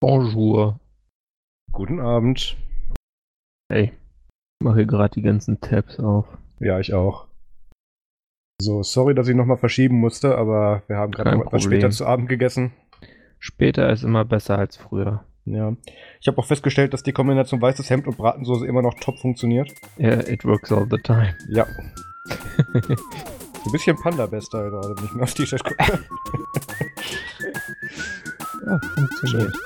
Bonjour. 0.00 0.78
Guten 1.72 2.00
Abend. 2.00 2.54
Hey, 3.72 3.92
ich 4.60 4.64
mache 4.64 4.76
hier 4.76 4.86
gerade 4.86 5.14
die 5.14 5.22
ganzen 5.22 5.58
Tabs 5.62 5.98
auf. 5.98 6.26
Ja, 6.60 6.78
ich 6.78 6.92
auch. 6.92 7.26
So, 8.60 8.82
sorry, 8.82 9.14
dass 9.14 9.28
ich 9.28 9.34
nochmal 9.34 9.56
verschieben 9.56 9.98
musste, 9.98 10.36
aber 10.36 10.82
wir 10.86 10.98
haben 10.98 11.12
gerade 11.12 11.40
etwas 11.40 11.62
später 11.62 11.90
zu 11.90 12.04
Abend 12.04 12.28
gegessen. 12.28 12.72
Später 13.38 13.90
ist 13.90 14.02
immer 14.02 14.26
besser 14.26 14.58
als 14.58 14.76
früher. 14.76 15.24
Ja. 15.46 15.74
Ich 16.20 16.28
habe 16.28 16.36
auch 16.38 16.46
festgestellt, 16.46 16.92
dass 16.92 17.02
die 17.02 17.12
Kombination 17.12 17.62
weißes 17.62 17.88
Hemd 17.88 18.06
und 18.06 18.18
Bratensoße 18.18 18.66
immer 18.66 18.82
noch 18.82 18.94
top 19.00 19.18
funktioniert. 19.18 19.72
Yeah, 19.98 20.20
it 20.28 20.44
works 20.44 20.72
all 20.72 20.86
the 20.90 20.98
time. 20.98 21.34
Ja. 21.48 21.66
Ein 22.74 23.72
bisschen 23.72 23.96
Panda-Bester 23.96 24.70
gerade, 24.70 24.94
wenn 24.96 25.04
ich 25.06 25.12
mir 25.14 25.22
aufs 25.22 25.34
T-Shirt 25.34 25.64
gucke. 25.64 26.00
Ja, 28.66 28.80
funktioniert. 28.80 29.56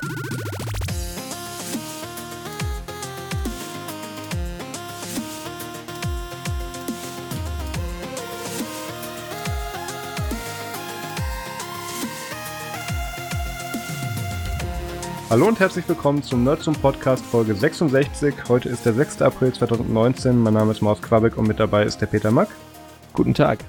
Hallo 15.31 15.47
und 15.47 15.59
herzlich 15.61 15.89
willkommen 15.89 16.23
zum 16.23 16.45
Nerd 16.45 16.63
zum 16.63 16.75
Podcast 16.75 17.25
Folge 17.25 17.55
66. 17.55 18.35
Heute 18.49 18.69
ist 18.69 18.85
der 18.85 18.93
6. 18.93 19.23
April 19.23 19.55
2019. 19.55 20.39
Mein 20.39 20.53
Name 20.53 20.73
ist 20.73 20.83
Maus 20.83 21.01
Quabeck 21.01 21.39
und 21.39 21.49
mit 21.49 21.59
dabei 21.59 21.85
ist 21.85 22.03
der 22.03 22.07
Peter 22.07 22.31
Mack. 22.31 22.49
Guten 23.15 23.33
Tag. 23.33 23.61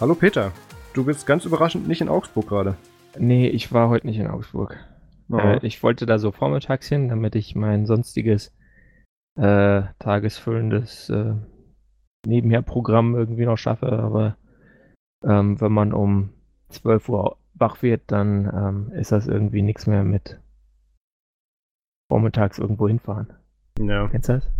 Hallo 0.00 0.16
Peter. 0.16 0.50
Du 0.92 1.04
bist 1.04 1.24
ganz 1.24 1.44
überraschend 1.44 1.86
nicht 1.86 2.00
in 2.00 2.08
Augsburg 2.08 2.48
gerade. 2.48 2.76
Nee, 3.18 3.48
ich 3.48 3.72
war 3.72 3.88
heute 3.88 4.06
nicht 4.06 4.18
in 4.18 4.26
Augsburg. 4.26 4.76
Oh. 5.30 5.36
Äh, 5.36 5.66
ich 5.66 5.82
wollte 5.82 6.06
da 6.06 6.18
so 6.18 6.32
vormittags 6.32 6.88
hin, 6.88 7.08
damit 7.08 7.34
ich 7.34 7.54
mein 7.54 7.86
sonstiges 7.86 8.54
äh, 9.36 9.82
tagesfüllendes 9.98 11.10
äh, 11.10 11.34
Nebenher-Programm 12.26 13.14
irgendwie 13.14 13.46
noch 13.46 13.58
schaffe. 13.58 13.92
Aber 13.92 14.36
ähm, 15.24 15.60
wenn 15.60 15.72
man 15.72 15.92
um 15.92 16.30
12 16.68 17.08
Uhr 17.08 17.36
wach 17.54 17.82
wird, 17.82 18.02
dann 18.06 18.46
ähm, 18.46 18.92
ist 18.98 19.12
das 19.12 19.26
irgendwie 19.26 19.62
nichts 19.62 19.86
mehr 19.86 20.04
mit 20.04 20.40
vormittags 22.10 22.58
irgendwo 22.58 22.88
hinfahren. 22.88 23.32
ja. 23.78 24.08
Kennst 24.08 24.28
du 24.28 24.34
das? 24.34 24.50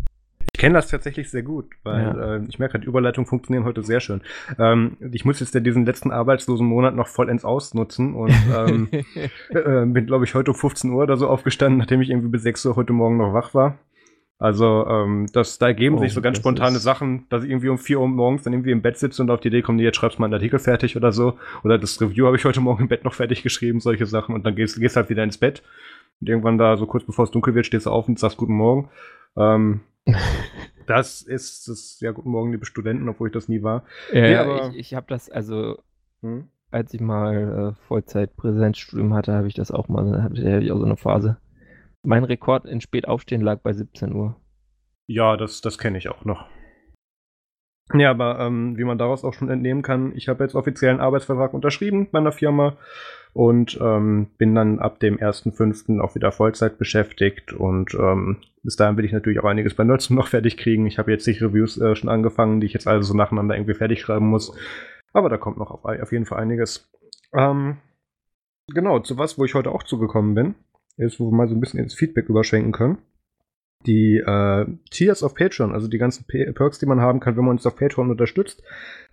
Ich 0.55 0.61
kenne 0.61 0.75
das 0.75 0.89
tatsächlich 0.89 1.31
sehr 1.31 1.43
gut, 1.43 1.71
weil 1.83 2.03
Ja. 2.03 2.37
äh, 2.37 2.41
ich 2.47 2.59
merke, 2.59 2.79
die 2.79 2.87
Überleitungen 2.87 3.27
funktionieren 3.27 3.65
heute 3.65 3.83
sehr 3.83 4.01
schön. 4.01 4.21
Ähm, 4.59 4.99
ich 5.11 5.25
muss 5.25 5.41
jetzt 5.41 5.55
ja 5.55 5.61
diesen 5.61 5.87
letzten 5.87 6.11
arbeitslosen 6.11 6.67
Monat 6.67 6.95
noch 6.95 7.09
vollends 7.09 7.43
ausnutzen 7.47 8.13
und 8.15 8.35
ähm, 8.55 8.89
äh, 9.49 9.87
bin, 9.87 10.05
glaube 10.07 10.27
ich, 10.27 10.35
heute 10.35 10.51
um 10.51 10.57
15 10.57 10.91
Uhr 10.91 11.05
oder 11.05 11.17
so 11.17 11.27
aufgestanden, 11.29 11.79
nachdem 11.79 12.03
ich 12.03 12.11
irgendwie 12.11 12.29
bis 12.29 12.43
6 12.43 12.67
Uhr 12.67 12.77
heute 12.77 12.93
Morgen 12.93 13.17
noch 13.17 13.33
wach 13.33 13.55
war. 13.55 13.79
Also, 14.39 14.87
ähm, 14.89 15.27
das, 15.33 15.59
da 15.59 15.69
ergeben 15.69 15.97
Oh, 15.97 16.01
sich 16.01 16.13
so 16.13 16.21
ganz 16.21 16.37
spontane 16.37 16.77
ist- 16.77 16.83
Sachen, 16.83 17.27
dass 17.31 17.45
ich 17.45 17.51
irgendwie 17.51 17.69
um 17.69 17.79
4 17.79 18.01
Uhr 18.01 18.09
morgens 18.09 18.43
dann 18.43 18.53
irgendwie 18.53 18.73
im 18.73 18.83
Bett 18.83 18.99
sitze 18.99 19.23
und 19.23 19.31
auf 19.31 19.41
die 19.41 19.49
Idee 19.49 19.63
komme, 19.63 19.77
nee, 19.77 19.85
jetzt 19.85 19.97
schreibst 19.97 20.19
du 20.19 20.21
mal 20.21 20.27
einen 20.27 20.35
Artikel 20.35 20.59
fertig 20.59 20.97
oder 20.97 21.13
so. 21.13 21.39
Oder 21.63 21.79
das 21.79 21.99
Review 22.01 22.27
habe 22.27 22.37
ich 22.37 22.45
heute 22.45 22.61
Morgen 22.61 22.83
im 22.83 22.89
Bett 22.89 23.05
noch 23.05 23.15
fertig 23.15 23.43
geschrieben, 23.45 23.79
solche 23.81 24.05
Sachen. 24.05 24.35
Und 24.35 24.45
dann 24.45 24.55
gehst, 24.57 24.79
gehst 24.81 24.97
halt 24.97 25.09
wieder 25.09 25.23
ins 25.23 25.39
Bett. 25.39 25.63
Und 26.23 26.29
irgendwann 26.29 26.57
da, 26.57 26.77
so 26.77 26.87
kurz 26.87 27.05
bevor 27.05 27.25
es 27.25 27.33
dunkel 27.33 27.57
wird, 27.57 27.67
stehst 27.67 27.87
du 27.87 27.91
auf 27.91 28.07
und 28.07 28.17
sagst 28.17 28.37
Guten 28.37 28.55
Morgen. 28.55 28.91
Ähm, 29.37 29.81
das 30.87 31.21
ist 31.21 31.67
das, 31.67 31.99
ja, 32.01 32.13
Guten 32.13 32.31
Morgen, 32.31 32.53
liebe 32.53 32.65
Studenten, 32.65 33.09
obwohl 33.09 33.27
ich 33.29 33.35
das 33.35 33.49
nie 33.49 33.65
war. 33.65 33.83
Ja, 34.13 34.21
Nee, 34.21 34.37
aber- 34.37 34.69
ich, 34.71 34.79
ich 34.79 34.95
habe 34.95 35.07
das, 35.09 35.29
also 35.29 35.83
Hm? 36.23 36.47
als 36.71 36.95
ich 36.95 37.01
mal 37.01 37.75
äh, 37.77 37.87
Vollzeit-Präsenzstudium 37.89 39.13
hatte, 39.15 39.33
habe 39.35 39.49
ich 39.49 39.55
das 39.55 39.73
auch 39.73 39.89
mal, 39.89 40.23
hatte 40.23 40.37
hatte 40.53 40.65
ich 40.65 40.71
auch 40.71 40.79
so 40.79 40.85
eine 40.85 40.97
Phase. 40.97 41.39
Mein 42.05 42.23
Rekord 42.23 42.67
in 42.67 42.81
Spätaufstehen 42.81 43.43
lag 43.43 43.59
bei 43.59 43.73
17 43.73 44.15
Uhr. 44.15 44.37
Ja, 45.09 45.37
das, 45.37 45.61
das 45.61 45.77
kenne 45.77 45.99
ich 45.99 46.09
auch 46.09 46.25
noch. 46.25 46.47
Ja, 47.95 48.11
aber 48.13 48.39
ähm, 48.39 48.79
wie 48.79 48.85
man 48.85 48.97
daraus 48.97 49.25
auch 49.25 49.35
schon 49.35 49.51
entnehmen 49.51 49.83
kann, 49.83 50.13
ich 50.17 50.29
habe 50.29 50.45
jetzt 50.45 50.55
offiziell 50.55 50.93
einen 50.93 51.01
Arbeitsvertrag 51.01 51.53
unterschrieben 51.53 52.09
bei 52.13 52.21
einer 52.21 52.31
Firma 52.33 52.77
und 53.33 53.79
ähm, 53.81 54.29
bin 54.39 54.55
dann 54.55 54.79
ab 54.79 55.01
dem 55.01 55.19
1.5. 55.19 56.01
auch 56.01 56.15
wieder 56.15 56.33
Vollzeit 56.33 56.79
beschäftigt 56.79 57.53
und 57.53 57.95
ähm, 57.95 58.39
bis 58.63 58.77
dahin 58.77 58.97
will 58.97 59.05
ich 59.05 59.13
natürlich 59.13 59.41
auch 59.41 59.45
einiges 59.49 59.75
bei 59.75 59.85
Nerdsum 59.85 60.17
noch 60.17 60.29
fertig 60.29 60.57
kriegen. 60.57 60.87
Ich 60.87 60.99
habe 60.99 61.11
jetzt 61.11 61.25
zig 61.25 61.43
Reviews 61.43 61.79
äh, 61.81 61.97
schon 61.97 62.11
angefangen, 62.11 62.61
die 62.61 62.67
ich 62.67 62.73
jetzt 62.73 62.87
also 62.87 63.09
so 63.09 63.17
nacheinander 63.17 63.57
irgendwie 63.57 63.75
fertig 63.75 64.01
schreiben 64.01 64.27
muss. 64.27 64.57
Aber 65.13 65.29
da 65.29 65.37
kommt 65.37 65.59
noch 65.59 65.71
auf, 65.71 65.85
auf 65.85 66.13
jeden 66.13 66.27
Fall 66.27 66.39
einiges. 66.39 66.91
Ähm, 67.35 67.79
genau, 68.69 69.01
zu 69.01 69.19
was, 69.19 69.39
wo 69.39 69.45
ich 69.45 69.55
heute 69.55 69.71
auch 69.71 69.83
zugekommen 69.83 70.35
bin, 70.35 70.55
ist, 70.97 71.19
wo 71.19 71.31
wir 71.31 71.37
mal 71.37 71.49
so 71.49 71.55
ein 71.55 71.61
bisschen 71.61 71.81
ins 71.81 71.95
Feedback 71.95 72.29
überschwenken 72.29 72.73
können 72.73 72.99
die 73.87 74.19
äh, 74.19 74.67
Tiers 74.91 75.23
auf 75.23 75.35
Patreon, 75.35 75.73
also 75.73 75.89
die 75.89 75.99
ganzen 75.99 76.25
P 76.25 76.51
Perks, 76.53 76.79
die 76.79 76.87
man 76.87 77.01
haben 77.01 77.21
kann, 77.21 77.37
wenn 77.37 77.45
man 77.45 77.57
uns 77.57 77.67
auf 77.67 77.77
Patreon 77.77 78.11
unterstützt, 78.11 78.63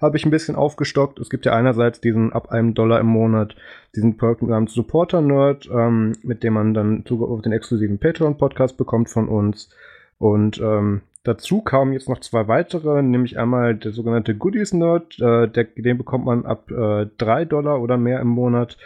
habe 0.02 0.18
ich 0.18 0.26
ein 0.26 0.32
bisschen 0.32 0.56
aufgestockt. 0.56 1.20
Es 1.20 1.30
gibt 1.30 1.46
ja 1.46 1.54
einerseits 1.54 2.02
diesen 2.02 2.34
ab 2.34 2.52
einem 2.52 2.74
Dollar 2.74 3.00
im 3.00 3.08
Monat, 3.08 3.56
diesen 3.96 4.18
Perk 4.18 4.42
namens 4.42 4.74
Supporter 4.74 5.22
Nerd, 5.22 5.70
ähm, 5.72 6.14
mit 6.24 6.44
dem 6.44 6.54
man 6.54 6.74
dann 6.74 7.06
Zugriff 7.06 7.30
auf 7.30 7.42
den 7.42 7.52
exklusiven 7.52 8.00
Patreon-Podcast 8.00 8.78
bekommt 8.78 9.10
von 9.10 9.28
uns. 9.28 9.70
Und 10.18 10.60
ähm, 10.60 11.02
dazu 11.24 11.62
kamen 11.62 11.94
jetzt 11.94 12.10
noch 12.10 12.20
zwei 12.20 12.48
weitere, 12.48 13.02
nämlich 13.02 13.38
einmal 13.40 13.76
der 13.76 13.92
sogenannte 13.92 14.36
Goodies 14.36 14.74
Nerd, 14.74 15.20
äh, 15.20 15.48
der, 15.48 15.64
den 15.64 15.98
bekommt 15.98 16.26
man 16.26 16.46
ab 16.46 16.72
äh, 16.72 17.08
3 17.18 17.46
Dollar 17.46 17.82
oder 17.82 17.98
mehr 17.98 18.20
im 18.20 18.28
Monat. 18.28 18.78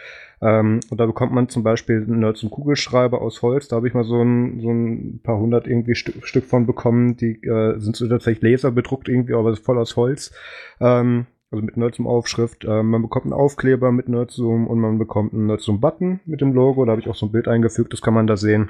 Ähm, 0.43 0.81
und 0.89 0.99
da 0.99 1.05
bekommt 1.05 1.31
man 1.31 1.47
zum 1.47 1.63
Beispiel 1.63 2.01
Nerds 2.01 2.43
und 2.43 2.49
Kugelschreiber 2.49 3.21
aus 3.21 3.41
Holz. 3.41 3.69
Da 3.69 3.77
habe 3.77 3.87
ich 3.87 3.93
mal 3.93 4.03
so 4.03 4.21
ein, 4.21 4.59
so 4.59 4.69
ein 4.71 5.21
paar 5.23 5.39
hundert 5.39 5.67
irgendwie 5.67 5.95
Stück, 5.95 6.27
Stück 6.27 6.43
von 6.43 6.65
bekommen. 6.65 7.15
Die 7.15 7.41
äh, 7.43 7.79
sind 7.79 7.95
so 7.95 8.07
tatsächlich 8.09 8.51
laserbedruckt 8.51 9.07
irgendwie, 9.07 9.35
aber 9.35 9.55
voll 9.55 9.77
aus 9.77 9.95
Holz. 9.95 10.33
Ähm, 10.81 11.27
also 11.49 11.63
mit 11.63 11.77
Nerdsum 11.77 12.07
Aufschrift. 12.07 12.65
Ähm, 12.65 12.89
man 12.89 13.01
bekommt 13.01 13.25
einen 13.25 13.33
Aufkleber 13.33 13.93
mit 13.93 14.09
Nerdsum 14.09 14.67
und 14.67 14.79
man 14.79 14.97
bekommt 14.97 15.33
einen 15.33 15.45
Nerdsum 15.45 15.79
Button 15.79 16.19
mit 16.25 16.41
dem 16.41 16.51
Logo. 16.51 16.83
Da 16.83 16.91
habe 16.91 17.01
ich 17.01 17.07
auch 17.07 17.15
so 17.15 17.27
ein 17.27 17.31
Bild 17.31 17.47
eingefügt, 17.47 17.93
das 17.93 18.01
kann 18.01 18.13
man 18.13 18.27
da 18.27 18.35
sehen. 18.35 18.69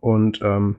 Und 0.00 0.40
ähm, 0.42 0.76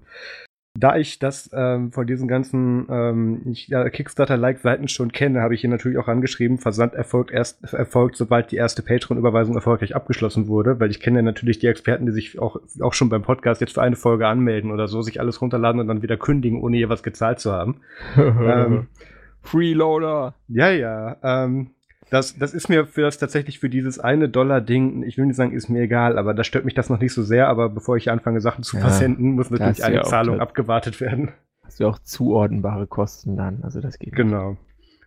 da 0.78 0.97
ich 0.97 1.19
das 1.19 1.50
ähm, 1.53 1.91
von 1.94 2.06
diesen 2.06 2.28
ganzen 2.28 2.86
ähm, 2.90 3.41
ja, 3.46 3.90
Kickstarter-like-Seiten 3.90 4.90
schon 4.90 5.12
kenne, 5.12 5.41
habe 5.41 5.56
ich 5.56 5.62
hier 5.62 5.69
natürlich 5.69 5.97
auch 5.97 6.09
angeschrieben, 6.09 6.58
Versand 6.58 6.94
erfolgt 6.94 7.31
erst 7.31 7.74
erfolgt, 7.74 8.18
sobald 8.18 8.52
die 8.52 8.58
erste 8.58 8.81
Patreon-Überweisung 8.81 9.56
erfolgreich 9.56 9.96
abgeschlossen 9.96 10.47
wurde, 10.47 10.80
weil 10.80 10.91
ich 10.91 11.00
kenne 11.00 11.19
ja 11.19 11.24
natürlich 11.24 11.59
die 11.59 11.68
Experten, 11.68 12.06
die 12.06 12.12
sich 12.12 12.40
auch, 12.40 12.58
auch 12.81 12.94
schon 12.94 13.08
beim 13.08 13.22
Podcast 13.22 13.62
jetzt 13.62 13.74
für 13.74 13.81
eine 13.81 13.96
Folge 13.96 14.28
anmelden 14.28 14.72
oder 14.72 14.88
so, 14.88 15.02
sich 15.02 15.22
alles 15.22 15.41
runterladen 15.41 15.80
und 15.80 15.88
dann 15.88 16.02
wieder 16.02 16.18
kündigen, 16.18 16.62
ohne 16.62 16.75
je 16.75 16.90
was 16.90 17.03
gezahlt 17.03 17.40
zu 17.40 17.52
haben. 17.52 17.81
Ähm, 18.46 18.88
Freeloader! 19.42 20.34
ja, 20.47 20.69
ja. 20.72 21.18
Ähm, 21.24 21.75
das, 22.15 22.37
das 22.37 22.53
ist 22.53 22.69
mir 22.69 22.85
für 22.87 23.01
das 23.01 23.17
tatsächlich 23.17 23.59
für 23.59 23.69
dieses 23.69 23.99
eine 23.99 24.29
Dollar-Ding, 24.29 25.03
ich 25.03 25.17
will 25.17 25.25
nicht 25.25 25.35
sagen, 25.35 25.51
ist 25.51 25.69
mir 25.69 25.81
egal, 25.81 26.17
aber 26.17 26.33
da 26.33 26.43
stört 26.43 26.63
mich 26.65 26.73
das 26.73 26.89
noch 26.89 26.99
nicht 26.99 27.13
so 27.13 27.23
sehr, 27.23 27.47
aber 27.49 27.69
bevor 27.69 27.97
ich 27.97 28.09
anfange, 28.09 28.39
Sachen 28.41 28.63
zu 28.63 28.77
Ja, 28.77 28.81
versenden, 28.83 29.31
muss 29.33 29.49
natürlich 29.49 29.83
eine 29.83 29.97
ja 29.97 30.03
Zahlung 30.03 30.39
abgewartet 30.39 31.01
werden. 31.01 31.31
Hast 31.63 31.79
du 31.79 31.87
auch 31.87 31.99
zuordnenbare 31.99 32.87
Kosten 32.87 33.35
dann, 33.35 33.59
also 33.63 33.81
das 33.81 33.99
geht. 33.99 34.13
nicht. 34.13 34.15
Genau. 34.17 34.55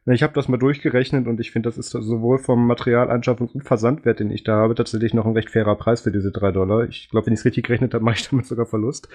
Na, 0.05 0.13
Ich 0.15 0.23
habe 0.23 0.33
das 0.33 0.49
mal 0.49 0.57
durchgerechnet 0.59 1.27
und 1.27 1.39
ich 1.41 1.51
finde, 1.51 1.69
das 1.69 1.79
ist 1.79 1.91
sowohl 1.91 2.39
vom 2.39 2.67
Materialanschaffung- 2.71 3.49
und 3.53 3.63
Versandwert, 3.65 4.21
den 4.21 4.31
ich 4.31 4.43
da 4.45 4.57
habe, 4.57 4.75
tatsächlich 4.75 5.15
noch 5.15 5.25
ein 5.27 5.33
recht 5.33 5.51
fairer 5.51 5.77
Preis 5.77 6.01
für 6.03 6.11
diese 6.13 6.31
drei 6.33 6.51
Dollar. 6.53 6.85
Ich 6.89 7.09
glaube, 7.11 7.27
wenn 7.27 7.33
ich 7.35 7.41
es 7.41 7.45
richtig 7.47 7.67
gerechnet 7.67 7.95
habe, 7.95 8.05
mache 8.05 8.17
ich 8.17 8.29
damit 8.29 8.47
sogar 8.47 8.67
Verlust. 8.67 9.09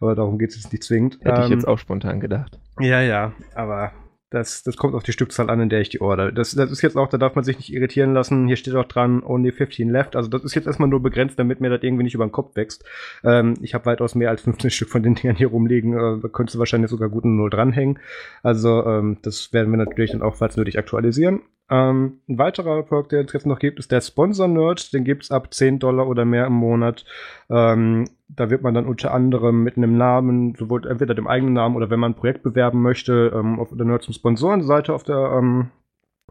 Aber 0.00 0.14
darum 0.14 0.38
geht 0.38 0.50
es 0.50 0.56
jetzt 0.56 0.72
nicht 0.72 0.84
zwingend. 0.84 1.18
Hätte 1.22 1.40
ich 1.42 1.46
Ähm, 1.46 1.52
jetzt 1.52 1.66
auch 1.68 1.78
spontan 1.78 2.20
gedacht. 2.20 2.58
Ja, 2.80 3.00
ja, 3.00 3.32
aber 3.54 3.92
das, 4.30 4.64
das 4.64 4.76
kommt 4.76 4.94
auf 4.94 5.04
die 5.04 5.12
Stückzahl 5.12 5.50
an, 5.50 5.60
in 5.60 5.68
der 5.68 5.80
ich 5.80 5.88
die 5.88 6.00
order. 6.00 6.32
Das, 6.32 6.52
das 6.52 6.70
ist 6.70 6.82
jetzt 6.82 6.96
auch, 6.96 7.08
da 7.08 7.16
darf 7.16 7.36
man 7.36 7.44
sich 7.44 7.58
nicht 7.58 7.72
irritieren 7.72 8.12
lassen. 8.12 8.48
Hier 8.48 8.56
steht 8.56 8.74
auch 8.74 8.84
dran, 8.84 9.22
only 9.22 9.52
15 9.52 9.88
left. 9.88 10.16
Also 10.16 10.28
das 10.28 10.42
ist 10.42 10.54
jetzt 10.54 10.66
erstmal 10.66 10.88
nur 10.88 11.00
begrenzt, 11.00 11.38
damit 11.38 11.60
mir 11.60 11.70
das 11.70 11.82
irgendwie 11.82 12.02
nicht 12.02 12.14
über 12.14 12.26
den 12.26 12.32
Kopf 12.32 12.56
wächst. 12.56 12.84
Ähm, 13.22 13.54
ich 13.62 13.74
habe 13.74 13.86
weitaus 13.86 14.16
mehr 14.16 14.30
als 14.30 14.42
15 14.42 14.70
Stück 14.72 14.88
von 14.88 15.02
den 15.02 15.14
Dingern 15.14 15.36
hier 15.36 15.48
rumliegen. 15.48 15.92
Äh, 15.92 16.20
da 16.20 16.28
könntest 16.28 16.56
du 16.56 16.58
wahrscheinlich 16.58 16.90
sogar 16.90 17.08
gut 17.08 17.24
eine 17.24 17.34
Null 17.34 17.50
dranhängen. 17.50 18.00
Also 18.42 18.84
ähm, 18.84 19.18
das 19.22 19.52
werden 19.52 19.70
wir 19.70 19.78
natürlich 19.78 20.10
dann 20.10 20.22
auch, 20.22 20.34
falls 20.36 20.56
nötig, 20.56 20.78
aktualisieren. 20.78 21.42
Ähm, 21.68 22.20
ein 22.28 22.38
weiterer 22.38 22.82
Perk, 22.84 23.08
der 23.08 23.24
es 23.24 23.32
jetzt 23.32 23.46
noch 23.46 23.58
gibt, 23.58 23.78
ist 23.78 23.90
der 23.90 24.00
Sponsor-Nerd. 24.00 24.92
Den 24.92 25.04
gibt's 25.04 25.30
ab 25.30 25.52
10 25.52 25.78
Dollar 25.78 26.06
oder 26.06 26.24
mehr 26.24 26.46
im 26.46 26.52
Monat. 26.52 27.04
Ähm, 27.50 28.08
da 28.28 28.50
wird 28.50 28.62
man 28.62 28.74
dann 28.74 28.86
unter 28.86 29.12
anderem 29.12 29.62
mit 29.62 29.76
einem 29.76 29.96
Namen, 29.96 30.54
sowohl 30.54 30.86
entweder 30.86 31.14
dem 31.14 31.26
eigenen 31.26 31.54
Namen 31.54 31.76
oder 31.76 31.90
wenn 31.90 32.00
man 32.00 32.12
ein 32.12 32.16
Projekt 32.16 32.42
bewerben 32.42 32.82
möchte, 32.82 33.32
ähm, 33.34 33.58
auf 33.58 33.70
der 33.72 33.86
Nerds- 33.86 34.06
und 34.06 34.14
Sponsorenseite 34.14 34.94
auf 34.94 35.04
der 35.04 35.16
ähm, 35.16 35.70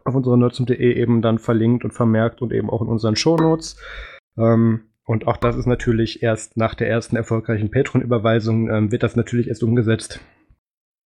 auf 0.04 0.14
unserer 0.14 0.36
nerdsum.de 0.36 0.94
eben 0.94 1.20
dann 1.20 1.38
verlinkt 1.38 1.84
und 1.84 1.90
vermerkt 1.90 2.40
und 2.40 2.52
eben 2.52 2.70
auch 2.70 2.80
in 2.80 2.88
unseren 2.88 3.16
Shownotes. 3.16 3.76
Ähm, 4.38 4.82
und 5.04 5.26
auch 5.26 5.36
das 5.36 5.56
ist 5.56 5.66
natürlich 5.66 6.22
erst 6.22 6.56
nach 6.56 6.74
der 6.74 6.88
ersten 6.88 7.16
erfolgreichen 7.16 7.70
Patreon-Überweisung 7.70 8.70
ähm, 8.70 8.92
wird 8.92 9.02
das 9.02 9.16
natürlich 9.16 9.48
erst 9.48 9.62
umgesetzt, 9.62 10.20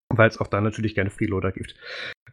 weil 0.09 0.29
es 0.29 0.39
auch 0.39 0.47
da 0.47 0.61
natürlich 0.61 0.95
gerne 0.95 1.11
Freeloader 1.11 1.53
gibt. 1.53 1.77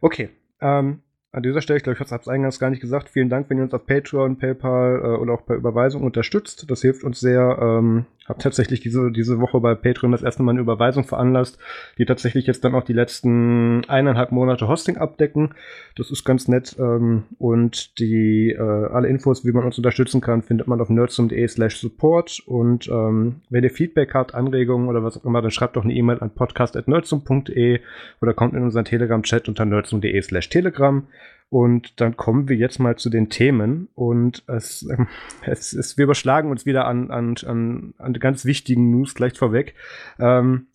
Okay, 0.00 0.30
ähm, 0.60 1.02
an 1.34 1.42
dieser 1.42 1.60
Stelle, 1.60 1.78
ich 1.78 1.82
glaube, 1.82 1.94
ich 2.00 2.10
habe 2.10 2.20
es 2.20 2.28
eingangs 2.28 2.60
gar 2.60 2.70
nicht 2.70 2.80
gesagt, 2.80 3.08
vielen 3.08 3.28
Dank, 3.28 3.50
wenn 3.50 3.58
ihr 3.58 3.64
uns 3.64 3.74
auf 3.74 3.86
Patreon, 3.86 4.38
PayPal 4.38 5.00
äh, 5.02 5.06
oder 5.20 5.32
auch 5.32 5.44
per 5.44 5.56
Überweisung 5.56 6.02
unterstützt. 6.02 6.70
Das 6.70 6.80
hilft 6.82 7.02
uns 7.02 7.18
sehr, 7.18 7.58
ähm, 7.60 8.06
habe 8.28 8.40
tatsächlich 8.40 8.80
diese, 8.80 9.10
diese 9.10 9.40
Woche 9.40 9.60
bei 9.60 9.74
Patreon 9.74 10.12
das 10.12 10.22
erste 10.22 10.42
Mal 10.42 10.52
eine 10.52 10.60
Überweisung 10.60 11.04
veranlasst, 11.04 11.58
die 11.98 12.06
tatsächlich 12.06 12.46
jetzt 12.46 12.64
dann 12.64 12.74
auch 12.74 12.84
die 12.84 12.92
letzten 12.92 13.84
eineinhalb 13.86 14.32
Monate 14.32 14.66
Hosting 14.68 14.96
abdecken. 14.96 15.54
Das 15.96 16.10
ist 16.10 16.24
ganz 16.24 16.48
nett. 16.48 16.76
Ähm, 16.78 17.24
und 17.38 17.98
die 17.98 18.50
äh, 18.50 18.60
alle 18.60 19.08
Infos, 19.08 19.44
wie 19.44 19.52
man 19.52 19.64
uns 19.64 19.76
unterstützen 19.76 20.20
kann, 20.20 20.42
findet 20.42 20.66
man 20.66 20.80
auf 20.80 20.88
nerdsum.de 20.88 21.46
slash 21.48 21.78
support. 21.78 22.42
Und 22.46 22.88
ähm, 22.88 23.42
wenn 23.50 23.64
ihr 23.64 23.70
Feedback 23.70 24.14
habt, 24.14 24.34
Anregungen 24.34 24.88
oder 24.88 25.04
was 25.04 25.18
auch 25.18 25.24
immer, 25.24 25.42
dann 25.42 25.50
schreibt 25.50 25.76
doch 25.76 25.84
eine 25.84 25.94
E-Mail 25.94 26.20
an 26.20 26.30
podcast.nerdsum.de 26.30 27.80
oder 28.22 28.34
kommt 28.34 28.54
in 28.54 28.62
unseren 28.62 28.84
Telegram-Chat 28.84 29.48
unter 29.48 29.64
nerdsum.de 29.64 30.20
slash 30.22 30.48
telegram. 30.48 31.06
Und 31.54 32.00
dann 32.00 32.16
kommen 32.16 32.48
wir 32.48 32.56
jetzt 32.56 32.80
mal 32.80 32.96
zu 32.96 33.10
den 33.10 33.30
Themen. 33.30 33.86
Und 33.94 34.42
es, 34.48 34.84
ähm, 34.90 35.06
es 35.46 35.72
ist, 35.72 35.96
wir 35.96 36.02
überschlagen 36.02 36.50
uns 36.50 36.66
wieder 36.66 36.84
an, 36.84 37.12
an, 37.12 37.36
an, 37.46 37.94
an 37.96 38.12
ganz 38.14 38.44
wichtigen 38.44 38.90
News 38.90 39.14
gleich 39.14 39.38
vorweg. 39.38 39.76
Ähm, 40.18 40.66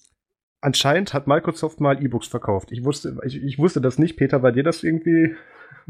anscheinend 0.62 1.14
hat 1.14 1.28
Microsoft 1.28 1.81
mal 1.81 2.02
E-Books 2.02 2.28
verkauft. 2.28 2.72
Ich 2.72 2.86
wusste, 2.86 3.18
ich, 3.26 3.44
ich 3.44 3.60
wusste 3.60 3.81
das 3.81 4.00
nicht. 4.00 4.16
Peter, 4.16 4.42
war 4.42 4.54
dir 4.54 4.64
das 4.64 4.81
irgendwie? 4.81 5.36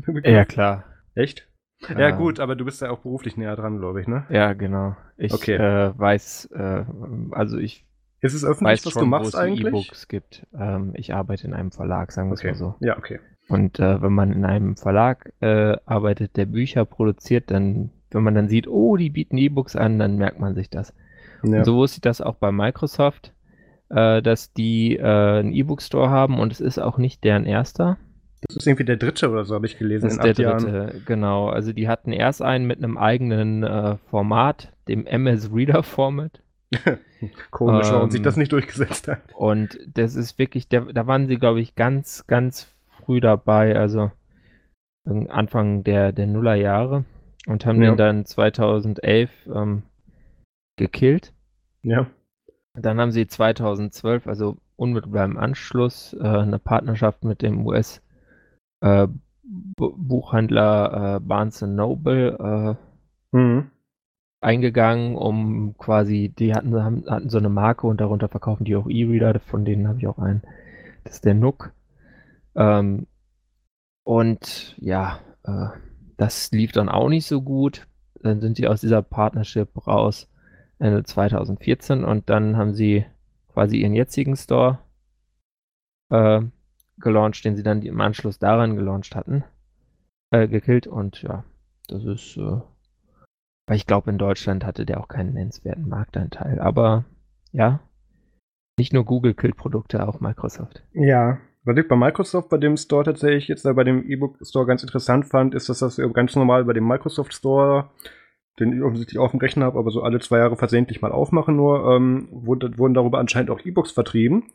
ja, 0.24 0.44
klar. 0.46 0.86
Echt? 1.14 1.48
Ja, 1.88 2.00
ja, 2.00 2.10
gut, 2.10 2.40
aber 2.40 2.56
du 2.56 2.66
bist 2.66 2.82
ja 2.82 2.90
auch 2.90 3.02
beruflich 3.02 3.38
näher 3.38 3.56
dran, 3.56 3.78
glaube 3.78 4.02
ich, 4.02 4.08
ne? 4.08 4.26
Ja, 4.30 4.54
genau. 4.54 4.98
Ich 5.18 5.36
okay. 5.36 5.54
äh, 5.54 5.94
weiß, 5.96 6.50
äh, 6.52 6.86
also 7.30 7.60
ich 7.60 7.86
ist 8.22 8.34
es 8.34 8.44
öffentlich, 8.44 8.84
was 8.84 8.92
schon, 8.92 9.04
du 9.04 9.08
machst 9.08 9.36
eigentlich? 9.36 9.68
E-Books 9.68 10.08
gibt. 10.08 10.48
Ähm, 10.52 10.94
ich 10.96 11.14
arbeite 11.14 11.46
in 11.46 11.54
einem 11.54 11.72
Verlag, 11.72 12.12
sagen 12.12 12.30
wir 12.30 12.34
okay. 12.34 12.50
es 12.50 12.60
mal 12.60 12.72
so. 12.72 12.76
Ja, 12.80 12.98
okay. 12.98 13.20
Und 13.50 13.80
äh, 13.80 14.02
wenn 14.02 14.14
man 14.14 14.32
in 14.32 14.46
einem 14.46 14.78
Verlag 14.78 15.34
äh, 15.42 15.76
arbeitet, 15.86 16.38
der 16.38 16.46
Bücher 16.46 16.86
produziert, 16.86 17.52
dann, 17.52 17.90
wenn 18.12 18.24
man 18.24 18.36
dann 18.36 18.48
sieht, 18.48 18.68
oh, 18.68 18.96
die 18.96 19.10
bieten 19.10 19.38
E-Books 19.38 19.76
an, 19.76 19.98
dann 19.98 20.18
merkt 20.18 20.40
man 20.40 20.54
sich 20.54 20.70
das. 20.70 20.94
Ja. 21.44 21.66
So 21.66 21.76
wusste 21.76 21.98
ich 21.98 22.02
das 22.02 22.22
auch 22.22 22.36
bei 22.36 22.52
Microsoft, 22.52 23.34
äh, 23.90 24.22
dass 24.22 24.54
die 24.54 24.98
äh, 24.98 25.40
einen 25.40 25.52
E-Book-Store 25.52 26.10
haben 26.10 26.40
und 26.40 26.52
es 26.52 26.62
ist 26.62 26.78
auch 26.78 27.00
nicht 27.00 27.24
deren 27.24 27.46
erster. 27.46 27.98
Das 28.48 28.56
ist 28.56 28.68
irgendwie 28.68 28.86
der 28.86 28.98
dritte 28.98 29.30
oder 29.30 29.44
so, 29.44 29.56
habe 29.56 29.66
ich 29.66 29.78
gelesen. 29.78 30.06
Das 30.06 30.14
ist 30.14 30.24
der 30.24 30.34
dritte, 30.34 30.72
Jahren. 30.72 31.02
genau. 31.06 31.50
Also 31.50 31.74
die 31.74 31.88
hatten 31.90 32.14
erst 32.14 32.42
einen 32.42 32.68
mit 32.68 32.78
einem 32.78 32.98
eigenen 32.98 33.64
äh, 33.64 33.98
Format, 34.10 34.72
dem 34.88 35.06
MS 35.06 35.52
Reader 35.54 35.84
Format. 35.84 36.42
Komisch, 37.52 37.88
ähm, 37.88 37.94
warum 37.94 38.12
sich 38.12 38.22
das 38.22 38.38
nicht 38.38 38.52
durchgesetzt 38.52 39.08
hat. 39.08 39.22
Und 39.36 39.78
das 39.94 40.16
ist 40.16 40.38
wirklich, 40.38 40.70
der, 40.70 40.82
da 40.82 41.08
waren 41.08 41.28
sie, 41.28 41.38
glaube 41.38 41.60
ich, 41.62 41.76
ganz, 41.76 42.26
ganz 42.28 42.72
früh 43.10 43.22
dabei, 43.22 43.76
also 43.76 44.12
Anfang 45.04 45.84
der, 45.84 46.12
der 46.12 46.28
Nullerjahre 46.28 47.06
und 47.48 47.66
haben 47.66 47.82
ja. 47.82 47.90
den 47.90 47.98
dann 47.98 48.26
2011 48.26 49.32
ähm, 49.52 49.82
gekillt. 50.76 51.34
Ja. 51.82 52.06
Dann 52.76 53.02
haben 53.02 53.12
sie 53.12 53.26
2012, 53.26 54.28
also 54.28 54.58
unmittelbar 54.76 55.26
im 55.26 55.38
Anschluss, 55.38 56.16
äh, 56.22 56.24
eine 56.24 56.60
Partnerschaft 56.60 57.24
mit 57.24 57.42
dem 57.42 57.66
US 57.66 58.04
äh, 58.82 59.08
Buchhändler 59.42 61.16
äh, 61.16 61.20
Barnes 61.20 61.64
Noble 61.64 62.78
äh, 63.34 63.36
mhm. 63.36 63.72
eingegangen, 64.40 65.16
um 65.16 65.76
quasi, 65.80 66.30
die 66.30 66.54
hatten, 66.54 66.80
hatten 67.10 67.30
so 67.32 67.40
eine 67.40 67.50
Marke 67.50 67.88
und 67.88 68.00
darunter 68.00 68.30
verkaufen 68.30 68.66
die 68.66 68.76
auch 68.76 68.88
E-Reader, 68.88 69.40
von 69.40 69.66
denen 69.66 69.88
habe 69.88 69.98
ich 69.98 70.06
auch 70.06 70.20
einen. 70.20 70.44
Das 71.06 71.16
ist 71.16 71.26
der 71.26 71.34
Nook. 71.34 71.74
Ähm, 72.56 73.08
und 74.04 74.76
ja, 74.80 75.20
äh, 75.44 75.68
das 76.18 76.52
lief 76.52 76.72
dann 76.72 76.90
auch 76.90 77.10
nicht 77.10 77.26
so 77.26 77.42
gut. 77.42 77.88
Dann 78.22 78.42
sind 78.42 78.58
sie 78.58 78.68
aus 78.68 78.82
dieser 78.82 79.02
Partnership 79.02 79.88
raus 79.88 80.30
Ende 80.80 81.04
2014 81.04 82.04
und 82.04 82.30
dann 82.30 82.58
haben 82.58 82.74
sie 82.74 83.06
quasi 83.50 83.78
ihren 83.78 83.94
jetzigen 83.94 84.36
Store 84.36 84.80
äh, 86.10 86.42
gelauncht, 86.98 87.44
den 87.46 87.56
sie 87.56 87.64
dann 87.64 87.82
im 87.82 88.02
Anschluss 88.02 88.40
daran 88.40 88.76
gelauncht 88.76 89.16
hatten, 89.16 89.44
äh, 90.32 90.48
gekillt 90.48 90.88
und 90.88 91.22
ja, 91.22 91.44
das 91.88 92.04
ist, 92.04 92.38
äh, 92.38 92.62
weil 93.68 93.78
ich 93.78 93.88
glaube, 93.88 94.10
in 94.10 94.18
Deutschland 94.18 94.66
hatte 94.66 94.86
der 94.86 95.00
auch 95.00 95.08
keinen 95.08 95.34
nennenswerten 95.34 95.88
Marktanteil, 95.88 96.60
aber 96.60 97.06
ja, 97.52 97.82
nicht 98.78 98.94
nur 98.94 99.06
Google 99.06 99.34
killt 99.34 99.58
Produkte, 99.58 100.08
auch 100.08 100.20
Microsoft. 100.22 100.84
Ja, 100.94 101.40
was 101.70 101.78
ich 101.78 101.88
bei 101.88 101.96
Microsoft 101.96 102.50
bei 102.50 102.58
dem 102.58 102.78
Store 102.78 103.04
tatsächlich 103.04 103.48
jetzt 103.48 103.64
bei 103.64 103.84
dem 103.84 104.10
E-Book 104.10 104.38
Store 104.42 104.66
ganz 104.66 104.82
interessant 104.82 105.28
fand, 105.28 105.54
ist, 105.54 105.70
dass 105.70 105.80
das 105.80 106.02
ganz 106.14 106.36
normal 106.36 106.66
bei 106.66 106.74
dem 106.74 106.88
Microsoft 106.88 107.32
Store, 107.34 107.90
den 108.60 108.74
ich 108.74 108.82
offensichtlich 108.82 109.20
auf 109.20 109.32
dem 109.32 109.40
Rechner 109.40 109.66
habe, 109.66 109.78
aber 109.78 109.92
so 109.92 110.02
alle 110.02 110.20
zwei 110.20 110.40
Jahre 110.40 110.56
versehentlich 110.56 111.02
mal 111.02 111.12
aufmachen 111.12 111.56
nur, 111.56 111.96
ähm, 111.96 112.28
wurde, 112.32 112.76
wurden 112.80 112.96
darüber 112.96 113.20
anscheinend 113.20 113.52
auch 113.52 113.64
E-Books 113.64 113.92
vertrieben. 113.92 114.46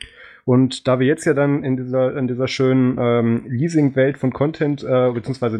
Und 0.44 0.88
da 0.88 0.98
wir 0.98 1.06
jetzt 1.06 1.24
ja 1.24 1.32
dann 1.32 1.62
in 1.62 1.76
dieser, 1.76 2.16
in 2.18 2.26
dieser 2.26 2.48
schönen 2.48 2.98
ähm, 3.00 3.44
Leasing-Welt 3.48 4.18
von 4.18 4.32
Content, 4.32 4.82
äh, 4.82 5.12
beziehungsweise 5.12 5.56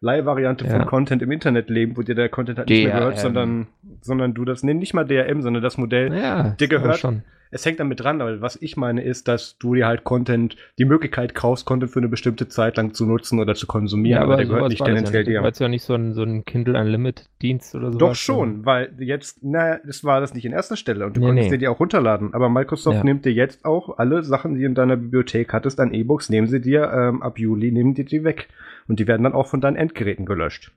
Leih-Variante 0.00 0.64
ja. 0.64 0.70
von 0.70 0.86
Content 0.86 1.22
im 1.22 1.32
Internet 1.32 1.68
leben, 1.68 1.96
wo 1.96 2.02
dir 2.02 2.14
der 2.14 2.30
Content 2.30 2.58
halt 2.58 2.70
nicht 2.70 2.84
mehr 2.84 2.94
gehört, 2.94 3.18
sondern, 3.18 3.66
sondern 4.00 4.32
du 4.32 4.44
das, 4.44 4.62
nee, 4.62 4.72
nicht 4.72 4.94
mal 4.94 5.04
DRM, 5.04 5.42
sondern 5.42 5.62
das 5.62 5.76
Modell 5.76 6.14
ja, 6.14 6.50
dir 6.58 6.68
gehört. 6.68 7.00
Schon 7.00 7.24
es 7.54 7.64
hängt 7.64 7.78
damit 7.78 8.00
dran, 8.00 8.20
aber 8.20 8.40
was 8.40 8.60
ich 8.60 8.76
meine 8.76 9.04
ist, 9.04 9.28
dass 9.28 9.58
du 9.58 9.76
dir 9.76 9.86
halt 9.86 10.02
Content, 10.02 10.56
die 10.76 10.84
Möglichkeit 10.84 11.36
kaufst, 11.36 11.64
Content 11.64 11.92
für 11.92 12.00
eine 12.00 12.08
bestimmte 12.08 12.48
Zeit 12.48 12.76
lang 12.76 12.94
zu 12.94 13.06
nutzen 13.06 13.38
oder 13.38 13.54
zu 13.54 13.68
konsumieren, 13.68 14.18
ja, 14.18 14.22
aber, 14.22 14.32
aber 14.34 14.42
der 14.42 14.46
gehört 14.52 14.68
nicht 14.70 14.84
tendenziell 14.84 15.22
dir. 15.22 15.40
War 15.40 15.52
ja 15.52 15.68
nicht 15.68 15.84
so 15.84 15.94
ein, 15.94 16.14
so 16.14 16.24
ein 16.24 16.44
Kindle 16.44 16.76
Unlimited 16.76 17.30
Dienst 17.40 17.76
oder 17.76 17.92
so? 17.92 17.98
Doch 17.98 18.16
schon, 18.16 18.66
weil 18.66 18.92
jetzt, 18.98 19.44
naja, 19.44 19.78
das 19.86 20.02
war 20.02 20.20
das 20.20 20.34
nicht 20.34 20.44
in 20.44 20.52
erster 20.52 20.76
Stelle 20.76 21.06
und 21.06 21.16
du 21.16 21.20
nee, 21.20 21.26
konntest 21.26 21.46
nee. 21.46 21.56
dir 21.56 21.58
die 21.58 21.68
auch 21.68 21.78
runterladen, 21.78 22.34
aber 22.34 22.48
Microsoft 22.48 22.98
ja. 22.98 23.04
nimmt 23.04 23.24
dir 23.24 23.32
jetzt 23.32 23.64
auch 23.64 23.98
alle 23.98 24.24
Sachen, 24.24 24.56
die 24.56 24.62
du 24.62 24.66
in 24.66 24.74
deiner 24.74 24.96
Bibliothek 24.96 25.52
hattest 25.52 25.78
an 25.78 25.94
E-Books, 25.94 26.30
nehmen 26.30 26.48
sie 26.48 26.60
dir 26.60 26.90
ähm, 26.92 27.22
ab 27.22 27.38
Juli, 27.38 27.70
nehmen 27.70 27.94
die 27.94 28.04
die 28.04 28.24
weg 28.24 28.48
und 28.88 28.98
die 28.98 29.06
werden 29.06 29.22
dann 29.22 29.32
auch 29.32 29.46
von 29.46 29.60
deinen 29.60 29.76
Endgeräten 29.76 30.26
gelöscht. 30.26 30.72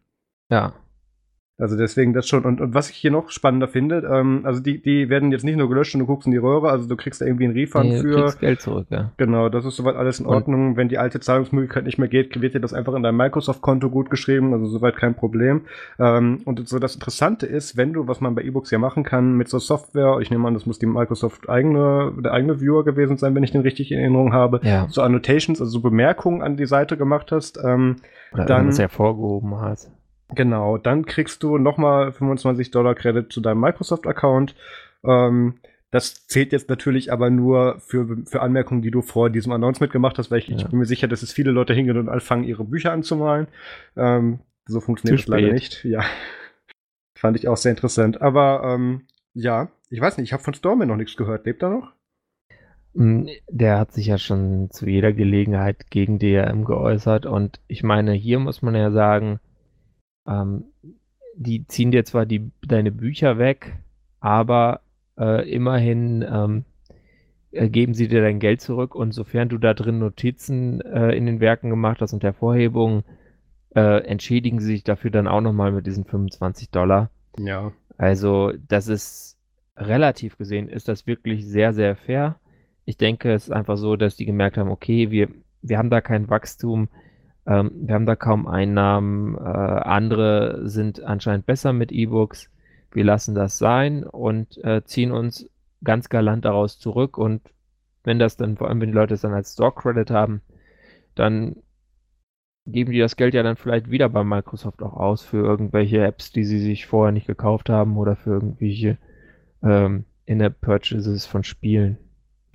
Ja, 0.51 0.73
also 1.59 1.75
deswegen 1.75 2.13
das 2.13 2.27
schon. 2.27 2.45
Und, 2.45 2.61
und 2.61 2.75
was 2.75 2.91
ich 2.91 2.97
hier 2.97 3.09
noch 3.09 3.31
spannender 3.31 3.67
finde, 3.67 4.07
ähm, 4.11 4.41
also 4.43 4.61
die, 4.61 4.79
die 4.79 5.09
werden 5.09 5.31
jetzt 5.31 5.43
nicht 5.43 5.57
nur 5.57 5.67
gelöscht 5.67 5.95
und 5.95 6.01
du 6.01 6.05
guckst 6.05 6.27
in 6.27 6.31
die 6.31 6.37
Röhre, 6.37 6.69
also 6.69 6.87
du 6.87 6.95
kriegst 6.95 7.19
da 7.19 7.25
irgendwie 7.25 7.45
einen 7.45 7.53
Refund 7.53 7.89
nee, 7.89 8.01
für. 8.01 8.11
Du 8.11 8.21
kriegst 8.21 8.39
Geld 8.39 8.61
zurück, 8.61 8.85
ja. 8.91 9.11
Genau, 9.17 9.49
das 9.49 9.65
ist 9.65 9.75
soweit 9.75 9.95
alles 9.95 10.19
in 10.19 10.27
Ordnung. 10.27 10.69
Und 10.69 10.77
wenn 10.77 10.87
die 10.87 10.99
alte 10.99 11.19
Zahlungsmöglichkeit 11.19 11.85
nicht 11.85 11.97
mehr 11.97 12.07
geht, 12.07 12.39
wird 12.39 12.53
dir 12.53 12.59
das 12.59 12.73
einfach 12.73 12.93
in 12.93 13.01
dein 13.01 13.15
Microsoft-Konto 13.15 13.89
gut 13.89 14.11
geschrieben, 14.11 14.53
also 14.53 14.67
soweit 14.67 14.97
kein 14.97 15.15
Problem. 15.15 15.61
Ähm, 15.97 16.41
und 16.45 16.67
so 16.69 16.77
das 16.77 16.93
Interessante 16.93 17.47
ist, 17.47 17.75
wenn 17.75 17.91
du, 17.91 18.07
was 18.07 18.21
man 18.21 18.35
bei 18.35 18.43
E-Books 18.43 18.69
ja 18.69 18.77
machen 18.77 19.03
kann, 19.03 19.35
mit 19.35 19.49
so 19.49 19.57
Software, 19.57 20.19
ich 20.21 20.29
nehme 20.29 20.47
an, 20.47 20.53
das 20.53 20.67
muss 20.67 20.77
die 20.77 20.85
Microsoft 20.85 21.49
eigene, 21.49 22.13
der 22.23 22.33
eigene 22.33 22.61
Viewer 22.61 22.85
gewesen 22.85 23.17
sein, 23.17 23.33
wenn 23.33 23.43
ich 23.43 23.51
den 23.51 23.61
richtig 23.61 23.91
in 23.91 23.99
Erinnerung 23.99 24.31
habe, 24.31 24.59
ja. 24.61 24.85
so 24.89 25.01
Annotations, 25.01 25.59
also 25.59 25.71
so 25.71 25.81
Bemerkungen 25.81 26.43
an 26.43 26.55
die 26.55 26.67
Seite 26.67 26.97
gemacht 26.97 27.31
hast, 27.31 27.59
ähm, 27.63 27.95
Oder 28.31 28.45
dann 28.45 28.71
hervorgehoben 28.71 29.59
hast. 29.59 29.96
Genau, 30.29 30.77
dann 30.77 31.05
kriegst 31.05 31.41
du 31.43 31.57
nochmal 31.57 32.11
25 32.11 32.71
Dollar 32.71 32.95
Credit 32.95 33.31
zu 33.31 33.39
deinem 33.39 33.61
Microsoft-Account. 33.61 34.55
Ähm, 35.05 35.55
das 35.89 36.27
zählt 36.27 36.51
jetzt 36.51 36.69
natürlich 36.69 37.13
aber 37.13 37.29
nur 37.29 37.79
für, 37.79 38.17
für 38.25 38.41
Anmerkungen, 38.41 38.81
die 38.81 38.91
du 38.91 39.01
vor 39.01 39.29
diesem 39.29 39.53
Announcement 39.53 39.91
gemacht 39.91 40.17
hast, 40.17 40.29
weil 40.29 40.39
ich, 40.39 40.47
ja. 40.49 40.57
ich 40.57 40.67
bin 40.67 40.79
mir 40.79 40.85
sicher, 40.85 41.07
dass 41.07 41.21
es 41.21 41.31
viele 41.31 41.51
Leute 41.51 41.73
hingehen 41.73 41.97
und 41.97 42.09
anfangen, 42.09 42.43
ihre 42.43 42.65
Bücher 42.65 42.91
anzumalen. 42.91 43.47
Ähm, 43.95 44.39
so 44.65 44.81
funktioniert 44.81 45.21
das 45.21 45.27
leider 45.27 45.53
nicht. 45.53 45.85
Ja. 45.85 46.03
Fand 47.17 47.37
ich 47.37 47.47
auch 47.47 47.57
sehr 47.57 47.71
interessant. 47.71 48.21
Aber 48.21 48.63
ähm, 48.65 49.03
ja, 49.33 49.69
ich 49.89 50.01
weiß 50.01 50.17
nicht, 50.17 50.25
ich 50.25 50.33
habe 50.33 50.43
von 50.43 50.53
Stormy 50.53 50.85
noch 50.85 50.97
nichts 50.97 51.15
gehört. 51.15 51.45
Lebt 51.45 51.63
er 51.63 51.69
noch? 51.69 51.93
Hm, 52.93 53.29
der 53.47 53.79
hat 53.79 53.93
sich 53.93 54.07
ja 54.07 54.17
schon 54.17 54.69
zu 54.71 54.87
jeder 54.87 55.13
Gelegenheit 55.13 55.89
gegen 55.89 56.19
DRM 56.19 56.65
geäußert 56.65 57.25
und 57.25 57.61
ich 57.67 57.83
meine, 57.83 58.13
hier 58.13 58.39
muss 58.39 58.61
man 58.61 58.75
ja 58.75 58.91
sagen, 58.91 59.39
ähm, 60.27 60.65
die 61.35 61.67
ziehen 61.67 61.91
dir 61.91 62.03
zwar 62.05 62.25
die, 62.25 62.51
deine 62.65 62.91
Bücher 62.91 63.37
weg, 63.37 63.77
aber 64.19 64.81
äh, 65.17 65.49
immerhin 65.49 66.25
ähm, 66.27 66.65
äh, 67.51 67.69
geben 67.69 67.93
sie 67.93 68.07
dir 68.07 68.21
dein 68.21 68.39
Geld 68.39 68.61
zurück 68.61 68.95
und 68.95 69.13
sofern 69.13 69.49
du 69.49 69.57
da 69.57 69.73
drin 69.73 69.99
Notizen 69.99 70.81
äh, 70.81 71.11
in 71.11 71.25
den 71.25 71.39
Werken 71.39 71.69
gemacht 71.69 72.01
hast 72.01 72.13
und 72.13 72.23
Hervorhebungen, 72.23 73.03
äh, 73.75 74.03
entschädigen 74.05 74.59
sie 74.59 74.67
sich 74.67 74.83
dafür 74.83 75.11
dann 75.11 75.27
auch 75.27 75.41
nochmal 75.41 75.71
mit 75.71 75.85
diesen 75.85 76.05
25 76.05 76.71
Dollar. 76.71 77.09
Ja. 77.37 77.71
Also 77.97 78.53
das 78.67 78.87
ist 78.87 79.37
relativ 79.75 80.37
gesehen, 80.37 80.69
ist 80.69 80.87
das 80.87 81.07
wirklich 81.07 81.45
sehr, 81.45 81.73
sehr 81.73 81.95
fair. 81.95 82.39
Ich 82.85 82.97
denke, 82.97 83.31
es 83.33 83.45
ist 83.45 83.51
einfach 83.51 83.77
so, 83.77 83.95
dass 83.95 84.15
die 84.15 84.25
gemerkt 84.25 84.57
haben, 84.57 84.69
okay, 84.71 85.11
wir, 85.11 85.29
wir 85.61 85.77
haben 85.77 85.89
da 85.89 86.01
kein 86.01 86.29
Wachstum, 86.29 86.89
ähm, 87.47 87.71
wir 87.73 87.95
haben 87.95 88.05
da 88.05 88.15
kaum 88.15 88.47
Einnahmen. 88.47 89.35
Äh, 89.35 89.39
andere 89.39 90.67
sind 90.69 91.01
anscheinend 91.01 91.45
besser 91.45 91.73
mit 91.73 91.91
E-Books. 91.91 92.51
Wir 92.91 93.05
lassen 93.05 93.35
das 93.35 93.57
sein 93.57 94.03
und 94.03 94.63
äh, 94.63 94.83
ziehen 94.83 95.11
uns 95.11 95.49
ganz 95.83 96.09
galant 96.09 96.45
daraus 96.45 96.77
zurück. 96.77 97.17
Und 97.17 97.41
wenn 98.03 98.19
das 98.19 98.37
dann, 98.37 98.57
vor 98.57 98.67
allem 98.67 98.81
wenn 98.81 98.89
die 98.89 98.95
Leute 98.95 99.13
es 99.13 99.21
dann 99.21 99.33
als 99.33 99.53
Store 99.53 99.71
Credit 99.73 100.11
haben, 100.11 100.41
dann 101.15 101.55
geben 102.65 102.91
die 102.91 102.99
das 102.99 103.15
Geld 103.15 103.33
ja 103.33 103.43
dann 103.43 103.55
vielleicht 103.55 103.89
wieder 103.89 104.09
bei 104.09 104.25
Microsoft 104.25 104.83
auch 104.83 104.93
aus 104.93 105.23
für 105.23 105.37
irgendwelche 105.37 106.03
Apps, 106.03 106.31
die 106.33 106.43
sie 106.43 106.59
sich 106.59 106.85
vorher 106.85 107.13
nicht 107.13 107.27
gekauft 107.27 107.69
haben 107.69 107.97
oder 107.97 108.17
für 108.17 108.31
irgendwelche 108.31 108.97
ähm, 109.63 110.03
In-App-Purchases 110.25 111.25
von 111.25 111.43
Spielen. 111.43 111.97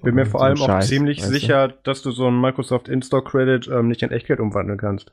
Ich 0.02 0.04
bin 0.04 0.16
mir 0.16 0.26
vor 0.26 0.40
so 0.40 0.46
allem 0.46 0.56
Scheiß, 0.56 0.84
auch 0.84 0.88
ziemlich 0.88 1.24
sicher, 1.24 1.68
du? 1.68 1.74
dass 1.84 2.02
du 2.02 2.10
so 2.10 2.26
einen 2.26 2.40
Microsoft 2.40 2.88
In-Store 2.88 3.22
Credit 3.22 3.68
ähm, 3.68 3.86
nicht 3.86 4.02
in 4.02 4.10
Echtgeld 4.10 4.40
umwandeln 4.40 4.76
kannst. 4.76 5.12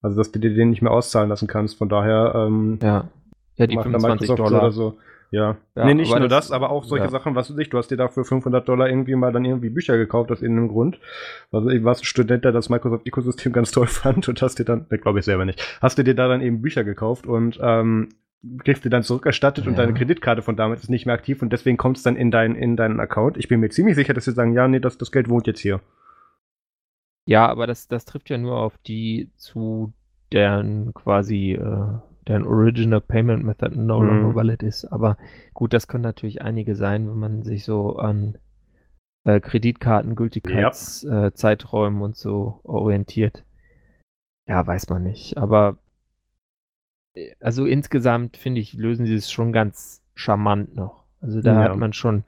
Also, 0.00 0.16
dass 0.16 0.32
du 0.32 0.38
dir 0.38 0.54
den 0.54 0.70
nicht 0.70 0.80
mehr 0.80 0.90
auszahlen 0.90 1.28
lassen 1.28 1.46
kannst. 1.46 1.76
Von 1.76 1.90
daher, 1.90 2.32
ähm, 2.34 2.78
ja. 2.82 3.10
Ja, 3.56 3.66
die 3.66 3.76
25 3.76 4.28
Dollar. 4.36 4.62
Oder 4.62 4.72
so. 4.72 4.96
Ja. 5.30 5.58
ja 5.76 5.84
nee, 5.84 5.94
nicht 5.94 6.10
nur 6.10 6.28
das, 6.28 6.46
das, 6.46 6.52
aber 6.52 6.70
auch 6.70 6.84
solche 6.84 7.04
ja. 7.04 7.10
Sachen, 7.10 7.34
was 7.34 7.50
weiß 7.50 7.58
ich, 7.58 7.68
du 7.68 7.78
hast 7.78 7.90
dir 7.90 7.96
dafür 7.96 8.24
500 8.24 8.66
Dollar 8.66 8.88
irgendwie 8.88 9.14
mal 9.14 9.32
dann 9.32 9.44
irgendwie 9.44 9.68
Bücher 9.68 9.96
gekauft 9.96 10.32
aus 10.32 10.42
irgendeinem 10.42 10.68
Grund. 10.68 10.98
Also 11.52 11.68
ich 11.68 11.84
war 11.84 11.94
ein 11.94 12.02
Student, 12.02 12.44
der 12.44 12.52
das 12.52 12.68
Microsoft-Ökosystem 12.68 13.52
ganz 13.52 13.70
toll 13.70 13.86
fand 13.86 14.28
und 14.28 14.42
hast 14.42 14.58
dir 14.58 14.64
dann, 14.64 14.86
ne, 14.90 14.98
glaube 14.98 15.20
ich 15.20 15.24
selber 15.24 15.44
nicht, 15.44 15.78
hast 15.80 15.98
du 15.98 16.02
dir 16.02 16.14
da 16.14 16.26
dann 16.26 16.40
eben 16.40 16.62
Bücher 16.62 16.84
gekauft 16.84 17.26
und 17.26 17.60
ähm, 17.62 18.08
kriegst 18.58 18.84
du 18.84 18.88
dann 18.88 19.02
zurückerstattet 19.02 19.64
ja. 19.64 19.70
und 19.70 19.76
deine 19.76 19.94
Kreditkarte 19.94 20.42
von 20.42 20.56
damals 20.56 20.82
ist 20.82 20.88
nicht 20.88 21.06
mehr 21.06 21.14
aktiv 21.14 21.42
und 21.42 21.52
deswegen 21.52 21.76
kommt 21.76 21.98
es 21.98 22.02
dann 22.02 22.16
in, 22.16 22.30
dein, 22.30 22.54
in 22.54 22.76
deinen 22.76 23.00
Account. 23.00 23.36
Ich 23.36 23.48
bin 23.48 23.60
mir 23.60 23.70
ziemlich 23.70 23.96
sicher, 23.96 24.14
dass 24.14 24.24
sie 24.24 24.32
sagen, 24.32 24.54
ja, 24.54 24.66
nee, 24.68 24.80
das, 24.80 24.98
das 24.98 25.12
Geld 25.12 25.28
wohnt 25.28 25.46
jetzt 25.46 25.60
hier. 25.60 25.80
Ja, 27.26 27.46
aber 27.46 27.66
das, 27.66 27.86
das 27.86 28.04
trifft 28.04 28.30
ja 28.30 28.38
nur 28.38 28.58
auf 28.58 28.78
die 28.78 29.30
zu, 29.36 29.92
deren 30.32 30.94
quasi 30.94 31.52
äh, 31.52 31.98
deren 32.28 32.46
Original 32.46 33.00
Payment 33.00 33.44
Method 33.44 33.76
no 33.76 34.00
longer 34.00 34.28
mhm. 34.28 34.34
valid 34.34 34.62
ist. 34.62 34.84
Aber 34.86 35.16
gut, 35.54 35.72
das 35.72 35.88
können 35.88 36.04
natürlich 36.04 36.42
einige 36.42 36.76
sein, 36.76 37.08
wenn 37.08 37.18
man 37.18 37.42
sich 37.42 37.64
so 37.64 37.96
an 37.96 38.38
äh, 39.24 39.40
Kreditkarten, 39.40 40.14
Gültigkeitszeiträumen 40.14 41.98
yep. 41.98 42.02
äh, 42.02 42.04
und 42.04 42.16
so 42.16 42.60
orientiert. 42.62 43.44
Ja, 44.46 44.66
weiß 44.66 44.88
man 44.88 45.02
nicht. 45.02 45.38
Aber 45.38 45.78
also 47.40 47.66
insgesamt 47.66 48.36
finde 48.36 48.60
ich, 48.60 48.74
lösen 48.74 49.06
sie 49.06 49.14
es 49.14 49.30
schon 49.30 49.52
ganz 49.52 50.02
charmant 50.14 50.74
noch. 50.74 51.04
Also 51.20 51.40
da 51.40 51.54
ja. 51.54 51.68
hat 51.68 51.76
man 51.76 51.92
schon 51.92 52.24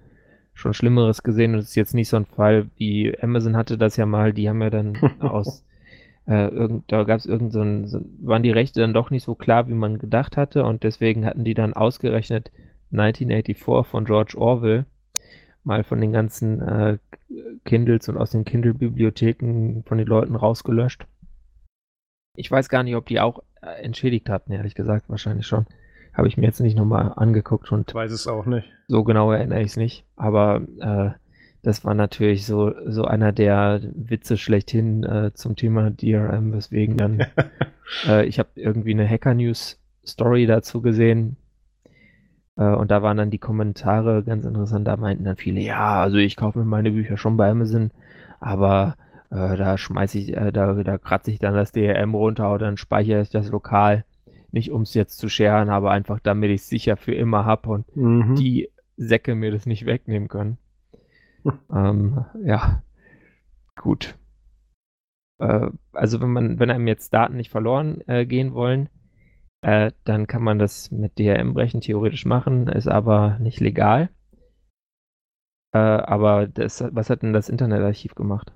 schon 0.54 0.74
Schlimmeres 0.74 1.22
gesehen 1.22 1.54
und 1.54 1.60
es 1.60 1.70
ist 1.70 1.76
jetzt 1.76 1.94
nicht 1.94 2.08
so 2.08 2.16
ein 2.16 2.26
Fall 2.26 2.66
wie 2.76 3.18
Amazon 3.20 3.56
hatte 3.56 3.78
das 3.78 3.96
ja 3.96 4.04
mal, 4.04 4.32
die 4.32 4.48
haben 4.48 4.60
ja 4.60 4.70
dann 4.70 4.96
aus 5.20 5.64
äh, 6.26 6.48
irgend, 6.48 6.90
da 6.92 7.04
gab 7.04 7.18
es 7.18 7.26
irgend 7.26 7.52
so 7.52 7.62
ein, 7.62 7.86
so, 7.86 8.00
waren 8.20 8.42
die 8.42 8.50
Rechte 8.50 8.80
dann 8.80 8.94
doch 8.94 9.10
nicht 9.10 9.24
so 9.24 9.34
klar, 9.34 9.68
wie 9.68 9.74
man 9.74 9.98
gedacht 9.98 10.36
hatte 10.36 10.64
und 10.64 10.82
deswegen 10.82 11.24
hatten 11.24 11.44
die 11.44 11.54
dann 11.54 11.72
ausgerechnet 11.72 12.50
1984 12.92 13.90
von 13.90 14.04
George 14.04 14.34
Orwell 14.36 14.84
mal 15.64 15.84
von 15.84 16.00
den 16.00 16.12
ganzen 16.12 16.60
äh, 16.60 16.98
Kindles 17.64 18.08
und 18.08 18.18
aus 18.18 18.30
den 18.30 18.44
Kindle-Bibliotheken 18.44 19.82
von 19.86 19.98
den 19.98 20.06
Leuten 20.06 20.36
rausgelöscht. 20.36 21.06
Ich 22.36 22.50
weiß 22.50 22.68
gar 22.68 22.82
nicht, 22.82 22.96
ob 22.96 23.06
die 23.06 23.20
auch 23.20 23.42
entschädigt 23.62 24.28
hatten, 24.28 24.52
ehrlich 24.52 24.74
gesagt, 24.74 25.08
wahrscheinlich 25.08 25.46
schon. 25.46 25.66
Habe 26.12 26.28
ich 26.28 26.36
mir 26.36 26.44
jetzt 26.44 26.60
nicht 26.60 26.76
nochmal 26.76 27.12
angeguckt 27.16 27.72
und. 27.72 27.94
Weiß 27.94 28.12
es 28.12 28.26
auch 28.26 28.44
nicht. 28.44 28.68
So 28.86 29.02
genau 29.02 29.32
erinnere 29.32 29.60
ich 29.60 29.68
es 29.68 29.76
nicht. 29.76 30.04
Aber 30.16 30.60
äh, 30.80 31.10
das 31.62 31.84
war 31.84 31.94
natürlich 31.94 32.44
so, 32.44 32.74
so 32.86 33.04
einer 33.04 33.32
der 33.32 33.80
Witze 33.94 34.36
schlechthin 34.36 35.04
äh, 35.04 35.32
zum 35.32 35.56
Thema 35.56 35.90
DRM, 35.90 36.52
weswegen 36.52 36.96
dann 36.96 37.26
äh, 38.06 38.26
ich 38.26 38.38
habe 38.38 38.50
irgendwie 38.56 38.92
eine 38.92 39.08
Hacker 39.08 39.34
News 39.34 39.78
Story 40.04 40.46
dazu 40.46 40.82
gesehen. 40.82 41.36
Äh, 42.56 42.64
und 42.64 42.90
da 42.90 43.02
waren 43.02 43.16
dann 43.16 43.30
die 43.30 43.38
Kommentare 43.38 44.24
ganz 44.24 44.44
interessant. 44.44 44.86
Da 44.86 44.96
meinten 44.96 45.24
dann 45.24 45.36
viele, 45.36 45.60
ja, 45.60 46.02
also 46.02 46.16
ich 46.16 46.36
kaufe 46.36 46.58
mir 46.58 46.64
meine 46.64 46.90
Bücher 46.90 47.16
schon 47.16 47.36
bei 47.36 47.48
Amazon, 47.50 47.92
aber 48.40 48.96
äh, 49.32 49.56
da 49.56 49.78
schmeiße 49.78 50.18
ich, 50.18 50.36
äh, 50.36 50.52
da, 50.52 50.74
da 50.74 50.98
kratze 50.98 51.30
ich 51.30 51.38
dann 51.38 51.54
das 51.54 51.72
DRM 51.72 52.14
runter 52.14 52.50
oder 52.52 52.66
dann 52.66 52.76
speichere 52.76 53.22
ich 53.22 53.30
das 53.30 53.50
lokal. 53.50 54.04
Nicht 54.50 54.70
um 54.70 54.82
es 54.82 54.92
jetzt 54.92 55.16
zu 55.16 55.30
scheren, 55.30 55.70
aber 55.70 55.90
einfach 55.90 56.20
damit 56.20 56.50
ich 56.50 56.60
es 56.60 56.68
sicher 56.68 56.98
für 56.98 57.14
immer 57.14 57.46
habe 57.46 57.70
und 57.70 57.96
mhm. 57.96 58.36
die 58.36 58.68
Säcke 58.98 59.34
mir 59.34 59.50
das 59.50 59.64
nicht 59.64 59.86
wegnehmen 59.86 60.28
können 60.28 60.58
ähm, 61.74 62.24
ja, 62.44 62.82
gut. 63.76 64.16
Äh, 65.38 65.70
also 65.92 66.20
wenn 66.20 66.30
man, 66.30 66.58
wenn 66.58 66.70
einem 66.70 66.86
jetzt 66.86 67.14
Daten 67.14 67.36
nicht 67.36 67.50
verloren 67.50 68.02
äh, 68.06 68.26
gehen 68.26 68.52
wollen, 68.52 68.90
äh, 69.62 69.92
dann 70.04 70.26
kann 70.26 70.42
man 70.42 70.58
das 70.58 70.90
mit 70.90 71.18
DRM-Brechen 71.18 71.80
theoretisch 71.80 72.26
machen, 72.26 72.68
ist 72.68 72.88
aber 72.88 73.38
nicht 73.38 73.60
legal. 73.60 74.10
Äh, 75.72 75.78
aber 75.78 76.46
das, 76.46 76.84
was 76.90 77.08
hat 77.08 77.22
denn 77.22 77.32
das 77.32 77.48
Internetarchiv 77.48 78.14
gemacht? 78.14 78.52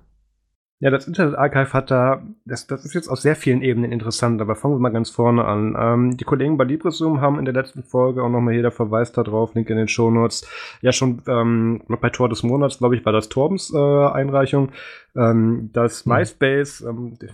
Ja, 0.79 0.91
das 0.91 1.07
Internet 1.07 1.35
Archive 1.35 1.73
hat 1.73 1.89
da, 1.89 2.21
das, 2.45 2.67
das 2.67 2.85
ist 2.85 2.93
jetzt 2.93 3.07
auf 3.07 3.19
sehr 3.19 3.35
vielen 3.35 3.63
Ebenen 3.63 3.91
interessant, 3.91 4.39
aber 4.41 4.55
fangen 4.55 4.75
wir 4.75 4.79
mal 4.79 4.89
ganz 4.89 5.09
vorne 5.09 5.43
an. 5.43 5.75
Ähm, 5.75 6.17
die 6.17 6.23
Kollegen 6.23 6.57
bei 6.57 6.65
LibreZoom 6.65 7.19
haben 7.19 7.39
in 7.39 7.45
der 7.45 7.53
letzten 7.55 7.81
Folge 7.81 8.21
auch 8.21 8.29
nochmal 8.29 8.53
hier 8.53 8.61
der 8.61 8.71
Verweis 8.71 9.11
da 9.11 9.23
drauf, 9.23 9.55
Link 9.55 9.71
in 9.71 9.77
den 9.77 9.87
Shownotes, 9.87 10.47
ja 10.81 10.91
schon 10.91 11.23
ähm, 11.27 11.81
bei 11.87 12.11
Tor 12.11 12.29
des 12.29 12.43
Monats, 12.43 12.77
glaube 12.77 12.95
ich, 12.95 13.03
war 13.05 13.13
das 13.13 13.27
Torbens 13.27 13.73
äh, 13.73 13.77
Einreichung, 13.77 14.71
ähm, 15.15 15.71
dass 15.73 16.05
mhm. 16.05 16.13
MySpace, 16.13 16.81
ähm, 16.81 17.17
die, 17.19 17.29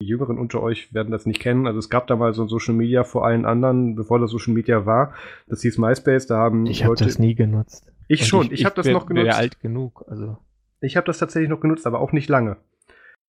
Jüngeren 0.00 0.38
unter 0.38 0.62
euch 0.62 0.94
werden 0.94 1.10
das 1.10 1.26
nicht 1.26 1.40
kennen. 1.40 1.66
Also 1.66 1.80
es 1.80 1.90
gab 1.90 2.06
da 2.06 2.14
mal 2.14 2.32
so 2.32 2.42
ein 2.42 2.48
Social 2.48 2.72
Media 2.72 3.02
vor 3.02 3.26
allen 3.26 3.44
anderen, 3.44 3.96
bevor 3.96 4.20
das 4.20 4.30
Social 4.30 4.54
Media 4.54 4.86
war. 4.86 5.12
Das 5.48 5.62
hieß 5.62 5.78
MySpace. 5.78 6.28
Da 6.28 6.36
haben 6.36 6.66
ich 6.66 6.84
habe 6.84 6.94
das 6.94 7.18
nie 7.18 7.34
genutzt. 7.34 7.92
Ich 8.06 8.20
Und 8.20 8.26
schon. 8.28 8.46
Ich, 8.46 8.52
ich, 8.52 8.60
ich 8.60 8.64
habe 8.64 8.76
das 8.76 8.86
noch 8.86 9.06
genutzt. 9.06 9.26
Ich 9.26 9.32
bin 9.32 9.40
alt 9.40 9.60
genug. 9.60 10.04
Also 10.06 10.38
ich 10.80 10.96
habe 10.96 11.06
das 11.06 11.18
tatsächlich 11.18 11.50
noch 11.50 11.60
genutzt, 11.60 11.86
aber 11.86 12.00
auch 12.00 12.12
nicht 12.12 12.28
lange. 12.28 12.56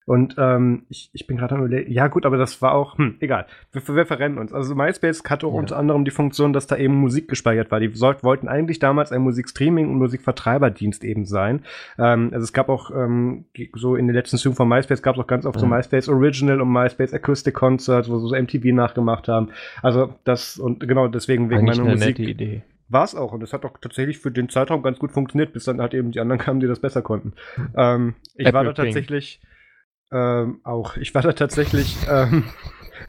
Und 0.09 0.37
ähm, 0.39 0.87
ich, 0.89 1.11
ich 1.13 1.27
bin 1.27 1.37
gerade 1.37 1.53
am 1.53 1.65
überlegen, 1.65 1.91
ja 1.91 2.07
gut, 2.07 2.25
aber 2.25 2.37
das 2.37 2.63
war 2.63 2.73
auch, 2.73 2.97
hm, 2.97 3.17
egal, 3.19 3.45
wir, 3.71 3.95
wir 3.95 4.07
verrennen 4.07 4.39
uns. 4.39 4.51
Also 4.51 4.73
MySpace 4.73 5.21
hatte 5.29 5.45
auch 5.45 5.53
ja. 5.53 5.59
unter 5.59 5.77
anderem 5.77 6.03
die 6.03 6.09
Funktion, 6.09 6.51
dass 6.51 6.65
da 6.65 6.77
eben 6.77 6.95
Musik 6.95 7.27
gespeichert 7.27 7.69
war. 7.69 7.79
Die 7.79 7.93
sollt, 7.93 8.23
wollten 8.23 8.47
eigentlich 8.47 8.79
damals 8.79 9.11
ein 9.11 9.21
Musikstreaming- 9.21 9.87
und 9.87 9.99
Musikvertreiberdienst 9.99 11.03
eben 11.03 11.25
sein. 11.25 11.63
Ähm, 11.99 12.31
also 12.33 12.43
es 12.43 12.53
gab 12.53 12.69
auch 12.69 12.89
ähm, 12.89 13.45
so 13.75 13.95
in 13.95 14.07
den 14.07 14.15
letzten 14.15 14.37
Zügen 14.37 14.55
von 14.55 14.67
MySpace 14.67 15.03
gab 15.03 15.15
es 15.15 15.21
auch 15.21 15.27
ganz 15.27 15.45
oft 15.45 15.57
ja. 15.57 15.61
so 15.61 15.67
MySpace 15.67 16.09
Original 16.09 16.59
und 16.59 16.73
MySpace 16.73 17.13
Acoustic 17.13 17.53
Concerts, 17.53 18.09
wo 18.09 18.17
sie 18.17 18.29
so 18.29 18.35
MTV 18.35 18.73
nachgemacht 18.73 19.27
haben. 19.27 19.49
Also 19.83 20.15
das 20.23 20.57
und 20.57 20.79
genau 20.79 21.07
deswegen 21.07 21.51
wegen 21.51 21.65
meiner 21.65 21.83
Musik. 21.83 22.17
Nette 22.17 22.23
Idee 22.23 22.63
war 22.89 23.03
es 23.03 23.15
auch. 23.15 23.31
Und 23.31 23.43
es 23.43 23.53
hat 23.53 23.65
auch 23.65 23.77
tatsächlich 23.79 24.19
für 24.19 24.31
den 24.31 24.49
Zeitraum 24.49 24.83
ganz 24.83 24.99
gut 24.99 25.11
funktioniert, 25.11 25.53
bis 25.53 25.65
dann 25.65 25.81
halt 25.81 25.93
eben 25.93 26.11
die 26.11 26.19
anderen 26.19 26.39
kamen, 26.41 26.59
die 26.59 26.67
das 26.67 26.79
besser 26.79 27.01
konnten. 27.01 27.33
Hm. 27.55 27.69
Ähm, 27.75 28.15
ich 28.35 28.47
Apple 28.47 28.53
war 28.53 28.63
da 28.65 28.73
tatsächlich 28.73 29.41
ähm, 30.11 30.59
auch. 30.63 30.97
Ich 30.97 31.13
war 31.13 31.21
da 31.21 31.33
tatsächlich 31.33 31.97
ähm, 32.09 32.43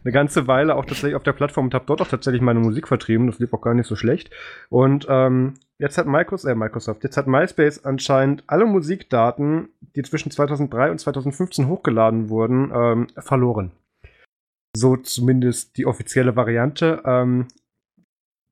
eine 0.05 0.13
ganze 0.13 0.47
Weile 0.47 0.77
auch 0.77 0.85
tatsächlich 0.85 1.15
auf 1.15 1.23
der 1.23 1.33
Plattform 1.33 1.67
und 1.67 1.75
habe 1.75 1.85
dort 1.87 2.01
auch 2.03 2.09
tatsächlich 2.09 2.43
meine 2.43 2.61
Musik 2.61 2.89
vertrieben. 2.89 3.27
Das 3.27 3.39
lief 3.39 3.53
auch 3.53 3.63
gar 3.63 3.75
nicht 3.75 3.87
so 3.87 3.97
schlecht. 3.97 4.31
Und 4.69 5.07
ähm, 5.09 5.55
jetzt 5.79 5.99
hat 5.99 6.07
Microsoft, 6.07 6.51
äh, 6.51 6.55
Microsoft, 6.55 7.05
jetzt 7.05 7.17
hat 7.17 7.27
MySpace 7.27 7.85
anscheinend 7.85 8.45
alle 8.47 8.67
Musikdaten, 8.67 9.71
die 9.97 10.03
zwischen 10.03 10.31
2003 10.31 10.91
und 10.91 10.99
2015 10.99 11.69
hochgeladen 11.69 12.29
wurden, 12.29 12.71
ähm, 12.75 13.07
verloren. 13.17 13.73
So 14.77 14.97
zumindest 14.97 15.77
die 15.77 15.87
offizielle 15.87 16.37
Variante. 16.37 17.03
Ähm, 17.05 17.49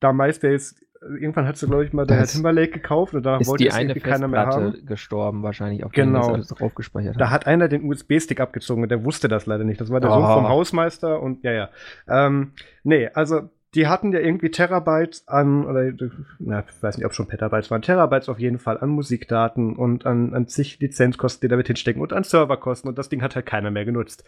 da 0.01 0.13
MySpace 0.13 0.77
irgendwann 1.01 1.47
hat 1.47 1.61
du, 1.61 1.67
glaube 1.67 1.85
ich, 1.85 1.93
mal 1.93 2.07
der 2.07 2.19
Herr 2.19 2.27
Timberlake 2.27 2.73
gekauft 2.73 3.15
und 3.15 3.25
da 3.25 3.45
wollte 3.47 3.67
es 3.67 3.79
irgendwie 3.79 4.01
keiner 4.01 4.29
mehr 4.29 4.47
haben. 4.47 4.87
gestorben, 4.87 5.43
wahrscheinlich, 5.43 5.85
auf 5.85 5.93
genau. 5.93 6.35
alles 6.35 6.49
drauf 6.49 6.75
gespeichert 6.75 7.15
hat. 7.15 7.21
Da 7.21 7.31
hat 7.31 7.47
einer 7.47 7.69
den 7.69 7.85
USB-Stick 7.85 8.41
abgezogen 8.41 8.83
und 8.83 8.91
der 8.91 9.05
wusste 9.05 9.29
das 9.29 9.47
leider 9.47 9.65
nicht. 9.65 9.81
Das 9.81 9.91
war 9.91 10.01
der 10.01 10.11
oh. 10.11 10.15
Sohn 10.15 10.27
vom 10.27 10.49
Hausmeister 10.49 11.21
und 11.21 11.43
ja, 11.45 11.53
ja. 11.53 11.69
Ähm, 12.09 12.53
nee, 12.83 13.09
also 13.15 13.49
die 13.75 13.87
hatten 13.87 14.13
ja 14.13 14.21
irgendwie 14.21 14.51
Terabytes 14.51 15.29
an, 15.29 15.67
oder 15.67 15.93
na, 16.39 16.65
ich 16.67 16.83
weiß 16.83 16.97
nicht, 16.97 17.07
ob 17.07 17.13
schon 17.13 17.29
Petabytes 17.29 17.71
waren, 17.71 17.83
Terabytes 17.83 18.29
auf 18.29 18.39
jeden 18.39 18.59
Fall 18.59 18.79
an 18.79 18.89
Musikdaten 18.89 19.77
und 19.77 20.07
an, 20.07 20.35
an 20.35 20.49
zig 20.49 20.81
Lizenzkosten, 20.81 21.43
die 21.43 21.51
damit 21.51 21.67
hinstecken 21.67 22.01
und 22.01 22.13
an 22.13 22.25
Serverkosten 22.25 22.89
und 22.89 22.97
das 22.97 23.09
Ding 23.11 23.23
hat 23.23 23.37
halt 23.37 23.47
keiner 23.47 23.71
mehr 23.71 23.85
genutzt. 23.85 24.25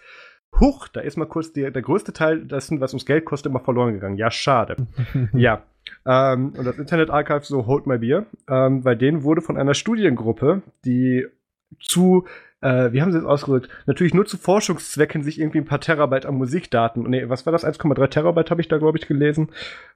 Huch, 0.59 0.89
da 0.89 1.01
ist 1.01 1.17
mal 1.17 1.27
kurz 1.27 1.53
die, 1.53 1.71
der 1.71 1.83
größte 1.83 2.13
Teil 2.13 2.45
dessen, 2.45 2.81
was 2.81 2.93
uns 2.93 3.07
Geld 3.07 3.25
kostet, 3.25 3.51
immer 3.51 3.61
verloren 3.61 3.95
gegangen. 3.95 4.19
Ja, 4.19 4.31
schade. 4.31 4.77
ja. 5.33 5.63
Ähm, 6.07 6.53
und 6.57 6.65
das 6.65 6.79
Internet 6.79 7.11
Archive 7.11 7.45
so 7.45 7.67
Hold 7.67 7.87
My 7.87 7.99
Beer, 7.99 8.27
ähm, 8.49 8.83
bei 8.83 8.95
denen 8.95 9.23
wurde 9.23 9.41
von 9.41 9.57
einer 9.57 9.75
Studiengruppe, 9.75 10.63
die 10.85 11.27
zu, 11.81 12.27
äh, 12.61 12.93
wie 12.93 13.03
haben 13.03 13.13
sie 13.13 13.19
es 13.19 13.25
ausgedrückt, 13.25 13.69
natürlich 13.87 14.15
nur 14.15 14.27
zu 14.27 14.37
Forschungszwecken 14.37 15.23
sich 15.23 15.41
irgendwie 15.41 15.59
ein 15.59 15.67
paar 15.67 15.81
Terabyte 15.81 16.27
an 16.27 16.35
Musikdaten, 16.35 17.03
nee, 17.09 17.29
was 17.29 17.47
war 17.47 17.53
das, 17.53 17.65
1,3 17.65 18.09
Terabyte 18.09 18.51
habe 18.51 18.61
ich 18.61 18.69
da, 18.69 18.79
glaube 18.79 18.99
ich, 18.99 19.07
gelesen. 19.07 19.51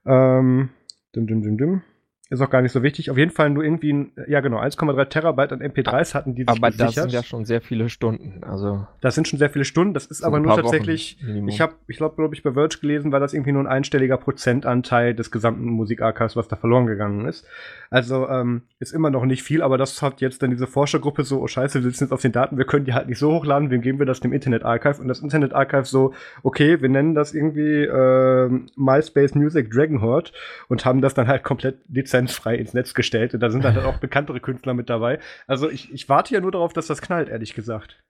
Ähm, 0.07 0.71
dim, 1.15 1.27
dim, 1.27 1.43
dim, 1.43 1.59
dim. 1.59 1.83
Ist 2.31 2.41
auch 2.41 2.49
gar 2.49 2.63
nicht 2.63 2.73
so 2.73 2.83
wichtig. 2.83 3.11
Auf 3.11 3.19
jeden 3.19 3.31
Fall 3.31 3.51
nur 3.51 3.63
irgendwie, 3.63 3.93
ein, 3.93 4.13
ja 4.27 4.41
genau, 4.41 4.59
1,3 4.59 5.05
Terabyte 5.11 5.53
an 5.53 5.61
MP3s 5.61 6.15
hatten 6.15 6.35
die 6.35 6.45
sich 6.45 6.49
Aber 6.49 6.71
gesichert. 6.71 6.89
das 6.89 6.95
sind 6.95 7.13
ja 7.13 7.23
schon 7.23 7.45
sehr 7.45 7.61
viele 7.61 7.91
Stunden. 7.91 8.43
Also 8.45 8.87
das 9.03 9.15
sind 9.15 9.29
schon 9.29 9.39
sehr 9.39 9.51
viele 9.51 9.67
Stunden. 9.67 9.93
Das 9.93 10.07
ist 10.07 10.25
aber 10.25 10.41
nur 10.41 10.57
tatsächlich, 10.57 11.19
ich 11.47 11.61
habe, 11.61 11.75
ich 11.87 11.99
glaube, 11.99 12.17
glaube 12.17 12.35
ich, 12.35 12.43
bei 12.43 12.53
Verge 12.53 12.79
gelesen, 12.81 13.13
war 13.13 13.21
das 13.21 13.35
irgendwie 13.35 13.53
nur 13.53 13.61
ein 13.61 13.67
einstelliger 13.67 14.17
Prozentanteil 14.17 15.15
des 15.15 15.31
gesamten 15.31 15.67
Musikarchives, 15.67 16.35
was 16.35 16.49
da 16.49 16.57
verloren 16.57 16.87
gegangen 16.87 17.27
ist. 17.27 17.47
Also 17.91 18.27
ähm, 18.31 18.63
ist 18.79 18.95
immer 18.95 19.11
noch 19.11 19.27
nicht 19.27 19.43
viel, 19.43 19.61
aber 19.61 19.77
das 19.77 20.01
hat 20.01 20.23
jetzt 20.23 20.43
dann 20.43 20.51
diese 20.51 20.67
Forschergruppe 20.67 21.25
so, 21.25 21.43
oh 21.43 21.47
scheiße, 21.47 21.85
wir 21.85 21.91
sitzen 21.91 22.05
jetzt 22.05 22.13
auf 22.13 22.23
den 22.23 22.33
Daten, 22.33 22.57
wir 22.57 22.65
können 22.65 22.87
die 22.87 22.95
halt 22.95 23.07
nicht 23.07 23.19
so 23.19 23.35
hochladen, 23.35 23.71
wem 23.71 23.83
geben 23.83 23.99
wir 23.99 24.07
das 24.07 24.21
dem 24.21 24.33
Internet 24.33 24.65
Archive? 24.65 24.99
Und 24.99 25.09
das 25.09 25.21
Internet 25.21 25.53
Archive 25.53 25.85
so, 25.85 26.15
okay, 26.43 26.81
wir 26.81 26.89
nennen 26.89 27.15
das 27.15 27.35
irgendwie 27.35 27.83
äh, 27.85 28.49
MySpace 28.77 29.35
Music 29.35 29.71
Dragonheart 29.71 30.33
und 30.69 30.87
haben 30.87 31.03
das 31.03 31.13
dann 31.13 31.29
halt 31.29 31.45
komplett 31.45 31.77
lizenziert 31.91 32.14
lizenzfrei 32.15 32.57
ins 32.57 32.75
Netz 32.75 32.95
gestellt 32.95 33.35
und 33.35 33.41
da 33.41 33.51
sind 33.51 33.65
dann 33.65 33.79
auch 33.85 33.99
bekanntere 33.99 34.41
Künstler 34.41 34.75
mit 34.75 34.89
dabei. 34.91 35.19
Also 35.47 35.69
ich, 35.71 35.93
ich 35.93 36.09
warte 36.09 36.35
ja 36.35 36.41
nur 36.41 36.53
darauf, 36.53 36.73
dass 36.73 36.87
das 36.87 37.03
knallt, 37.03 37.29
ehrlich 37.29 37.55
gesagt. 37.55 38.01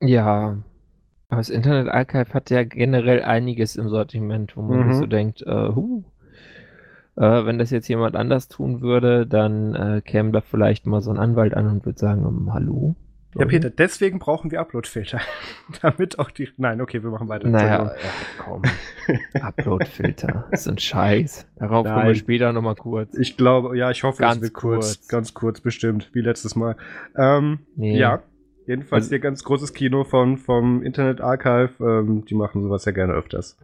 Ja, 0.00 0.62
aber 1.28 1.40
das 1.40 1.50
Internet 1.50 1.88
Archive 1.88 2.32
hat 2.34 2.50
ja 2.50 2.64
generell 2.64 3.22
einiges 3.22 3.76
im 3.76 3.88
Sortiment, 3.88 4.56
wo 4.56 4.62
man 4.62 4.88
Mhm. 4.88 4.92
so 4.92 5.06
denkt, 5.06 5.42
äh, 5.42 5.68
huh, 5.74 6.04
äh, 7.16 7.44
wenn 7.46 7.58
das 7.58 7.70
jetzt 7.70 7.88
jemand 7.88 8.16
anders 8.16 8.48
tun 8.48 8.80
würde, 8.80 9.26
dann 9.26 9.74
äh, 9.74 10.00
käme 10.02 10.32
da 10.32 10.40
vielleicht 10.40 10.86
mal 10.86 11.00
so 11.00 11.10
ein 11.10 11.18
Anwalt 11.18 11.54
an 11.54 11.68
und 11.68 11.84
würde 11.86 11.98
sagen, 11.98 12.24
um, 12.24 12.52
hallo? 12.52 12.94
Ja? 13.36 13.46
Peter, 13.46 13.70
deswegen 13.70 14.18
brauchen 14.18 14.50
wir 14.50 14.60
Uploadfilter. 14.60 15.20
Damit 15.82 16.18
auch 16.18 16.30
die. 16.30 16.48
Nein, 16.56 16.80
okay, 16.80 17.02
wir 17.02 17.10
machen 17.10 17.28
weiter. 17.28 17.48
Naja, 17.48 17.84
ja, 17.86 17.94
komm. 18.38 18.62
Uploadfilter, 19.40 20.46
das 20.50 20.62
ist 20.62 20.68
ein 20.68 20.78
Scheiß. 20.78 21.46
Darauf 21.56 21.86
kommen 21.86 22.06
wir 22.06 22.14
später 22.14 22.52
nochmal 22.52 22.74
kurz. 22.76 23.16
Ich 23.16 23.36
glaube, 23.36 23.76
ja, 23.76 23.90
ich 23.90 24.02
hoffe, 24.02 24.22
Ganz 24.22 24.36
es 24.36 24.42
wird 24.42 24.54
kurz. 24.54 24.96
kurz. 24.98 25.08
Ganz 25.08 25.34
kurz, 25.34 25.60
bestimmt, 25.60 26.10
wie 26.12 26.20
letztes 26.20 26.56
Mal. 26.56 26.76
Ähm, 27.16 27.60
Nee. 27.76 27.98
Ja, 27.98 28.22
jedenfalls 28.66 29.04
Also- 29.04 29.10
hier 29.10 29.18
ganz 29.20 29.42
großes 29.44 29.72
Kino 29.74 30.04
von, 30.04 30.36
vom 30.38 30.82
Internet 30.82 31.20
Archive. 31.20 31.72
Ähm, 31.80 32.24
die 32.24 32.34
machen 32.34 32.62
sowas 32.62 32.84
ja 32.84 32.92
gerne 32.92 33.12
öfters. 33.14 33.56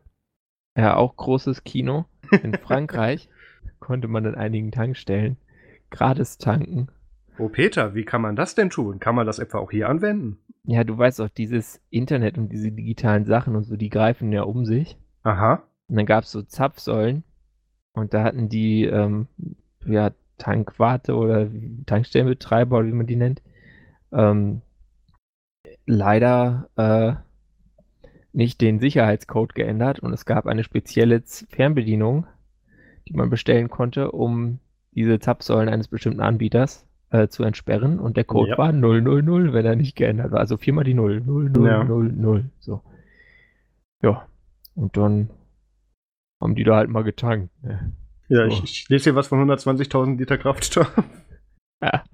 Ja, 0.76 0.96
auch 0.96 1.16
großes 1.16 1.64
Kino. 1.64 2.06
In 2.42 2.54
Frankreich 2.54 3.28
konnte 3.80 4.08
man 4.08 4.24
in 4.24 4.34
einigen 4.34 4.70
Tankstellen 4.72 5.36
gratis 5.90 6.38
tanken. 6.38 6.88
Oh, 7.38 7.48
Peter, 7.48 7.94
wie 7.94 8.04
kann 8.04 8.22
man 8.22 8.36
das 8.36 8.54
denn 8.54 8.70
tun? 8.70 8.98
Kann 9.00 9.14
man 9.14 9.26
das 9.26 9.38
etwa 9.38 9.58
auch 9.58 9.70
hier 9.70 9.88
anwenden? 9.88 10.38
Ja, 10.64 10.84
du 10.84 10.96
weißt 10.96 11.20
auch, 11.20 11.28
dieses 11.28 11.80
Internet 11.90 12.36
und 12.36 12.50
diese 12.50 12.70
digitalen 12.70 13.24
Sachen 13.24 13.56
und 13.56 13.64
so, 13.64 13.76
die 13.76 13.88
greifen 13.88 14.30
ja 14.32 14.42
um 14.42 14.66
sich. 14.66 14.98
Aha. 15.22 15.62
Und 15.88 15.96
dann 15.96 16.06
gab 16.06 16.24
es 16.24 16.30
so 16.30 16.42
Zapfsäulen 16.42 17.24
und 17.92 18.14
da 18.14 18.22
hatten 18.22 18.48
die 18.48 18.84
ähm, 18.84 19.26
ja, 19.86 20.12
Tankwarte 20.38 21.14
oder 21.14 21.48
Tankstellenbetreiber 21.86 22.78
oder 22.78 22.86
wie 22.86 22.92
man 22.92 23.06
die 23.06 23.16
nennt, 23.16 23.42
ähm, 24.12 24.62
leider 25.86 26.68
äh, 26.76 27.14
nicht 28.32 28.60
den 28.60 28.78
Sicherheitscode 28.78 29.54
geändert 29.54 30.00
und 30.00 30.12
es 30.12 30.24
gab 30.24 30.46
eine 30.46 30.62
spezielle 30.62 31.22
Fernbedienung, 31.48 32.26
die 33.08 33.14
man 33.14 33.30
bestellen 33.30 33.68
konnte, 33.68 34.12
um 34.12 34.60
diese 34.92 35.18
Zapfsäulen 35.18 35.68
eines 35.68 35.88
bestimmten 35.88 36.20
Anbieters 36.20 36.86
äh, 37.10 37.28
zu 37.28 37.42
entsperren 37.44 37.98
und 37.98 38.16
der 38.16 38.24
Code 38.24 38.50
Ja. 38.50 38.58
war 38.58 38.72
000, 38.72 39.52
wenn 39.52 39.66
er 39.66 39.76
nicht 39.76 39.96
geändert 39.96 40.30
war. 40.32 40.40
Also 40.40 40.56
viermal 40.56 40.84
die 40.84 40.94
0, 40.94 41.20
0, 41.20 41.50
0, 41.50 41.68
Ja. 41.68 41.84
0, 41.84 42.12
0. 42.12 42.50
So. 42.58 42.82
Ja. 44.02 44.26
Und 44.74 44.96
dann 44.96 45.30
haben 46.40 46.54
die 46.54 46.64
da 46.64 46.76
halt 46.76 46.88
mal 46.90 47.02
getankt. 47.04 47.50
Ne? 47.62 47.92
Ja, 48.28 48.48
So. 48.48 48.56
ich, 48.56 48.64
ich 48.64 48.88
lese 48.88 49.04
hier 49.04 49.14
was 49.14 49.28
von 49.28 49.38
120.000 49.50 50.18
Liter 50.18 50.38
Kraftstoff. 50.38 50.92
Ja. 51.82 52.04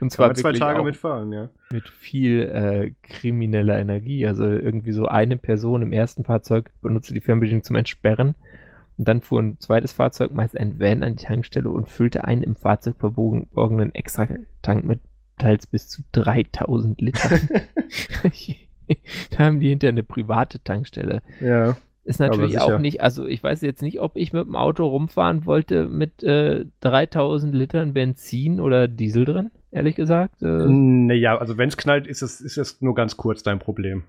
Und 0.00 0.12
zwar 0.12 0.32
zwei 0.34 0.52
Tage 0.52 0.82
mitfahren, 0.82 1.32
ja. 1.32 1.50
mit 1.70 1.88
viel 1.88 2.42
äh, 2.42 2.92
krimineller 3.02 3.78
Energie. 3.78 4.26
Also 4.26 4.44
irgendwie 4.46 4.92
so 4.92 5.06
eine 5.06 5.36
Person 5.36 5.82
im 5.82 5.92
ersten 5.92 6.24
Fahrzeug 6.24 6.70
benutzte 6.80 7.12
die 7.14 7.20
Fernbedienung 7.20 7.62
zum 7.64 7.76
Entsperren. 7.76 8.34
Und 8.98 9.08
dann 9.08 9.20
fuhr 9.20 9.42
ein 9.42 9.58
zweites 9.60 9.92
Fahrzeug, 9.92 10.32
meist 10.32 10.56
ein 10.56 10.80
Van, 10.80 11.02
an 11.02 11.16
die 11.16 11.24
Tankstelle 11.24 11.68
und 11.70 11.88
füllte 11.88 12.24
einen 12.24 12.42
im 12.42 12.56
Fahrzeug 12.56 12.96
verborgenen 12.98 13.94
Extra-Tank 13.94 14.84
mit 14.84 15.00
teils 15.38 15.66
bis 15.66 15.88
zu 15.88 16.02
3000 16.12 17.00
Litern. 17.00 17.48
da 19.30 19.38
haben 19.38 19.60
die 19.60 19.68
hinter 19.68 19.88
eine 19.88 20.02
private 20.02 20.62
Tankstelle. 20.62 21.22
ja. 21.40 21.76
Ist 22.06 22.20
natürlich 22.20 22.60
auch 22.60 22.78
nicht, 22.78 23.00
also 23.00 23.26
ich 23.26 23.42
weiß 23.42 23.62
jetzt 23.62 23.82
nicht, 23.82 24.00
ob 24.00 24.12
ich 24.14 24.32
mit 24.32 24.46
dem 24.46 24.54
Auto 24.54 24.86
rumfahren 24.86 25.44
wollte 25.44 25.88
mit 25.88 26.22
äh, 26.22 26.64
3000 26.80 27.52
Litern 27.52 27.94
Benzin 27.94 28.60
oder 28.60 28.86
Diesel 28.86 29.24
drin, 29.24 29.50
ehrlich 29.72 29.96
gesagt. 29.96 30.40
Äh, 30.40 30.46
Naja, 30.46 31.36
also 31.36 31.58
wenn 31.58 31.68
es 31.68 31.76
knallt, 31.76 32.06
ist 32.06 32.22
es, 32.22 32.40
ist 32.40 32.58
es 32.58 32.80
nur 32.80 32.94
ganz 32.94 33.16
kurz 33.16 33.42
dein 33.42 33.58
Problem. 33.58 34.04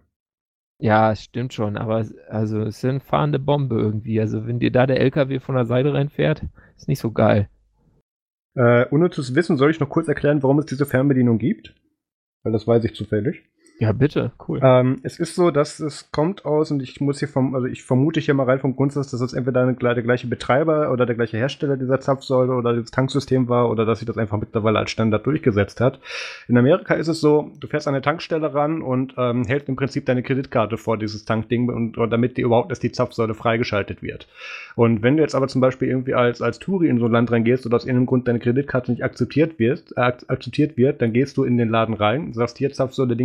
Ja, 0.79 1.11
es 1.11 1.23
stimmt 1.23 1.53
schon, 1.53 1.75
aber 1.75 2.05
also 2.29 2.61
es 2.61 2.77
ist 2.77 2.85
eine 2.85 2.99
fahrende 2.99 3.39
Bombe 3.39 3.75
irgendwie. 3.75 4.19
Also 4.19 4.45
wenn 4.45 4.59
dir 4.59 4.71
da 4.71 4.85
der 4.85 4.99
LKW 4.99 5.39
von 5.39 5.55
der 5.55 5.65
Seite 5.65 5.93
reinfährt, 5.93 6.43
ist 6.75 6.87
nicht 6.87 6.99
so 6.99 7.11
geil. 7.11 7.49
Äh, 8.55 8.85
unnützes 8.89 9.33
Wissen, 9.35 9.57
soll 9.57 9.71
ich 9.71 9.79
noch 9.79 9.89
kurz 9.89 10.07
erklären, 10.07 10.43
warum 10.43 10.59
es 10.59 10.65
diese 10.65 10.85
Fernbedienung 10.85 11.39
gibt? 11.39 11.75
Weil 12.43 12.53
das 12.53 12.67
weiß 12.67 12.83
ich 12.85 12.95
zufällig. 12.95 13.43
Ja, 13.79 13.91
bitte, 13.91 14.31
cool. 14.47 14.59
Ähm, 14.63 14.99
es 15.03 15.19
ist 15.19 15.35
so, 15.35 15.51
dass 15.51 15.79
es 15.79 16.11
kommt 16.11 16.45
aus, 16.45 16.71
und 16.71 16.81
ich 16.81 16.99
muss 16.99 17.19
hier 17.19 17.27
vom, 17.27 17.53
also 17.53 17.67
ich 17.67 17.83
vermute 17.83 18.19
hier 18.19 18.33
mal 18.33 18.45
rein 18.45 18.59
vom 18.59 18.75
Grundsatz, 18.75 19.11
dass 19.11 19.21
es 19.21 19.33
entweder 19.33 19.61
eine, 19.61 19.75
der 19.75 20.01
gleiche 20.01 20.25
Betreiber 20.25 20.91
oder 20.91 21.05
der 21.05 21.15
gleiche 21.15 21.37
Hersteller 21.37 21.77
dieser 21.77 21.99
Zapfsäule 21.99 22.53
oder 22.53 22.73
dieses 22.73 22.89
Tanksystem 22.89 23.49
war 23.49 23.69
oder 23.69 23.85
dass 23.85 23.99
sich 23.99 24.07
das 24.07 24.17
einfach 24.17 24.39
mittlerweile 24.39 24.79
als 24.79 24.89
Standard 24.89 25.27
durchgesetzt 25.27 25.79
hat. 25.79 25.99
In 26.47 26.57
Amerika 26.57 26.95
ist 26.95 27.07
es 27.07 27.21
so, 27.21 27.51
du 27.59 27.67
fährst 27.67 27.87
an 27.87 27.93
eine 27.93 28.01
Tankstelle 28.01 28.51
ran 28.51 28.81
und 28.81 29.13
ähm, 29.15 29.43
hältst 29.45 29.69
im 29.69 29.75
Prinzip 29.75 30.07
deine 30.07 30.23
Kreditkarte 30.23 30.77
vor 30.77 30.97
dieses 30.97 31.25
Tankding 31.25 31.69
und, 31.69 31.99
und 31.99 32.09
damit 32.09 32.37
die 32.37 32.41
überhaupt 32.41 32.71
erst 32.71 32.81
die 32.81 32.91
Zapfsäule 32.91 33.35
freigeschaltet 33.35 34.01
wird. 34.01 34.27
Und 34.75 35.03
wenn 35.03 35.17
du 35.17 35.21
jetzt 35.23 35.35
aber 35.35 35.47
zum 35.47 35.61
Beispiel 35.61 35.87
irgendwie 35.87 36.15
als, 36.15 36.41
als 36.41 36.57
Touri 36.57 36.87
in 36.87 36.97
so 36.97 37.05
ein 37.05 37.11
Land 37.11 37.31
reingehst 37.31 37.67
oder 37.67 37.75
aus 37.75 37.85
irgendeinem 37.85 38.07
Grund 38.07 38.27
deine 38.27 38.39
Kreditkarte 38.39 38.91
nicht 38.91 39.03
akzeptiert 39.03 39.59
wird, 39.59 39.91
äh, 39.95 40.01
ak- 40.01 40.25
akzeptiert 40.29 40.77
wird, 40.77 40.99
dann 41.01 41.13
gehst 41.13 41.37
du 41.37 41.43
in 41.43 41.57
den 41.57 41.69
Laden 41.69 41.93
rein, 41.93 42.33
sagst 42.33 42.57
hier 42.57 42.73
Zapfsäule 42.73 43.15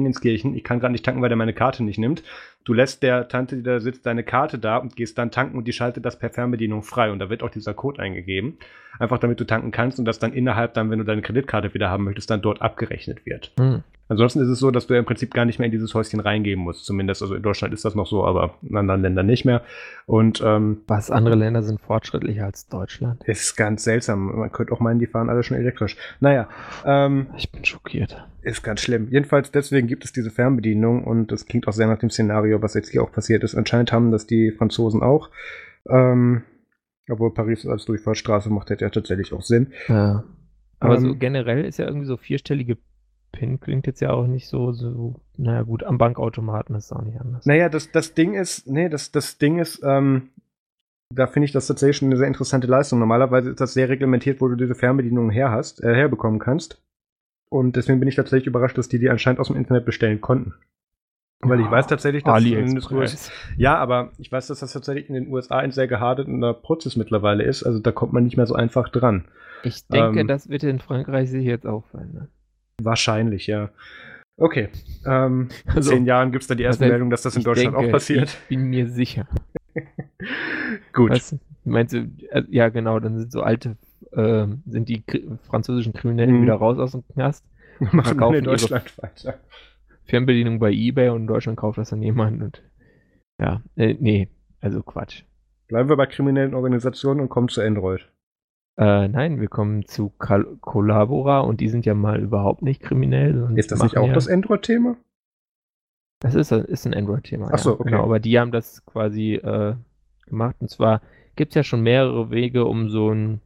Dingenskirchen, 0.43 0.57
ich 0.57 0.65
kann 0.65 0.81
gerade 0.81 0.93
nicht 0.93 1.05
tanken, 1.05 1.23
weil 1.23 1.29
der 1.29 1.37
meine 1.37 1.53
Karte 1.53 1.83
nicht 1.85 1.99
nimmt. 1.99 2.23
Du 2.65 2.73
lässt 2.73 3.03
der 3.03 3.29
Tante, 3.29 3.57
die 3.57 3.63
da 3.63 3.81
sitzt, 3.81 4.07
deine 4.07 4.23
Karte 4.23 4.59
da 4.59 4.77
und 4.77 4.97
gehst 4.97 5.19
dann 5.19 5.31
tanken 5.31 5.59
und 5.59 5.67
die 5.67 5.73
schaltet 5.73 6.05
das 6.05 6.19
per 6.19 6.31
Fernbedienung 6.31 6.83
frei 6.83 7.11
und 7.11 7.19
da 7.19 7.31
wird 7.31 7.43
auch 7.43 7.51
dieser 7.51 7.75
Code 7.75 8.01
eingegeben. 8.01 8.59
Einfach 8.99 9.19
damit 9.19 9.41
du 9.41 9.45
tanken 9.45 9.71
kannst 9.71 9.99
und 9.99 10.05
das 10.05 10.19
dann 10.19 10.33
innerhalb 10.33 10.75
dann, 10.75 10.91
wenn 10.91 10.99
du 10.99 11.05
deine 11.05 11.23
Kreditkarte 11.23 11.75
wieder 11.75 11.91
haben 11.91 12.05
möchtest, 12.05 12.31
dann 12.31 12.43
dort 12.43 12.63
abgerechnet 12.63 13.27
wird. 13.27 13.53
Hm. 13.59 13.83
Ansonsten 14.09 14.41
ist 14.41 14.49
es 14.49 14.59
so, 14.59 14.71
dass 14.71 14.87
du 14.87 14.95
ja 14.95 15.01
im 15.01 15.07
Prinzip 15.07 15.33
gar 15.33 15.45
nicht 15.47 15.59
mehr 15.59 15.67
in 15.67 15.73
dieses 15.73 15.95
Häuschen 15.95 16.21
reingehen 16.21 16.61
musst. 16.61 16.85
Zumindest, 16.85 17.23
also 17.23 17.35
in 17.35 17.43
Deutschland 17.43 17.73
ist 17.73 17.85
das 17.85 17.95
noch 17.95 18.07
so, 18.07 18.25
aber 18.27 18.55
in 18.63 18.77
anderen 18.77 19.01
Ländern 19.01 19.27
nicht 19.27 19.45
mehr. 19.45 19.63
Und 20.07 20.43
ähm, 20.45 20.83
Was 20.87 21.11
andere 21.11 21.35
Länder 21.35 21.63
sind 21.63 21.81
fortschrittlicher 21.81 22.45
als 22.45 22.69
Deutschland. 22.69 23.23
ist 23.25 23.57
ganz 23.57 23.85
seltsam. 23.85 24.37
Man 24.37 24.53
könnte 24.53 24.73
auch 24.73 24.81
meinen, 24.81 24.99
die 24.99 25.07
fahren 25.07 25.31
alle 25.31 25.43
schon 25.43 25.57
elektrisch. 25.57 25.97
Naja, 26.21 26.49
ähm, 26.85 27.29
Ich 27.39 27.51
bin 27.53 27.65
schockiert. 27.65 28.23
ist 28.43 28.63
ganz 28.63 28.81
schlimm. 28.83 29.09
Jedenfalls 29.11 29.51
deswegen 29.51 29.87
gibt 29.87 30.05
es 30.05 30.13
diese 30.13 30.31
Fernbedienung 30.31 31.05
und 31.05 31.33
das 31.33 31.47
klingt 31.47 31.67
auch 31.67 31.73
sehr 31.73 31.87
nach 31.87 31.99
dem 31.99 32.11
Szenario, 32.11 32.61
was 32.61 32.75
jetzt 32.75 32.91
hier 32.91 33.03
auch 33.03 33.13
passiert 33.13 33.45
ist. 33.45 33.55
Anscheinend 33.55 33.93
haben 33.93 34.11
das 34.11 34.27
die 34.27 34.51
Franzosen 34.51 35.03
auch. 35.03 35.31
Ähm, 35.89 36.43
obwohl 37.09 37.33
Paris 37.33 37.67
als 37.67 37.85
Durchfahrtsstraße 37.87 38.51
macht, 38.51 38.69
hätte 38.71 38.85
ja 38.85 38.91
tatsächlich 38.91 39.33
auch 39.33 39.43
Sinn. 39.43 39.73
Ja. 39.89 40.25
Aber 40.81 41.01
so 41.01 41.09
Ähm, 41.09 41.19
generell 41.19 41.65
ist 41.65 41.79
ja 41.79 41.87
irgendwie 41.87 42.07
so 42.07 42.17
vierstellige 42.17 42.77
PIN 43.33 43.61
klingt 43.61 43.87
jetzt 43.87 44.01
ja 44.01 44.11
auch 44.11 44.27
nicht 44.27 44.49
so, 44.49 44.73
so, 44.73 45.17
naja 45.37 45.63
gut, 45.63 45.83
am 45.83 45.99
Bankautomaten 45.99 46.77
ist 46.77 46.87
es 46.87 46.93
auch 46.93 47.03
nicht 47.03 47.21
anders. 47.21 47.47
Naja, 47.47 47.69
das, 47.69 47.91
das 47.91 48.15
Ding 48.15 48.35
ist, 48.35 48.67
nee, 48.69 48.89
das, 48.89 49.11
das 49.11 49.39
Ding 49.39 49.59
ist, 49.59 49.83
ähm, 49.83 50.29
da 51.15 51.27
finde 51.27 51.47
ich 51.47 51.53
das 51.53 51.67
tatsächlich 51.67 51.97
schon 51.97 52.09
eine 52.09 52.17
sehr 52.17 52.29
interessante 52.29 52.67
Leistung. 52.67 52.99
Normalerweise 52.99 53.51
ist 53.51 53.61
das 53.61 53.75
sehr 53.75 53.89
reglementiert, 53.89 54.41
wo 54.41 54.49
du 54.49 54.57
diese 54.57 54.75
Fernbedienung 54.75 55.31
her 55.31 55.51
hast, 55.51 55.83
äh, 55.83 55.95
herbekommen 55.95 56.39
kannst. 56.39 56.83
Und 57.51 57.77
deswegen 57.77 58.01
bin 58.01 58.09
ich 58.09 58.17
tatsächlich 58.17 58.47
überrascht, 58.47 58.79
dass 58.79 58.89
die 58.89 58.99
die 58.99 59.11
anscheinend 59.11 59.41
aus 59.41 59.49
dem 59.49 59.57
Internet 59.57 59.85
bestellen 59.85 60.21
konnten. 60.21 60.55
Weil 61.41 61.59
ich 61.59 61.67
Ja, 61.67 61.73
weiß 61.73 61.89
tatsächlich, 61.89 62.23
dass 62.23 62.45
in 62.45 62.77
den. 62.77 62.81
Ja, 63.57 63.77
aber 63.77 64.13
ich 64.17 64.31
weiß, 64.31 64.47
dass 64.47 64.61
das 64.61 64.73
tatsächlich 64.73 65.09
in 65.09 65.15
den 65.15 65.29
USA 65.29 65.59
ein 65.59 65.73
sehr 65.73 65.89
gehardeter 65.89 66.55
Prozess 66.55 66.97
mittlerweile 66.97 67.43
ist. 67.43 67.65
Also 67.65 67.81
da 67.81 67.91
kommt 67.91 68.13
man 68.13 68.25
nicht 68.25 68.37
mehr 68.37 68.47
so 68.47 68.55
einfach 68.55 68.89
dran. 68.89 69.25
Ich 69.65 69.87
denke, 69.89 70.21
Ähm, 70.21 70.29
das 70.29 70.49
wird 70.49 70.63
in 70.63 70.79
Frankreich 70.79 71.31
sich 71.31 71.45
jetzt 71.45 71.67
auch 71.67 71.85
verändern. 71.87 72.29
Wahrscheinlich, 72.85 73.47
ja. 73.47 73.71
Okay. 74.37 74.69
Ähm, 75.07 75.49
in 75.67 75.71
Also, 75.73 75.91
zehn 75.91 76.07
Jahren 76.07 76.33
gibt 76.33 76.43
es 76.43 76.49
dann 76.49 76.59
die 76.59 76.65
erste 76.65 76.85
heißt, 76.85 76.91
Meldung, 76.91 77.11
dass 77.11 77.23
das 77.23 77.37
in 77.37 77.43
Deutschland 77.43 77.77
denke, 77.77 77.89
auch 77.89 77.93
passiert. 77.93 78.29
Ich 78.31 78.49
bin 78.49 78.65
mir 78.65 78.89
sicher. 78.89 79.27
Gut. 80.93 81.11
Was? 81.11 81.37
Meinst 81.65 81.95
du, 81.95 82.11
äh, 82.31 82.43
ja 82.49 82.69
genau, 82.69 82.99
dann 82.99 83.19
sind 83.19 83.31
so 83.33 83.43
alte, 83.43 83.77
äh, 84.13 84.47
sind 84.67 84.89
die 84.89 85.05
französischen 85.43 85.93
Kriminellen 85.93 86.39
Mhm. 86.39 86.43
wieder 86.43 86.55
raus 86.55 86.79
aus 86.79 86.93
dem 86.93 87.05
Knast. 87.13 87.45
Machen 87.79 87.99
wir 87.99 88.05
verkaufen 88.05 88.37
in 88.37 88.45
Deutschland 88.45 88.99
weiter. 89.03 89.39
Fernbedienung 90.05 90.59
bei 90.59 90.73
Ebay 90.73 91.11
und 91.11 91.23
in 91.23 91.27
Deutschland 91.27 91.59
kauft 91.59 91.79
das 91.79 91.91
dann 91.91 92.03
jemand 92.03 92.43
und 92.43 92.63
ja, 93.41 93.63
äh, 93.77 93.95
nee, 93.99 94.29
also 94.61 94.83
Quatsch. 94.83 95.23
Bleiben 95.69 95.89
wir 95.89 95.97
bei 95.97 96.07
kriminellen 96.07 96.55
Organisationen 96.55 97.21
und 97.21 97.29
kommen 97.29 97.49
zu 97.49 97.61
Android. 97.63 98.09
Äh, 98.79 99.09
nein, 99.09 99.41
wir 99.41 99.49
kommen 99.49 99.87
zu 99.87 100.11
Kal 100.11 100.45
Collabora 100.61 101.41
und 101.41 101.61
die 101.61 101.69
sind 101.69 101.85
ja 101.85 101.95
mal 101.95 102.21
überhaupt 102.21 102.63
nicht 102.63 102.83
kriminell. 102.83 103.53
Ist 103.57 103.71
das 103.71 103.83
nicht 103.83 103.97
auch 103.99 104.07
ja, 104.07 104.15
das 104.15 104.29
Android-Thema? 104.29 104.97
Das 106.21 106.35
ist, 106.35 106.53
ist 106.53 106.87
ein 106.87 106.95
Android-Thema. 106.95 107.51
Ach 107.53 107.59
so, 107.59 107.71
ja, 107.71 107.75
okay. 107.81 107.91
Genau, 107.91 108.05
aber 108.05 108.21
die 108.21 108.39
haben 108.39 108.53
das 108.53 108.85
quasi 108.87 109.35
äh, 109.35 109.75
gemacht. 110.27 110.57
Und 110.61 110.71
zwar 110.71 111.03
gibt 111.37 111.53
es 111.53 111.57
ja 111.57 111.65
schon 111.65 111.83
mehrere 111.83 112.31
Wege, 112.31 112.65
um 112.65 112.89
so 112.89 113.11
ein 113.11 113.41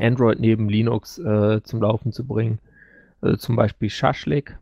Android 0.00 0.38
neben 0.38 0.68
Linux 0.68 1.18
äh, 1.18 1.62
zum 1.62 1.80
Laufen 1.80 2.12
zu 2.12 2.26
bringen. 2.26 2.58
Also 3.20 3.36
zum 3.38 3.56
Beispiel 3.56 3.88
Shashlik 3.88 4.58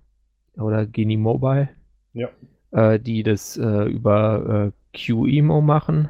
oder 0.56 0.86
Genie 0.86 1.16
Mobile, 1.16 1.68
Ja. 2.12 2.28
äh, 2.70 3.00
die 3.00 3.22
das 3.22 3.56
äh, 3.56 3.84
über 3.84 4.72
äh, 4.72 4.96
QEMO 4.96 5.60
machen. 5.60 6.08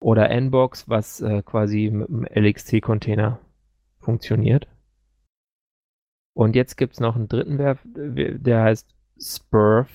Oder 0.00 0.30
Nbox, 0.30 0.88
was 0.88 1.20
äh, 1.20 1.42
quasi 1.42 1.90
mit 1.90 2.08
einem 2.08 2.24
LXT-Container 2.24 3.40
funktioniert. 3.98 4.68
Und 6.34 6.54
jetzt 6.54 6.76
gibt 6.76 6.94
es 6.94 7.00
noch 7.00 7.16
einen 7.16 7.28
dritten 7.28 7.58
Werf, 7.58 7.80
der 7.84 8.62
heißt 8.62 8.94
Spurf, 9.18 9.88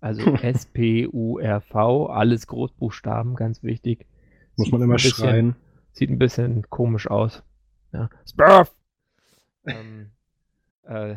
also 0.00 0.22
S-P-U-R-V, 0.42 2.06
alles 2.06 2.46
Großbuchstaben, 2.46 3.34
ganz 3.34 3.62
wichtig. 3.62 4.06
Muss 4.56 4.66
sieht 4.66 4.72
man 4.72 4.82
immer 4.82 4.94
bisschen, 4.94 5.10
schreien. 5.12 5.56
Sieht 5.92 6.10
ein 6.10 6.18
bisschen 6.18 6.70
komisch 6.70 7.08
aus. 7.10 7.42
Ja. 7.92 8.08
Spurf! 8.28 8.72
ähm, 9.66 10.10
äh, 10.84 11.16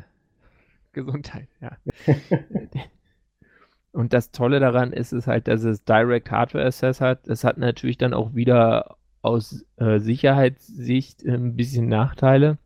Gesundheit, 0.91 1.49
ja. 1.61 1.77
Und 3.93 4.11
das 4.11 4.31
Tolle 4.31 4.59
daran 4.59 4.91
ist 4.91 5.13
es 5.13 5.27
halt, 5.27 5.47
dass 5.47 5.63
es 5.63 5.83
Direct 5.85 6.31
Hardware 6.31 6.65
Access 6.65 6.99
hat. 6.99 7.27
Es 7.27 7.43
hat 7.43 7.57
natürlich 7.57 7.97
dann 7.97 8.13
auch 8.13 8.33
wieder 8.33 8.97
aus 9.21 9.65
äh, 9.77 9.99
Sicherheitssicht 9.99 11.23
ein 11.23 11.55
bisschen 11.55 11.87
Nachteile 11.87 12.57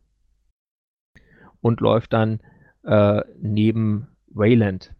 und 1.60 1.80
läuft 1.80 2.14
dann 2.14 2.40
äh, 2.82 3.22
neben 3.38 4.08
Wayland. 4.28 4.94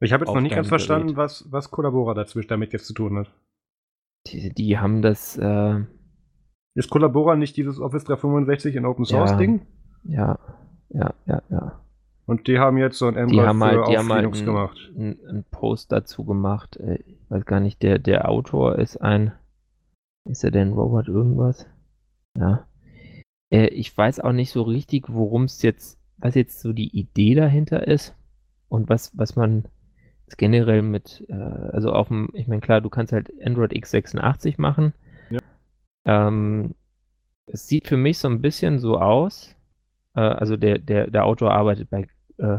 Ich 0.00 0.12
habe 0.12 0.24
jetzt 0.24 0.34
noch 0.34 0.40
nicht 0.42 0.54
ganz 0.54 0.68
verstanden, 0.68 1.16
was, 1.16 1.50
was 1.50 1.70
Collabora 1.70 2.14
dazwischen 2.14 2.48
damit 2.48 2.72
jetzt 2.72 2.86
zu 2.86 2.94
tun 2.94 3.18
hat. 3.18 3.32
Die, 4.26 4.52
die 4.52 4.78
haben 4.78 5.00
das. 5.00 5.38
Äh, 5.38 5.84
ist 6.74 6.90
Collabora 6.90 7.36
nicht 7.36 7.56
dieses 7.56 7.80
Office 7.80 8.04
365 8.04 8.76
in 8.76 8.84
Open 8.84 9.04
Source 9.04 9.32
ja, 9.32 9.36
Ding? 9.36 9.66
Ja, 10.04 10.38
ja, 10.90 11.14
ja, 11.26 11.42
ja. 11.50 11.80
Und 12.30 12.46
die 12.46 12.60
haben 12.60 12.78
jetzt 12.78 12.96
so 12.96 13.08
ein 13.08 13.16
haben 13.16 13.64
halt, 13.64 13.88
die 13.88 13.98
haben 13.98 14.06
Linux 14.06 14.38
halt 14.38 14.46
gemacht. 14.46 14.92
Einen 14.96 15.44
Post 15.50 15.90
dazu 15.90 16.24
gemacht. 16.24 16.76
Äh, 16.76 17.00
ich 17.04 17.28
weiß 17.28 17.44
gar 17.44 17.58
nicht, 17.58 17.82
der, 17.82 17.98
der 17.98 18.28
Autor 18.28 18.78
ist 18.78 18.98
ein. 18.98 19.32
Ist 20.24 20.44
er 20.44 20.52
denn 20.52 20.72
Robert 20.72 21.08
irgendwas? 21.08 21.66
Ja. 22.38 22.68
Äh, 23.50 23.66
ich 23.70 23.98
weiß 23.98 24.20
auch 24.20 24.30
nicht 24.30 24.52
so 24.52 24.62
richtig, 24.62 25.06
worum 25.08 25.42
es 25.42 25.60
jetzt, 25.62 25.98
was 26.18 26.36
jetzt 26.36 26.60
so 26.60 26.72
die 26.72 26.96
Idee 26.96 27.34
dahinter 27.34 27.88
ist 27.88 28.14
und 28.68 28.88
was, 28.88 29.10
was 29.18 29.34
man 29.34 29.64
generell 30.36 30.82
mit, 30.82 31.26
äh, 31.30 31.34
also 31.34 31.90
auf 31.92 32.06
dem, 32.06 32.28
ich 32.34 32.46
meine, 32.46 32.60
klar, 32.60 32.80
du 32.80 32.90
kannst 32.90 33.12
halt 33.12 33.32
Android 33.44 33.72
x86 33.72 34.54
machen. 34.60 34.92
Ja. 35.30 35.40
Ähm, 36.04 36.76
es 37.46 37.66
sieht 37.66 37.88
für 37.88 37.96
mich 37.96 38.18
so 38.18 38.28
ein 38.28 38.40
bisschen 38.40 38.78
so 38.78 39.00
aus, 39.00 39.56
also 40.12 40.56
der, 40.56 40.78
der, 40.78 41.08
der 41.08 41.24
Autor 41.24 41.52
arbeitet 41.52 41.88
bei 41.88 42.08
äh, 42.40 42.58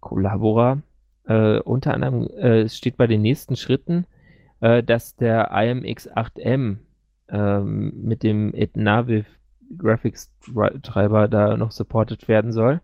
Collabora. 0.00 0.82
Äh, 1.26 1.58
unter 1.60 1.94
anderem 1.94 2.28
äh, 2.28 2.68
steht 2.68 2.96
bei 2.96 3.06
den 3.06 3.22
nächsten 3.22 3.56
Schritten, 3.56 4.06
äh, 4.60 4.82
dass 4.82 5.16
der 5.16 5.52
IMX8M 5.52 6.76
ähm, 7.28 7.92
mit 8.02 8.22
dem 8.22 8.54
Etnaviv 8.54 9.26
Graphics 9.76 10.32
Treiber 10.82 11.26
da 11.26 11.56
noch 11.56 11.72
supported 11.72 12.28
werden 12.28 12.52
soll. 12.52 12.80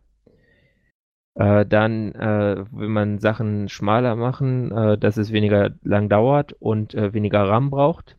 Äh, 1.34 1.64
dann 1.64 2.12
äh, 2.12 2.64
will 2.72 2.88
man 2.88 3.18
Sachen 3.18 3.68
schmaler 3.68 4.16
machen, 4.16 4.72
äh, 4.72 4.98
dass 4.98 5.16
es 5.16 5.32
weniger 5.32 5.70
lang 5.82 6.08
dauert 6.08 6.52
und 6.54 6.94
weniger 6.94 7.48
RAM 7.48 7.70
braucht. 7.70 8.16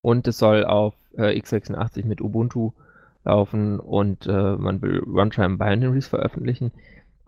Und 0.00 0.28
es 0.28 0.38
soll 0.38 0.64
auf 0.64 0.94
äh, 1.16 1.38
x86 1.38 2.04
mit 2.04 2.20
Ubuntu 2.20 2.72
laufen 3.24 3.80
und 3.80 4.26
äh, 4.26 4.56
man 4.56 4.82
will 4.82 5.00
Runtime 5.00 5.58
Binaries 5.58 6.08
veröffentlichen. 6.08 6.72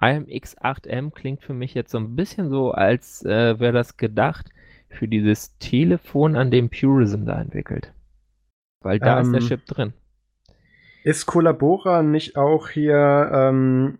IMX8M 0.00 1.12
klingt 1.12 1.42
für 1.42 1.54
mich 1.54 1.74
jetzt 1.74 1.90
so 1.90 1.98
ein 1.98 2.16
bisschen 2.16 2.50
so, 2.50 2.70
als 2.72 3.24
wäre 3.24 3.72
das 3.72 3.96
gedacht 3.96 4.50
für 4.90 5.08
dieses 5.08 5.56
Telefon, 5.58 6.36
an 6.36 6.50
dem 6.50 6.68
Purism 6.68 7.24
da 7.24 7.40
entwickelt. 7.40 7.92
Weil 8.82 8.98
da 8.98 9.18
ähm, 9.18 9.22
ist 9.22 9.32
der 9.32 9.40
ähm, 9.40 9.46
Chip 9.46 9.66
drin. 9.66 9.92
Ist 11.04 11.26
Collabora 11.26 12.02
nicht 12.02 12.36
auch 12.36 12.68
hier 12.68 13.30
ähm, 13.32 13.98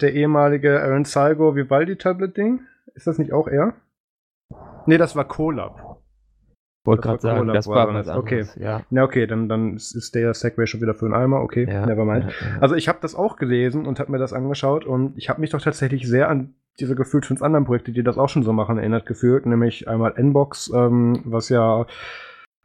der 0.00 0.14
ehemalige 0.14 0.82
Aaron 0.82 1.04
Salgo 1.04 1.54
Vivaldi 1.54 1.96
Tablet 1.96 2.36
Ding? 2.36 2.60
Ist 2.94 3.06
das 3.06 3.18
nicht 3.18 3.32
auch 3.32 3.46
er? 3.46 3.74
Nee, 4.86 4.98
das 4.98 5.14
war 5.16 5.26
Colab. 5.26 5.89
Wollte 6.84 7.02
gerade 7.02 7.20
sagen, 7.20 7.46
das 7.48 7.68
war 7.68 7.88
was 7.88 8.08
anderes, 8.08 8.16
okay. 8.16 8.46
ja. 8.58 8.82
Na 8.88 9.04
okay, 9.04 9.26
dann, 9.26 9.50
dann 9.50 9.76
ist 9.76 10.14
der 10.14 10.32
Segway 10.32 10.66
schon 10.66 10.80
wieder 10.80 10.94
für 10.94 11.04
einen 11.04 11.14
Eimer, 11.14 11.42
okay, 11.42 11.68
ja, 11.70 11.84
nevermind. 11.84 12.24
Ja, 12.24 12.30
ja. 12.30 12.58
Also 12.60 12.74
ich 12.74 12.88
habe 12.88 12.98
das 13.02 13.14
auch 13.14 13.36
gelesen 13.36 13.86
und 13.86 14.00
habe 14.00 14.10
mir 14.10 14.18
das 14.18 14.32
angeschaut 14.32 14.86
und 14.86 15.18
ich 15.18 15.28
habe 15.28 15.42
mich 15.42 15.50
doch 15.50 15.60
tatsächlich 15.60 16.08
sehr 16.08 16.30
an 16.30 16.54
diese 16.78 16.94
gefühlt 16.94 17.26
fünf 17.26 17.42
anderen 17.42 17.66
Projekte, 17.66 17.92
die 17.92 18.02
das 18.02 18.16
auch 18.16 18.30
schon 18.30 18.42
so 18.42 18.54
machen, 18.54 18.78
erinnert 18.78 19.04
gefühlt, 19.04 19.44
nämlich 19.44 19.88
einmal 19.88 20.14
Nbox, 20.16 20.72
ähm, 20.74 21.20
was 21.24 21.50
ja 21.50 21.84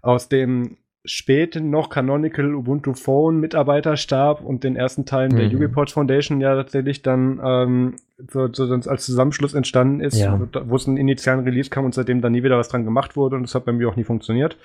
aus 0.02 0.30
dem 0.30 0.78
späten 1.06 1.70
noch 1.70 1.90
Canonical 1.90 2.54
Ubuntu 2.56 2.94
Phone 2.94 3.40
Mitarbeiterstab 3.40 4.42
und 4.42 4.64
den 4.64 4.76
ersten 4.76 5.06
Teilen 5.06 5.34
mhm. 5.34 5.38
der 5.38 5.54
UbiPort 5.54 5.92
Foundation 5.92 6.42
ja 6.42 6.56
tatsächlich 6.56 7.02
dann 7.02 7.40
ähm, 7.44 7.96
so, 8.32 8.48
so 8.52 8.74
als 8.90 9.06
Zusammenschluss 9.06 9.54
entstanden 9.54 10.00
ist, 10.00 10.18
ja. 10.18 10.40
wo 10.66 10.76
es 10.76 10.88
einen 10.88 10.98
initialen 10.98 11.42
Release 11.42 11.70
kam 11.70 11.86
und 11.86 11.94
seitdem 11.94 12.22
dann 12.22 12.32
nie 12.32 12.44
wieder 12.44 12.58
was 12.58 12.70
dran 12.70 12.86
gemacht 12.86 13.16
wurde 13.16 13.36
und 13.36 13.44
das 13.44 13.56
hat 13.56 13.66
bei 13.66 13.72
mir 13.72 13.90
auch 13.90 13.96
nie 13.96 14.04
funktioniert. 14.04 14.58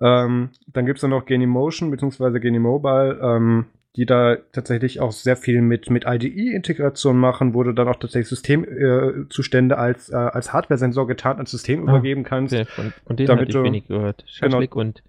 Ähm, 0.00 0.50
dann 0.66 0.86
gibt 0.86 0.98
es 0.98 1.00
dann 1.02 1.10
noch 1.10 1.26
Genymotion 1.26 1.90
bzw. 1.90 2.38
Genymobile, 2.38 3.18
ähm, 3.22 3.66
die 3.96 4.06
da 4.06 4.36
tatsächlich 4.52 5.00
auch 5.00 5.12
sehr 5.12 5.36
viel 5.36 5.60
mit, 5.60 5.90
mit 5.90 6.04
IDE-Integration 6.06 7.16
machen, 7.16 7.54
wo 7.54 7.62
du 7.62 7.72
dann 7.72 7.88
auch 7.88 7.96
tatsächlich 7.96 8.28
Systemzustände 8.28 9.74
äh, 9.74 9.78
als, 9.78 10.08
äh, 10.08 10.16
als 10.16 10.52
Hardware-Sensor 10.52 11.06
getan 11.06 11.36
ans 11.36 11.50
System 11.50 11.80
ah, 11.80 11.90
übergeben 11.90 12.24
kannst. 12.24 12.54
Okay. 12.54 12.64
Von, 12.64 12.92
von 13.06 13.16
denen 13.16 13.26
damit 13.26 13.48
hatte 13.48 13.58
ich 13.58 13.64
wenig 13.64 13.88
gehört. 13.88 14.24
Genau, 14.40 14.62
und 14.62 15.02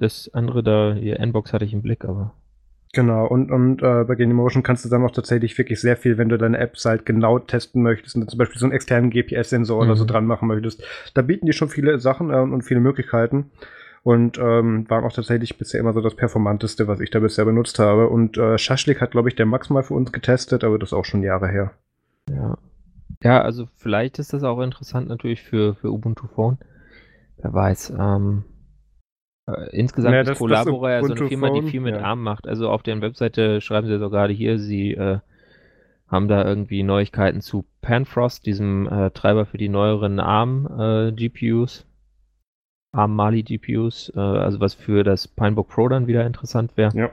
das 0.00 0.30
andere 0.34 0.62
da, 0.62 0.94
hier 0.94 1.20
Nbox 1.20 1.52
hatte 1.52 1.64
ich 1.64 1.72
im 1.72 1.82
Blick, 1.82 2.04
aber. 2.04 2.34
Genau, 2.92 3.26
und, 3.26 3.52
und 3.52 3.82
äh, 3.82 4.04
bei 4.04 4.16
Genymotion 4.16 4.64
kannst 4.64 4.84
du 4.84 4.88
dann 4.88 5.04
auch 5.04 5.12
tatsächlich 5.12 5.56
wirklich 5.56 5.80
sehr 5.80 5.96
viel, 5.96 6.18
wenn 6.18 6.28
du 6.28 6.38
deine 6.38 6.58
Apps 6.58 6.84
halt 6.84 7.06
genau 7.06 7.38
testen 7.38 7.82
möchtest 7.82 8.16
und 8.16 8.28
zum 8.28 8.38
Beispiel 8.38 8.58
so 8.58 8.66
einen 8.66 8.72
externen 8.72 9.10
GPS-Sensor 9.10 9.76
mhm. 9.76 9.88
oder 9.88 9.96
so 9.96 10.02
mhm. 10.04 10.08
dran 10.08 10.26
machen 10.26 10.48
möchtest. 10.48 10.82
Da 11.14 11.22
bieten 11.22 11.46
die 11.46 11.52
schon 11.52 11.68
viele 11.68 12.00
Sachen 12.00 12.30
äh, 12.30 12.36
und 12.36 12.62
viele 12.62 12.80
Möglichkeiten. 12.80 13.50
Und 14.02 14.38
ähm, 14.38 14.88
waren 14.88 15.04
auch 15.04 15.12
tatsächlich 15.12 15.58
bisher 15.58 15.78
immer 15.78 15.92
so 15.92 16.00
das 16.00 16.14
performanteste, 16.16 16.88
was 16.88 17.00
ich 17.00 17.10
da 17.10 17.20
bisher 17.20 17.44
benutzt 17.44 17.78
habe. 17.78 18.08
Und 18.08 18.38
äh, 18.38 18.56
Schaschlik 18.56 19.02
hat, 19.02 19.10
glaube 19.10 19.28
ich, 19.28 19.36
der 19.36 19.44
Max 19.44 19.68
mal 19.68 19.82
für 19.82 19.92
uns 19.92 20.10
getestet, 20.10 20.64
aber 20.64 20.78
das 20.78 20.88
ist 20.88 20.92
auch 20.94 21.04
schon 21.04 21.22
Jahre 21.22 21.48
her. 21.48 21.72
Ja. 22.30 22.56
Ja, 23.22 23.42
also 23.42 23.68
vielleicht 23.76 24.18
ist 24.18 24.32
das 24.32 24.42
auch 24.42 24.60
interessant 24.60 25.08
natürlich 25.08 25.42
für, 25.42 25.74
für 25.74 25.90
Ubuntu 25.90 26.26
Phone. 26.28 26.58
Wer 27.36 27.52
weiß. 27.52 27.92
Ähm, 27.98 28.44
äh, 29.46 29.76
insgesamt 29.76 30.14
ja, 30.14 30.20
ist 30.22 30.38
Collabora 30.38 30.92
ja 30.92 31.04
so 31.04 31.14
eine 31.14 31.28
Firma, 31.28 31.50
die 31.50 31.62
viel 31.62 31.80
mit 31.80 31.94
ja. 31.94 32.02
ARM 32.02 32.22
macht. 32.22 32.46
Also 32.46 32.68
auf 32.68 32.82
deren 32.82 33.02
Webseite 33.02 33.60
schreiben 33.60 33.86
sie 33.86 33.98
so 33.98 34.10
gerade 34.10 34.32
hier, 34.32 34.58
sie 34.58 34.92
äh, 34.92 35.18
haben 36.08 36.28
da 36.28 36.44
irgendwie 36.44 36.82
Neuigkeiten 36.82 37.40
zu 37.40 37.64
Panfrost, 37.80 38.46
diesem 38.46 38.88
äh, 38.88 39.10
Treiber 39.10 39.46
für 39.46 39.58
die 39.58 39.68
neueren 39.68 40.18
ARM-GPUs. 40.18 41.80
Äh, 41.80 41.90
ARM 42.92 43.14
Mali 43.14 43.42
GPUs, 43.42 44.12
äh, 44.14 44.18
also 44.18 44.60
was 44.60 44.74
für 44.74 45.04
das 45.04 45.28
Pinebook 45.28 45.68
Pro 45.68 45.88
dann 45.88 46.06
wieder 46.06 46.26
interessant 46.26 46.76
wäre. 46.76 46.96
Ja. 46.96 47.10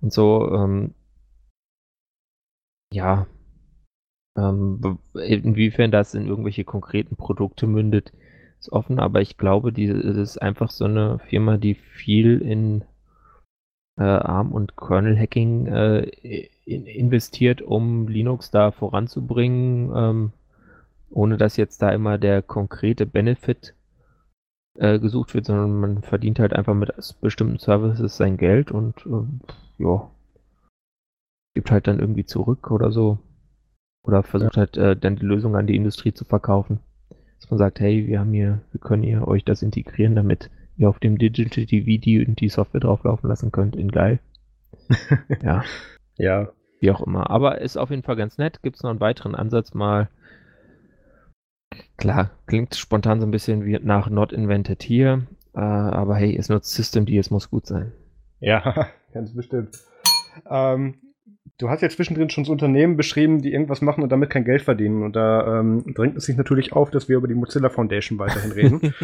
Und 0.00 0.12
so, 0.12 0.52
ähm, 0.52 0.94
ja, 2.92 3.26
ähm, 4.36 4.98
inwiefern 5.14 5.90
das 5.90 6.14
in 6.14 6.26
irgendwelche 6.26 6.64
konkreten 6.64 7.16
Produkte 7.16 7.66
mündet, 7.66 8.12
ist 8.64 8.72
offen, 8.72 8.98
aber 8.98 9.20
ich 9.20 9.36
glaube, 9.36 9.72
die 9.72 9.86
das 9.88 10.16
ist 10.16 10.38
einfach 10.38 10.70
so 10.70 10.86
eine 10.86 11.18
Firma, 11.28 11.58
die 11.58 11.74
viel 11.74 12.38
in 12.38 12.84
äh, 13.98 14.02
ARM 14.02 14.52
und 14.52 14.76
Kernel-Hacking 14.76 15.66
äh, 15.66 16.00
in, 16.64 16.86
investiert, 16.86 17.62
um 17.62 18.08
Linux 18.08 18.50
da 18.50 18.72
voranzubringen, 18.72 19.92
ähm, 19.94 20.32
ohne 21.10 21.36
dass 21.36 21.56
jetzt 21.56 21.82
da 21.82 21.90
immer 21.90 22.18
der 22.18 22.42
konkrete 22.42 23.06
Benefit 23.06 23.74
äh, 24.78 24.98
gesucht 24.98 25.34
wird, 25.34 25.46
sondern 25.46 25.78
man 25.78 26.02
verdient 26.02 26.38
halt 26.38 26.54
einfach 26.54 26.74
mit 26.74 26.90
bestimmten 27.20 27.58
Services 27.58 28.16
sein 28.16 28.36
Geld 28.36 28.72
und 28.72 29.06
äh, 29.06 29.82
ja, 29.82 30.10
gibt 31.54 31.70
halt 31.70 31.86
dann 31.86 32.00
irgendwie 32.00 32.24
zurück 32.24 32.70
oder 32.70 32.90
so. 32.90 33.18
Oder 34.02 34.22
versucht 34.22 34.56
ja. 34.56 34.60
halt 34.60 34.76
äh, 34.76 34.96
dann 34.96 35.16
die 35.16 35.24
Lösung 35.24 35.54
an 35.54 35.66
die 35.66 35.76
Industrie 35.76 36.12
zu 36.12 36.24
verkaufen 36.24 36.80
dass 37.40 37.50
man 37.50 37.58
sagt, 37.58 37.80
hey, 37.80 38.06
wir 38.06 38.20
haben 38.20 38.32
hier, 38.32 38.60
wir 38.72 38.80
können 38.80 39.02
hier 39.02 39.26
euch 39.28 39.44
das 39.44 39.62
integrieren, 39.62 40.14
damit 40.14 40.50
ihr 40.76 40.88
auf 40.88 40.98
dem 40.98 41.18
Digital 41.18 41.66
TV 41.66 42.00
die, 42.00 42.34
die 42.34 42.48
Software 42.48 42.80
drauflaufen 42.80 43.28
lassen 43.28 43.52
könnt, 43.52 43.76
in 43.76 43.90
geil. 43.90 44.18
ja. 45.42 45.64
Ja. 46.16 46.48
Wie 46.80 46.90
auch 46.90 47.00
immer. 47.00 47.30
Aber 47.30 47.60
ist 47.60 47.76
auf 47.76 47.90
jeden 47.90 48.02
Fall 48.02 48.16
ganz 48.16 48.38
nett. 48.38 48.62
Gibt 48.62 48.76
es 48.76 48.82
noch 48.82 48.90
einen 48.90 49.00
weiteren 49.00 49.34
Ansatz 49.34 49.74
mal? 49.74 50.08
Klar, 51.96 52.30
klingt 52.46 52.74
spontan 52.74 53.20
so 53.20 53.26
ein 53.26 53.30
bisschen 53.30 53.64
wie 53.64 53.78
nach 53.82 54.10
Not 54.10 54.32
Invented 54.32 54.82
here. 54.82 55.26
Äh, 55.54 55.60
aber 55.60 56.16
hey, 56.16 56.36
es 56.36 56.48
nutzt 56.48 56.74
System, 56.74 57.06
die 57.06 57.16
es 57.16 57.30
muss 57.30 57.50
gut 57.50 57.66
sein. 57.66 57.92
Ja, 58.40 58.88
ganz 59.12 59.34
bestimmt. 59.34 59.78
Ähm, 60.50 60.96
du 61.58 61.70
hast 61.70 61.82
ja 61.82 61.88
zwischendrin 61.88 62.30
schon 62.30 62.44
so 62.44 62.52
Unternehmen 62.52 62.96
beschrieben, 62.96 63.40
die 63.40 63.52
irgendwas 63.52 63.80
machen 63.80 64.02
und 64.02 64.10
damit 64.10 64.30
kein 64.30 64.44
Geld 64.44 64.62
verdienen. 64.62 65.02
Und 65.02 65.16
da 65.16 65.60
ähm, 65.60 65.94
drängt 65.94 66.16
es 66.16 66.24
sich 66.24 66.36
natürlich 66.36 66.72
auf, 66.72 66.90
dass 66.90 67.08
wir 67.08 67.16
über 67.16 67.28
die 67.28 67.34
Mozilla 67.34 67.68
Foundation 67.68 68.18
weiterhin 68.18 68.52
reden. 68.52 68.94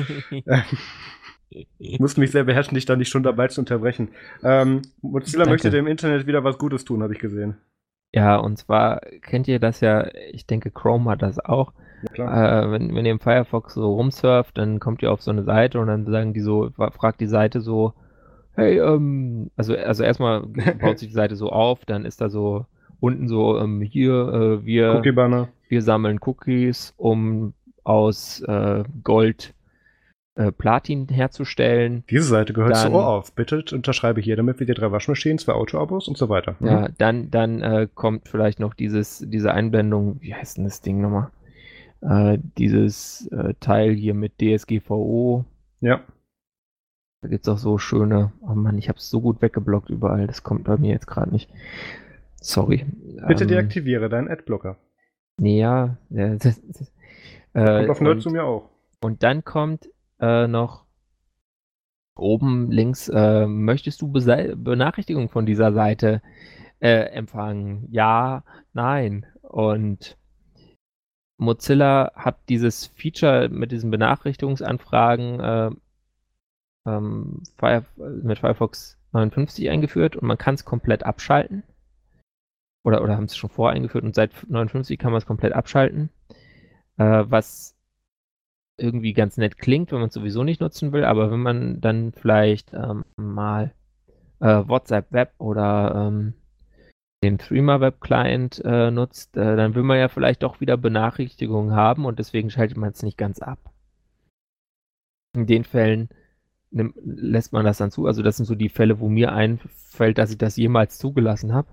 ich 1.79 2.01
musste 2.01 2.21
mich 2.21 2.31
sehr 2.31 2.45
beherrschen, 2.45 2.75
dich 2.75 2.87
da 2.87 2.97
nicht 2.97 3.11
schon 3.11 3.23
dabei 3.23 3.49
zu 3.49 3.61
unterbrechen. 3.61 4.09
Ähm, 4.43 4.83
Mozilla 5.03 5.45
Danke. 5.45 5.55
möchte 5.55 5.71
dem 5.71 5.87
Internet 5.87 6.27
wieder 6.27 6.45
was 6.45 6.59
Gutes 6.59 6.85
tun, 6.85 7.03
habe 7.03 7.13
ich 7.13 7.21
gesehen. 7.21 7.57
Ja, 8.13 8.37
und 8.37 8.57
zwar 8.59 9.01
kennt 9.23 9.47
ihr 9.47 9.61
das 9.61 9.81
ja, 9.81 10.09
ich 10.33 10.47
denke, 10.47 10.71
Chrome 10.71 11.11
hat 11.11 11.23
das 11.23 11.39
auch. 11.39 11.73
Ja, 12.17 12.63
äh, 12.63 12.73
wenn, 12.73 12.95
wenn 12.95 13.05
ihr 13.05 13.13
im 13.13 13.21
Firefox 13.21 13.75
so 13.75 13.95
rumsurft, 13.95 14.59
dann 14.59 14.81
kommt 14.81 15.03
ihr 15.03 15.13
auf 15.13 15.23
so 15.23 15.31
eine 15.31 15.45
Seite 15.45 15.79
und 15.79 15.87
dann 15.87 16.07
sagen 16.07 16.33
die 16.33 16.41
so, 16.41 16.71
fragt 16.71 17.21
die 17.21 17.27
Seite 17.27 17.61
so, 17.61 17.95
hey, 18.61 18.79
ähm, 18.79 19.51
also, 19.57 19.75
also 19.75 20.03
erstmal 20.03 20.43
baut 20.81 20.99
sich 20.99 21.09
die 21.09 21.15
Seite 21.15 21.37
so 21.37 21.51
auf, 21.51 21.85
dann 21.85 22.05
ist 22.05 22.21
da 22.21 22.31
so 22.31 22.67
unten 23.01 23.29
so, 23.29 23.59
ähm, 23.59 23.81
hier, 23.81 24.13
äh, 24.13 24.65
wir, 24.65 24.95
wir 25.69 25.83
sammeln 25.83 26.19
Cookies, 26.25 26.95
um 26.97 27.55
aus 27.85 28.41
äh, 28.43 28.85
Gold 29.03 29.55
äh, 30.37 30.53
Platin 30.53 31.09
herzustellen. 31.09 32.05
Diese 32.09 32.25
Seite 32.25 32.53
gehört 32.53 32.77
dann, 32.77 32.93
zu 32.93 32.99
auf. 32.99 33.35
Bitte 33.35 33.65
unterschreibe 33.73 34.21
hier, 34.21 34.37
damit 34.37 34.61
wir 34.61 34.67
dir 34.67 34.75
drei 34.75 34.93
Waschmaschinen, 34.93 35.39
zwei 35.39 35.53
Autoabos 35.53 36.09
und 36.09 36.17
so 36.17 36.29
weiter. 36.29 36.57
Mhm. 36.61 36.67
Ja, 36.67 36.89
dann, 36.99 37.31
dann 37.31 37.63
äh, 37.63 37.89
kommt 37.93 38.29
vielleicht 38.29 38.61
noch 38.61 38.75
dieses, 38.75 39.25
diese 39.27 39.53
Einblendung, 39.53 40.19
wie 40.21 40.35
heißt 40.35 40.59
denn 40.59 40.65
das 40.65 40.83
Ding 40.83 41.01
nochmal? 41.01 41.31
Äh, 42.03 42.39
dieses 42.57 43.27
äh, 43.33 43.55
Teil 43.61 43.93
hier 43.93 44.15
mit 44.15 44.35
DSGVO. 44.41 45.45
Ja. 45.81 46.01
Da 47.23 47.29
gibt 47.29 47.47
es 47.47 47.53
auch 47.53 47.59
so 47.59 47.79
schöne, 47.79 48.33
oh 48.41 48.55
Mann, 48.55 48.79
ich 48.79 48.89
habe 48.89 48.99
es 48.99 49.11
so 49.11 49.21
gut 49.21 49.43
weggeblockt 49.43 49.91
überall, 49.91 50.27
das 50.27 50.43
kommt 50.43 50.65
bei 50.65 50.79
mir 50.79 50.93
jetzt 50.93 51.07
gerade 51.07 51.31
nicht. 51.31 51.51
Sorry. 52.41 52.87
Bitte 53.29 53.45
ähm, 53.45 53.49
deaktiviere 53.49 54.09
deinen 54.09 54.29
Adblocker. 54.29 54.77
Nee, 55.39 55.61
ja. 55.61 55.99
ja 56.09 56.35
das, 56.37 56.61
das, 56.67 56.93
äh, 57.53 57.79
kommt 57.79 57.91
auf 57.91 58.01
Nerd 58.01 58.23
zu 58.23 58.31
mir 58.31 58.45
auch. 58.45 58.71
Und 59.03 59.23
dann 59.23 59.45
kommt 59.45 59.91
äh, 60.19 60.47
noch 60.47 60.85
oben 62.17 62.71
links, 62.71 63.09
äh, 63.09 63.47
möchtest 63.47 64.01
du 64.03 64.09
Bese 64.09 64.55
Benachrichtigung 64.57 65.29
von 65.29 65.47
dieser 65.47 65.73
Seite 65.73 66.23
äh, 66.81 67.05
empfangen? 67.11 67.87
Ja, 67.91 68.45
nein. 68.73 69.27
Und 69.43 70.17
Mozilla 71.39 72.13
hat 72.15 72.39
dieses 72.49 72.87
Feature 72.87 73.49
mit 73.49 73.73
diesen 73.73 73.91
Benachrichtigungsanfragen 73.91 75.41
äh, 75.41 75.71
ähm, 76.87 77.43
Fire 77.59 77.85
mit 77.97 78.39
Firefox 78.39 78.99
59 79.13 79.71
eingeführt 79.71 80.17
und 80.17 80.27
man 80.27 80.39
kann 80.39 80.55
es 80.55 80.65
komplett 80.65 81.05
abschalten. 81.05 81.63
Oder, 82.83 83.03
oder 83.03 83.17
haben 83.17 83.25
es 83.25 83.37
schon 83.37 83.51
vorher 83.51 83.77
eingeführt 83.77 84.05
und 84.05 84.15
seit 84.15 84.31
59 84.49 84.99
kann 84.99 85.13
man 85.13 85.19
es 85.19 85.27
komplett 85.27 85.53
abschalten. 85.53 86.11
Äh, 86.97 87.25
was 87.29 87.77
irgendwie 88.79 89.13
ganz 89.13 89.37
nett 89.37 89.59
klingt, 89.59 89.93
wenn 89.93 89.99
man 90.01 90.09
es 90.09 90.15
sowieso 90.15 90.43
nicht 90.43 90.61
nutzen 90.61 90.93
will, 90.93 91.05
aber 91.05 91.31
wenn 91.31 91.41
man 91.41 91.81
dann 91.81 92.13
vielleicht 92.13 92.73
ähm, 92.73 93.05
mal 93.17 93.75
äh, 94.41 94.63
WhatsApp 94.67 95.13
Web 95.13 95.35
oder 95.39 96.09
ähm, 96.09 96.35
den 97.23 97.37
Threema 97.39 97.81
Web 97.81 98.01
Client 98.01 98.63
äh, 98.65 98.91
nutzt, 98.91 99.37
äh, 99.37 99.57
dann 99.57 99.75
will 99.75 99.83
man 99.83 99.99
ja 99.99 100.09
vielleicht 100.09 100.43
doch 100.43 100.61
wieder 100.61 100.79
Benachrichtigungen 100.79 101.75
haben 101.75 102.07
und 102.07 102.19
deswegen 102.19 102.49
schaltet 102.49 102.79
man 102.79 102.91
es 102.91 103.03
nicht 103.03 103.19
ganz 103.19 103.41
ab. 103.41 103.59
In 105.35 105.47
den 105.47 105.65
Fällen 105.65 106.09
nimmt, 106.71 106.95
lässt 107.05 107.53
man 107.53 107.65
das 107.65 107.79
dann 107.79 107.91
zu. 107.91 108.07
Also 108.07 108.23
das 108.23 108.37
sind 108.37 108.47
so 108.47 108.55
die 108.55 108.69
Fälle, 108.69 109.01
wo 109.01 109.09
mir 109.09 109.33
einfällt, 109.33 110.19
dass 110.19 110.31
ich 110.31 110.39
das 110.39 110.57
jemals 110.57 110.99
zugelassen 110.99 111.53
habe. 111.53 111.69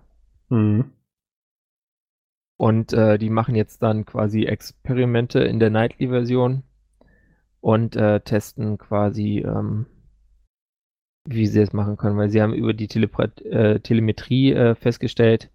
Mhm. 0.49 0.91
Und 2.57 2.93
äh, 2.93 3.19
die 3.19 3.29
machen 3.29 3.55
jetzt 3.55 3.83
dann 3.83 4.05
quasi 4.05 4.45
Experimente 4.45 5.39
in 5.39 5.60
der 5.60 5.69
Nightly-Version 5.69 6.63
und 7.62 7.95
äh, 7.95 8.19
testen 8.21 8.77
quasi, 8.79 9.39
ähm, 9.39 9.86
wie 11.25 11.45
sie 11.45 11.62
es 11.62 11.73
machen 11.73 11.97
können, 11.97 12.17
weil 12.17 12.29
sie 12.29 12.41
haben 12.41 12.53
über 12.53 12.73
die 12.73 12.88
Tele 12.88 13.10
äh, 13.43 13.79
Telemetrie 13.79 14.53
äh, 14.53 14.73
festgestellt, 14.73 15.51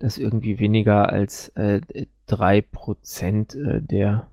dass 0.00 0.18
irgendwie 0.18 0.58
weniger 0.58 1.10
als 1.10 1.50
äh, 1.50 1.80
3% 2.28 3.56
äh, 3.56 3.82
der 3.82 4.28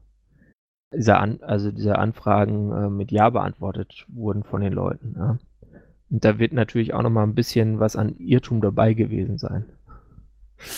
dieser, 0.93 1.19
An 1.19 1.39
also 1.41 1.71
dieser 1.71 2.00
Anfragen 2.00 2.71
äh, 2.71 2.89
mit 2.89 3.12
Ja 3.12 3.30
beantwortet 3.30 4.06
wurden 4.08 4.43
von 4.43 4.62
den 4.62 4.73
Leuten. 4.73 5.15
Ja. 5.17 5.38
Und 6.10 6.23
da 6.23 6.39
wird 6.39 6.54
natürlich 6.54 6.93
auch 6.93 7.02
noch 7.02 7.10
mal 7.10 7.23
ein 7.23 7.36
bisschen 7.36 7.80
was 7.80 7.95
an 7.95 8.15
Irrtum 8.17 8.62
dabei 8.62 8.93
gewesen 8.93 9.38
sein. 9.38 9.65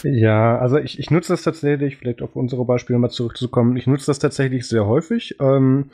Ja, 0.04 0.58
also 0.58 0.78
ich, 0.78 1.00
ich 1.00 1.10
nutze 1.10 1.32
das 1.34 1.44
tatsächlich, 1.44 1.98
vielleicht 1.98 2.22
auf 2.22 2.36
unsere 2.36 2.66
Beispiele 2.66 3.00
mal 3.00 3.10
zurückzukommen, 3.10 3.78
ich 3.78 3.88
nutze 3.88 4.08
das 4.08 4.20
tatsächlich 4.20 4.68
sehr 4.68 4.86
häufig. 4.86 5.38
Ähm, 5.40 5.90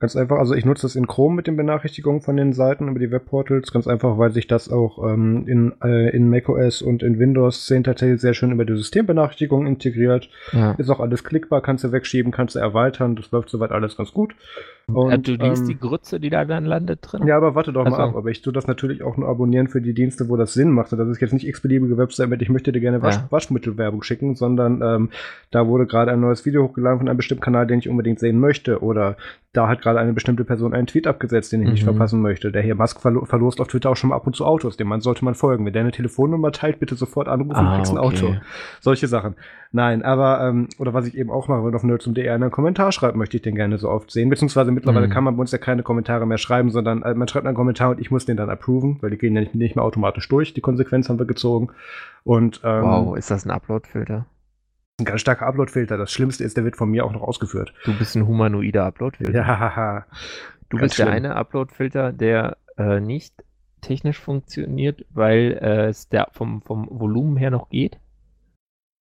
Ganz 0.00 0.14
einfach, 0.14 0.38
also 0.38 0.54
ich 0.54 0.64
nutze 0.64 0.82
das 0.82 0.94
in 0.94 1.08
Chrome 1.08 1.34
mit 1.34 1.48
den 1.48 1.56
Benachrichtigungen 1.56 2.20
von 2.20 2.36
den 2.36 2.52
Seiten 2.52 2.86
über 2.86 3.00
die 3.00 3.10
Webportals, 3.10 3.72
ganz 3.72 3.88
einfach, 3.88 4.16
weil 4.16 4.30
sich 4.30 4.46
das 4.46 4.70
auch 4.70 5.04
ähm, 5.04 5.44
in, 5.48 5.74
äh, 5.82 6.10
in 6.14 6.30
macOS 6.30 6.82
und 6.82 7.02
in 7.02 7.18
Windows 7.18 7.66
10 7.66 7.82
tatsächlich 7.82 8.20
sehr 8.20 8.32
schön 8.32 8.52
über 8.52 8.64
die 8.64 8.76
Systembenachrichtigungen 8.76 9.66
integriert. 9.66 10.30
Ja. 10.52 10.72
Ist 10.72 10.88
auch 10.90 11.00
alles 11.00 11.24
klickbar, 11.24 11.62
kannst 11.62 11.82
du 11.82 11.90
wegschieben, 11.90 12.30
kannst 12.30 12.54
du 12.54 12.60
erweitern, 12.60 13.16
das 13.16 13.32
läuft 13.32 13.48
soweit 13.48 13.72
alles 13.72 13.96
ganz 13.96 14.12
gut. 14.12 14.36
Und, 14.90 15.10
ja, 15.10 15.16
du 15.18 15.32
liest 15.32 15.62
ähm, 15.62 15.68
die 15.68 15.78
Grütze, 15.78 16.18
die 16.18 16.30
da 16.30 16.46
dann 16.46 16.64
landet 16.64 17.00
drin? 17.02 17.26
Ja, 17.26 17.36
aber 17.36 17.54
warte 17.54 17.74
doch 17.74 17.84
also. 17.84 17.96
mal 17.96 18.08
ab. 18.08 18.16
Aber 18.16 18.30
ich 18.30 18.40
tue 18.40 18.54
das 18.54 18.66
natürlich 18.66 19.02
auch 19.02 19.18
nur 19.18 19.28
abonnieren 19.28 19.68
für 19.68 19.82
die 19.82 19.92
Dienste, 19.92 20.30
wo 20.30 20.36
das 20.36 20.54
Sinn 20.54 20.70
macht. 20.70 20.92
Und 20.92 20.98
das 20.98 21.08
ist 21.08 21.20
jetzt 21.20 21.34
nicht 21.34 21.46
x-beliebige 21.46 21.98
Website 21.98 22.30
mit, 22.30 22.40
ich 22.40 22.48
möchte 22.48 22.72
dir 22.72 22.80
gerne 22.80 23.02
Wasch 23.02 23.16
ja. 23.16 23.26
Waschmittelwerbung 23.28 24.02
schicken, 24.02 24.34
sondern 24.34 24.80
ähm, 24.82 25.10
da 25.50 25.66
wurde 25.66 25.86
gerade 25.86 26.10
ein 26.10 26.20
neues 26.20 26.46
Video 26.46 26.64
hochgeladen 26.64 27.00
von 27.00 27.08
einem 27.08 27.18
bestimmten 27.18 27.44
Kanal, 27.44 27.66
den 27.66 27.80
ich 27.80 27.88
unbedingt 27.88 28.18
sehen 28.18 28.40
möchte. 28.40 28.82
Oder 28.82 29.16
da 29.52 29.68
hat 29.68 29.82
gerade 29.82 29.98
eine 29.98 30.12
bestimmte 30.14 30.44
Person 30.44 30.72
einen 30.72 30.86
Tweet 30.86 31.06
abgesetzt, 31.06 31.52
den 31.52 31.60
ich 31.60 31.66
mhm. 31.66 31.72
nicht 31.72 31.84
verpassen 31.84 32.22
möchte. 32.22 32.52
Der 32.52 32.62
hier 32.62 32.74
Musk 32.74 33.00
verlo 33.00 33.24
verlost 33.24 33.60
auf 33.60 33.68
Twitter 33.68 33.90
auch 33.90 33.96
schon 33.96 34.10
mal 34.10 34.16
ab 34.16 34.26
und 34.26 34.36
zu 34.36 34.46
Autos, 34.46 34.76
dem 34.76 34.88
man 34.88 35.00
sollte 35.00 35.24
man 35.24 35.34
folgen. 35.34 35.66
Wenn 35.66 35.72
der 35.72 35.82
eine 35.82 35.92
Telefonnummer 35.92 36.52
teilt, 36.52 36.80
bitte 36.80 36.94
sofort 36.94 37.28
anrufen, 37.28 37.56
ah, 37.56 37.76
kriegst 37.76 37.92
ein 37.92 37.98
okay. 37.98 38.06
Auto. 38.06 38.36
Solche 38.80 39.06
Sachen. 39.06 39.34
Nein, 39.70 40.02
aber, 40.02 40.40
ähm, 40.48 40.68
oder 40.78 40.94
was 40.94 41.06
ich 41.06 41.16
eben 41.16 41.30
auch 41.30 41.48
mache, 41.48 41.64
wenn 41.64 41.74
auf 41.74 41.82
nerdsum.de 41.82 42.26
einen 42.28 42.50
Kommentar 42.50 42.90
schreibt, 42.90 43.16
möchte 43.16 43.36
ich 43.36 43.42
den 43.42 43.54
gerne 43.54 43.76
so 43.76 43.90
oft 43.90 44.10
sehen. 44.10 44.30
Beziehungsweise 44.30 44.72
mittlerweile 44.78 45.08
mhm. 45.08 45.12
kann 45.12 45.24
man 45.24 45.36
bei 45.36 45.40
uns 45.40 45.52
ja 45.52 45.58
keine 45.58 45.82
Kommentare 45.82 46.26
mehr 46.26 46.38
schreiben, 46.38 46.70
sondern 46.70 47.02
äh, 47.02 47.14
man 47.14 47.28
schreibt 47.28 47.46
einen 47.46 47.56
Kommentar 47.56 47.90
und 47.90 48.00
ich 48.00 48.10
muss 48.10 48.26
den 48.26 48.36
dann 48.36 48.50
approven, 48.50 48.98
weil 49.00 49.10
die 49.10 49.18
gehen 49.18 49.34
ja 49.34 49.40
nicht, 49.40 49.54
nicht 49.54 49.76
mehr 49.76 49.84
automatisch 49.84 50.28
durch. 50.28 50.54
Die 50.54 50.60
Konsequenz 50.60 51.08
haben 51.08 51.18
wir 51.18 51.26
gezogen. 51.26 51.70
Und, 52.24 52.60
ähm, 52.64 52.82
wow, 52.82 53.16
ist 53.16 53.30
das 53.30 53.44
ein 53.44 53.50
Upload-Filter? 53.50 54.26
Ein 55.00 55.04
ganz 55.04 55.20
starker 55.20 55.46
Upload-Filter. 55.46 55.96
Das 55.96 56.10
Schlimmste 56.10 56.44
ist, 56.44 56.56
der 56.56 56.64
wird 56.64 56.76
von 56.76 56.90
mir 56.90 57.04
auch 57.04 57.12
noch 57.12 57.22
ausgeführt. 57.22 57.72
Du 57.84 57.96
bist 57.96 58.16
ein 58.16 58.26
humanoider 58.26 58.84
Upload-Filter. 58.84 59.32
Ja, 59.32 60.06
Du 60.68 60.78
bist 60.78 60.96
schlimm. 60.96 61.06
der 61.06 61.14
eine 61.14 61.36
Upload-Filter, 61.36 62.12
der 62.12 62.58
äh, 62.76 63.00
nicht 63.00 63.34
technisch 63.80 64.18
funktioniert, 64.18 65.04
weil 65.10 65.58
äh, 65.60 65.86
es 65.86 66.08
der 66.08 66.28
vom, 66.32 66.62
vom 66.62 66.88
Volumen 66.90 67.36
her 67.36 67.50
noch 67.50 67.70
geht. 67.70 67.98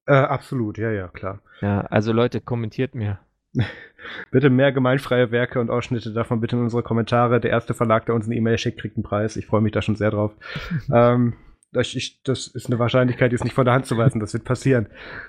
Äh, 0.06 0.16
absolut, 0.16 0.78
ja, 0.78 0.92
ja, 0.92 1.08
klar. 1.08 1.40
Ja, 1.62 1.82
also 1.82 2.12
Leute, 2.12 2.42
kommentiert 2.42 2.96
mir. 2.96 3.20
bitte 4.32 4.50
mehr 4.50 4.72
gemeinfreie 4.72 5.32
Werke 5.32 5.60
und 5.60 5.70
Ausschnitte 5.70 6.14
davon 6.14 6.42
bitte 6.42 6.56
in 6.56 6.64
unsere 6.64 6.84
Kommentare. 6.84 7.40
Der 7.40 7.52
erste 7.52 7.74
Verlag, 7.74 8.06
der 8.06 8.16
uns 8.16 8.26
eine 8.26 8.36
E-Mail 8.36 8.58
schickt, 8.58 8.80
kriegt 8.80 8.98
einen 8.98 9.04
Preis. 9.04 9.36
Ich 9.36 9.46
freue 9.46 9.62
mich 9.62 9.72
da 9.72 9.82
schon 9.82 9.96
sehr 9.96 10.12
drauf. 10.12 10.32
ähm, 10.94 11.34
das, 11.72 11.94
ich, 11.96 12.22
das, 12.24 12.48
ist 12.48 12.68
eine 12.68 12.80
Wahrscheinlichkeit, 12.80 13.32
die 13.32 13.36
ist 13.36 13.44
nicht 13.44 13.56
von 13.56 13.66
der 13.66 13.74
Hand 13.74 13.86
zu 13.86 13.98
weisen. 13.98 14.20
Das 14.20 14.34
wird 14.34 14.44
passieren. 14.44 14.88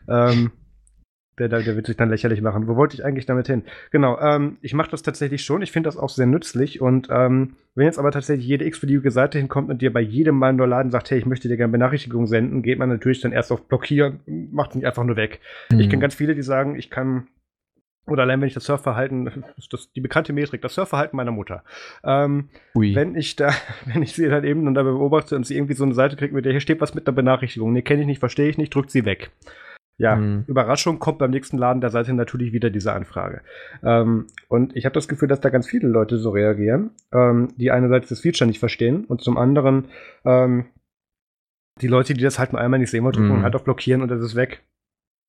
Ähm, 0.08 0.52
der, 1.38 1.48
der 1.48 1.64
wird 1.74 1.86
sich 1.86 1.96
dann 1.96 2.10
lächerlich 2.10 2.40
machen. 2.42 2.68
Wo 2.68 2.76
wollte 2.76 2.94
ich 2.94 3.04
eigentlich 3.04 3.26
damit 3.26 3.48
hin? 3.48 3.64
Genau, 3.90 4.18
ähm, 4.20 4.58
ich 4.60 4.72
mache 4.72 4.90
das 4.90 5.02
tatsächlich 5.02 5.42
schon. 5.42 5.62
Ich 5.62 5.72
finde 5.72 5.88
das 5.88 5.96
auch 5.96 6.08
sehr 6.08 6.26
nützlich. 6.26 6.80
Und 6.80 7.08
ähm, 7.10 7.56
wenn 7.74 7.86
jetzt 7.86 7.98
aber 7.98 8.12
tatsächlich 8.12 8.46
jede 8.46 8.64
x-beliebige 8.64 9.10
Seite 9.10 9.38
hinkommt 9.38 9.68
und 9.68 9.82
dir 9.82 9.92
bei 9.92 10.00
jedem 10.00 10.36
Mal 10.36 10.52
nur 10.52 10.68
Laden 10.68 10.92
sagt, 10.92 11.10
hey, 11.10 11.18
ich 11.18 11.26
möchte 11.26 11.48
dir 11.48 11.56
gerne 11.56 11.72
Benachrichtigungen 11.72 12.28
senden, 12.28 12.62
geht 12.62 12.78
man 12.78 12.88
natürlich 12.88 13.20
dann 13.20 13.32
erst 13.32 13.50
auf 13.50 13.66
Blockieren 13.66 14.20
und 14.26 14.52
macht 14.52 14.70
es 14.70 14.76
nicht 14.76 14.86
einfach 14.86 15.02
nur 15.02 15.16
weg. 15.16 15.40
Mhm. 15.70 15.80
Ich 15.80 15.90
kenne 15.90 16.02
ganz 16.02 16.14
viele, 16.14 16.36
die 16.36 16.42
sagen, 16.42 16.76
ich 16.76 16.88
kann 16.88 17.26
oder 18.06 18.22
allein 18.22 18.40
wenn 18.40 18.48
ich 18.48 18.54
das 18.54 18.64
Surfverhalten, 18.64 19.44
das 19.70 19.92
die 19.92 20.00
bekannte 20.00 20.32
Metrik, 20.32 20.62
das 20.62 20.74
Surfverhalten 20.74 21.16
meiner 21.16 21.30
Mutter. 21.30 21.64
Ähm, 22.04 22.48
wenn 22.74 23.14
ich 23.14 23.36
da, 23.36 23.52
wenn 23.86 24.02
ich 24.02 24.12
sie 24.12 24.28
dann 24.28 24.44
eben 24.44 24.64
dann 24.64 24.74
dabei 24.74 24.90
beobachte 24.90 25.36
und 25.36 25.46
sie 25.46 25.56
irgendwie 25.56 25.74
so 25.74 25.84
eine 25.84 25.94
Seite 25.94 26.16
kriegt, 26.16 26.34
mit 26.34 26.44
der 26.44 26.52
hier 26.52 26.60
steht 26.60 26.80
was 26.80 26.94
mit 26.94 27.06
der 27.06 27.12
Benachrichtigung, 27.12 27.72
nee, 27.72 27.82
kenne 27.82 28.02
ich 28.02 28.06
nicht, 28.06 28.20
verstehe 28.20 28.48
ich 28.48 28.58
nicht, 28.58 28.74
drückt 28.74 28.90
sie 28.90 29.04
weg. 29.04 29.30
Ja, 29.96 30.16
mhm. 30.16 30.44
Überraschung 30.48 30.98
kommt 30.98 31.18
beim 31.18 31.30
nächsten 31.30 31.56
Laden 31.56 31.80
der 31.80 31.90
Seite 31.90 32.12
natürlich 32.14 32.52
wieder 32.52 32.68
diese 32.68 32.92
Anfrage. 32.92 33.42
Ähm, 33.84 34.26
und 34.48 34.74
ich 34.76 34.86
habe 34.86 34.94
das 34.94 35.06
Gefühl, 35.06 35.28
dass 35.28 35.40
da 35.40 35.50
ganz 35.50 35.68
viele 35.68 35.88
Leute 35.88 36.18
so 36.18 36.30
reagieren, 36.30 36.90
ähm, 37.12 37.48
die 37.56 37.70
einerseits 37.70 38.08
das 38.08 38.20
Feature 38.20 38.48
nicht 38.48 38.58
verstehen 38.58 39.04
und 39.04 39.22
zum 39.22 39.38
anderen 39.38 39.86
ähm, 40.24 40.66
die 41.80 41.86
Leute, 41.86 42.14
die 42.14 42.22
das 42.22 42.38
halt 42.38 42.52
nur 42.52 42.60
einmal 42.60 42.80
nicht 42.80 42.90
sehen 42.90 43.04
wollen, 43.04 43.14
drücken 43.14 43.38
mhm. 43.38 43.42
halt 43.42 43.54
auf 43.54 43.64
blockieren 43.64 44.02
und 44.02 44.08
das 44.08 44.20
ist 44.20 44.34
weg. 44.34 44.64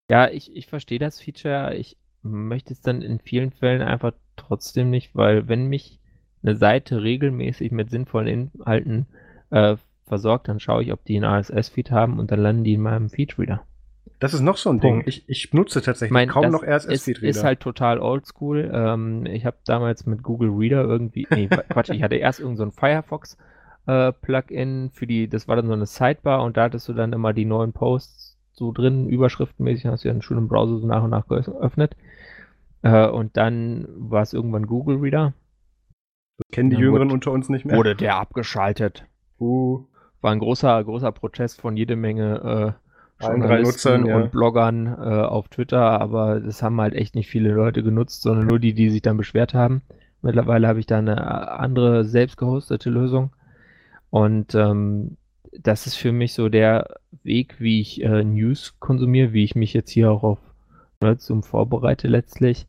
Ja, 0.10 0.30
ich, 0.30 0.56
ich 0.56 0.68
verstehe 0.68 1.00
das 1.00 1.20
Feature. 1.20 1.76
Ich 1.76 1.98
möchte 2.26 2.74
es 2.74 2.82
dann 2.82 3.02
in 3.02 3.20
vielen 3.20 3.52
Fällen 3.52 3.82
einfach 3.82 4.14
trotzdem 4.36 4.90
nicht, 4.90 5.16
weil 5.16 5.48
wenn 5.48 5.68
mich 5.68 6.00
eine 6.44 6.56
Seite 6.56 7.02
regelmäßig 7.02 7.72
mit 7.72 7.90
sinnvollen 7.90 8.52
Inhalten 8.54 9.08
äh, 9.50 9.78
versorgt, 10.06 10.48
dann 10.48 10.60
schaue 10.60 10.84
ich, 10.84 10.92
ob 10.92 11.04
die 11.06 11.16
einen 11.16 11.26
RSS-Feed 11.26 11.92
haben 11.92 12.20
und 12.20 12.32
dann 12.32 12.40
landen 12.40 12.64
die 12.64 12.74
in 12.74 12.82
meinem 12.82 13.10
Feedreader. 13.10 13.64
Das 14.20 14.34
ist 14.34 14.42
noch 14.42 14.58
so 14.58 14.70
ein 14.70 14.80
Punkt. 14.80 15.06
Ding. 15.06 15.10
Ich, 15.10 15.28
ich 15.28 15.54
nutze 15.54 15.82
tatsächlich 15.82 16.14
mein, 16.14 16.30
kaum 16.30 16.52
noch 16.52 16.64
ist, 16.64 16.88
RSS-Feed-Reader. 16.88 17.30
ist 17.30 17.44
halt 17.44 17.60
total 17.60 18.00
oldschool. 18.00 18.72
Ähm, 18.74 19.26
ich 19.26 19.46
habe 19.46 19.58
damals 19.66 20.06
mit 20.06 20.24
Google 20.24 20.50
Reader 20.50 20.84
irgendwie, 20.84 21.28
nee, 21.32 21.48
Quatsch, 21.70 21.90
ich 21.90 22.04
hatte 22.04 22.16
erst 22.16 22.40
irgend 22.40 22.58
so 22.58 22.64
ein 22.64 22.72
Firefox 22.72 23.38
äh, 23.88 24.12
Plugin 24.14 24.90
für 24.92 25.08
die, 25.08 25.28
das 25.28 25.48
war 25.48 25.56
dann 25.56 25.68
so 25.68 25.74
eine 25.74 25.86
Sidebar 25.86 26.44
und 26.44 26.58
da 26.58 26.64
hattest 26.64 26.88
du 26.88 26.94
dann 26.94 27.14
immer 27.14 27.34
die 27.34 27.46
neuen 27.46 27.74
Posts 27.74 28.38
so 28.54 28.72
drin, 28.72 29.10
überschriftenmäßig, 29.10 29.86
hast 29.88 30.04
du 30.04 30.08
ja 30.08 30.14
einen 30.14 30.22
schönen 30.22 30.48
Browser 30.48 30.80
so 30.80 30.88
nach 30.88 31.04
und 31.04 31.10
nach 31.10 31.28
geöffnet. 31.28 31.96
Äh, 32.86 33.08
und 33.08 33.36
dann 33.36 33.88
war 33.98 34.22
es 34.22 34.34
irgendwann 34.34 34.68
Google 34.68 34.98
Reader. 34.98 35.34
das 36.38 36.52
kennen 36.52 36.70
die 36.70 36.76
Jüngeren 36.76 37.12
unter 37.12 37.32
uns 37.32 37.50
nicht 37.50 37.66
mehr. 37.66 37.76
Wurde 37.76 37.96
der 37.96 38.18
abgeschaltet. 38.18 39.06
Uh, 39.40 39.86
War 40.22 40.32
ein 40.32 40.40
großer, 40.40 40.84
großer 40.84 41.12
Protest 41.12 41.60
von 41.60 41.76
jede 41.76 41.96
Menge 41.96 42.78
äh, 43.20 43.26
Journalisten 43.26 43.64
Nutzern, 43.64 44.06
ja. 44.06 44.18
und 44.18 44.32
Bloggern 44.32 44.86
äh, 44.86 45.24
auf 45.24 45.48
Twitter, 45.48 46.00
aber 46.00 46.40
das 46.40 46.62
haben 46.62 46.80
halt 46.80 46.94
echt 46.94 47.16
nicht 47.16 47.28
viele 47.28 47.54
Leute 47.54 47.82
genutzt, 47.82 48.22
sondern 48.22 48.46
nur 48.46 48.60
die, 48.60 48.74
die 48.74 48.92
sich 48.92 49.02
dann 49.02 49.18
beschwert 49.18 49.56
haben. 49.56 49.82
Mittlerweile 50.22 50.68
habe 50.68 50.80
ich 50.80 50.86
da 50.86 51.00
eine 51.00 51.52
andere 51.52 52.06
selbst 52.06 52.38
gehostete 52.38 52.92
Lösung. 52.92 53.32
Und 54.12 54.54
ähm, 54.54 55.18
das 55.60 55.88
ist 55.88 55.96
für 55.96 56.12
mich 56.12 56.34
so 56.34 56.50
der 56.50 56.98
Weg, 57.24 57.60
wie 57.60 57.82
ich 57.82 58.04
äh, 58.04 58.24
News 58.24 58.76
konsumiere, 58.80 59.34
wie 59.34 59.44
ich 59.44 59.56
mich 59.56 59.74
jetzt 59.74 59.90
hier 59.90 60.12
auch 60.12 60.24
auf 60.24 60.40
Nerdsum 61.02 61.42
vorbereite 61.42 62.08
letztlich, 62.08 62.68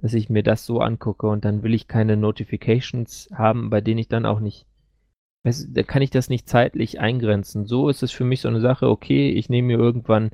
dass 0.00 0.14
ich 0.14 0.30
mir 0.30 0.42
das 0.42 0.64
so 0.64 0.80
angucke 0.80 1.26
und 1.26 1.44
dann 1.44 1.62
will 1.62 1.74
ich 1.74 1.86
keine 1.86 2.16
Notifications 2.16 3.28
haben, 3.34 3.68
bei 3.68 3.80
denen 3.80 3.98
ich 3.98 4.08
dann 4.08 4.24
auch 4.24 4.40
nicht, 4.40 4.66
weißt, 5.44 5.68
du, 5.68 5.72
da 5.72 5.82
kann 5.82 6.02
ich 6.02 6.10
das 6.10 6.30
nicht 6.30 6.48
zeitlich 6.48 7.00
eingrenzen. 7.00 7.66
So 7.66 7.88
ist 7.88 8.02
es 8.02 8.10
für 8.10 8.24
mich 8.24 8.40
so 8.40 8.48
eine 8.48 8.60
Sache, 8.60 8.88
okay, 8.88 9.30
ich 9.30 9.50
nehme 9.50 9.68
mir 9.68 9.78
irgendwann 9.78 10.30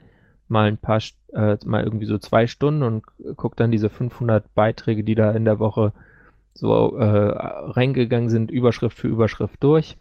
mal 0.49 0.69
ein 0.69 0.79
paar, 0.79 1.01
äh, 1.33 1.57
mal 1.65 1.83
irgendwie 1.83 2.07
so 2.07 2.19
zwei 2.19 2.47
Stunden 2.47 2.85
und 2.85 3.05
gucke 3.37 3.57
dann 3.57 3.73
diese 3.73 3.91
500 3.91 4.55
Beiträge, 4.55 5.03
die 5.03 5.17
da 5.17 5.33
in 5.33 5.45
der 5.45 5.59
Woche 5.59 5.93
so 6.55 6.97
äh, 6.97 7.05
reingegangen 7.05 8.31
sind, 8.31 8.51
Überschrift 8.51 8.97
für 8.97 9.09
Überschrift 9.09 9.63
durch. 9.63 9.97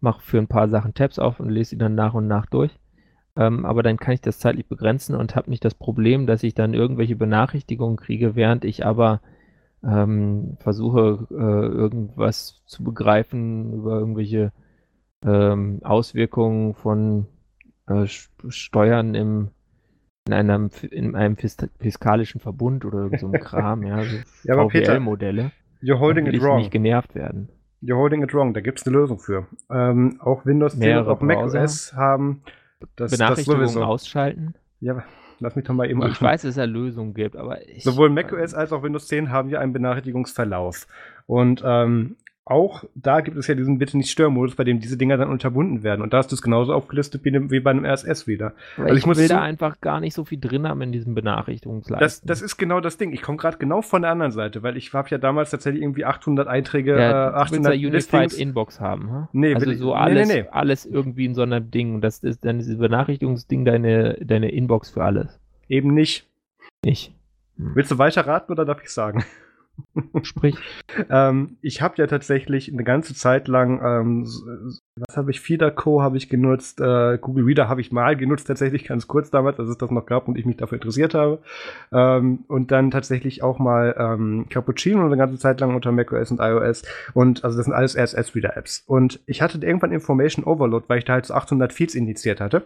Mache 0.00 0.20
für 0.20 0.38
ein 0.38 0.48
paar 0.48 0.68
Sachen 0.68 0.92
Tabs 0.92 1.18
auf 1.18 1.40
und 1.40 1.48
lese 1.48 1.70
sie 1.70 1.78
dann 1.78 1.94
nach 1.94 2.12
und 2.12 2.28
nach 2.28 2.44
durch. 2.46 2.78
Ähm, 3.36 3.66
aber 3.66 3.82
dann 3.82 3.98
kann 3.98 4.14
ich 4.14 4.20
das 4.22 4.38
zeitlich 4.38 4.66
begrenzen 4.66 5.14
und 5.14 5.36
habe 5.36 5.50
nicht 5.50 5.64
das 5.64 5.74
Problem, 5.74 6.26
dass 6.26 6.42
ich 6.42 6.54
dann 6.54 6.72
irgendwelche 6.74 7.16
Benachrichtigungen 7.16 7.96
kriege, 7.96 8.34
während 8.34 8.64
ich 8.64 8.86
aber 8.86 9.20
ähm, 9.84 10.56
versuche, 10.60 11.26
äh, 11.30 11.34
irgendwas 11.36 12.62
zu 12.66 12.82
begreifen 12.82 13.72
über 13.74 13.98
irgendwelche 13.98 14.52
ähm, 15.24 15.80
Auswirkungen 15.84 16.74
von 16.74 17.26
äh, 17.88 18.04
St- 18.04 18.30
Steuern 18.48 19.14
im, 19.14 19.48
in 20.26 20.32
einem, 20.32 20.70
in 20.90 21.14
einem 21.14 21.34
fis- 21.36 21.68
fiskalischen 21.78 22.40
Verbund 22.40 22.84
oder 22.84 23.10
so 23.18 23.26
einem 23.26 23.40
Kram, 23.40 23.82
ja, 23.82 24.02
so 24.02 24.16
Ja, 24.44 24.54
VWL-Modelle. 24.56 25.52
you're 25.82 25.98
holding 25.98 26.26
it 26.26 26.42
wrong. 26.42 26.58
nicht 26.58 26.70
genervt 26.70 27.14
werden. 27.14 27.48
You're 27.82 27.96
holding 27.98 28.22
it 28.22 28.32
wrong. 28.32 28.54
Da 28.54 28.60
gibt 28.62 28.80
es 28.80 28.86
eine 28.86 28.96
Lösung 28.96 29.18
für. 29.18 29.46
Ähm, 29.70 30.18
auch 30.20 30.46
Windows 30.46 30.78
10 30.78 30.98
und 30.98 31.08
auch 31.08 31.20
macOS 31.20 31.92
haben 31.94 32.42
das, 32.96 33.10
das 33.10 33.18
Benachrichtigungen 33.18 33.68
sowieso. 33.68 33.84
ausschalten. 33.84 34.54
Ja, 34.80 35.02
lass 35.40 35.56
mich 35.56 35.64
doch 35.64 35.74
mal 35.74 35.90
eben 35.90 36.02
Ich 36.06 36.20
weiß, 36.20 36.42
dass 36.42 36.50
es 36.50 36.56
da 36.56 36.64
Lösungen 36.64 37.14
gibt, 37.14 37.36
aber 37.36 37.66
ich, 37.68 37.82
Sowohl 37.82 38.10
macOS 38.10 38.54
als 38.54 38.72
auch 38.72 38.82
Windows 38.82 39.08
10 39.08 39.30
haben 39.30 39.48
ja 39.48 39.60
einen 39.60 39.72
Benachrichtigungsverlauf. 39.72 40.86
Und 41.26 41.62
ähm, 41.64 42.16
auch 42.48 42.84
da 42.94 43.22
gibt 43.22 43.36
es 43.36 43.48
ja 43.48 43.56
diesen 43.56 43.78
Bitte 43.78 43.96
nicht 43.96 44.08
Störmodus, 44.08 44.54
bei 44.54 44.62
dem 44.62 44.78
diese 44.78 44.96
Dinger 44.96 45.16
dann 45.16 45.30
unterbunden 45.30 45.82
werden. 45.82 46.00
Und 46.00 46.12
da 46.12 46.20
ist 46.20 46.30
das 46.30 46.42
genauso 46.42 46.72
aufgelistet 46.74 47.24
wie, 47.24 47.50
wie 47.50 47.58
bei 47.58 47.72
einem 47.72 47.84
RSS 47.84 48.28
wieder. 48.28 48.52
aber 48.76 48.84
also 48.84 48.94
ich, 48.94 49.00
ich 49.00 49.06
muss 49.06 49.18
will 49.18 49.26
da 49.26 49.42
einfach 49.42 49.80
gar 49.80 49.98
nicht 49.98 50.14
so 50.14 50.24
viel 50.24 50.38
drin 50.38 50.68
haben 50.68 50.80
in 50.80 50.92
diesem 50.92 51.16
Benachrichtigungsleisten. 51.16 51.98
Das, 51.98 52.22
das 52.22 52.42
ist 52.42 52.56
genau 52.56 52.78
das 52.78 52.98
Ding. 52.98 53.12
Ich 53.12 53.22
komme 53.22 53.36
gerade 53.36 53.58
genau 53.58 53.82
von 53.82 54.02
der 54.02 54.12
anderen 54.12 54.30
Seite, 54.30 54.62
weil 54.62 54.76
ich 54.76 54.92
habe 54.94 55.08
ja 55.10 55.18
damals 55.18 55.50
tatsächlich 55.50 55.82
irgendwie 55.82 56.04
800 56.04 56.46
Einträge, 56.46 56.96
ja, 56.96 56.96
äh, 56.96 57.32
du 57.32 57.50
willst 57.50 57.66
800 57.66 57.74
Unified. 57.74 58.32
Inbox 58.34 58.80
haben, 58.80 59.10
ha? 59.10 59.28
Nee, 59.32 59.54
also 59.54 59.72
so 59.74 59.86
nee, 59.86 60.00
alles, 60.00 60.28
nee, 60.28 60.42
nee. 60.42 60.48
alles 60.52 60.86
irgendwie 60.86 61.24
in 61.24 61.34
so 61.34 61.42
einem 61.42 61.68
Ding. 61.72 61.96
Und 61.96 62.00
das 62.02 62.20
ist 62.20 62.44
dann 62.44 62.58
dieses 62.58 62.78
Benachrichtigungsding 62.78 63.64
deine, 63.64 64.18
deine 64.24 64.52
Inbox 64.52 64.90
für 64.90 65.02
alles. 65.02 65.40
Eben 65.68 65.94
nicht. 65.94 66.28
Nicht. 66.84 67.12
Willst 67.56 67.90
du 67.90 67.98
weiter 67.98 68.24
raten 68.24 68.52
oder 68.52 68.64
darf 68.64 68.82
ich 68.84 68.90
sagen? 68.90 69.24
Sprich, 70.22 70.56
Ähm, 71.10 71.56
ich 71.60 71.82
habe 71.82 71.94
ja 71.98 72.06
tatsächlich 72.06 72.72
eine 72.72 72.84
ganze 72.84 73.14
Zeit 73.14 73.48
lang, 73.48 73.80
ähm, 73.84 74.24
was 74.96 75.16
habe 75.16 75.30
ich, 75.30 75.40
Feeder 75.40 75.70
Co. 75.70 76.02
habe 76.02 76.16
ich 76.16 76.28
genutzt, 76.28 76.80
äh, 76.80 77.18
Google 77.18 77.44
Reader 77.44 77.68
habe 77.68 77.80
ich 77.80 77.92
mal 77.92 78.16
genutzt, 78.16 78.46
tatsächlich 78.46 78.84
ganz 78.84 79.06
kurz 79.06 79.30
damals, 79.30 79.58
als 79.58 79.68
es 79.68 79.78
das 79.78 79.90
noch 79.90 80.06
gab 80.06 80.28
und 80.28 80.38
ich 80.38 80.46
mich 80.46 80.56
dafür 80.56 80.76
interessiert 80.76 81.14
habe. 81.14 81.40
Ähm, 81.92 82.44
und 82.48 82.70
dann 82.70 82.90
tatsächlich 82.90 83.42
auch 83.42 83.58
mal 83.58 83.94
ähm, 83.98 84.46
Cappuccino 84.48 85.04
eine 85.04 85.16
ganze 85.16 85.38
Zeit 85.38 85.60
lang 85.60 85.74
unter 85.74 85.92
macOS 85.92 86.30
und 86.30 86.40
iOS. 86.40 86.82
Und 87.14 87.44
also 87.44 87.56
das 87.56 87.66
sind 87.66 87.74
alles 87.74 87.96
RSS-Reader-Apps. 87.96 88.84
Und 88.86 89.20
ich 89.26 89.42
hatte 89.42 89.58
irgendwann 89.58 89.92
Information 89.92 90.44
Overload, 90.44 90.86
weil 90.88 90.98
ich 90.98 91.04
da 91.04 91.14
halt 91.14 91.26
so 91.26 91.34
800 91.34 91.72
Feeds 91.72 91.94
indiziert 91.94 92.40
hatte. 92.40 92.64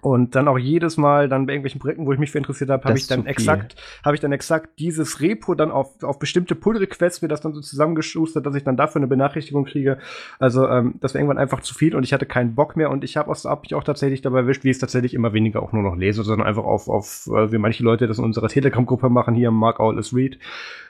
Und 0.00 0.34
dann 0.34 0.48
auch 0.48 0.58
jedes 0.58 0.96
Mal 0.96 1.28
dann 1.28 1.46
bei 1.46 1.52
irgendwelchen 1.52 1.80
Projekten, 1.80 2.06
wo 2.06 2.12
ich 2.12 2.18
mich 2.18 2.32
für 2.32 2.38
interessiert 2.38 2.70
habe, 2.70 2.82
habe 2.84 2.98
ich 2.98 3.06
dann 3.06 3.24
exakt 3.24 3.76
habe 4.04 4.16
ich 4.16 4.20
dann 4.20 4.32
exakt 4.32 4.80
dieses 4.80 5.20
Repo 5.20 5.54
dann 5.54 5.70
auf, 5.70 6.02
auf 6.02 6.18
bestimmte 6.18 6.56
Pull-Requests 6.56 7.22
mir 7.22 7.28
das 7.28 7.40
dann 7.40 7.54
so 7.54 7.60
zusammengeschustert, 7.60 8.44
dass 8.44 8.56
ich 8.56 8.64
dann 8.64 8.76
dafür 8.76 8.98
eine 8.98 9.06
Benachrichtigung 9.06 9.64
kriege. 9.64 9.98
Also 10.40 10.66
ähm, 10.66 10.94
das 11.00 11.14
war 11.14 11.20
irgendwann 11.20 11.38
einfach 11.38 11.60
zu 11.60 11.74
viel 11.74 11.94
und 11.94 12.02
ich 12.02 12.12
hatte 12.12 12.26
keinen 12.26 12.56
Bock 12.56 12.74
mehr 12.74 12.90
und 12.90 13.04
ich 13.04 13.16
habe 13.16 13.30
auch, 13.30 13.44
hab 13.44 13.62
mich 13.62 13.76
auch 13.76 13.84
tatsächlich 13.84 14.22
dabei 14.22 14.40
erwischt, 14.40 14.64
wie 14.64 14.70
ich 14.70 14.76
es 14.76 14.80
tatsächlich 14.80 15.14
immer 15.14 15.34
weniger 15.34 15.62
auch 15.62 15.72
nur 15.72 15.84
noch 15.84 15.94
lese, 15.94 16.24
sondern 16.24 16.48
einfach 16.48 16.64
auf, 16.64 16.88
auf 16.88 17.28
äh, 17.28 17.52
wie 17.52 17.58
manche 17.58 17.84
Leute 17.84 18.08
das 18.08 18.18
in 18.18 18.24
unserer 18.24 18.48
Telegram-Gruppe 18.48 19.08
machen, 19.08 19.36
hier 19.36 19.52
Mark 19.52 19.78
All 19.78 19.96
is 19.98 20.12
Read. 20.12 20.36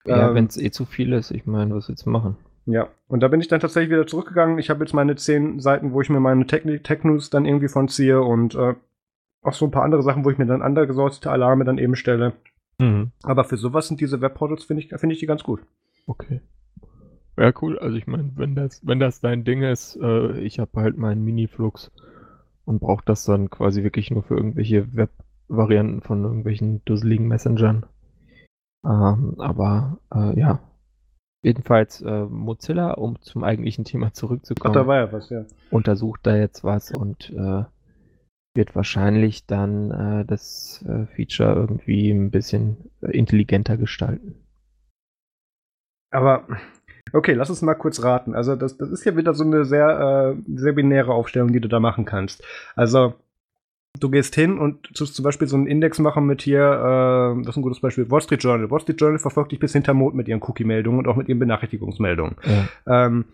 ja, 0.07 0.29
Ähm, 0.29 0.35
wenn 0.37 0.47
es 0.47 0.57
eh 0.57 0.71
zu 0.71 0.87
viel 0.87 1.13
ist, 1.13 1.33
ich 1.33 1.45
meine, 1.45 1.75
was 1.75 1.87
du 1.87 2.11
machen? 2.11 2.37
ja, 2.65 2.89
und 3.09 3.21
da 3.21 3.29
bin 3.29 3.41
ich 3.41 3.49
dann 3.49 3.61
tatsächlich 3.61 3.91
wieder 3.91 4.07
zurückgegangen. 4.07 4.59
Ich 4.59 4.71
habe 4.71 4.85
jetzt 4.85 4.95
meine 4.95 5.17
zehn 5.17 5.59
Seiten, 5.61 5.93
wo 5.93 6.01
ich 6.01 6.09
mir 6.09 6.21
meine 6.21 6.47
Tech-News 6.47 7.29
dann 7.29 7.45
irgendwie 7.45 7.69
von 7.69 7.89
ziehe 7.89 8.23
und 8.23 8.55
äh, 8.55 8.75
auch 9.43 9.53
so 9.53 9.67
ein 9.67 9.71
paar 9.71 9.85
andere 9.85 10.03
Sachen, 10.03 10.25
wo 10.25 10.31
ich 10.31 10.39
mir 10.39 10.47
dann 10.47 10.63
andere 10.63 10.87
gesortete 10.87 11.31
Alarme 11.31 11.65
dann 11.65 11.79
eben 11.79 11.97
stelle. 11.97 12.35
Aber 13.23 13.45
für 13.45 13.57
sowas 13.57 13.89
sind 13.89 14.01
diese 14.01 14.21
Webportals, 14.21 14.65
finde 14.65 14.83
ich, 14.83 14.89
finde 14.89 15.15
ich 15.15 15.21
die 15.21 15.27
ganz 15.27 15.43
gut. 15.43 15.61
Okay. 16.07 16.41
Ja, 17.37 17.53
cool. 17.63 17.79
Also 17.79 17.97
ich 17.97 18.07
meine, 18.07 18.33
wenn 18.37 18.55
das, 18.55 18.87
wenn 18.87 19.01
das 19.01 19.21
dein 19.21 19.45
Ding 19.45 19.63
ist, 19.63 19.97
äh, 20.01 20.39
ich 20.41 20.59
habe 20.59 20.81
halt 20.81 20.97
meinen 20.99 21.25
Mini-Flux 21.25 21.91
und 22.65 22.81
brauche 22.81 23.05
das 23.05 23.25
dann 23.25 23.51
quasi 23.51 23.83
wirklich 23.83 24.11
nur 24.11 24.23
für 24.23 24.37
irgendwelche 24.37 24.95
Web-Varianten 24.95 26.03
von 26.03 26.23
irgendwelchen 26.23 26.85
dusseligen 26.85 27.29
Messengern. 27.29 27.87
Ähm, 28.85 29.37
aber 29.39 29.99
äh, 30.15 30.39
ja. 30.39 30.61
Jedenfalls 31.45 32.01
äh, 32.03 32.25
Mozilla, 32.25 32.93
um 32.93 33.21
zum 33.21 33.43
eigentlichen 33.43 33.85
Thema 33.85 34.09
Ach, 34.09 34.13
zurückzukommen, 34.13 34.75
da 34.75 34.87
war 34.87 34.97
ja 34.97 35.13
was, 35.13 35.29
ja. 35.29 35.45
untersucht 35.71 36.21
da 36.23 36.37
jetzt 36.37 36.63
was 36.63 36.93
und 36.93 37.31
äh, 37.31 37.65
wird 38.55 38.75
wahrscheinlich 38.77 39.47
dann 39.47 39.91
äh, 39.91 40.25
das 40.25 40.85
äh, 40.87 41.07
Feature 41.15 41.55
irgendwie 41.55 42.11
ein 42.11 42.31
bisschen 42.31 42.77
intelligenter 43.01 43.77
gestalten. 43.77 44.35
Aber, 46.11 46.47
okay, 47.13 47.33
lass 47.33 47.51
uns 47.51 47.63
mal 47.63 47.75
kurz 47.75 48.03
raten. 48.03 48.35
Also, 48.35 48.55
das, 48.55 48.77
das 48.77 48.91
ist 48.91 49.05
ja 49.05 49.17
wieder 49.17 49.33
so 49.35 49.45
eine 49.45 49.65
sehr, 49.65 50.37
äh, 50.37 50.43
sehr 50.55 50.73
binäre 50.73 51.15
Aufstellung, 51.15 51.53
die 51.53 51.61
du 51.61 51.69
da 51.69 51.81
machen 51.81 52.05
kannst. 52.05 52.45
Also, 52.77 53.15
du 53.99 54.11
gehst 54.11 54.35
hin 54.35 54.59
und 54.59 54.95
tust 54.95 55.15
zum 55.15 55.23
Beispiel 55.23 55.49
so 55.49 55.57
einen 55.57 55.67
Index 55.67 55.99
machen 55.99 56.27
mit 56.27 56.43
hier, 56.43 56.61
äh, 56.61 57.43
das 57.43 57.55
ist 57.55 57.57
ein 57.57 57.63
gutes 57.63 57.81
Beispiel, 57.81 58.11
Wall 58.11 58.21
Street 58.21 58.43
Journal. 58.43 58.71
Wall 58.71 58.81
Street 58.81 59.01
Journal 59.01 59.19
verfolgt 59.19 59.53
dich 59.53 59.59
bis 59.59 59.73
hinter 59.73 59.95
Mond 59.95 60.15
mit 60.15 60.29
ihren 60.29 60.43
Cookie-Meldungen 60.43 60.99
und 60.99 61.09
auch 61.09 61.17
mit 61.17 61.29
ihren 61.29 61.39
Benachrichtigungsmeldungen. 61.39 62.37
Ja. 62.45 63.07
ähm, 63.07 63.25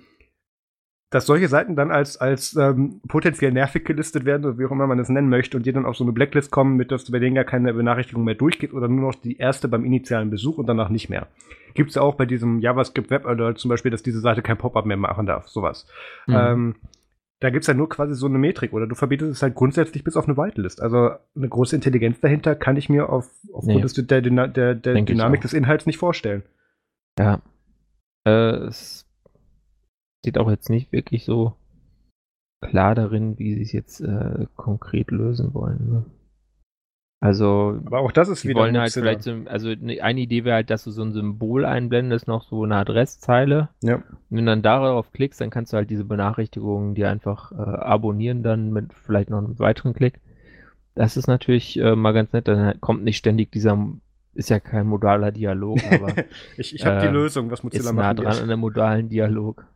dass 1.11 1.25
solche 1.25 1.49
Seiten 1.49 1.75
dann 1.75 1.91
als, 1.91 2.19
als 2.19 2.55
ähm, 2.57 3.01
potenziell 3.09 3.53
nervig 3.53 3.85
gelistet 3.85 4.25
werden, 4.25 4.45
oder 4.45 4.59
wie 4.59 4.67
auch 4.67 4.71
immer 4.71 4.87
man 4.87 4.99
es 4.99 5.09
nennen 5.09 5.29
möchte, 5.29 5.57
und 5.57 5.65
die 5.65 5.73
dann 5.73 5.87
auf 5.87 5.97
so 5.97 6.05
eine 6.05 6.13
Blacklist 6.13 6.51
kommen, 6.51 6.77
mit 6.77 6.93
dass 6.93 7.11
bei 7.11 7.19
denen 7.19 7.35
gar 7.35 7.45
keine 7.45 7.73
Benachrichtigung 7.73 8.25
mehr 8.25 8.35
durchgeht 8.35 8.75
oder 8.75 8.89
nur 8.89 9.13
noch 9.13 9.15
die 9.15 9.39
erste 9.39 9.69
beim 9.69 9.85
initialen 9.85 10.31
Besuch 10.31 10.59
und 10.59 10.67
danach 10.67 10.91
nicht 10.91 11.09
mehr. 11.09 11.29
Gibt 11.75 11.91
es 11.91 11.95
ja 11.97 12.03
auch 12.03 12.17
bei 12.17 12.27
diesem 12.27 12.61
JavaScript 12.61 13.11
Web 13.11 13.25
Alert 13.27 13.59
zum 13.59 13.71
Beispiel, 13.71 13.91
dass 13.91 14.03
diese 14.03 14.21
Seite 14.21 14.43
kein 14.43 14.59
Pop-up 14.59 14.85
mehr 14.85 14.97
machen 14.97 15.27
darf, 15.27 15.49
sowas. 15.49 15.87
Mhm. 16.27 16.35
Ähm, 16.37 16.75
da 17.41 17.51
gibt 17.51 17.63
es 17.63 17.69
ja 17.69 17.75
nur 17.75 17.89
quasi 17.89 18.15
so 18.15 18.27
eine 18.27 18.39
Metrik 18.39 18.73
oder 18.73 18.87
du 18.87 18.95
verbietest 18.95 19.31
es 19.31 19.43
halt 19.43 19.55
grundsätzlich 19.55 20.03
bis 20.03 20.17
auf 20.17 20.27
eine 20.27 20.37
Whitelist. 20.37 20.83
Also 20.83 21.13
eine 21.37 21.49
große 21.49 21.77
Intelligenz 21.77 22.21
dahinter 22.21 22.57
kann 22.57 22.77
ich 22.77 22.89
mir 22.89 23.09
auf, 23.09 23.31
aufgrund 23.53 23.97
Nee. 23.97 24.03
der, 24.03 24.49
der, 24.49 24.75
der 24.75 25.03
Dynamik 25.03 25.41
des 25.41 25.53
Inhalts 25.53 25.87
nicht 25.87 25.99
vorstellen. 25.99 26.43
Ja. 27.17 27.41
Äh, 28.27 28.67
es 28.67 29.08
steht 30.29 30.39
auch 30.39 30.51
jetzt 30.51 30.69
nicht 30.69 30.93
wirklich 30.93 31.25
so 31.25 31.55
klar 32.61 32.95
darin, 32.95 33.39
wie 33.39 33.55
sie 33.55 33.63
es 33.63 33.73
jetzt 33.73 34.01
äh, 34.01 34.47
konkret 34.57 35.11
lösen 35.11 35.55
wollen. 35.55 35.91
Ne? 35.91 36.05
Also, 37.21 37.81
Aber 37.87 38.01
auch 38.01 38.13
das 38.13 38.29
ist 38.29 38.45
die 38.45 38.49
wieder 38.49 38.61
wollen 38.61 38.79
halt 38.79 38.93
vielleicht 38.93 39.23
so, 39.23 39.33
also 39.47 39.71
ne- 39.71 40.03
eine 40.03 40.21
Idee 40.21 40.45
wäre 40.45 40.57
halt, 40.57 40.69
dass 40.71 40.85
du 40.85 40.91
so 40.91 41.03
ein 41.03 41.13
Symbol 41.13 41.65
einblendest, 41.65 42.29
noch 42.29 42.45
so 42.45 42.63
eine 42.63 42.77
Adresszeile. 42.77 43.71
Ja. 43.83 43.97
Und 43.97 44.05
wenn 44.29 44.45
du 44.45 44.53
dann 44.53 44.63
darauf 44.63 45.11
klickst, 45.13 45.41
dann 45.41 45.49
kannst 45.49 45.73
du 45.73 45.79
halt 45.79 45.89
diese 45.89 46.05
Benachrichtigungen 46.05 46.95
dir 46.95 47.09
einfach 47.09 47.53
äh, 47.53 47.55
abonnieren, 47.57 48.43
dann 48.43 48.71
mit 48.71 48.93
vielleicht 48.93 49.31
noch 49.31 49.39
einem 49.39 49.59
weiteren 49.59 49.95
Klick. 49.95 50.21
Das 50.95 51.17
ist 51.17 51.27
natürlich 51.27 51.79
äh, 51.79 51.97
mal 51.97 52.13
ganz 52.13 52.35
nett, 52.35 52.49
dann 52.49 52.79
kommt 52.83 53.03
nicht 53.03 53.17
ständig 53.17 53.51
dieser, 53.51 53.89
ist 54.35 54.51
ja 54.51 54.61
kein 54.61 54.87
modaler 54.87 55.33
Dialog, 55.33 55.79
aber 55.91 56.13
ich 56.59 56.75
ich 56.75 56.85
habe 56.85 57.01
die 57.01 57.07
ähm, 57.07 57.15
Lösung, 57.15 57.51
was 57.51 57.63
Mozilla 57.63 57.91
ist 57.91 57.97
nah 57.97 58.13
dran 58.13 58.37
an 58.37 58.43
einem 58.43 58.61
modalen 58.61 59.09
Dialog. 59.09 59.67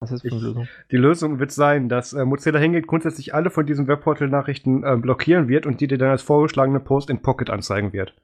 Was 0.00 0.12
ist 0.12 0.22
für 0.22 0.28
eine 0.28 0.36
Ich- 0.36 0.42
Lösung? 0.42 0.68
Die 0.90 0.96
Lösung 0.96 1.38
wird 1.38 1.50
sein, 1.52 1.88
dass 1.88 2.12
äh, 2.12 2.24
Mozilla 2.24 2.58
hingeht, 2.58 2.86
grundsätzlich 2.86 3.34
alle 3.34 3.50
von 3.50 3.64
diesen 3.66 3.86
Webportal-Nachrichten 3.88 4.84
äh, 4.84 4.96
blockieren 4.96 5.48
wird 5.48 5.66
und 5.66 5.80
die 5.80 5.86
dir 5.86 5.98
dann 5.98 6.10
als 6.10 6.22
vorgeschlagene 6.22 6.80
Post 6.80 7.10
in 7.10 7.22
Pocket 7.22 7.48
anzeigen 7.50 7.92
wird. 7.92 8.14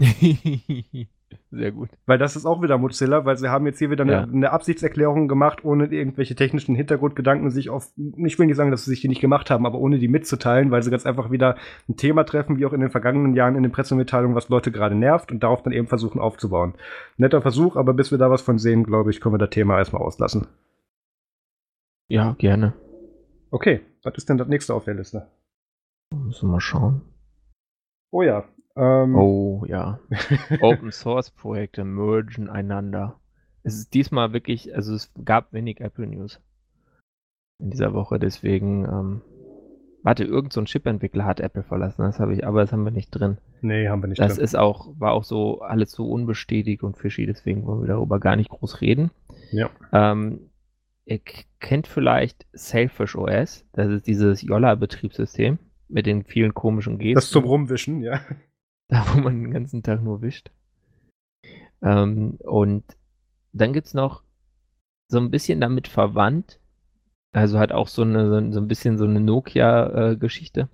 Sehr 1.50 1.72
gut. 1.72 1.90
Weil 2.06 2.16
das 2.18 2.36
ist 2.36 2.46
auch 2.46 2.62
wieder 2.62 2.78
Mozilla, 2.78 3.24
weil 3.26 3.36
sie 3.36 3.50
haben 3.50 3.66
jetzt 3.66 3.78
hier 3.78 3.90
wieder 3.90 4.02
eine, 4.04 4.12
Ja. 4.12 4.22
eine 4.22 4.50
Absichtserklärung 4.50 5.28
gemacht, 5.28 5.62
ohne 5.64 5.86
irgendwelche 5.86 6.34
technischen 6.34 6.74
Hintergrundgedanken 6.74 7.50
sich 7.50 7.68
auf, 7.68 7.90
ich 7.96 8.38
will 8.38 8.46
nicht 8.46 8.56
sagen, 8.56 8.70
dass 8.70 8.84
sie 8.84 8.90
sich 8.90 9.00
die 9.02 9.08
nicht 9.08 9.20
gemacht 9.20 9.50
haben, 9.50 9.66
aber 9.66 9.78
ohne 9.78 9.98
die 9.98 10.08
mitzuteilen, 10.08 10.70
weil 10.70 10.82
sie 10.82 10.90
ganz 10.90 11.04
einfach 11.04 11.30
wieder 11.30 11.56
ein 11.88 11.96
Thema 11.96 12.24
treffen, 12.24 12.58
wie 12.58 12.64
auch 12.66 12.72
in 12.72 12.80
den 12.80 12.90
vergangenen 12.90 13.34
Jahren 13.34 13.56
in 13.56 13.62
den 13.62 13.72
Pressemitteilungen, 13.72 14.36
was 14.36 14.48
Leute 14.48 14.72
gerade 14.72 14.94
nervt 14.94 15.30
und 15.30 15.42
darauf 15.42 15.62
dann 15.62 15.72
eben 15.74 15.86
versuchen 15.86 16.18
aufzubauen. 16.20 16.74
Netter 17.18 17.42
Versuch, 17.42 17.76
aber 17.76 17.92
bis 17.92 18.10
wir 18.10 18.18
da 18.18 18.30
was 18.30 18.40
von 18.42 18.58
sehen, 18.58 18.84
glaube 18.84 19.10
ich, 19.10 19.20
können 19.20 19.34
wir 19.34 19.38
das 19.38 19.50
Thema 19.50 19.76
erstmal 19.78 20.02
auslassen. 20.02 20.46
Ja, 22.08 22.34
gerne. 22.38 22.72
Okay, 23.50 23.80
was 24.02 24.14
ist 24.16 24.28
denn 24.28 24.38
das 24.38 24.48
nächste 24.48 24.74
auf 24.74 24.84
der 24.84 24.94
Liste? 24.94 25.28
Müssen 26.14 26.48
wir 26.48 26.52
mal 26.52 26.60
schauen. 26.60 27.02
Oh 28.10 28.22
ja. 28.22 28.44
Ähm, 28.76 29.14
Oh 29.14 29.64
ja. 29.66 30.00
Open 30.62 30.90
Source 30.92 31.30
Projekte 31.30 31.84
mergen 31.84 32.48
einander. 32.48 33.20
Es 33.62 33.74
ist 33.74 33.92
diesmal 33.94 34.32
wirklich, 34.32 34.74
also 34.74 34.94
es 34.94 35.12
gab 35.24 35.52
wenig 35.52 35.80
Apple 35.80 36.06
News 36.06 36.40
in 37.60 37.70
dieser 37.70 37.92
Woche, 37.92 38.18
deswegen, 38.20 38.84
ähm, 38.84 39.20
warte, 40.04 40.22
irgend 40.24 40.52
so 40.52 40.60
ein 40.60 40.66
Chip-Entwickler 40.66 41.24
hat 41.24 41.40
Apple 41.40 41.64
verlassen, 41.64 42.02
das 42.02 42.20
habe 42.20 42.32
ich, 42.32 42.46
aber 42.46 42.60
das 42.60 42.72
haben 42.72 42.84
wir 42.84 42.92
nicht 42.92 43.10
drin. 43.10 43.38
Nee, 43.62 43.88
haben 43.88 44.00
wir 44.00 44.06
nicht 44.06 44.20
Das 44.20 44.36
drin. 44.36 44.44
ist 44.44 44.56
auch, 44.56 44.94
war 44.98 45.12
auch 45.12 45.24
so 45.24 45.60
alles 45.60 45.90
so 45.90 46.08
unbestätigt 46.08 46.84
und 46.84 46.96
fishy, 46.96 47.26
deswegen 47.26 47.66
wollen 47.66 47.80
wir 47.80 47.88
darüber 47.88 48.20
gar 48.20 48.36
nicht 48.36 48.48
groß 48.48 48.80
reden. 48.80 49.10
Ja. 49.50 49.70
Ähm, 49.92 50.47
ihr 51.08 51.20
kennt 51.60 51.86
vielleicht 51.86 52.46
Sailfish 52.52 53.16
OS, 53.16 53.64
das 53.72 53.88
ist 53.90 54.06
dieses 54.06 54.42
Yolla-Betriebssystem 54.42 55.58
mit 55.88 56.04
den 56.06 56.24
vielen 56.24 56.52
komischen 56.54 56.98
Gesten. 56.98 57.14
Das 57.14 57.30
zum 57.30 57.44
Rumwischen, 57.44 58.02
ja. 58.02 58.20
da 58.88 59.04
wo 59.14 59.20
man 59.20 59.42
den 59.42 59.50
ganzen 59.52 59.82
Tag 59.82 60.02
nur 60.02 60.20
wischt. 60.22 60.50
Ähm, 61.82 62.36
und 62.44 62.84
dann 63.52 63.72
gibt 63.72 63.86
es 63.86 63.94
noch 63.94 64.22
so 65.10 65.18
ein 65.18 65.30
bisschen 65.30 65.60
damit 65.60 65.88
verwandt, 65.88 66.60
also 67.32 67.58
hat 67.58 67.72
auch 67.72 67.88
so 67.88 68.02
eine 68.02 68.28
so 68.28 68.34
ein- 68.36 68.52
so 68.52 68.60
ein 68.60 68.68
bisschen 68.68 68.98
so 68.98 69.04
eine 69.04 69.20
Nokia-Geschichte. 69.20 70.68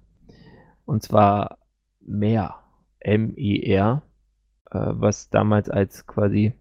und 0.87 1.03
zwar 1.03 1.59
Mer, 2.01 2.57
M-E-R, 3.01 4.03
äh, 4.71 4.79
was 4.93 5.31
damals 5.31 5.71
als 5.71 6.07
quasi 6.07 6.53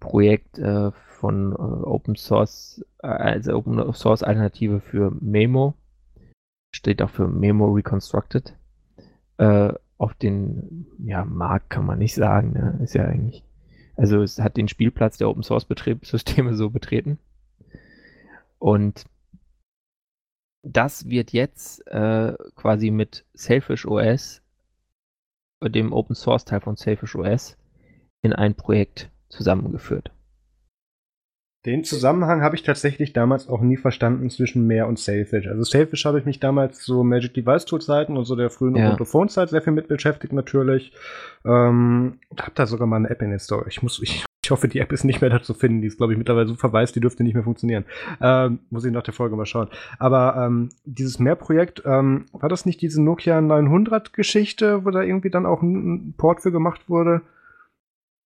Projekt 0.00 0.58
äh, 0.58 0.92
von 0.92 1.52
äh, 1.52 1.56
Open 1.56 2.16
Source, 2.16 2.84
äh, 3.02 3.06
als 3.06 3.48
Open 3.48 3.92
Source 3.94 4.22
Alternative 4.22 4.80
für 4.80 5.10
Memo, 5.20 5.74
steht 6.74 7.02
auch 7.02 7.10
für 7.10 7.28
Memo 7.28 7.66
Reconstructed, 7.72 8.56
äh, 9.38 9.72
auf 9.98 10.14
den 10.14 10.86
ja, 10.98 11.24
Markt 11.24 11.70
kann 11.70 11.86
man 11.86 11.98
nicht 11.98 12.14
sagen, 12.14 12.52
ne? 12.52 12.78
ist 12.82 12.94
ja 12.94 13.04
eigentlich, 13.04 13.44
also 13.96 14.22
es 14.22 14.38
hat 14.38 14.56
den 14.56 14.68
Spielplatz 14.68 15.16
der 15.16 15.28
Open 15.28 15.42
Source 15.42 15.64
Betriebssysteme 15.64 16.54
so 16.56 16.70
betreten. 16.70 17.18
Und 18.58 19.04
das 20.62 21.08
wird 21.08 21.32
jetzt 21.32 21.86
äh, 21.86 22.34
quasi 22.56 22.90
mit 22.90 23.24
Selfish 23.34 23.86
OS, 23.86 24.42
dem 25.62 25.92
Open 25.92 26.14
Source 26.14 26.44
Teil 26.44 26.60
von 26.60 26.76
Selfish 26.76 27.14
OS, 27.16 27.56
in 28.22 28.32
ein 28.32 28.54
Projekt 28.54 29.10
zusammengeführt. 29.28 30.10
Den 31.66 31.82
Zusammenhang 31.82 32.42
habe 32.42 32.54
ich 32.54 32.62
tatsächlich 32.62 33.12
damals 33.12 33.48
auch 33.48 33.60
nie 33.60 33.76
verstanden 33.76 34.30
zwischen 34.30 34.68
Meer 34.68 34.86
und 34.86 35.00
Sailfish. 35.00 35.48
Also 35.48 35.64
Sailfish 35.64 36.04
habe 36.04 36.20
ich 36.20 36.24
mich 36.24 36.38
damals 36.38 36.78
zu 36.78 37.02
Magic 37.02 37.34
Device 37.34 37.64
Tool 37.64 37.80
Zeiten 37.80 38.16
und 38.16 38.24
so 38.24 38.36
der 38.36 38.50
frühen 38.50 38.76
Ja. 38.76 38.96
Phone 39.04 39.28
Zeit 39.28 39.48
sehr 39.48 39.62
viel 39.62 39.72
mit 39.72 39.88
beschäftigt 39.88 40.32
natürlich. 40.32 40.92
Ähm, 41.44 42.20
und 42.28 42.40
habe 42.40 42.52
da 42.54 42.66
sogar 42.66 42.86
mal 42.86 42.96
eine 42.96 43.10
App 43.10 43.20
in 43.20 43.30
den 43.30 43.40
Store. 43.40 43.64
Ich 43.68 43.82
muss, 43.82 44.00
ich, 44.00 44.24
ich 44.44 44.50
hoffe, 44.52 44.68
die 44.68 44.78
App 44.78 44.92
ist 44.92 45.02
nicht 45.02 45.20
mehr 45.20 45.30
da 45.30 45.42
zu 45.42 45.54
finden. 45.54 45.80
Die 45.80 45.88
ist, 45.88 45.96
glaube 45.96 46.12
ich, 46.12 46.18
mittlerweile 46.18 46.46
so 46.46 46.54
verwaist, 46.54 46.94
die 46.94 47.00
dürfte 47.00 47.24
nicht 47.24 47.34
mehr 47.34 47.42
funktionieren. 47.42 47.84
Ähm, 48.20 48.60
muss 48.70 48.84
ich 48.84 48.92
nach 48.92 49.02
der 49.02 49.14
Folge 49.14 49.34
mal 49.34 49.44
schauen. 49.44 49.66
Aber 49.98 50.36
ähm, 50.46 50.68
dieses 50.84 51.18
Mehr-Projekt, 51.18 51.82
ähm, 51.84 52.26
war 52.30 52.48
das 52.48 52.64
nicht 52.64 52.80
diese 52.80 53.02
Nokia 53.02 53.40
900 53.40 54.12
Geschichte, 54.12 54.84
wo 54.84 54.90
da 54.90 55.02
irgendwie 55.02 55.30
dann 55.30 55.46
auch 55.46 55.62
ein 55.62 56.14
Port 56.16 56.42
für 56.42 56.52
gemacht 56.52 56.88
wurde? 56.88 57.22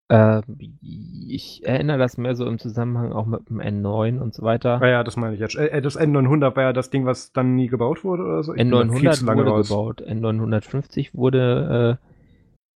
Äh, 0.09 0.41
ich 0.81 1.63
erinnere 1.65 1.99
das 1.99 2.17
mehr 2.17 2.35
so 2.35 2.45
im 2.47 2.57
Zusammenhang 2.57 3.13
auch 3.13 3.27
mit 3.27 3.47
dem 3.49 3.61
N9 3.61 4.19
und 4.19 4.33
so 4.33 4.41
weiter. 4.43 4.81
Ah 4.81 4.87
ja, 4.87 5.03
das 5.03 5.15
meine 5.17 5.35
ich 5.35 5.39
jetzt. 5.39 5.55
Äh, 5.55 5.81
das 5.81 5.99
N900 5.99 6.55
war 6.55 6.63
ja 6.63 6.73
das 6.73 6.89
Ding, 6.89 7.05
was 7.05 7.31
dann 7.31 7.55
nie 7.55 7.67
gebaut 7.67 8.03
wurde 8.03 8.23
oder 8.23 8.43
so. 8.43 8.53
Ich 8.53 8.57
bin 8.57 8.71
da 8.71 8.81
viel 8.87 9.11
zu 9.11 9.23
N900 9.23 9.25
lange 9.25 9.41
wurde 9.41 9.51
raus. 9.51 9.69
gebaut, 9.69 10.01
N950 10.01 11.13
wurde, 11.13 11.99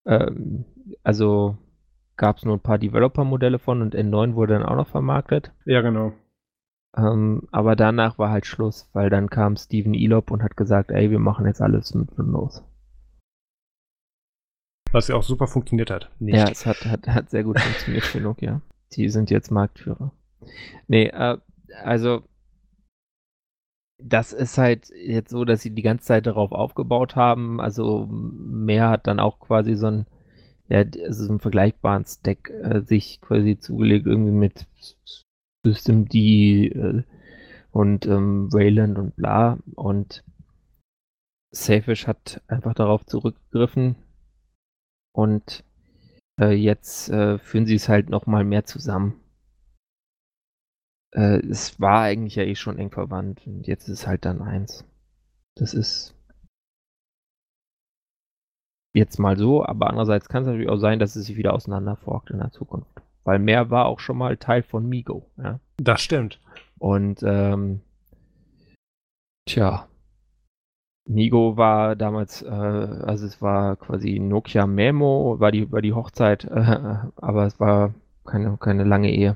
äh, 0.05 0.13
ähm, 0.13 0.65
also 1.03 1.57
gab 2.17 2.37
es 2.37 2.45
nur 2.45 2.55
ein 2.55 2.61
paar 2.61 2.77
Developer-Modelle 2.77 3.57
von 3.57 3.81
und 3.81 3.95
N9 3.95 4.35
wurde 4.35 4.53
dann 4.53 4.63
auch 4.63 4.75
noch 4.75 4.87
vermarktet. 4.87 5.51
Ja, 5.65 5.81
genau. 5.81 6.13
Ähm, 6.95 7.47
aber 7.51 7.75
danach 7.75 8.19
war 8.19 8.29
halt 8.29 8.45
Schluss, 8.45 8.87
weil 8.93 9.09
dann 9.09 9.31
kam 9.31 9.55
Steven 9.55 9.95
Elop 9.95 10.29
und 10.29 10.43
hat 10.43 10.55
gesagt, 10.55 10.91
ey, 10.91 11.09
wir 11.09 11.17
machen 11.17 11.47
jetzt 11.47 11.61
alles 11.61 11.95
mit 11.95 12.15
Windows. 12.15 12.63
Was 14.93 15.07
ja 15.07 15.15
auch 15.15 15.23
super 15.23 15.47
funktioniert 15.47 15.89
hat. 15.89 16.11
Nicht. 16.19 16.35
Ja, 16.35 16.47
es 16.47 16.67
hat, 16.67 16.85
hat, 16.85 17.07
hat 17.07 17.31
sehr 17.31 17.43
gut 17.43 17.59
funktioniert 17.59 18.05
für 18.05 18.21
Nokia. 18.21 18.61
Die 18.93 19.09
sind 19.09 19.31
jetzt 19.31 19.49
Marktführer. 19.49 20.13
Nee, 20.87 21.07
äh, 21.07 21.37
also 21.83 22.21
das 23.97 24.33
ist 24.33 24.59
halt 24.59 24.91
jetzt 24.95 25.31
so, 25.31 25.45
dass 25.45 25.61
sie 25.61 25.71
die 25.71 25.81
ganze 25.81 26.05
Zeit 26.05 26.27
darauf 26.27 26.51
aufgebaut 26.51 27.15
haben. 27.15 27.59
Also 27.59 28.07
mehr 28.07 28.89
hat 28.89 29.07
dann 29.07 29.19
auch 29.19 29.39
quasi 29.39 29.73
so 29.75 29.87
ein, 29.87 30.05
ja, 30.69 30.79
also 30.79 31.25
so 31.25 31.29
einen 31.31 31.39
vergleichbaren 31.39 32.05
Stack 32.05 32.51
äh, 32.51 32.81
sich 32.81 33.19
quasi 33.19 33.57
zugelegt, 33.57 34.05
irgendwie 34.05 34.31
mit 34.31 34.67
Systemd 35.65 36.13
äh, 36.13 37.03
und 37.71 38.05
ähm, 38.05 38.53
Wayland 38.53 38.99
und 38.99 39.15
bla. 39.15 39.57
Und 39.73 40.23
Safish 41.51 42.05
hat 42.05 42.43
einfach 42.47 42.75
darauf 42.75 43.07
zurückgegriffen 43.07 43.95
und 45.13 45.63
äh, 46.39 46.53
jetzt 46.53 47.09
äh, 47.09 47.37
führen 47.39 47.65
sie 47.65 47.75
es 47.75 47.89
halt 47.89 48.09
noch 48.09 48.25
mal 48.25 48.43
mehr 48.43 48.65
zusammen. 48.65 49.19
Äh, 51.13 51.39
es 51.47 51.79
war 51.79 52.01
eigentlich 52.01 52.35
ja 52.35 52.43
eh 52.43 52.55
schon 52.55 52.79
eng 52.79 52.91
verwandt 52.91 53.45
und 53.45 53.67
jetzt 53.67 53.87
ist 53.87 53.99
es 54.01 54.07
halt 54.07 54.25
dann 54.25 54.41
eins. 54.41 54.85
Das 55.55 55.73
ist 55.73 56.15
jetzt 58.95 59.19
mal 59.19 59.37
so, 59.37 59.65
aber 59.65 59.87
andererseits 59.87 60.27
kann 60.29 60.43
es 60.43 60.47
natürlich 60.47 60.69
auch 60.69 60.77
sein, 60.77 60.99
dass 60.99 61.15
es 61.15 61.25
sich 61.25 61.37
wieder 61.37 61.53
auseinanderforkt 61.53 62.31
in 62.31 62.39
der 62.39 62.51
Zukunft. 62.51 63.01
Weil 63.23 63.39
mehr 63.39 63.69
war 63.69 63.85
auch 63.85 63.99
schon 63.99 64.17
mal 64.17 64.37
Teil 64.37 64.63
von 64.63 64.87
Migo, 64.87 65.29
ja. 65.37 65.59
Das 65.77 66.01
stimmt. 66.01 66.39
Und 66.77 67.23
ähm, 67.23 67.81
tja, 69.47 69.87
Migo 71.05 71.57
war 71.57 71.95
damals, 71.95 72.41
äh, 72.41 72.47
also 72.47 73.25
es 73.25 73.41
war 73.41 73.75
quasi 73.75 74.19
Nokia 74.19 74.65
Memo, 74.67 75.39
war 75.39 75.51
die, 75.51 75.71
war 75.71 75.81
die 75.81 75.93
Hochzeit, 75.93 76.45
äh, 76.51 76.95
aber 77.17 77.45
es 77.45 77.59
war 77.59 77.93
keine, 78.25 78.57
keine 78.57 78.83
lange 78.83 79.11
Ehe. 79.11 79.35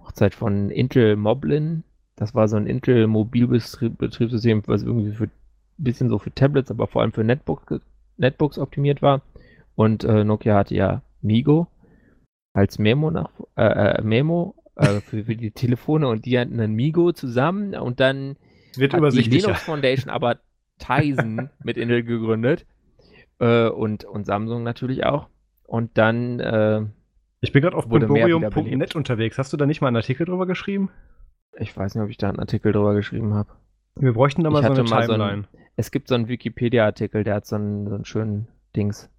Hochzeit 0.00 0.34
von 0.34 0.70
Intel 0.70 1.16
Moblin. 1.16 1.84
Das 2.16 2.34
war 2.34 2.48
so 2.48 2.56
ein 2.56 2.66
Intel 2.66 3.06
Mobilbetriebssystem, 3.06 4.62
was 4.66 4.82
irgendwie 4.82 5.12
für 5.12 5.24
ein 5.24 5.30
bisschen 5.78 6.08
so 6.08 6.18
für 6.18 6.34
Tablets, 6.34 6.70
aber 6.70 6.86
vor 6.86 7.02
allem 7.02 7.12
für 7.12 7.24
Netbooks, 7.24 7.80
Netbooks 8.16 8.58
optimiert 8.58 9.02
war. 9.02 9.22
Und 9.74 10.04
äh, 10.04 10.24
Nokia 10.24 10.56
hatte 10.56 10.74
ja 10.74 11.02
Migo 11.20 11.68
als 12.52 12.78
Memo 12.78 13.10
nach 13.10 13.30
äh, 13.56 13.64
äh, 13.96 14.02
Memo 14.02 14.54
äh, 14.76 15.00
für, 15.00 15.24
für 15.24 15.36
die 15.36 15.50
Telefone 15.50 16.08
und 16.08 16.26
die 16.26 16.38
hatten 16.38 16.58
dann 16.58 16.72
Migo 16.72 17.12
zusammen 17.12 17.74
und 17.74 18.00
dann 18.00 18.36
wird 18.76 18.94
hat 18.94 19.12
die. 19.12 19.22
Linux 19.22 19.62
Foundation 19.62 20.10
aber 20.10 20.38
Tizen 20.78 21.50
mit 21.62 21.76
Intel 21.76 22.02
gegründet 22.02 22.66
äh, 23.38 23.68
und, 23.68 24.04
und 24.04 24.24
Samsung 24.26 24.62
natürlich 24.62 25.04
auch. 25.04 25.28
Und 25.64 25.96
dann, 25.98 26.40
äh, 26.40 26.82
Ich 27.40 27.52
bin 27.52 27.62
gerade 27.62 27.76
auf 27.76 27.86
mehr 27.86 28.02
wiederbelebt. 28.02 28.94
unterwegs. 28.96 29.38
Hast 29.38 29.52
du 29.52 29.56
da 29.56 29.66
nicht 29.66 29.80
mal 29.80 29.88
einen 29.88 29.96
Artikel 29.96 30.26
drüber 30.26 30.46
geschrieben? 30.46 30.90
ich 31.58 31.76
weiß 31.76 31.94
nicht, 31.94 32.02
ob 32.02 32.08
ich 32.08 32.16
da 32.16 32.30
einen 32.30 32.38
Artikel 32.40 32.72
drüber 32.72 32.94
geschrieben 32.94 33.34
habe. 33.34 33.50
Wir 33.94 34.14
bräuchten 34.14 34.42
da 34.42 34.48
mal 34.48 34.60
Ich 34.60 34.66
so 34.66 34.72
eine 34.72 34.82
mal 34.88 35.02
so 35.04 35.12
Timeline. 35.12 35.32
einen- 35.32 35.46
Es 35.76 35.90
gibt 35.90 36.08
so 36.08 36.14
einen 36.14 36.28
Wikipedia-Artikel, 36.28 37.24
der 37.24 37.34
hat 37.34 37.46
so 37.46 37.56
einen, 37.56 37.88
so 37.88 37.94
einen 37.94 38.04
schönen 38.06 38.48
Dings. 38.74 39.10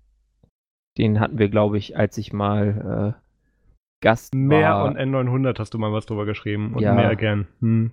Den 0.98 1.20
hatten 1.20 1.38
wir, 1.38 1.50
glaube 1.50 1.78
ich, 1.78 1.96
als 1.96 2.18
ich 2.18 2.34
mal 2.34 3.16
äh, 3.16 3.24
Gast 4.02 4.34
Mehr 4.34 4.70
war. 4.72 4.86
und 4.86 4.98
N900 4.98 5.60
hast 5.60 5.74
du 5.76 5.78
mal 5.78 5.94
was 5.94 6.08
drüber 6.08 6.26
geschrieben 6.26 6.74
und 6.74 6.82
Ja. 6.82 6.94
mehr 6.96 7.16
gern. 7.16 7.48
Hm. 7.60 7.92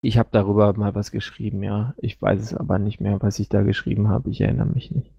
Ich 0.00 0.18
habe 0.18 0.28
darüber 0.30 0.72
mal 0.74 0.94
was 0.94 1.10
geschrieben, 1.10 1.62
ja. 1.62 1.94
Ich 1.98 2.20
weiß 2.20 2.40
es 2.40 2.54
aber 2.54 2.78
nicht 2.78 3.00
mehr, 3.00 3.20
was 3.20 3.38
ich 3.38 3.48
da 3.48 3.62
geschrieben 3.62 4.08
habe. 4.08 4.30
Ich 4.30 4.40
erinnere 4.40 4.68
mich 4.68 4.90
nicht. 4.90 5.12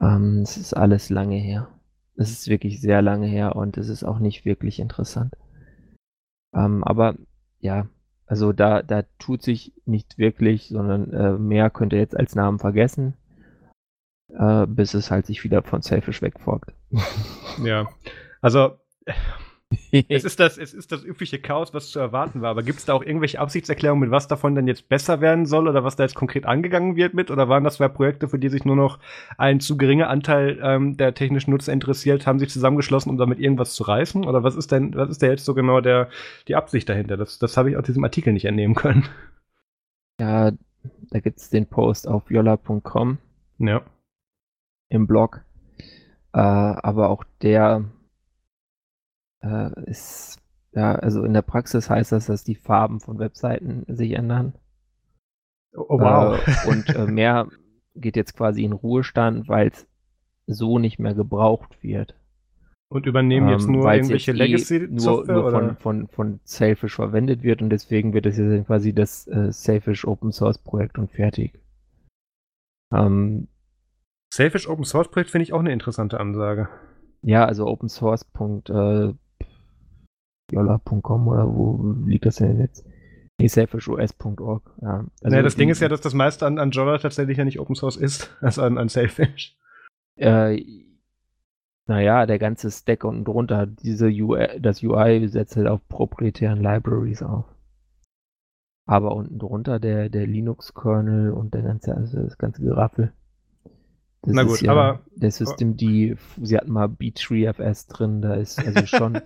Ähm, 0.00 0.40
es 0.42 0.56
ist 0.56 0.74
alles 0.74 1.10
lange 1.10 1.36
her. 1.36 1.68
Es 2.16 2.30
ist 2.30 2.48
wirklich 2.48 2.80
sehr 2.80 3.00
lange 3.00 3.26
her 3.26 3.56
und 3.56 3.78
es 3.78 3.88
ist 3.88 4.04
auch 4.04 4.18
nicht 4.18 4.44
wirklich 4.44 4.78
interessant. 4.78 5.34
Ähm, 6.54 6.84
aber 6.84 7.16
ja, 7.60 7.86
also 8.26 8.52
da, 8.52 8.82
da 8.82 9.04
tut 9.18 9.42
sich 9.42 9.72
nicht 9.84 10.18
wirklich, 10.18 10.68
sondern 10.68 11.12
äh, 11.12 11.32
mehr 11.38 11.70
könnt 11.70 11.92
ihr 11.92 11.98
jetzt 11.98 12.16
als 12.16 12.34
Namen 12.34 12.58
vergessen, 12.58 13.14
äh, 14.28 14.66
bis 14.66 14.94
es 14.94 15.10
halt 15.10 15.26
sich 15.26 15.44
wieder 15.44 15.62
von 15.62 15.82
Selfish 15.82 16.22
wegfolgt. 16.22 16.72
Ja. 17.62 17.88
Also, 18.40 18.78
es 20.08 20.24
ist, 20.24 20.40
das, 20.40 20.58
es 20.58 20.74
ist 20.74 20.92
das 20.92 21.04
übliche 21.04 21.38
Chaos, 21.38 21.74
was 21.74 21.90
zu 21.90 21.98
erwarten 21.98 22.42
war. 22.42 22.50
Aber 22.50 22.62
gibt 22.62 22.78
es 22.78 22.84
da 22.84 22.94
auch 22.94 23.02
irgendwelche 23.02 23.40
Absichtserklärungen, 23.40 24.00
mit 24.02 24.10
was 24.10 24.28
davon 24.28 24.54
denn 24.54 24.66
jetzt 24.66 24.88
besser 24.88 25.20
werden 25.20 25.46
soll 25.46 25.68
oder 25.68 25.84
was 25.84 25.96
da 25.96 26.04
jetzt 26.04 26.14
konkret 26.14 26.46
angegangen 26.46 26.96
wird 26.96 27.14
mit? 27.14 27.30
Oder 27.30 27.48
waren 27.48 27.64
das 27.64 27.76
zwei 27.76 27.88
Projekte, 27.88 28.28
für 28.28 28.38
die 28.38 28.48
sich 28.48 28.64
nur 28.64 28.76
noch 28.76 28.98
ein 29.38 29.60
zu 29.60 29.76
geringer 29.76 30.08
Anteil 30.08 30.58
ähm, 30.62 30.96
der 30.96 31.14
technischen 31.14 31.50
Nutzer 31.50 31.72
interessiert, 31.72 32.26
haben 32.26 32.38
sich 32.38 32.50
zusammengeschlossen, 32.50 33.10
um 33.10 33.18
damit 33.18 33.38
irgendwas 33.38 33.74
zu 33.74 33.84
reißen? 33.84 34.24
Oder 34.24 34.42
was 34.42 34.56
ist 34.56 34.72
denn, 34.72 34.94
was 34.94 35.10
ist 35.10 35.22
da 35.22 35.26
jetzt 35.26 35.44
so 35.44 35.54
genau 35.54 35.80
der, 35.80 36.08
die 36.48 36.56
Absicht 36.56 36.88
dahinter? 36.88 37.16
Das, 37.16 37.38
das 37.38 37.56
habe 37.56 37.70
ich 37.70 37.76
aus 37.76 37.84
diesem 37.84 38.04
Artikel 38.04 38.32
nicht 38.32 38.44
entnehmen 38.44 38.74
können. 38.74 39.04
ja, 40.20 40.52
da 41.10 41.20
gibt 41.20 41.38
es 41.38 41.50
den 41.50 41.66
Post 41.66 42.08
auf 42.08 42.30
yola.com. 42.30 43.18
Ja. 43.58 43.82
im 44.88 45.06
Blog. 45.06 45.44
Äh, 46.32 46.40
aber 46.40 47.10
auch 47.10 47.24
der 47.42 47.84
äh, 49.42 49.70
ist, 49.90 50.38
ja, 50.72 50.94
also 50.94 51.24
in 51.24 51.34
der 51.34 51.42
Praxis 51.42 51.90
heißt 51.90 52.12
das, 52.12 52.26
dass 52.26 52.44
die 52.44 52.54
Farben 52.54 53.00
von 53.00 53.18
Webseiten 53.18 53.84
sich 53.88 54.12
ändern. 54.12 54.54
Oh, 55.74 55.86
oh, 55.88 56.00
wow. 56.00 56.40
Äh, 56.46 56.68
und 56.70 56.88
äh, 56.94 57.06
mehr 57.10 57.48
geht 57.94 58.16
jetzt 58.16 58.36
quasi 58.36 58.64
in 58.64 58.72
Ruhestand, 58.72 59.48
weil 59.48 59.68
es 59.68 59.86
so 60.46 60.78
nicht 60.78 60.98
mehr 60.98 61.14
gebraucht 61.14 61.82
wird. 61.82 62.14
Und 62.88 63.06
übernehmen 63.06 63.48
jetzt 63.48 63.66
Ähm, 63.66 63.72
nur 63.72 63.92
irgendwelche 63.92 64.32
eh 64.32 64.34
Legacy-Software? 64.34 65.34
nur, 65.34 65.42
nur 65.42 65.44
oder? 65.46 65.58
von, 65.58 65.76
von, 65.76 66.08
von 66.08 66.40
Sailfish 66.44 66.94
verwendet 66.94 67.42
wird 67.42 67.62
und 67.62 67.70
deswegen 67.70 68.12
wird 68.12 68.26
es 68.26 68.36
jetzt 68.36 68.66
quasi 68.66 68.92
das 68.92 69.26
äh, 69.28 69.50
Sailfish 69.50 70.04
Open 70.06 70.32
Source 70.32 70.58
Projekt 70.58 70.98
und 70.98 71.10
fertig. 71.10 71.58
Ähm, 72.92 73.48
Selfish 74.32 74.68
Open 74.68 74.84
Source 74.84 75.10
Projekt 75.10 75.30
finde 75.30 75.44
ich 75.44 75.52
auch 75.52 75.60
eine 75.60 75.72
interessante 75.72 76.20
Ansage. 76.20 76.68
Ja, 77.22 77.44
also 77.44 77.66
open 77.66 77.88
source. 77.88 78.26
Äh, 78.68 79.14
yola.com 80.52 81.28
oder 81.28 81.48
wo 81.54 81.94
liegt 82.06 82.26
das 82.26 82.36
denn 82.36 82.60
jetzt? 82.60 82.86
Nee, 83.38 83.48
selfishos.org. 83.48 84.62
Ja, 84.82 84.98
also 84.98 85.08
naja, 85.22 85.42
das 85.42 85.56
Ding 85.56 85.68
ist 85.70 85.80
ja, 85.80 85.88
dass 85.88 86.00
das 86.00 86.14
meiste 86.14 86.46
an, 86.46 86.58
an 86.58 86.70
Java 86.70 86.98
tatsächlich 86.98 87.38
ja 87.38 87.44
nicht 87.44 87.58
Open 87.58 87.74
Source 87.74 87.96
ist, 87.96 88.36
also 88.40 88.62
an, 88.62 88.78
an 88.78 88.88
Selfish. 88.88 89.56
Äh, 90.16 90.62
naja, 91.86 92.26
der 92.26 92.38
ganze 92.38 92.70
Stack 92.70 93.02
unten 93.04 93.24
drunter, 93.24 93.66
diese 93.66 94.06
UI, 94.06 94.60
das 94.60 94.82
UI 94.82 95.26
setzt 95.28 95.56
halt 95.56 95.66
auf 95.66 95.80
proprietären 95.88 96.62
Libraries 96.62 97.22
auf. 97.22 97.46
Aber 98.86 99.14
unten 99.14 99.38
drunter 99.38 99.80
der, 99.80 100.08
der 100.08 100.26
Linux-Kernel 100.26 101.32
und 101.32 101.54
der 101.54 101.62
ganze, 101.62 101.94
also 101.96 102.22
das 102.22 102.36
ganze 102.38 102.62
Geraffel. 102.62 103.12
Das 104.22 104.34
Na 104.34 104.42
ist 104.42 104.48
gut, 104.48 104.60
ja 104.62 104.72
aber- 104.72 105.00
der 105.16 105.30
System, 105.32 105.76
die, 105.76 106.16
sie 106.40 106.56
hatten 106.56 106.70
mal 106.70 106.86
B3FS 106.86 107.88
drin, 107.88 108.22
da 108.22 108.34
ist 108.34 108.58
also 108.60 108.86
schon, 108.86 109.20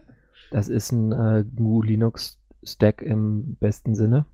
das 0.51 0.69
ist 0.69 0.93
ein 0.93 1.13
äh, 1.13 1.45
GNU 1.45 1.83
Linux 1.83 2.41
Stack 2.65 3.03
im 3.03 3.57
besten 3.61 3.95
Sinne. 3.95 4.27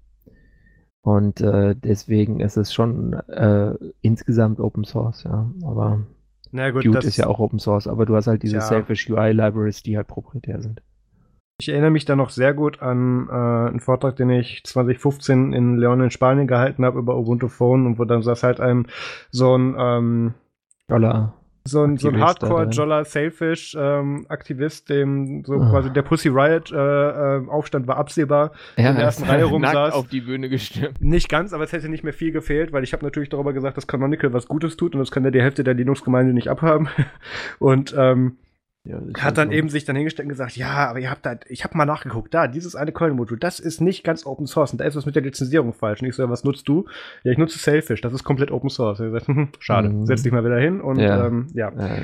Und 1.02 1.40
äh, 1.40 1.74
deswegen 1.74 2.40
ist 2.40 2.56
es 2.56 2.72
schon 2.72 3.14
äh, 3.28 3.74
insgesamt 4.02 4.60
Open 4.60 4.84
Source, 4.84 5.24
ja. 5.24 5.50
Aber 5.64 6.06
Na 6.52 6.70
gut, 6.70 6.82
Qt 6.84 6.94
das, 6.94 7.04
ist 7.06 7.16
ja 7.16 7.26
auch 7.26 7.40
Open 7.40 7.58
Source, 7.58 7.88
aber 7.88 8.06
du 8.06 8.14
hast 8.14 8.28
halt 8.28 8.42
diese 8.44 8.56
Ja. 8.56 8.60
Selfish 8.60 9.10
UI 9.10 9.32
Libraries, 9.32 9.82
die 9.82 9.96
halt 9.96 10.06
proprietär 10.06 10.62
sind. 10.62 10.80
ich 11.60 11.68
erinnere 11.68 11.90
mich 11.90 12.04
da 12.04 12.16
noch 12.16 12.30
sehr 12.30 12.54
gut 12.54 12.82
an 12.82 13.28
äh, 13.28 13.32
einen 13.32 13.80
Vortrag, 13.80 14.16
den 14.16 14.30
ich 14.30 14.62
2015 14.64 15.52
in 15.52 15.76
Leon 15.76 16.00
in 16.02 16.10
Spanien 16.10 16.46
gehalten 16.46 16.84
habe 16.84 16.98
über 16.98 17.16
Ubuntu 17.16 17.48
Phone 17.48 17.86
und 17.86 17.98
wo 17.98 18.04
dann 18.04 18.22
saß 18.22 18.42
halt 18.42 18.60
ein 18.60 18.86
so 19.30 19.56
ein 19.56 19.74
ähm, 19.78 20.34
Dollar. 20.88 21.34
So 21.64 21.82
ein, 21.84 21.96
so 21.96 22.08
ein 22.08 22.14
Aktivist 22.14 22.42
da 22.42 22.46
Hardcore 22.48 22.62
drin. 22.64 22.70
Jolla 22.72 23.04
Sailfish 23.04 23.76
ähm, 23.78 24.26
Aktivist, 24.28 24.88
dem 24.90 25.44
so 25.44 25.54
Ah. 25.60 25.70
quasi 25.70 25.92
der 25.92 26.02
Pussy 26.02 26.28
Riot 26.28 26.72
äh, 26.72 26.76
äh, 26.76 27.48
Aufstand 27.48 27.86
war 27.86 27.96
absehbar. 27.98 28.52
in 28.76 28.84
der 28.84 28.94
ersten 28.96 29.24
Reihe 29.24 29.44
rumsaß. 29.44 29.94
auf 29.94 30.08
die 30.08 30.22
Bühne 30.22 30.48
gestimmt. 30.48 31.00
Nicht 31.00 31.28
ganz, 31.28 31.52
aber 31.52 31.64
es 31.64 31.72
hätte 31.72 31.88
nicht 31.88 32.04
mehr 32.04 32.12
viel 32.12 32.32
gefehlt, 32.32 32.72
weil 32.72 32.82
ich 32.84 32.92
habe 32.92 33.04
natürlich 33.04 33.28
darüber 33.28 33.52
gesagt, 33.52 33.76
dass 33.76 33.86
Canonical 33.86 34.32
was 34.32 34.48
Gutes 34.48 34.76
tut 34.76 34.94
und 34.94 34.98
das 35.00 35.10
kann 35.10 35.24
ja 35.24 35.30
die 35.30 35.40
Hälfte 35.42 35.62
der 35.64 35.74
Linux-Gemeinde 35.74 36.32
nicht 36.32 36.48
abhaben. 36.48 36.88
Und 37.58 37.94
ähm, 37.96 38.36
Ja, 38.84 39.00
hat 39.20 39.38
dann 39.38 39.50
so. 39.50 39.54
eben 39.54 39.68
sich 39.68 39.84
dann 39.84 39.94
hingestellt 39.94 40.26
und 40.26 40.30
gesagt, 40.30 40.56
ja, 40.56 40.88
aber 40.88 40.98
ihr 40.98 41.08
habt 41.08 41.24
da, 41.24 41.36
ich 41.48 41.62
habe 41.62 41.76
mal 41.78 41.84
nachgeguckt, 41.86 42.34
da, 42.34 42.48
dieses 42.48 42.74
eine 42.74 42.90
Kernel-Modul, 42.90 43.38
das 43.38 43.60
ist 43.60 43.80
nicht 43.80 44.02
ganz 44.02 44.26
Open 44.26 44.46
Source 44.48 44.72
und 44.72 44.80
da 44.80 44.84
ist 44.84 44.96
was 44.96 45.06
mit 45.06 45.14
der 45.14 45.22
Lizenzierung 45.22 45.72
falsch. 45.72 46.02
Und 46.02 46.08
ich 46.08 46.16
so, 46.16 46.22
ja, 46.24 46.28
was 46.28 46.42
nutzt 46.42 46.66
du? 46.68 46.86
Ja, 47.22 47.30
ich 47.30 47.38
nutze 47.38 47.60
Sailfish, 47.60 48.00
das 48.00 48.12
ist 48.12 48.24
komplett 48.24 48.50
Open 48.50 48.70
Source. 48.70 48.98
Er 48.98 49.12
sagt, 49.12 49.26
hm, 49.28 49.50
schade, 49.60 49.88
Mhm. 49.88 50.06
setz 50.06 50.24
dich 50.24 50.32
mal 50.32 50.44
wieder 50.44 50.58
hin 50.58 50.80
und 50.80 50.98
Ja. 50.98 51.26
ähm, 51.26 51.46
ja. 51.54 51.68
Äh, 51.68 52.02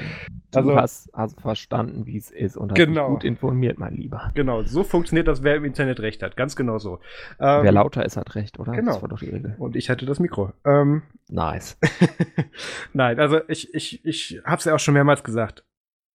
du 0.52 0.58
Also- 0.58 0.76
hast, 0.76 1.10
hast 1.14 1.40
verstanden, 1.40 2.06
wie 2.06 2.16
es 2.16 2.30
ist 2.30 2.56
und 2.56 2.70
hast 2.70 2.76
Genau. 2.76 3.06
dich 3.08 3.14
gut 3.14 3.24
informiert, 3.24 3.78
mein 3.80 3.94
Lieber. 3.96 4.30
Genau, 4.36 4.62
so 4.62 4.84
funktioniert 4.84 5.26
das, 5.26 5.42
wer 5.42 5.56
im 5.56 5.64
Internet 5.64 5.98
recht 5.98 6.22
hat. 6.22 6.36
Ganz 6.36 6.54
genau 6.54 6.78
so. 6.78 7.00
Ähm, 7.40 7.64
Wer 7.64 7.72
lauter 7.72 8.04
ist, 8.04 8.16
hat 8.16 8.36
recht, 8.36 8.60
oder? 8.60 8.70
genau. 8.72 8.92
Das 8.92 9.02
war 9.02 9.08
doch 9.08 9.18
die 9.18 9.30
Regel. 9.30 9.56
und 9.58 9.74
ich 9.74 9.90
hatte 9.90 10.06
das 10.06 10.20
Mikro. 10.20 10.52
Ähm, 10.64 11.02
Nice. 11.28 11.76
Nein, 12.92 13.18
also 13.18 13.40
ich, 13.48 13.74
ich, 13.74 14.04
ich 14.04 14.40
habe 14.44 14.58
es 14.58 14.64
ja 14.64 14.74
auch 14.74 14.78
schon 14.78 14.94
mehrmals 14.94 15.22
gesagt. 15.24 15.64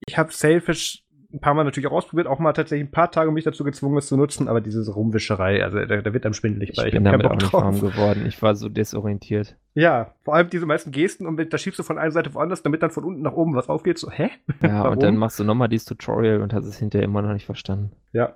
Ich 0.07 0.19
habe 0.19 0.33
Sailfish 0.33 1.05
ein 1.33 1.41
paar 1.41 1.55
Mal 1.55 1.65
natürlich 1.65 1.87
auch 1.87 1.93
ausprobiert, 1.93 2.27
auch 2.27 2.39
mal 2.39 2.53
tatsächlich 2.53 2.87
ein 2.89 2.91
paar 2.91 3.11
Tage 3.11 3.31
mich 3.33 3.45
dazu 3.45 3.65
gezwungen, 3.65 3.97
es 3.97 4.07
zu 4.07 4.17
nutzen, 4.17 4.49
aber 4.49 4.61
diese 4.61 4.91
Rumwischerei, 4.93 5.65
also 5.65 5.79
da, 5.85 6.03
da 6.03 6.13
wird 6.13 6.27
einem 6.27 6.35
schwindelig 6.35 6.71
Ich 6.71 6.77
bei. 6.77 6.91
bin 6.91 7.05
damit 7.05 7.27
auch 7.27 7.37
nicht 7.37 7.53
warm 7.53 7.81
geworden. 7.81 8.27
Ich 8.27 8.43
war 8.43 8.55
so 8.55 8.69
desorientiert. 8.69 9.57
Ja, 9.75 10.15
vor 10.25 10.35
allem 10.35 10.51
diese 10.51 10.67
meisten 10.67 10.91
Gesten 10.91 11.27
und 11.27 11.39
da 11.53 11.57
schiebst 11.59 11.79
du 11.79 11.83
von 11.83 11.97
einer 11.99 12.11
Seite 12.11 12.35
woanders, 12.35 12.63
damit 12.63 12.83
dann 12.83 12.91
von 12.91 13.05
unten 13.05 13.23
nach 13.23 13.33
oben 13.33 13.55
was 13.55 13.69
aufgeht. 13.71 13.99
So, 13.99 14.11
hä? 14.11 14.29
Ja, 14.63 14.87
und 14.89 15.03
dann 15.03 15.17
machst 15.17 15.39
du 15.39 15.45
nochmal 15.45 15.69
dieses 15.69 15.87
Tutorial 15.87 16.43
und 16.43 16.53
hast 16.53 16.67
es 16.67 16.77
hinterher 16.79 17.05
immer 17.07 17.23
noch 17.23 17.33
nicht 17.33 17.47
verstanden. 17.47 17.93
Ja. 18.13 18.35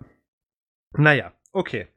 Naja, 0.97 1.33
okay. 1.53 1.89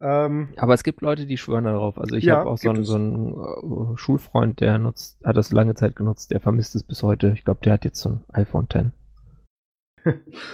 Ähm, 0.00 0.50
Aber 0.56 0.74
es 0.74 0.84
gibt 0.84 1.00
Leute, 1.00 1.26
die 1.26 1.36
schwören 1.38 1.64
darauf. 1.64 1.98
Also 1.98 2.14
ich 2.14 2.24
Ja, 2.24 2.36
habe 2.36 2.50
auch 2.50 2.58
so 2.58 2.70
einen, 2.70 2.84
so 2.84 2.94
einen 2.94 3.94
äh, 3.94 3.96
Schulfreund, 3.96 4.60
der 4.60 4.78
nutzt, 4.78 5.18
hat 5.24 5.36
das 5.36 5.50
lange 5.50 5.74
Zeit 5.74 5.96
genutzt, 5.96 6.30
der 6.30 6.40
vermisst 6.40 6.76
es 6.76 6.84
bis 6.84 7.02
heute. 7.02 7.32
Ich 7.34 7.44
glaube, 7.44 7.60
der 7.64 7.72
hat 7.72 7.84
jetzt 7.84 8.00
so 8.00 8.10
ein 8.10 8.24
iPhone 8.32 8.66
X. 8.72 8.92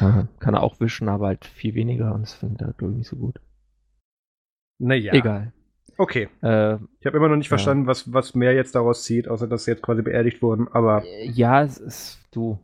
ja, 0.00 0.28
kann 0.40 0.54
er 0.54 0.62
auch 0.62 0.80
wischen, 0.80 1.08
aber 1.08 1.26
halt 1.28 1.44
viel 1.44 1.74
weniger 1.74 2.14
und 2.14 2.22
das 2.22 2.34
findet 2.34 2.62
er, 2.62 2.72
glaube 2.74 2.92
ich, 2.92 2.98
nicht 2.98 3.08
so 3.08 3.16
gut. 3.16 3.40
naja. 4.78 5.12
Egal. 5.12 5.52
Okay. 5.98 6.28
Äh, 6.42 6.76
Ich 7.00 7.06
habe 7.06 7.16
immer 7.18 7.28
noch 7.28 7.36
nicht 7.36 7.46
Ja. 7.46 7.56
verstanden, 7.56 7.86
was, 7.86 8.12
was 8.12 8.34
mehr 8.34 8.54
jetzt 8.54 8.74
daraus 8.74 9.04
zieht, 9.04 9.28
außer 9.28 9.46
dass 9.46 9.64
sie 9.64 9.72
jetzt 9.72 9.82
quasi 9.82 10.02
beerdigt 10.02 10.40
wurden, 10.40 10.66
aber 10.68 11.04
ja, 11.24 11.62
es 11.62 11.76
ist, 11.78 12.20
du, 12.30 12.58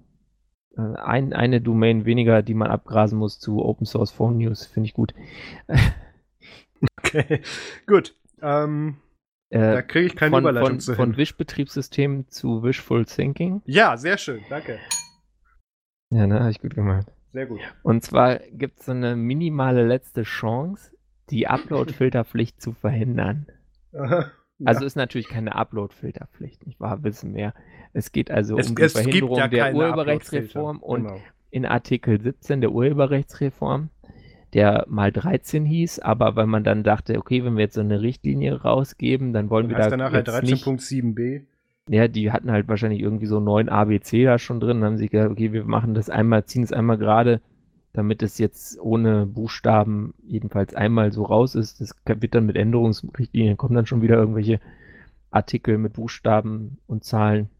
äh, 0.76 0.80
ein, 0.80 1.32
eine 1.34 1.60
Domain 1.60 2.06
weniger, 2.06 2.42
die 2.42 2.54
man 2.54 2.70
abgrasen 2.70 3.18
muss 3.18 3.38
zu 3.38 3.62
Open 3.62 3.84
Source 3.86 4.10
Phone 4.10 4.38
News, 4.38 4.64
finde 4.66 4.86
ich 4.88 4.94
gut. 4.94 5.12
okay. 6.98 7.42
Gut. 7.86 8.14
Ähm, 8.40 8.96
Äh, 9.50 9.58
da 9.74 9.82
kriege 9.82 10.06
ich 10.06 10.16
keine 10.16 10.30
von, 10.30 10.42
Überleitung 10.42 10.68
von, 10.70 10.80
zu 10.80 10.94
von. 10.94 11.16
Wish-Betriebssystem 11.16 12.28
zu 12.28 12.62
Wishful 12.62 13.04
Thinking. 13.04 13.62
Ja, 13.66 13.96
sehr 13.96 14.18
schön, 14.18 14.40
danke. 14.48 14.78
Ja, 16.10 16.26
ne, 16.26 16.40
habe 16.40 16.50
ich 16.50 16.60
gut 16.60 16.74
gemacht. 16.74 17.06
Sehr 17.32 17.46
gut. 17.46 17.60
Und 17.82 18.02
zwar 18.02 18.36
gibt 18.38 18.80
es 18.80 18.86
so 18.86 18.92
eine 18.92 19.16
minimale 19.16 19.84
letzte 19.86 20.22
Chance, 20.22 20.92
die 21.30 21.48
Upload-Filterpflicht 21.48 22.60
zu 22.60 22.72
verhindern. 22.72 23.46
Aha. 23.94 24.30
Also 24.64 24.80
Ja. 24.80 24.86
ist 24.86 24.96
natürlich 24.96 25.28
keine 25.28 25.54
Upload-Filterpflicht, 25.54 26.66
nicht 26.66 26.80
wahr? 26.80 27.04
Wissen 27.04 27.34
wir. 27.34 27.52
Es 27.92 28.10
geht 28.10 28.30
also 28.30 28.56
es, 28.58 28.70
um 28.70 28.74
die 28.76 28.88
Verhinderung 28.88 29.36
ja 29.38 29.48
der 29.48 29.74
Urheberrechtsreform 29.74 30.78
und 30.78 31.02
Genau. 31.02 31.20
in 31.50 31.66
Artikel 31.66 32.18
17 32.18 32.62
der 32.62 32.72
Urheberrechtsreform, 32.72 33.90
der 34.54 34.86
mal 34.88 35.12
13 35.12 35.66
hieß, 35.66 35.98
aber 35.98 36.36
weil 36.36 36.46
man 36.46 36.64
dann 36.64 36.84
dachte, 36.84 37.18
okay, 37.18 37.44
wenn 37.44 37.56
wir 37.58 37.64
jetzt 37.64 37.74
so 37.74 37.82
eine 37.82 38.00
Richtlinie 38.00 38.62
rausgeben, 38.62 39.34
dann 39.34 39.50
wollen 39.50 39.68
wir 39.68 39.76
heißt 39.76 39.88
da 39.88 39.90
danach 39.98 40.12
halt 40.12 40.26
jetzt 40.26 40.42
nicht 40.44 40.64
13.7b. 40.66 41.42
Ja, 41.88 42.08
die 42.08 42.32
hatten 42.32 42.50
halt 42.50 42.68
wahrscheinlich 42.68 43.00
irgendwie 43.00 43.26
so 43.26 43.38
neun 43.38 43.68
ABC 43.68 44.24
da 44.24 44.38
schon 44.38 44.60
drin. 44.60 44.82
Haben 44.82 44.98
sie 44.98 45.08
gesagt, 45.08 45.30
okay, 45.30 45.52
wir 45.52 45.64
machen 45.64 45.94
das 45.94 46.10
einmal, 46.10 46.44
ziehen 46.44 46.64
es 46.64 46.72
einmal 46.72 46.98
gerade, 46.98 47.40
damit 47.92 48.22
es 48.22 48.38
jetzt 48.38 48.80
ohne 48.80 49.26
Buchstaben 49.26 50.14
jedenfalls 50.26 50.74
einmal 50.74 51.12
so 51.12 51.24
raus 51.24 51.54
ist. 51.54 51.80
Das 51.80 51.94
wird 52.04 52.34
dann 52.34 52.46
mit 52.46 52.56
Änderungsrichtlinien, 52.56 53.56
kommen 53.56 53.74
dann 53.74 53.86
schon 53.86 54.02
wieder 54.02 54.16
irgendwelche 54.16 54.60
Artikel 55.30 55.78
mit 55.78 55.92
Buchstaben 55.92 56.78
und 56.86 57.04
Zahlen. 57.04 57.50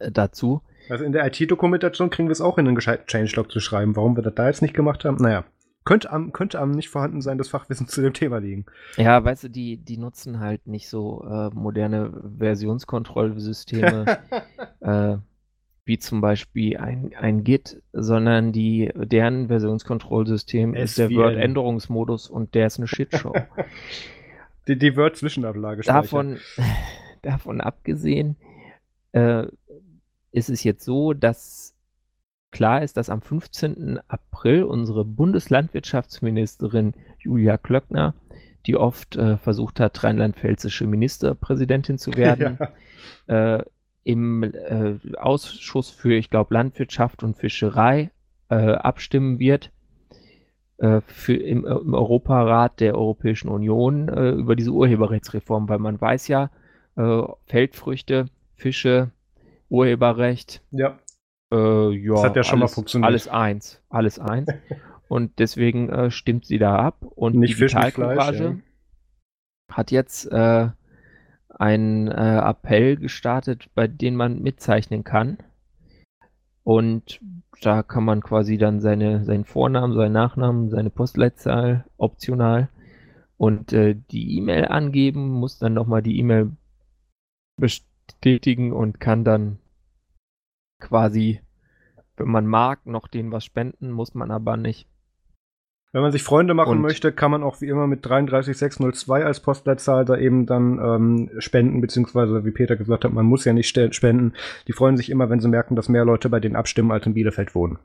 äh, 0.00 0.10
dazu. 0.10 0.62
Also 0.88 1.04
in 1.04 1.12
der 1.12 1.26
IT-Dokumentation 1.26 2.10
kriegen 2.10 2.28
wir 2.28 2.32
es 2.32 2.40
auch 2.40 2.58
in 2.58 2.66
einen 2.66 2.74
gescheiten 2.74 3.06
Changelog 3.06 3.50
zu 3.50 3.60
schreiben. 3.60 3.94
Warum 3.96 4.16
wir 4.16 4.22
das 4.22 4.34
da 4.34 4.46
jetzt 4.48 4.62
nicht 4.62 4.74
gemacht 4.74 5.04
haben, 5.04 5.16
naja. 5.16 5.44
Könnte 5.84 6.12
am, 6.12 6.32
könnte 6.32 6.60
am 6.60 6.72
nicht 6.72 6.90
vorhanden 6.90 7.22
sein, 7.22 7.38
das 7.38 7.48
Fachwissen 7.48 7.86
zu 7.88 8.02
dem 8.02 8.12
Thema 8.12 8.38
liegen. 8.38 8.66
Ja, 8.96 9.24
weißt 9.24 9.44
du, 9.44 9.48
die, 9.48 9.78
die 9.78 9.96
nutzen 9.96 10.40
halt 10.40 10.66
nicht 10.66 10.88
so 10.88 11.24
äh, 11.24 11.50
moderne 11.54 12.12
Versionskontrollsysteme 12.38 14.18
äh, 14.80 15.16
wie 15.86 15.98
zum 15.98 16.20
Beispiel 16.20 16.76
ein, 16.76 17.12
ein 17.18 17.42
Git, 17.42 17.82
sondern 17.92 18.52
die, 18.52 18.92
deren 18.94 19.48
Versionskontrollsystem 19.48 20.74
ist 20.74 20.98
der. 20.98 21.10
Word-Änderungsmodus 21.10 22.28
und 22.28 22.54
der 22.54 22.66
ist 22.66 22.78
eine 22.78 22.86
Shitshow. 22.86 23.34
Die, 24.68 24.78
die 24.78 24.96
Word-Zwischenablage 24.96 25.82
davon, 25.82 26.38
davon 27.22 27.60
abgesehen 27.60 28.36
äh, 29.12 29.46
ist 30.32 30.50
es 30.50 30.62
jetzt 30.62 30.84
so, 30.84 31.12
dass 31.12 31.69
klar 32.50 32.82
ist, 32.82 32.96
dass 32.96 33.10
am 33.10 33.22
15. 33.22 34.00
April 34.08 34.64
unsere 34.64 35.04
Bundeslandwirtschaftsministerin 35.04 36.94
Julia 37.18 37.56
Klöckner, 37.58 38.14
die 38.66 38.76
oft 38.76 39.16
äh, 39.16 39.36
versucht 39.38 39.80
hat, 39.80 40.02
rheinland-pfälzische 40.02 40.86
Ministerpräsidentin 40.86 41.98
zu 41.98 42.14
werden, 42.14 42.58
Ja. 43.28 43.56
äh, 43.56 43.64
im 44.04 44.42
äh, 44.42 44.96
Ausschuss 45.18 45.90
für, 45.90 46.14
ich 46.14 46.30
glaube, 46.30 46.54
Landwirtschaft 46.54 47.22
und 47.22 47.36
Fischerei 47.36 48.10
äh, 48.48 48.54
abstimmen 48.54 49.38
wird 49.38 49.70
äh, 50.78 51.00
für 51.06 51.34
im, 51.36 51.64
im 51.64 51.94
Europarat 51.94 52.80
der 52.80 52.94
Europäischen 52.96 53.48
Union 53.48 54.08
äh, 54.08 54.30
über 54.30 54.56
diese 54.56 54.72
Urheberrechtsreform, 54.72 55.68
weil 55.68 55.78
man 55.78 56.00
weiß 56.00 56.28
ja, 56.28 56.50
Feldfrüchte, 57.46 58.26
Fische, 58.56 59.10
Urheberrecht, 59.70 60.60
ja. 60.72 60.98
Äh, 61.52 61.90
ja, 61.90 62.14
Das 62.14 62.24
hat 62.24 62.36
ja 62.36 62.44
schon 62.44 62.58
mal 62.58 62.64
alles, 62.66 62.74
funktioniert. 62.74 63.06
Alles 63.06 63.28
eins, 63.28 63.82
alles 63.88 64.18
eins. 64.18 64.48
und 65.08 65.38
deswegen 65.38 65.88
äh, 65.90 66.10
stimmt 66.10 66.46
sie 66.46 66.58
da 66.58 66.76
ab 66.76 67.02
und 67.02 67.36
Nicht 67.36 67.56
Fleisch. 67.56 67.72
Digitalcourage 67.72 68.44
Ja. 68.44 68.56
hat 69.74 69.90
jetzt 69.90 70.26
äh, 70.30 70.68
einen 71.48 72.08
äh, 72.08 72.38
Appell 72.38 72.96
gestartet, 72.96 73.68
bei 73.74 73.86
dem 73.86 74.14
man 74.14 74.40
mitzeichnen 74.40 75.04
kann. 75.04 75.38
Und 76.62 77.20
da 77.62 77.82
kann 77.82 78.04
man 78.04 78.22
quasi 78.22 78.56
dann 78.58 78.80
seine, 78.80 79.24
seinen 79.24 79.44
Vornamen, 79.44 79.94
seinen 79.94 80.12
Nachnamen, 80.12 80.70
seine 80.70 80.90
Postleitzahl 80.90 81.84
optional 81.96 82.68
und 83.36 83.72
äh, 83.72 83.96
die 84.10 84.36
E-Mail 84.38 84.66
angeben, 84.66 85.30
muss 85.30 85.58
dann 85.58 85.74
nochmal 85.74 86.02
die 86.02 86.18
E-Mail 86.18 86.52
bestätigen 87.56 88.72
und 88.72 89.00
kann 89.00 89.24
dann 89.24 89.58
quasi, 90.80 91.40
wenn 92.16 92.28
man 92.28 92.46
mag, 92.46 92.84
noch 92.86 93.06
denen 93.08 93.32
was 93.32 93.44
spenden, 93.44 93.90
muss 93.90 94.14
man 94.14 94.30
aber 94.30 94.56
nicht. 94.56 94.86
Wenn 95.92 96.02
man 96.02 96.12
sich 96.12 96.22
Freunde 96.22 96.54
machen 96.54 96.76
Und- 96.76 96.82
möchte, 96.82 97.10
kann 97.12 97.32
man 97.32 97.42
auch 97.42 97.60
wie 97.60 97.66
immer 97.68 97.88
mit 97.88 98.06
33602 98.06 99.24
als 99.24 99.40
Postleitzahl 99.40 100.04
da 100.04 100.16
eben 100.16 100.46
dann 100.46 100.78
ähm, 100.78 101.30
spenden, 101.40 101.80
beziehungsweise 101.80 102.44
wie 102.44 102.52
Peter 102.52 102.76
gesagt 102.76 103.04
hat, 103.04 103.12
man 103.12 103.26
muss 103.26 103.44
ja 103.44 103.52
nicht 103.52 103.68
spenden. 103.94 104.34
Die 104.68 104.72
freuen 104.72 104.96
sich 104.96 105.10
immer, 105.10 105.30
wenn 105.30 105.40
sie 105.40 105.48
merken, 105.48 105.74
dass 105.74 105.88
mehr 105.88 106.04
Leute 106.04 106.28
bei 106.28 106.38
denen 106.38 106.54
abstimmen, 106.54 106.92
als 106.92 107.06
in 107.06 107.14
Bielefeld 107.14 107.56
wohnen. 107.56 107.78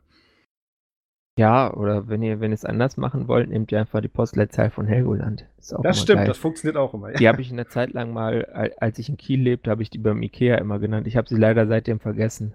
Ja, 1.38 1.74
oder 1.74 2.08
wenn 2.08 2.22
ihr, 2.22 2.40
wenn 2.40 2.52
ihr 2.52 2.56
es 2.56 2.64
anders 2.64 2.96
machen 2.96 3.28
wollt, 3.28 3.50
nehmt 3.50 3.72
ihr 3.72 3.80
einfach 3.80 4.00
die 4.02 4.08
Postleitzahl 4.08 4.70
von 4.70 4.86
Helgoland. 4.86 5.46
Das 5.84 6.00
stimmt, 6.00 6.20
geil. 6.20 6.28
das 6.28 6.38
funktioniert 6.38 6.78
auch 6.78 6.94
immer. 6.94 7.12
Die 7.12 7.28
habe 7.28 7.42
ich 7.42 7.52
eine 7.52 7.68
Zeit 7.68 7.92
lang 7.92 8.14
mal, 8.14 8.46
al- 8.46 8.74
als 8.78 9.00
ich 9.00 9.10
in 9.10 9.18
Kiel 9.18 9.42
lebte, 9.42 9.70
habe 9.70 9.82
ich 9.82 9.90
die 9.90 9.98
beim 9.98 10.22
Ikea 10.22 10.58
immer 10.60 10.80
genannt. 10.80 11.08
Ich 11.08 11.18
habe 11.18 11.28
sie 11.28 11.36
leider 11.36 11.68
seitdem 11.68 12.00
vergessen. 12.00 12.54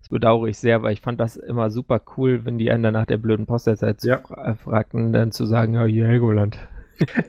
Das 0.00 0.08
bedauere 0.10 0.46
ich 0.48 0.58
sehr, 0.58 0.82
weil 0.82 0.92
ich 0.92 1.00
fand 1.00 1.20
das 1.20 1.36
immer 1.36 1.70
super 1.70 2.00
cool, 2.16 2.44
wenn 2.44 2.56
die 2.58 2.70
einen 2.70 2.82
dann 2.82 2.94
nach 2.94 3.06
der 3.06 3.18
blöden 3.18 3.46
zu 3.46 4.08
Ja. 4.08 4.18
fra- 4.18 4.50
äh, 4.52 4.54
fragten, 4.54 5.12
dann 5.12 5.32
zu 5.32 5.44
sagen, 5.44 5.74
ja, 5.74 5.84
hier 5.84 6.06
Helgoland. 6.06 6.58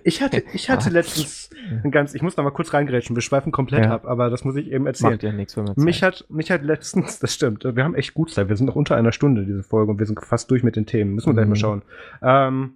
Ich 0.03 0.21
hatte, 0.23 0.43
ich 0.53 0.69
hatte 0.69 0.89
letztens 0.89 1.49
ein 1.83 1.91
ganz, 1.91 2.15
ich 2.15 2.21
muss 2.23 2.35
noch 2.37 2.43
mal 2.43 2.49
kurz 2.51 2.73
reingrätschen, 2.73 3.15
wir 3.15 3.21
schweifen 3.21 3.51
komplett 3.51 3.85
Ja. 3.85 3.91
ab, 3.95 4.05
aber 4.05 4.29
das 4.29 4.43
muss 4.43 4.55
ich 4.55 4.71
eben 4.71 4.87
erzählen. 4.87 5.11
Macht 5.13 5.23
ja 5.23 5.31
nichts, 5.31 5.55
wenn 5.57 5.65
man 5.65 5.73
Mich 5.77 5.99
Zeit- 5.99 6.21
hat, 6.21 6.29
mich 6.29 6.49
hat 6.51 6.63
letztens, 6.63 7.19
das 7.19 7.33
stimmt, 7.35 7.63
wir 7.63 7.83
haben 7.83 7.95
echt 7.95 8.13
gut 8.13 8.31
Zeit. 8.31 8.49
Wir 8.49 8.55
sind 8.55 8.65
noch 8.67 8.75
unter 8.75 8.95
einer 8.95 9.11
Stunde, 9.11 9.45
diese 9.45 9.61
Folge, 9.63 9.91
und 9.91 9.99
wir 9.99 10.05
sind 10.07 10.23
fast 10.23 10.49
durch 10.49 10.63
mit 10.63 10.75
den 10.75 10.85
Themen. 10.87 11.13
Müssen 11.15 11.27
wir 11.29 11.33
gleich 11.33 11.45
Mhm. 11.45 11.49
mal 11.51 11.55
schauen. 11.55 11.81
Ähm, 12.23 12.73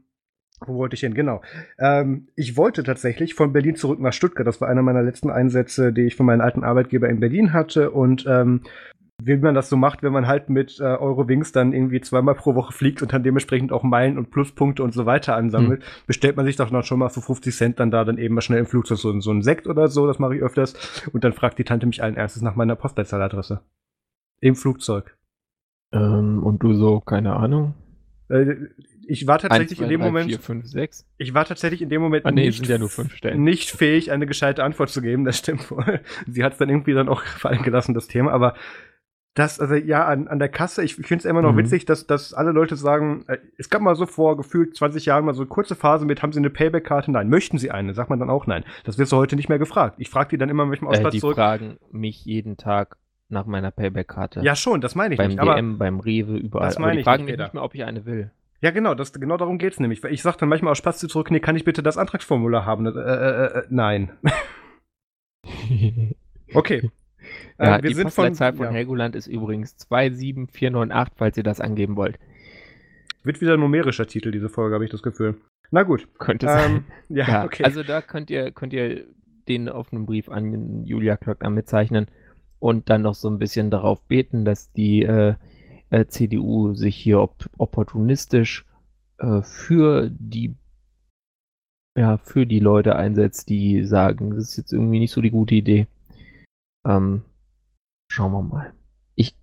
wo 0.65 0.75
wollte 0.75 0.93
ich 0.93 1.01
hin? 1.01 1.13
Genau. 1.13 1.41
Ähm, 1.79 2.27
ich 2.35 2.55
wollte 2.55 2.83
tatsächlich 2.83 3.33
von 3.33 3.51
Berlin 3.51 3.75
zurück 3.75 3.99
nach 3.99 4.13
Stuttgart. 4.13 4.47
Das 4.47 4.61
war 4.61 4.69
einer 4.69 4.81
meiner 4.81 5.01
letzten 5.01 5.29
Einsätze, 5.29 5.91
die 5.91 6.03
ich 6.03 6.15
von 6.15 6.25
meinem 6.25 6.39
alten 6.41 6.63
Arbeitgeber 6.63 7.09
in 7.09 7.19
Berlin 7.19 7.51
hatte. 7.51 7.91
Und 7.91 8.25
ähm, 8.29 8.61
wie 9.25 9.37
man 9.37 9.55
das 9.55 9.69
so 9.69 9.77
macht, 9.77 10.03
wenn 10.03 10.13
man 10.13 10.27
halt 10.27 10.49
mit 10.49 10.79
äh, 10.79 10.83
Eurowings 10.83 11.51
dann 11.51 11.73
irgendwie 11.73 12.01
zweimal 12.01 12.35
pro 12.35 12.55
Woche 12.55 12.73
fliegt 12.73 13.01
und 13.01 13.13
dann 13.13 13.23
dementsprechend 13.23 13.71
auch 13.71 13.83
Meilen 13.83 14.17
und 14.17 14.31
Pluspunkte 14.31 14.83
und 14.83 14.93
so 14.93 15.05
weiter 15.05 15.35
ansammelt, 15.35 15.83
bestellt 16.07 16.35
man 16.35 16.45
sich 16.45 16.55
doch 16.55 16.71
noch 16.71 16.83
schon 16.83 16.99
mal 16.99 17.09
für 17.09 17.21
50 17.21 17.55
Cent 17.55 17.79
dann 17.79 17.91
da 17.91 18.03
dann 18.03 18.17
eben 18.17 18.35
mal 18.35 18.41
schnell 18.41 18.59
im 18.59 18.65
Flugzeug 18.65 18.97
so, 18.97 19.19
so 19.19 19.31
einen 19.31 19.41
Sekt 19.41 19.67
oder 19.67 19.87
so, 19.87 20.07
das 20.07 20.19
mache 20.19 20.35
ich 20.35 20.41
öfters. 20.41 20.73
Und 21.13 21.23
dann 21.23 21.33
fragt 21.33 21.59
die 21.59 21.63
Tante 21.63 21.85
mich 21.85 22.03
allen 22.03 22.15
Ernstes 22.15 22.41
nach 22.41 22.55
meiner 22.55 22.75
Postleitzahladresse. 22.75 23.61
Im 24.39 24.55
Flugzeug. 24.55 25.17
Ähm, 25.91 26.43
und 26.43 26.63
du 26.63 26.73
so, 26.73 26.99
keine 26.99 27.35
Ahnung. 27.35 27.75
Äh, 28.29 28.55
ich 29.05 29.27
war 29.27 29.37
tatsächlich 29.39 29.79
1, 29.79 29.79
2, 29.79 29.83
in 29.83 29.89
dem 29.89 29.99
3, 30.01 30.05
Moment, 30.05 30.29
4, 30.29 30.39
5, 30.39 30.65
6. 30.65 31.05
ich 31.17 31.33
war 31.33 31.45
tatsächlich 31.45 31.81
in 31.81 31.89
dem 31.89 32.01
Moment 32.01 32.25
Ah, 32.25 32.31
nee, 32.31 32.45
nicht, 32.45 32.65
ja 32.67 32.77
nur 32.77 32.89
fünf 32.89 33.13
Stellen. 33.15 33.43
nicht 33.43 33.69
fähig, 33.69 34.11
eine 34.11 34.25
gescheite 34.25 34.63
Antwort 34.63 34.89
zu 34.89 35.01
geben. 35.01 35.25
Das 35.25 35.37
stimmt 35.37 35.69
wohl. 35.71 36.01
Sie 36.27 36.43
hat 36.43 36.53
es 36.53 36.57
dann 36.57 36.69
irgendwie 36.69 36.93
dann 36.93 37.09
auch 37.09 37.21
fallen 37.23 37.63
gelassen, 37.63 37.93
das 37.93 38.07
Thema. 38.07 38.31
Aber 38.31 38.55
das, 39.35 39.59
also 39.59 39.73
ja, 39.75 40.05
an, 40.05 40.27
an 40.27 40.37
der 40.39 40.49
Kasse, 40.49 40.83
ich, 40.83 40.99
ich 40.99 41.07
finde 41.07 41.21
es 41.21 41.25
immer 41.25 41.41
noch 41.41 41.53
Mhm. 41.53 41.57
witzig, 41.57 41.85
dass, 41.85 42.05
dass 42.05 42.33
alle 42.33 42.51
Leute 42.51 42.75
sagen, 42.75 43.25
äh, 43.27 43.37
es 43.57 43.69
gab 43.69 43.81
mal 43.81 43.95
so 43.95 44.05
vor 44.05 44.37
gefühlt 44.37 44.75
20 44.75 45.05
Jahren 45.07 45.25
mal 45.25 45.33
so 45.33 45.41
eine 45.41 45.49
kurze 45.49 45.75
Phase 45.75 46.05
mit, 46.05 46.21
haben 46.21 46.31
Sie 46.33 46.39
eine 46.39 46.51
Payback-Karte? 46.51 47.11
Nein. 47.11 47.29
Möchten 47.29 47.57
Sie 47.57 47.71
eine? 47.71 47.93
Sagt 47.95 48.09
man 48.11 48.19
dann 48.19 48.29
auch 48.29 48.45
nein. 48.45 48.63
Das 48.83 48.97
wirst 48.99 49.11
du 49.11 49.17
heute 49.17 49.35
nicht 49.35 49.49
mehr 49.49 49.57
gefragt. 49.59 49.95
Ich 49.97 50.09
frage 50.11 50.29
die 50.29 50.37
dann 50.37 50.49
immer 50.49 50.65
manchmal 50.67 50.91
aus 50.91 50.99
Äh, 50.99 51.09
die 51.09 51.19
zurück. 51.19 51.35
fragen 51.35 51.77
mich 51.91 52.23
jeden 52.25 52.57
Tag 52.57 52.97
nach 53.29 53.47
meiner 53.47 53.71
Payback-Karte. 53.71 54.41
Ja, 54.41 54.55
schon, 54.55 54.81
das 54.81 54.93
meine 54.93 55.15
ich 55.15 55.17
beim 55.17 55.29
nicht. 55.29 55.39
Aber 55.39 55.55
DM, 55.55 55.79
beim 55.79 55.99
Rewe, 55.99 56.37
überall. 56.37 56.67
Das 56.67 56.77
Aber 56.77 56.85
meine 56.85 56.93
die 56.97 56.99
ich 56.99 57.03
fragen 57.05 57.25
nicht, 57.25 57.31
mich 57.37 57.39
nicht 57.43 57.53
mehr, 57.55 57.63
ob 57.63 57.73
ich 57.73 57.83
eine 57.85 58.05
will. 58.05 58.29
Ja, 58.61 58.69
genau, 58.69 58.93
das, 58.93 59.11
genau 59.13 59.37
darum 59.37 59.57
geht's 59.57 59.79
nämlich. 59.79 60.03
Weil 60.03 60.13
Ich 60.13 60.21
sage 60.21 60.37
dann 60.39 60.47
manchmal 60.49 60.71
aus 60.71 60.77
Spaß 60.77 60.99
zurück, 60.99 61.31
nee, 61.31 61.39
kann 61.39 61.55
ich 61.55 61.65
bitte 61.65 61.81
das 61.81 61.97
Antragsformular 61.97 62.65
haben? 62.65 62.85
Äh, 62.85 62.89
äh, 62.91 63.45
äh, 63.45 63.63
nein. 63.69 64.11
Okay. 66.53 66.89
Ja, 67.59 67.77
Äh, 67.77 67.83
wir 67.83 67.89
die 67.89 67.95
sind 67.95 68.11
von, 68.11 68.25
Postleitzahl 68.25 68.53
von 68.53 68.67
ja, 68.67 68.71
Helgoland 68.71 69.15
ist 69.15 69.27
übrigens 69.27 69.75
27498, 69.77 71.13
falls 71.17 71.37
ihr 71.37 71.43
das 71.43 71.59
angeben 71.61 71.95
wollt. 71.95 72.19
wird 73.23 73.41
wieder 73.41 73.57
numerischer 73.57 74.07
Titel, 74.07 74.31
diese 74.31 74.49
Folge, 74.49 74.75
habe 74.75 74.85
ich 74.85 74.91
das 74.91 75.03
Gefühl. 75.03 75.35
Na 75.71 75.83
gut. 75.83 76.07
Könnte 76.19 76.47
sein. 76.47 76.71
Ähm, 76.75 76.83
ja, 77.09 77.27
Ja, 77.27 77.45
okay. 77.45 77.63
also 77.63 77.83
da 77.83 78.01
könnt 78.01 78.29
ihr, 78.29 78.51
könnt 78.51 78.73
ihr 78.73 79.05
den 79.47 79.69
offenen 79.69 80.05
Brief 80.05 80.29
an 80.29 80.85
Julia 80.85 81.17
Klöckner 81.17 81.49
mitzeichnen 81.49 82.07
und 82.59 82.89
dann 82.89 83.01
noch 83.01 83.15
so 83.15 83.29
ein 83.29 83.39
bisschen 83.39 83.71
darauf 83.71 84.01
beten, 84.03 84.45
dass 84.45 84.71
die 84.71 85.03
äh, 85.03 85.35
äh, 85.89 86.05
CDU 86.07 86.73
sich 86.73 86.95
hier 86.95 87.19
op 87.19 87.49
opportunistisch 87.57 88.65
äh, 89.17 89.41
für 89.41 90.09
die 90.11 90.55
ja, 91.95 92.17
für 92.17 92.47
die 92.47 92.59
Leute 92.59 92.95
einsetzt, 92.95 93.49
die 93.49 93.83
sagen, 93.83 94.31
das 94.31 94.49
ist 94.49 94.57
jetzt 94.57 94.73
irgendwie 94.73 94.99
nicht 94.99 95.11
so 95.11 95.21
die 95.21 95.29
gute 95.29 95.53
Idee. 95.53 95.87
Ähm, 96.85 97.23
schauen 98.07 98.31
wir 98.31 98.41
mal. 98.41 98.73
Ich 99.15 99.35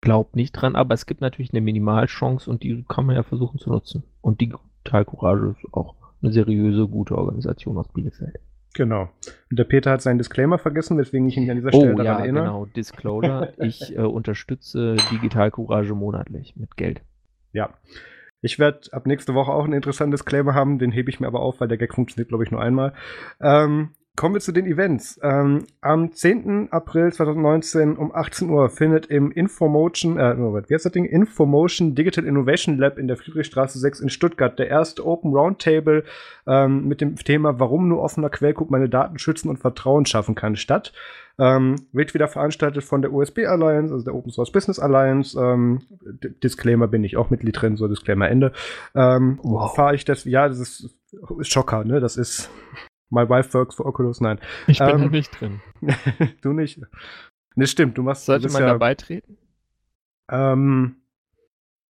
glaube 0.00 0.30
nicht 0.34 0.52
dran, 0.52 0.76
aber 0.76 0.94
es 0.94 1.06
gibt 1.06 1.20
natürlich 1.20 1.52
eine 1.52 1.60
Minimalchance 1.60 2.48
und 2.50 2.62
die 2.62 2.84
kann 2.88 3.06
man 3.06 3.16
ja 3.16 3.22
versuchen 3.22 3.58
zu 3.58 3.70
nutzen. 3.70 4.04
Und 4.20 4.40
die 4.40 4.48
Digital 4.48 5.04
Courage 5.04 5.56
ist 5.58 5.74
auch 5.74 5.94
eine 6.22 6.32
seriöse, 6.32 6.86
gute 6.88 7.16
Organisation 7.16 7.76
aus 7.78 7.88
Bielefeld. 7.88 8.38
genau. 8.74 9.08
Und 9.50 9.58
der 9.58 9.64
Peter 9.64 9.90
hat 9.90 10.02
seinen 10.02 10.18
Disclaimer 10.18 10.58
vergessen, 10.58 10.96
weswegen 10.98 11.26
ich 11.28 11.36
ihn 11.36 11.50
an 11.50 11.56
dieser 11.56 11.70
Oh 11.72 11.80
Stelle 11.80 11.94
daran 11.94 12.06
ja, 12.06 12.18
erinnere. 12.20 12.44
genau, 12.44 12.66
Disclosure. 12.66 13.52
ich 13.58 13.96
äh, 13.96 14.00
unterstütze 14.00 14.96
Digital 15.10 15.50
Courage 15.50 15.94
monatlich 15.94 16.56
mit 16.56 16.76
Geld. 16.76 17.02
Ja. 17.52 17.74
Ich 18.42 18.58
werde 18.58 18.80
ab 18.92 19.06
nächste 19.06 19.34
Woche 19.34 19.52
auch 19.52 19.64
einen 19.64 19.74
interessanten 19.74 20.12
Disclaimer 20.12 20.54
haben, 20.54 20.78
den 20.78 20.92
hebe 20.92 21.10
ich 21.10 21.20
mir 21.20 21.26
aber 21.26 21.40
auf, 21.40 21.60
weil 21.60 21.68
der 21.68 21.76
Gag 21.76 21.94
funktioniert, 21.94 22.28
glaube 22.28 22.44
ich, 22.44 22.50
nur 22.50 22.62
einmal. 22.62 22.94
Ähm, 23.40 23.90
kommen 24.16 24.34
wir 24.34 24.40
zu 24.40 24.52
den 24.52 24.66
Events. 24.66 25.18
Ähm, 25.22 25.66
am 25.80 26.12
10. 26.12 26.68
April 26.70 27.12
2019 27.12 27.96
um 27.96 28.14
18 28.14 28.50
Uhr 28.50 28.68
findet 28.68 29.06
im 29.06 29.30
Infomotion, 29.32 30.18
äh, 30.18 30.34
Moment, 30.34 30.68
wie 30.68 30.74
heißt 30.74 30.84
das 30.84 30.92
Ding? 30.92 31.06
Infomotion 31.06 31.94
Digital 31.94 32.26
Innovation 32.26 32.76
Lab 32.76 32.98
in 32.98 33.08
der 33.08 33.16
Friedrichstraße 33.16 33.78
6 33.78 34.00
in 34.00 34.10
Stuttgart 34.10 34.58
der 34.58 34.68
erste 34.68 35.06
Open 35.06 35.32
Roundtable 35.32 36.04
ähm, 36.46 36.86
mit 36.86 37.00
dem 37.00 37.16
Thema, 37.16 37.58
warum 37.60 37.88
nur 37.88 38.02
offener 38.02 38.30
Quellcode 38.30 38.70
meine 38.70 38.88
Daten 38.88 39.18
schützen 39.18 39.48
und 39.48 39.58
Vertrauen 39.58 40.04
schaffen 40.06 40.34
kann, 40.34 40.56
statt. 40.56 40.92
Ähm, 41.38 41.76
wird 41.92 42.12
wieder 42.12 42.28
veranstaltet 42.28 42.84
von 42.84 43.00
der 43.00 43.14
USB 43.14 43.46
Alliance, 43.46 43.94
also 43.94 44.04
der 44.04 44.14
Open 44.14 44.30
Source 44.30 44.52
Business 44.52 44.78
Alliance. 44.78 45.40
Ähm, 45.40 45.80
Disclaimer 46.42 46.88
bin 46.88 47.04
ich 47.04 47.16
auch 47.16 47.30
Mitglied 47.30 47.58
drin, 47.58 47.76
so 47.76 47.88
Disclaimer 47.88 48.28
Ende. 48.28 48.52
Ähm, 48.94 49.38
Wow. 49.42 49.74
Fahre 49.74 49.94
ich 49.94 50.04
das, 50.04 50.24
ja, 50.24 50.46
das 50.48 50.58
ist, 50.58 50.94
ist 51.38 51.50
Schocker, 51.50 51.84
ne? 51.84 52.00
Das 52.00 52.18
ist 52.18 52.50
My 53.10 53.28
Wife 53.28 53.52
Works 53.54 53.74
for 53.74 53.86
Oculus, 53.86 54.20
nein. 54.20 54.38
Ich 54.66 54.78
bin 54.78 54.88
Ähm, 54.88 54.98
da 55.00 55.06
nicht 55.08 55.40
drin. 55.40 55.60
du 56.42 56.52
nicht. 56.52 56.80
Ne, 57.56 57.66
stimmt, 57.66 57.98
du 57.98 58.02
machst 58.02 58.24
Sollte 58.26 58.50
man 58.50 58.62
ja, 58.62 58.68
da 58.68 58.78
beitreten? 58.78 59.36
Ähm, 60.30 60.96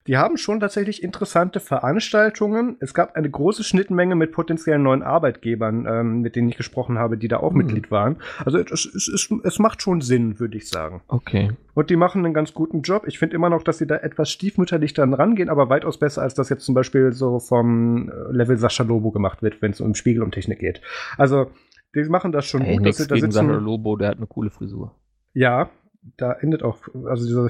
die 0.07 0.17
haben 0.17 0.37
schon 0.37 0.59
tatsächlich 0.59 1.03
interessante 1.03 1.59
Veranstaltungen. 1.59 2.77
Es 2.79 2.93
gab 2.93 3.15
eine 3.15 3.29
große 3.29 3.63
Schnittmenge 3.63 4.15
mit 4.15 4.31
potenziellen 4.31 4.81
neuen 4.81 5.03
Arbeitgebern, 5.03 5.85
ähm, 5.87 6.21
mit 6.21 6.35
denen 6.35 6.49
ich 6.49 6.57
gesprochen 6.57 6.97
habe, 6.97 7.17
die 7.17 7.27
da 7.27 7.37
auch 7.37 7.51
Hm. 7.51 7.57
Mitglied 7.57 7.91
waren. 7.91 8.17
Also 8.43 8.57
es, 8.57 8.85
es, 8.85 9.07
es, 9.07 9.29
es 9.43 9.59
macht 9.59 9.81
schon 9.81 10.01
Sinn, 10.01 10.39
würde 10.39 10.57
ich 10.57 10.69
sagen. 10.69 11.01
Okay. 11.07 11.51
Und 11.75 11.89
die 11.89 11.95
machen 11.95 12.25
einen 12.25 12.33
ganz 12.33 12.53
guten 12.53 12.81
Job. 12.81 13.03
Ich 13.07 13.19
finde 13.19 13.35
immer 13.35 13.49
noch, 13.49 13.61
dass 13.63 13.77
sie 13.77 13.87
da 13.87 13.97
etwas 13.97 14.31
stiefmütterlich 14.31 14.93
dann 14.93 15.13
rangehen, 15.13 15.49
aber 15.49 15.69
weitaus 15.69 15.99
besser, 15.99 16.21
als 16.23 16.33
das 16.33 16.49
jetzt 16.49 16.65
zum 16.65 16.75
Beispiel 16.75 17.11
so 17.11 17.39
vom 17.39 18.09
äh, 18.09 18.31
Level 18.31 18.57
Sascha 18.57 18.83
Lobo 18.83 19.11
gemacht 19.11 19.41
wird, 19.43 19.61
wenn 19.61 19.71
es 19.71 19.81
um 19.81 19.95
Spiegel 19.95 20.23
um 20.23 20.31
Technik 20.31 20.59
geht. 20.59 20.81
Also, 21.17 21.51
die 21.93 22.03
machen 22.03 22.31
das 22.31 22.45
schon 22.45 22.61
Ey, 22.61 22.75
gut, 22.77 22.85
nix 22.85 22.97
da 22.97 23.15
gegen 23.15 23.27
sitzen. 23.27 23.31
Sandro 23.31 23.57
Lobo, 23.57 23.95
der 23.95 24.09
hat 24.09 24.17
eine 24.17 24.27
coole 24.27 24.49
Frisur. 24.49 24.95
Ja, 25.33 25.69
da 26.17 26.33
endet 26.33 26.63
auch, 26.63 26.77
also 27.05 27.25
diese. 27.25 27.49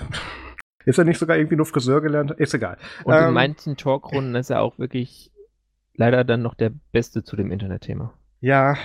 Ist 0.89 0.97
er 0.97 1.05
nicht 1.05 1.19
sogar 1.19 1.37
irgendwie 1.37 1.55
nur 1.55 1.67
Friseur 1.67 2.01
gelernt? 2.01 2.31
Ist 2.31 2.55
egal. 2.55 2.77
Und 3.03 3.13
in 3.13 3.25
Ähm, 3.27 3.33
manchen 3.35 3.77
Talkrunden 3.77 4.33
ist 4.33 4.49
er 4.49 4.61
auch 4.61 4.79
wirklich 4.79 5.31
leider 5.93 6.23
dann 6.23 6.41
noch 6.41 6.55
der 6.55 6.71
Beste 6.91 7.23
zu 7.23 7.35
dem 7.35 7.51
Internetthema. 7.51 8.11
Ja. 8.41 8.75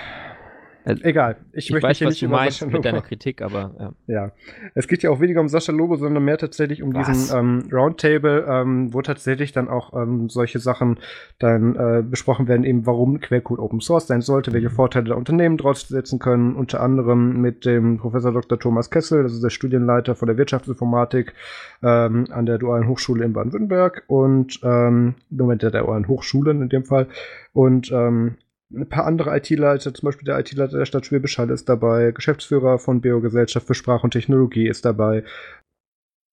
Also, 0.85 1.03
Egal. 1.03 1.37
Ich, 1.51 1.65
Ich, 1.65 1.71
möchte 1.71 1.87
weiß, 1.87 1.97
hier 1.97 2.07
nicht 2.09 2.21
du 2.21 2.25
über 2.27 2.35
meinst 2.37 2.59
Sascha 2.59 2.71
mit 2.71 2.85
deiner 2.85 2.97
Lobo. 2.97 3.07
Kritik, 3.07 3.41
aber 3.41 3.75
ja. 3.79 3.93
Ja. 4.05 4.31
Es 4.75 4.87
geht 4.87 5.01
ja 5.01 5.09
auch 5.09 5.19
weniger 5.19 5.41
um 5.41 5.47
Sascha 5.47 5.71
Lobo, 5.71 5.95
sondern 5.95 6.23
mehr 6.23 6.37
tatsächlich 6.37 6.83
um 6.83 6.93
Was? 6.93 7.07
diesen 7.07 7.37
ähm, 7.37 7.63
Roundtable, 7.71 8.45
ähm, 8.47 8.93
wo 8.93 9.01
tatsächlich 9.01 9.51
dann 9.51 9.67
auch 9.67 9.93
ähm, 9.99 10.29
solche 10.29 10.59
Sachen 10.59 10.99
dann 11.39 11.75
äh, 11.75 12.03
besprochen 12.03 12.47
werden, 12.47 12.63
eben 12.63 12.85
warum 12.85 13.19
Quellcode 13.19 13.59
Open 13.59 13.81
Source 13.81 14.05
sein 14.05 14.21
sollte, 14.21 14.53
welche 14.53 14.69
Vorteile 14.69 15.09
da 15.09 15.15
Unternehmen 15.15 15.57
draus 15.57 15.87
setzen 15.87 16.19
können, 16.19 16.55
unter 16.55 16.81
anderem 16.81 17.41
mit 17.41 17.65
dem 17.65 17.97
Professor 17.97 18.31
Dr. 18.31 18.59
Thomas 18.59 18.91
Kessel, 18.91 19.23
das 19.23 19.33
ist 19.33 19.43
der 19.43 19.49
Studienleiter 19.49 20.13
von 20.13 20.27
der 20.27 20.37
Wirtschaftsinformatik 20.37 21.33
ähm, 21.81 22.25
an 22.29 22.45
der 22.45 22.59
Dualen 22.59 22.87
Hochschule 22.87 23.25
in 23.25 23.33
Baden-Württemberg 23.33 24.03
und 24.07 24.59
ähm, 24.63 25.15
Moment, 25.31 25.63
der 25.63 25.71
Dualen 25.71 26.07
Hochschulen 26.07 26.61
in 26.61 26.69
dem 26.69 26.85
Fall 26.85 27.07
und 27.53 27.91
ähm, 27.91 28.35
ein 28.71 28.89
paar 28.89 29.05
andere 29.05 29.35
IT-Leiter, 29.37 29.93
zum 29.93 30.07
Beispiel 30.07 30.25
der 30.25 30.39
IT-Leiter 30.39 30.77
der 30.77 30.85
Stadt 30.85 31.05
Schwäbisch 31.05 31.37
Hall 31.37 31.49
ist 31.49 31.69
dabei, 31.69 32.11
Geschäftsführer 32.11 32.79
von 32.79 33.01
Biogesellschaft 33.01 33.67
für 33.67 33.75
Sprache 33.75 34.03
und 34.03 34.11
Technologie 34.11 34.67
ist 34.67 34.85
dabei. 34.85 35.23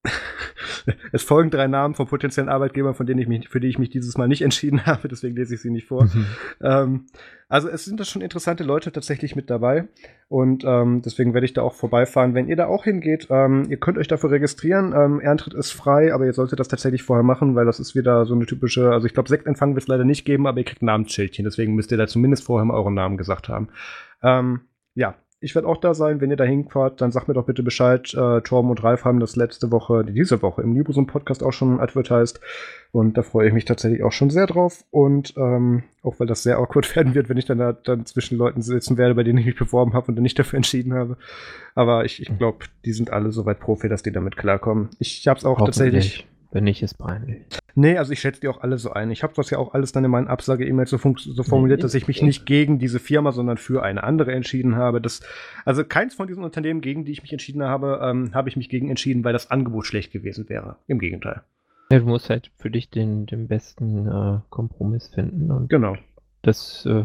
es 1.12 1.22
folgen 1.22 1.50
drei 1.50 1.68
Namen 1.68 1.94
von 1.94 2.06
potenziellen 2.06 2.48
Arbeitgebern, 2.48 2.94
von 2.94 3.06
denen 3.06 3.20
ich 3.20 3.28
mich, 3.28 3.48
für 3.48 3.60
die 3.60 3.68
ich 3.68 3.78
mich 3.78 3.90
dieses 3.90 4.18
Mal 4.18 4.28
nicht 4.28 4.42
entschieden 4.42 4.86
habe, 4.86 5.08
deswegen 5.08 5.36
lese 5.36 5.54
ich 5.54 5.62
sie 5.62 5.70
nicht 5.70 5.86
vor. 5.86 6.08
ähm, 6.62 7.06
also 7.48 7.68
es 7.68 7.84
sind 7.84 8.00
da 8.00 8.04
schon 8.04 8.22
interessante 8.22 8.64
Leute 8.64 8.92
tatsächlich 8.92 9.36
mit 9.36 9.50
dabei 9.50 9.88
und 10.28 10.64
ähm, 10.64 11.02
deswegen 11.04 11.34
werde 11.34 11.44
ich 11.44 11.52
da 11.52 11.62
auch 11.62 11.74
vorbeifahren. 11.74 12.34
Wenn 12.34 12.48
ihr 12.48 12.56
da 12.56 12.66
auch 12.66 12.84
hingeht, 12.84 13.28
ähm, 13.30 13.66
ihr 13.68 13.76
könnt 13.76 13.98
euch 13.98 14.08
dafür 14.08 14.30
registrieren. 14.30 14.94
Ähm, 14.96 15.20
Ehrentritt 15.20 15.54
ist 15.54 15.72
frei, 15.72 16.14
aber 16.14 16.24
ihr 16.24 16.32
solltet 16.32 16.58
das 16.60 16.68
tatsächlich 16.68 17.02
vorher 17.02 17.22
machen, 17.22 17.54
weil 17.54 17.66
das 17.66 17.78
ist 17.78 17.94
wieder 17.94 18.24
so 18.24 18.34
eine 18.34 18.46
typische, 18.46 18.90
also 18.90 19.06
ich 19.06 19.12
glaube, 19.12 19.28
Sektempfang 19.28 19.74
wird 19.74 19.82
es 19.82 19.88
leider 19.88 20.04
nicht 20.04 20.24
geben, 20.24 20.46
aber 20.46 20.58
ihr 20.58 20.64
kriegt 20.64 20.82
ein 20.82 20.86
Namensschildchen, 20.86 21.44
deswegen 21.44 21.74
müsst 21.74 21.92
ihr 21.92 21.98
da 21.98 22.06
zumindest 22.06 22.44
vorher 22.44 22.64
mal 22.64 22.74
euren 22.74 22.94
Namen 22.94 23.18
gesagt 23.18 23.48
haben. 23.50 23.68
Ähm, 24.22 24.62
ja, 24.94 25.14
ich 25.42 25.54
werde 25.54 25.68
auch 25.68 25.76
da 25.76 25.92
sein. 25.92 26.20
Wenn 26.20 26.30
ihr 26.30 26.36
da 26.36 26.44
hinfahrt, 26.44 27.00
dann 27.00 27.10
sagt 27.10 27.28
mir 27.28 27.34
doch 27.34 27.46
bitte 27.46 27.62
Bescheid. 27.62 28.14
Äh, 28.14 28.40
Torben 28.42 28.70
und 28.70 28.82
Ralf 28.82 29.04
haben 29.04 29.20
das 29.20 29.34
letzte 29.34 29.72
Woche, 29.72 30.04
diese 30.04 30.40
Woche 30.40 30.62
im 30.62 30.74
Libusum 30.74 31.06
Podcast 31.06 31.42
auch 31.42 31.52
schon 31.52 31.80
advertised. 31.80 32.40
Und 32.92 33.16
da 33.16 33.22
freue 33.22 33.48
ich 33.48 33.52
mich 33.52 33.64
tatsächlich 33.64 34.04
auch 34.04 34.12
schon 34.12 34.30
sehr 34.30 34.46
drauf. 34.46 34.84
Und 34.90 35.34
ähm, 35.36 35.82
auch 36.02 36.20
weil 36.20 36.26
das 36.26 36.42
sehr 36.42 36.58
awkward 36.58 36.94
werden 36.96 37.14
wird, 37.14 37.28
wenn 37.28 37.38
ich 37.38 37.46
dann 37.46 37.58
da 37.58 37.72
dann 37.72 38.06
zwischen 38.06 38.38
Leuten 38.38 38.62
sitzen 38.62 38.96
werde, 38.96 39.14
bei 39.14 39.24
denen 39.24 39.38
ich 39.38 39.46
mich 39.46 39.56
beworben 39.56 39.94
habe 39.94 40.08
und 40.08 40.16
dann 40.16 40.22
nicht 40.22 40.38
dafür 40.38 40.58
entschieden 40.58 40.94
habe. 40.94 41.16
Aber 41.74 42.04
ich, 42.04 42.22
ich 42.22 42.38
glaube, 42.38 42.66
die 42.84 42.92
sind 42.92 43.10
alle 43.10 43.32
soweit 43.32 43.58
Profi, 43.58 43.88
dass 43.88 44.02
die 44.02 44.12
damit 44.12 44.36
klarkommen. 44.36 44.90
Ich 45.00 45.26
habe 45.26 45.38
es 45.38 45.44
auch 45.44 45.58
tatsächlich. 45.58 46.26
Wenn 46.52 46.64
nicht, 46.64 46.82
ist 46.82 46.98
peinlich. 46.98 47.42
Nee, 47.74 47.96
also 47.96 48.12
ich 48.12 48.20
schätze 48.20 48.40
die 48.42 48.48
auch 48.48 48.60
alle 48.60 48.76
so 48.78 48.92
ein. 48.92 49.10
Ich 49.10 49.22
habe 49.22 49.32
das 49.34 49.50
ja 49.50 49.58
auch 49.58 49.72
alles 49.74 49.92
dann 49.92 50.04
in 50.04 50.10
meinen 50.10 50.28
Absage-E-Mails 50.28 50.90
so, 50.90 50.98
so 51.16 51.42
formuliert, 51.42 51.78
Nee, 51.78 51.82
dass 51.82 51.94
ich 51.94 52.06
mich 52.08 52.20
nicht 52.22 52.44
gegen 52.46 52.78
diese 52.78 52.98
Firma, 52.98 53.32
sondern 53.32 53.56
für 53.56 53.82
eine 53.82 54.04
andere 54.04 54.32
entschieden 54.32 54.76
habe. 54.76 55.00
Das, 55.00 55.20
also 55.64 55.82
keins 55.84 56.14
von 56.14 56.26
diesen 56.28 56.44
Unternehmen, 56.44 56.80
gegen 56.82 57.04
die 57.04 57.12
ich 57.12 57.22
mich 57.22 57.32
entschieden 57.32 57.62
habe, 57.62 58.00
ähm, 58.02 58.34
habe 58.34 58.48
ich 58.48 58.56
mich 58.56 58.68
gegen 58.68 58.90
entschieden, 58.90 59.24
weil 59.24 59.32
das 59.32 59.50
Angebot 59.50 59.86
schlecht 59.86 60.12
gewesen 60.12 60.48
wäre. 60.48 60.76
Im 60.86 60.98
Gegenteil. 60.98 61.42
Ja, 61.90 61.98
du 61.98 62.06
musst 62.06 62.30
halt 62.30 62.50
für 62.56 62.70
dich 62.70 62.90
den, 62.90 63.26
den 63.26 63.48
besten 63.48 64.06
äh, 64.06 64.38
Kompromiss 64.50 65.08
finden. 65.08 65.50
Und 65.50 65.68
Genau. 65.70 65.96
das 66.42 66.86
äh, 66.86 67.04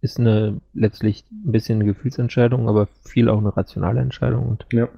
ist 0.00 0.18
eine 0.20 0.60
letztlich 0.74 1.24
ein 1.32 1.52
bisschen 1.52 1.76
eine 1.80 1.84
Gefühlsentscheidung, 1.92 2.68
aber 2.68 2.86
viel 3.04 3.28
auch 3.28 3.38
eine 3.38 3.56
rationale 3.56 4.00
Entscheidung 4.00 4.46
und 4.48 4.66
Ja. 4.72 4.88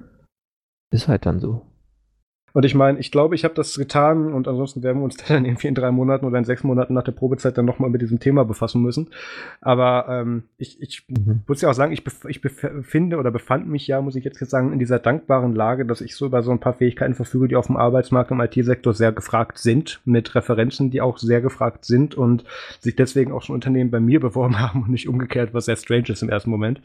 ist 0.91 1.07
halt 1.07 1.25
dann 1.25 1.39
so. 1.39 1.65
Und 2.53 2.65
ich 2.65 2.75
meine, 2.75 2.99
ich 2.99 3.11
glaube, 3.11 3.35
ich 3.35 3.43
habe 3.43 3.53
das 3.53 3.77
getan 3.77 4.33
und 4.33 4.47
ansonsten 4.47 4.83
werden 4.83 4.97
wir 4.99 5.05
uns 5.05 5.17
dann 5.27 5.45
irgendwie 5.45 5.67
in 5.67 5.75
drei 5.75 5.91
Monaten 5.91 6.25
oder 6.25 6.37
in 6.37 6.45
sechs 6.45 6.63
Monaten 6.63 6.93
nach 6.93 7.03
der 7.03 7.11
Probezeit 7.11 7.57
dann 7.57 7.65
nochmal 7.65 7.89
mit 7.89 8.01
diesem 8.01 8.19
Thema 8.19 8.43
befassen 8.43 8.81
müssen. 8.81 9.09
Aber 9.61 10.07
ähm, 10.09 10.43
ich, 10.57 10.81
ich 10.81 11.05
Mhm. 11.25 11.41
muss 11.47 11.61
ja 11.61 11.69
auch 11.69 11.73
sagen, 11.73 11.91
ich, 11.91 12.03
bef 12.03 12.25
ich 12.25 12.41
befinde 12.41 13.17
oder 13.17 13.31
befand 13.31 13.67
mich 13.67 13.87
ja, 13.87 14.01
muss 14.01 14.15
ich 14.15 14.23
jetzt 14.23 14.39
sagen, 14.49 14.73
in 14.73 14.79
dieser 14.79 14.99
dankbaren 14.99 15.55
Lage, 15.55 15.85
dass 15.85 16.01
ich 16.01 16.15
so 16.15 16.25
über 16.25 16.43
so 16.43 16.51
ein 16.51 16.59
paar 16.59 16.73
Fähigkeiten 16.73 17.15
verfüge, 17.15 17.47
die 17.47 17.55
auf 17.55 17.67
dem 17.67 17.77
Arbeitsmarkt 17.77 18.31
im 18.31 18.39
IT-Sektor 18.39 18.93
sehr 18.93 19.11
gefragt 19.11 19.57
sind, 19.57 20.01
mit 20.05 20.33
Referenzen, 20.35 20.91
die 20.91 21.01
auch 21.01 21.17
sehr 21.17 21.41
gefragt 21.41 21.85
sind 21.85 22.15
und 22.15 22.43
sich 22.79 22.95
deswegen 22.95 23.31
auch 23.31 23.41
schon 23.41 23.55
Unternehmen 23.55 23.91
bei 23.91 23.99
mir 23.99 24.19
beworben 24.21 24.59
haben 24.59 24.83
und 24.83 24.89
nicht 24.91 25.07
umgekehrt, 25.07 25.53
was 25.53 25.65
sehr 25.65 25.77
strange 25.77 26.09
ist 26.09 26.23
im 26.23 26.29
ersten 26.29 26.49
Moment. 26.49 26.81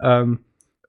Ähm, 0.00 0.40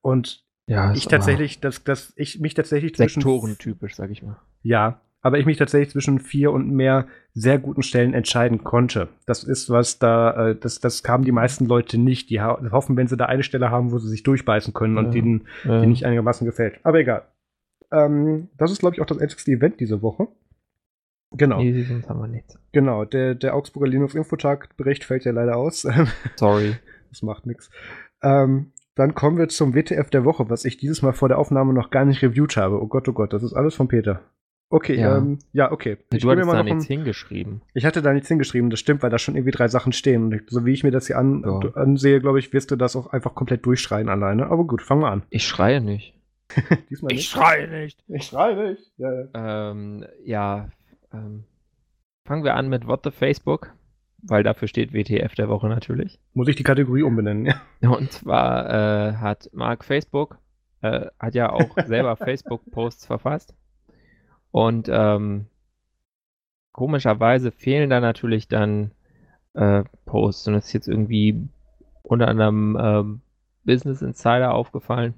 und 0.01 0.43
Ja, 0.67 0.93
ich 0.93 1.07
tatsächlich, 1.07 1.59
dass, 1.61 1.83
dass 1.83 2.13
ich 2.15 2.39
mich 2.39 2.53
tatsächlich 2.53 2.93
zwischen 2.95 3.21
sektorentypisch, 3.21 3.95
sag 3.95 4.09
ich 4.11 4.21
mal. 4.21 4.37
ja, 4.63 4.99
aber 5.21 5.39
ich 5.39 5.45
mich 5.45 5.57
tatsächlich 5.57 5.91
zwischen 5.91 6.19
vier 6.19 6.51
und 6.51 6.69
mehr 6.71 7.07
sehr 7.33 7.57
guten 7.57 7.81
Stellen 7.81 8.13
entscheiden 8.13 8.63
konnte. 8.63 9.09
Das 9.25 9.43
ist 9.43 9.69
was 9.69 9.97
da, 9.99 10.49
äh, 10.49 10.55
das, 10.55 10.79
das 10.79 11.03
haben 11.05 11.23
die 11.25 11.31
meisten 11.31 11.65
Leute 11.65 11.97
nicht. 11.97 12.29
Die 12.29 12.39
hoffen, 12.41 12.95
wenn 12.95 13.07
sie 13.07 13.17
da 13.17 13.25
eine 13.25 13.43
Stelle 13.43 13.71
haben, 13.71 13.91
wo 13.91 13.97
sie 13.97 14.07
sich 14.09 14.23
durchbeißen 14.23 14.73
können 14.73 14.97
und 14.97 15.05
Ja. 15.05 15.11
denen, 15.11 15.47
Äh, 15.65 15.81
die 15.81 15.87
nicht 15.87 16.05
einigermaßen 16.05 16.45
gefällt. 16.45 16.79
Aber 16.83 16.99
egal. 16.99 17.23
Ähm, 17.91 18.49
das 18.57 18.71
ist, 18.71 18.79
glaube 18.79 18.95
ich, 18.95 19.01
auch 19.01 19.05
das 19.05 19.17
älteste 19.17 19.51
Event 19.51 19.79
diese 19.79 20.01
Woche. 20.01 20.27
Genau, 21.31 21.59
nee, 21.61 21.83
sonst 21.83 22.07
haben 22.07 22.19
wir 22.21 22.27
nichts. 22.27 22.57
genau. 22.71 23.03
Der, 23.03 23.35
der 23.35 23.53
Augsburger 23.55 23.87
Linux 23.87 24.15
Infotag 24.15 24.77
Bericht 24.77 25.03
fällt 25.03 25.25
ja 25.25 25.31
leider 25.33 25.57
aus. 25.57 25.85
Sorry. 26.35 26.75
das 27.09 27.21
macht 27.21 27.45
nichts. 27.45 27.69
Ähm, 28.21 28.71
dann 28.97 29.15
kommen 29.15 29.37
wir 29.37 29.47
zum 29.49 29.73
WTF 29.75 30.09
der 30.09 30.25
Woche, 30.25 30.49
was 30.49 30.65
ich 30.65 30.77
dieses 30.77 31.01
Mal 31.01 31.13
vor 31.13 31.27
der 31.29 31.37
Aufnahme 31.39 31.73
noch 31.73 31.89
gar 31.89 32.05
nicht 32.05 32.21
reviewt 32.21 32.57
habe. 32.57 32.81
Oh 32.81 32.87
Gott, 32.87 33.07
oh 33.07 33.13
Gott, 33.13 33.33
das 33.33 33.43
ist 33.43 33.53
alles 33.53 33.75
von 33.75 33.87
Peter. 33.87 34.21
Okay, 34.69 34.95
ja, 34.99 35.17
ähm, 35.17 35.39
ja 35.53 35.71
okay. 35.71 35.97
Du 36.09 36.17
gebe 36.17 36.31
hattest 36.31 36.51
da 36.51 36.63
nichts 36.63 36.83
ein- 36.85 36.87
hingeschrieben. 36.97 37.61
ich 37.73 37.85
hatte 37.85 38.01
da 38.01 38.11
nichts 38.11 38.27
hingeschrieben, 38.27 38.69
das 38.69 38.79
stimmt, 38.81 39.01
weil 39.01 39.09
da 39.09 39.17
schon 39.17 39.35
irgendwie 39.35 39.51
drei 39.51 39.69
Sachen 39.69 39.93
stehen. 39.93 40.25
Und 40.25 40.33
ich- 40.33 40.41
so 40.47 40.65
wie 40.65 40.73
ich 40.73 40.83
mir 40.83 40.91
das 40.91 41.07
hier 41.07 41.17
an, 41.17 41.41
Ja. 41.45 41.71
ansehe, 41.75 42.19
glaube 42.19 42.39
ich, 42.39 42.51
wirst 42.51 42.71
du 42.71 42.75
das 42.75 42.95
auch 42.97 43.07
einfach 43.13 43.33
komplett 43.33 43.65
durchschreien 43.65 44.09
alleine. 44.09 44.47
Aber 44.47 44.65
gut, 44.65 44.81
fangen 44.81 45.01
wir 45.03 45.09
an. 45.11 45.23
Ich 45.29 45.45
schreie 45.47 45.79
nicht. 45.79 46.15
Diesmal 46.89 47.13
nicht. 47.13 47.29
schreie 47.29 47.67
nicht. 47.69 48.03
Ich 48.09 48.23
schreie 48.25 48.69
nicht. 48.71 48.91
Ja, 48.97 49.09
ja. 49.13 49.71
Ähm, 49.71 50.05
ja, 50.25 50.69
ähm, 51.13 51.45
fangen 52.25 52.43
wir 52.43 52.55
an 52.55 52.67
mit 52.67 52.87
What 52.87 53.01
the 53.05 53.11
Facebook, 53.11 53.73
weil 54.29 54.43
dafür 54.43 54.67
steht 54.67 54.93
WTF 54.93 55.35
der 55.35 55.49
Woche 55.49 55.67
natürlich. 55.67 56.19
Muss 56.33 56.47
ich 56.47 56.55
die 56.55 56.63
Kategorie 56.63 57.03
umbenennen? 57.03 57.45
Ja. 57.45 57.89
Und 57.89 58.11
zwar 58.11 58.69
äh, 58.69 59.13
hat 59.15 59.49
Mark 59.53 59.83
Facebook, 59.83 60.37
äh, 60.81 61.07
hat 61.19 61.35
ja 61.35 61.51
auch 61.51 61.77
selber 61.85 62.15
Facebook-Posts 62.15 63.05
verfasst. 63.05 63.55
Und 64.51 64.89
ähm, 64.91 65.47
komischerweise 66.71 67.51
fehlen 67.51 67.89
da 67.89 67.99
natürlich 67.99 68.47
dann 68.47 68.91
äh, 69.53 69.83
Posts. 70.05 70.49
Und 70.49 70.55
es 70.55 70.67
ist 70.67 70.73
jetzt 70.73 70.87
irgendwie 70.87 71.47
unter 72.03 72.27
anderem 72.27 72.77
ähm, 72.79 73.21
Business 73.63 74.01
Insider 74.01 74.53
aufgefallen, 74.53 75.13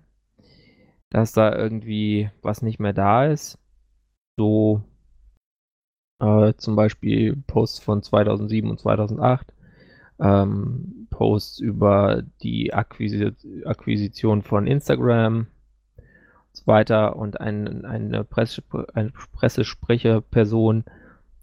dass 1.10 1.32
da 1.32 1.56
irgendwie 1.56 2.30
was 2.42 2.62
nicht 2.62 2.80
mehr 2.80 2.94
da 2.94 3.26
ist. 3.26 3.60
So 4.38 4.84
äh, 6.20 6.54
zum 6.58 6.76
Beispiel 6.76 7.36
Posts 7.48 7.80
von 7.80 8.04
2007 8.04 8.70
und 8.70 8.80
2008, 8.80 9.54
ähm, 10.20 11.08
Posts 11.10 11.60
über 11.60 12.24
die 12.42 12.74
Akquisi 12.74 13.32
Akquisition 13.66 14.42
von 14.42 14.68
Instagram 14.68 15.38
und 15.38 15.48
so 16.52 16.68
weiter 16.68 17.16
und 17.16 17.40
ein, 17.40 17.86
eine, 17.86 18.24
Presse 18.24 18.64
eine 18.94 19.12
Pressesprecherperson 19.34 20.84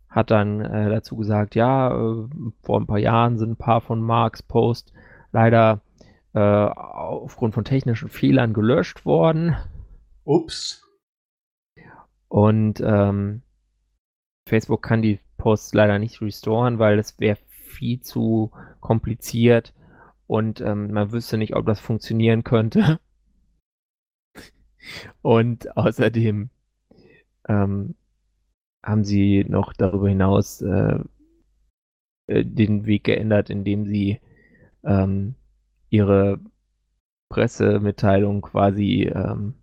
hat 0.08 0.30
dann 0.30 0.60
äh, 0.62 0.88
dazu 0.88 1.16
gesagt, 1.16 1.54
ja, 1.54 1.90
äh, 1.90 2.28
vor 2.62 2.80
ein 2.80 2.86
paar 2.86 2.98
Jahren 2.98 3.36
sind 3.36 3.50
ein 3.50 3.56
paar 3.56 3.82
von 3.82 4.00
Marks 4.00 4.42
Posts 4.42 4.92
leider 5.30 5.82
äh, 6.32 6.40
aufgrund 6.40 7.54
von 7.54 7.64
technischen 7.64 8.08
Fehlern 8.08 8.54
gelöscht 8.54 9.04
worden. 9.04 9.56
Ups. 10.24 10.82
Und 12.28 12.80
ähm, 12.84 13.42
Facebook 14.46 14.82
kann 14.82 15.02
die 15.02 15.20
Posts 15.38 15.74
leider 15.74 15.98
nicht 15.98 16.20
restoren, 16.20 16.78
weil 16.78 16.98
es 16.98 17.18
wäre 17.18 17.38
viel 17.50 18.00
zu 18.00 18.52
kompliziert 18.80 19.74
und 20.26 20.60
ähm, 20.60 20.92
man 20.92 21.12
wüsste 21.12 21.36
nicht, 21.38 21.54
ob 21.54 21.66
das 21.66 21.80
funktionieren 21.80 22.44
könnte. 22.44 23.00
Und 25.22 25.76
außerdem 25.76 26.50
ähm, 27.48 27.94
haben 28.84 29.04
sie 29.04 29.44
noch 29.44 29.72
darüber 29.72 30.08
hinaus 30.08 30.62
äh, 30.62 31.00
äh, 32.28 32.44
den 32.44 32.86
Weg 32.86 33.04
geändert, 33.04 33.50
indem 33.50 33.86
sie 33.86 34.20
ähm, 34.84 35.34
ihre 35.90 36.40
Pressemitteilung 37.28 38.42
quasi 38.42 39.10
ähm, 39.12 39.54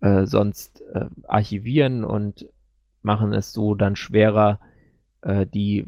äh, 0.00 0.26
sonst 0.26 0.82
äh, 0.92 1.06
archivieren 1.28 2.04
und 2.04 2.48
machen 3.06 3.32
es 3.32 3.52
so 3.52 3.74
dann 3.74 3.96
schwerer, 3.96 4.60
äh, 5.22 5.46
die 5.46 5.86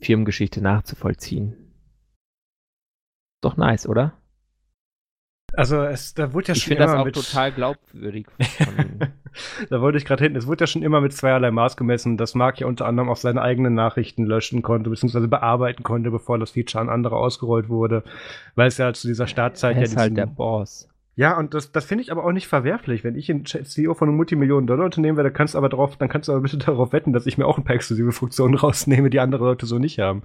Firmengeschichte 0.00 0.62
nachzuvollziehen. 0.62 1.54
Doch 3.42 3.56
nice, 3.58 3.86
oder? 3.86 4.14
Also 5.52 5.82
es, 5.82 6.14
da 6.14 6.32
wurde 6.32 6.48
ja 6.48 6.54
ich 6.54 6.62
schon 6.62 6.68
finde 6.70 6.84
das 6.84 6.92
immer 6.92 7.00
auch 7.00 7.04
mit, 7.06 7.14
total 7.16 7.50
glaubwürdig. 7.50 8.26
Von, 8.40 9.00
da 9.68 9.80
wollte 9.80 9.98
ich 9.98 10.04
gerade 10.04 10.22
hin. 10.22 10.36
Es 10.36 10.46
wurde 10.46 10.62
ja 10.62 10.66
schon 10.68 10.82
immer 10.84 11.00
mit 11.00 11.12
zweierlei 11.12 11.50
Maß 11.50 11.76
gemessen, 11.76 12.16
dass 12.16 12.36
Mark 12.36 12.60
ja 12.60 12.68
unter 12.68 12.86
anderem 12.86 13.08
auch 13.08 13.16
seine 13.16 13.42
eigenen 13.42 13.74
Nachrichten 13.74 14.24
löschen 14.24 14.62
konnte, 14.62 14.90
beziehungsweise 14.90 15.26
bearbeiten 15.26 15.82
konnte, 15.82 16.10
bevor 16.12 16.38
das 16.38 16.52
Feature 16.52 16.82
an 16.82 16.88
andere 16.88 17.16
ausgerollt 17.16 17.68
wurde. 17.68 18.04
Weil 18.54 18.68
es 18.68 18.78
ja 18.78 18.92
zu 18.92 19.08
dieser 19.08 19.26
Startzeit 19.26 19.74
er 19.76 19.82
ja 19.82 19.84
ist 19.86 19.96
halt 19.96 20.10
diesen- 20.10 20.16
der 20.16 20.26
Boss. 20.26 20.88
Ja, 21.20 21.36
und 21.36 21.52
das, 21.52 21.70
das 21.70 21.84
finde 21.84 22.02
ich 22.02 22.10
aber 22.12 22.24
auch 22.24 22.32
nicht 22.32 22.48
verwerflich. 22.48 23.04
Wenn 23.04 23.14
ich 23.14 23.28
ein 23.30 23.44
CEO 23.44 23.92
von 23.92 24.08
einem 24.08 24.16
Multimillionen-Dollar-Unternehmen 24.16 25.18
wäre, 25.18 25.28
dann 25.28 25.34
kannst 25.34 25.52
du 25.52 25.58
aber 25.58 25.68
drauf, 25.68 25.96
dann 25.98 26.08
kannst 26.08 26.28
du 26.28 26.32
aber 26.32 26.40
bitte 26.40 26.56
darauf 26.66 26.94
wetten, 26.94 27.12
dass 27.12 27.26
ich 27.26 27.36
mir 27.36 27.44
auch 27.44 27.58
ein 27.58 27.64
paar 27.64 27.76
exklusive 27.76 28.10
Funktionen 28.12 28.54
rausnehme, 28.64 29.10
die 29.10 29.20
andere 29.20 29.44
Leute 29.44 29.66
so 29.66 29.78
nicht 29.78 29.98
haben. 29.98 30.22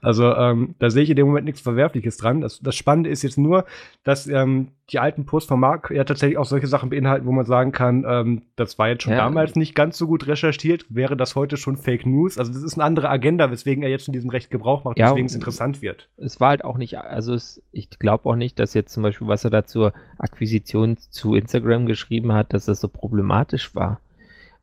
Also 0.00 0.34
ähm, 0.34 0.74
da 0.80 0.90
sehe 0.90 1.04
ich 1.04 1.10
in 1.10 1.16
dem 1.16 1.28
Moment 1.28 1.44
nichts 1.44 1.60
Verwerfliches 1.60 2.16
dran. 2.16 2.40
Das, 2.40 2.58
das 2.58 2.74
Spannende 2.74 3.08
ist 3.08 3.22
jetzt 3.22 3.38
nur, 3.38 3.66
dass 4.02 4.26
ähm, 4.26 4.72
die 4.90 4.98
alten 4.98 5.24
Posts 5.26 5.48
von 5.48 5.60
Mark 5.60 5.90
ja 5.94 6.02
tatsächlich 6.02 6.36
auch 6.38 6.44
solche 6.44 6.66
Sachen 6.66 6.90
beinhalten, 6.90 7.24
wo 7.24 7.30
man 7.32 7.46
sagen 7.46 7.70
kann, 7.70 8.04
ähm, 8.06 8.42
das 8.56 8.78
war 8.80 8.88
jetzt 8.88 9.04
schon 9.04 9.12
Ja. 9.12 9.18
damals 9.20 9.54
nicht 9.54 9.76
ganz 9.76 9.96
so 9.96 10.08
gut 10.08 10.26
recherchiert, 10.26 10.86
wäre 10.88 11.16
das 11.16 11.36
heute 11.36 11.56
schon 11.56 11.76
Fake 11.76 12.04
News. 12.04 12.36
Also 12.36 12.52
das 12.52 12.62
ist 12.64 12.74
eine 12.74 12.84
andere 12.84 13.08
Agenda, 13.08 13.50
weswegen 13.52 13.82
er 13.84 13.90
jetzt 13.90 14.06
von 14.06 14.12
diesem 14.12 14.28
Recht 14.28 14.50
Gebrauch 14.50 14.82
macht, 14.84 14.98
Ja, 14.98 15.10
weswegen 15.10 15.26
es 15.26 15.34
interessant 15.36 15.82
wird. 15.82 16.08
es 16.16 16.40
war 16.40 16.48
halt 16.48 16.64
auch 16.64 16.78
nicht, 16.78 16.98
also 16.98 17.32
es, 17.32 17.62
ich 17.70 17.90
glaube 17.90 18.28
auch 18.28 18.34
nicht, 18.36 18.58
dass 18.58 18.74
jetzt 18.74 18.92
zum 18.92 19.04
Beispiel, 19.04 19.28
was 19.28 19.44
er 19.44 19.50
da 19.50 19.64
zur 19.64 19.92
Akquisition 20.32 20.96
zu 20.96 21.34
Instagram 21.34 21.86
geschrieben 21.86 22.32
hat, 22.32 22.52
dass 22.52 22.64
das 22.64 22.80
so 22.80 22.88
problematisch 22.88 23.74
war. 23.74 24.00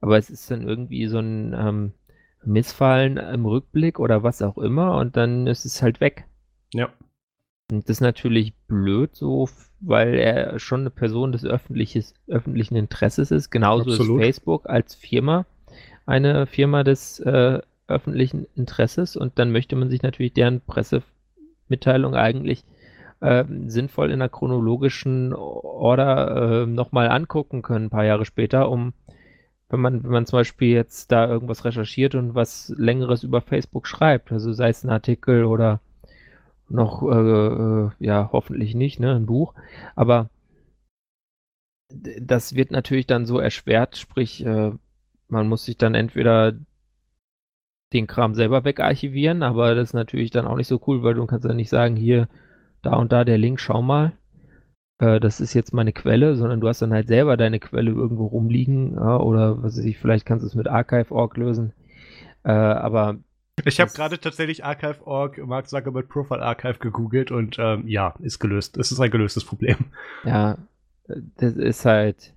Aber 0.02 0.18
es 0.18 0.30
ist 0.30 0.50
dann 0.50 0.68
irgendwie 0.68 1.08
so 1.08 1.20
ein 1.20 1.54
ähm, 1.54 1.92
Missfallen 2.44 3.18
im 3.18 3.46
Rückblick 3.46 4.00
oder 4.00 4.24
was 4.24 4.42
auch 4.42 4.58
immer 4.58 4.98
und 4.98 5.16
dann 5.16 5.46
ist 5.48 5.66
es 5.66 5.82
halt 5.82 6.02
weg. 6.02 6.26
Ja. 6.74 6.90
Und 7.72 7.84
das 7.84 7.98
ist 7.98 8.02
natürlich 8.02 8.56
blöd 8.68 9.16
so, 9.16 9.48
weil 9.80 10.16
er 10.16 10.58
schon 10.58 10.82
eine 10.82 10.90
Person 10.90 11.32
des 11.32 11.46
öffentlichen 11.46 12.76
Interesses 12.76 13.32
ist. 13.32 13.52
Genauso 13.52 13.92
Absolut. 13.92 14.22
ist 14.22 14.26
Facebook 14.26 14.70
als 14.70 14.96
Firma 14.96 15.46
eine 16.06 16.48
Firma 16.48 16.84
des 16.84 17.20
äh, 17.20 17.60
öffentlichen 17.88 18.48
Interesses 18.56 19.16
und 19.16 19.38
dann 19.38 19.52
möchte 19.52 19.76
man 19.76 19.90
sich 19.90 20.02
natürlich 20.02 20.34
deren 20.34 20.62
Pressemitteilung 20.62 22.16
eigentlich 22.16 22.64
ähm, 23.22 23.70
sinnvoll 23.70 24.08
in 24.08 24.22
einer 24.22 24.30
chronologischen 24.30 25.34
Order 25.34 26.64
äh, 26.64 26.66
nochmal 26.66 27.10
angucken 27.10 27.62
können, 27.62 27.86
ein 27.86 27.90
paar 27.90 28.06
Jahre 28.06 28.26
später, 28.26 28.70
um 28.70 28.94
wenn 29.70 29.82
man, 29.82 30.04
wenn 30.04 30.12
man 30.12 30.26
zum 30.26 30.40
Beispiel 30.40 30.70
jetzt 30.70 31.12
da 31.12 31.28
irgendwas 31.28 31.64
recherchiert 31.64 32.16
und 32.16 32.34
was 32.34 32.74
längeres 32.78 33.24
über 33.24 33.42
Facebook 33.42 33.88
schreibt, 33.88 34.32
also 34.32 34.52
sei 34.52 34.70
es 34.70 34.84
ein 34.84 34.90
Artikel 34.90 35.46
oder 35.46 35.80
noch, 36.70 37.04
äh, 37.04 37.16
äh, 37.16 37.90
ja, 38.00 38.30
hoffentlich 38.32 38.76
nicht, 38.76 39.00
ne, 39.00 39.16
ein 39.16 39.26
Buch, 39.26 39.54
aber 39.96 40.30
das 41.92 42.56
wird 42.56 42.72
natürlich 42.72 43.08
dann 43.08 43.26
so 43.26 43.40
erschwert, 43.40 43.98
sprich, 43.98 44.46
äh, 44.46 44.72
man 45.28 45.48
muss 45.48 45.66
sich 45.66 45.78
dann 45.78 45.96
entweder 45.96 46.54
den 47.94 48.08
Kram 48.08 48.36
selber 48.36 48.64
wegarchivieren, 48.64 49.44
aber 49.44 49.74
das 49.76 49.90
ist 49.90 49.94
natürlich 49.94 50.32
dann 50.32 50.48
auch 50.48 50.56
nicht 50.56 50.68
so 50.68 50.80
cool, 50.88 51.04
weil 51.04 51.16
du 51.16 51.26
kannst 51.26 51.46
ja 51.46 51.54
nicht 51.54 51.70
sagen, 51.70 51.96
hier, 51.96 52.28
da 52.82 52.96
und 52.96 53.12
da 53.12 53.24
der 53.24 53.38
Link, 53.38 53.60
schau 53.60 53.82
mal, 53.82 54.14
äh, 55.00 55.20
das 55.20 55.40
ist 55.40 55.54
jetzt 55.54 55.74
meine 55.74 55.94
Quelle, 55.94 56.36
sondern 56.36 56.62
du 56.62 56.68
hast 56.68 56.82
dann 56.82 56.94
halt 56.94 57.08
selber 57.08 57.38
deine 57.38 57.60
Quelle 57.60 57.92
irgendwo 57.92 58.28
rumliegen, 58.28 58.96
ja, 58.96 59.18
oder 59.18 59.62
was 59.64 59.78
weiß 59.78 59.86
ich, 59.86 59.98
vielleicht 59.98 60.26
kannst 60.26 60.44
du 60.44 60.48
es 60.48 60.56
mit 60.56 60.68
Archive.org 60.68 61.38
lösen, 61.38 61.74
äh, 62.44 62.52
aber 62.52 63.18
Ich 63.66 63.80
habe 63.80 63.92
gerade 63.92 64.20
tatsächlich 64.20 64.64
Archive.org, 64.64 65.38
Mark 65.46 65.68
Zuckerberg 65.68 66.08
Profile 66.08 66.42
Archive 66.42 66.80
gegoogelt 66.80 67.32
und 67.32 67.58
ähm, 67.60 67.88
ja, 67.88 68.16
ist 68.20 68.40
gelöst. 68.40 68.78
Es 68.78 68.92
ist 68.92 69.00
ein 69.00 69.12
gelöstes 69.12 69.44
Problem. 69.46 69.78
Ja, 70.24 70.58
das 71.38 71.54
ist 71.54 71.86
halt, 71.86 72.34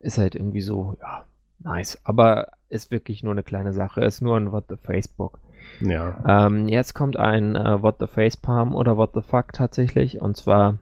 ist 0.00 0.18
halt 0.18 0.34
irgendwie 0.34 0.62
so, 0.62 0.96
ja, 1.00 1.26
nice. 1.60 1.98
Aber 2.04 2.52
ist 2.68 2.90
wirklich 2.90 3.22
nur 3.22 3.32
eine 3.32 3.42
kleine 3.42 3.72
Sache. 3.72 4.04
Ist 4.04 4.20
nur 4.22 4.36
ein 4.36 4.50
What 4.52 4.66
the 4.68 4.76
Facebook. 4.76 5.38
Ja. 5.80 6.46
Ähm, 6.46 6.68
jetzt 6.68 6.94
kommt 6.94 7.16
ein 7.16 7.54
äh, 7.56 7.82
What 7.82 7.96
the 8.00 8.06
Facepalm 8.06 8.74
oder 8.74 8.96
What 8.96 9.10
the 9.14 9.22
Fuck 9.22 9.52
tatsächlich. 9.52 10.20
Und 10.20 10.36
zwar 10.36 10.78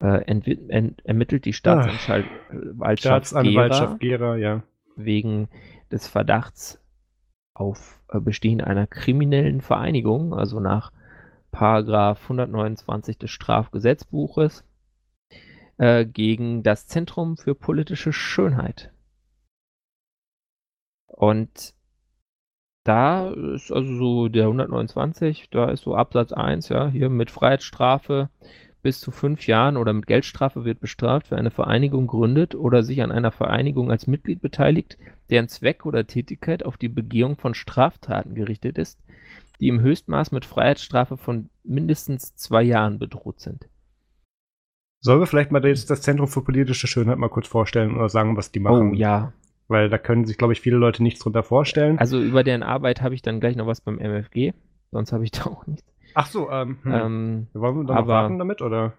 äh, 0.00 0.94
ermittelt 1.04 1.44
die 1.44 1.52
Staatsanwaltschaft 1.52 2.28
Gera 2.50 2.96
Staatsanwaltschaft 2.96 4.00
Gera, 4.00 4.36
ja. 4.36 4.62
wegen 4.96 5.48
des 5.90 6.08
Verdachts 6.08 6.80
auf 7.54 8.00
äh, 8.10 8.20
Bestehen 8.20 8.60
einer 8.60 8.86
kriminellen 8.86 9.60
Vereinigung, 9.60 10.34
also 10.34 10.60
nach 10.60 10.92
Paragraph 11.50 12.22
129 12.24 13.18
des 13.18 13.30
Strafgesetzbuches, 13.30 14.64
äh, 15.78 16.04
gegen 16.04 16.62
das 16.62 16.86
Zentrum 16.86 17.36
für 17.36 17.54
politische 17.54 18.12
Schönheit. 18.12 18.92
Und 21.06 21.73
da 22.84 23.30
ist 23.30 23.72
also 23.72 23.96
so 23.96 24.28
der 24.28 24.44
129, 24.44 25.48
da 25.50 25.70
ist 25.70 25.82
so 25.82 25.96
Absatz 25.96 26.32
1, 26.32 26.68
ja, 26.68 26.88
hier 26.88 27.08
mit 27.08 27.30
Freiheitsstrafe 27.30 28.28
bis 28.82 29.00
zu 29.00 29.10
fünf 29.10 29.46
Jahren 29.46 29.78
oder 29.78 29.94
mit 29.94 30.06
Geldstrafe 30.06 30.66
wird 30.66 30.78
bestraft, 30.78 31.30
wer 31.30 31.38
eine 31.38 31.50
Vereinigung 31.50 32.06
gründet 32.06 32.54
oder 32.54 32.82
sich 32.82 33.02
an 33.02 33.10
einer 33.10 33.32
Vereinigung 33.32 33.90
als 33.90 34.06
Mitglied 34.06 34.42
beteiligt, 34.42 34.98
deren 35.30 35.48
Zweck 35.48 35.86
oder 35.86 36.06
Tätigkeit 36.06 36.64
auf 36.66 36.76
die 36.76 36.90
Begehung 36.90 37.36
von 37.36 37.54
Straftaten 37.54 38.34
gerichtet 38.34 38.76
ist, 38.76 39.00
die 39.58 39.68
im 39.68 39.80
Höchstmaß 39.80 40.32
mit 40.32 40.44
Freiheitsstrafe 40.44 41.16
von 41.16 41.48
mindestens 41.64 42.36
zwei 42.36 42.62
Jahren 42.62 42.98
bedroht 42.98 43.40
sind. 43.40 43.66
Sollen 45.00 45.20
wir 45.20 45.26
vielleicht 45.26 45.50
mal 45.50 45.64
jetzt 45.64 45.88
das 45.88 46.02
Zentrum 46.02 46.28
für 46.28 46.42
politische 46.42 46.86
Schönheit 46.86 47.16
mal 47.16 47.30
kurz 47.30 47.46
vorstellen 47.46 47.96
oder 47.96 48.10
sagen, 48.10 48.36
was 48.36 48.52
die 48.52 48.60
machen? 48.60 48.90
Oh 48.90 48.94
ja. 48.94 49.32
Weil 49.68 49.88
da 49.88 49.98
können 49.98 50.26
sich, 50.26 50.36
glaube 50.36 50.52
ich, 50.52 50.60
viele 50.60 50.76
Leute 50.76 51.02
nichts 51.02 51.20
drunter 51.20 51.42
vorstellen. 51.42 51.98
Also 51.98 52.20
über 52.20 52.44
deren 52.44 52.62
Arbeit 52.62 53.00
habe 53.00 53.14
ich 53.14 53.22
dann 53.22 53.40
gleich 53.40 53.56
noch 53.56 53.66
was 53.66 53.80
beim 53.80 53.98
MFG, 53.98 54.52
sonst 54.90 55.12
habe 55.12 55.24
ich 55.24 55.30
da 55.32 55.44
auch 55.46 55.66
nichts. 55.66 55.84
Ach 56.14 56.26
so, 56.26 56.50
ähm, 56.50 56.78
hm. 56.82 56.92
Ähm, 56.92 57.46
wollen 57.54 57.76
wir 57.76 57.84
dann 57.84 57.96
noch 57.96 58.02
aber- 58.02 58.08
warten 58.08 58.38
damit, 58.38 58.62
oder? 58.62 58.92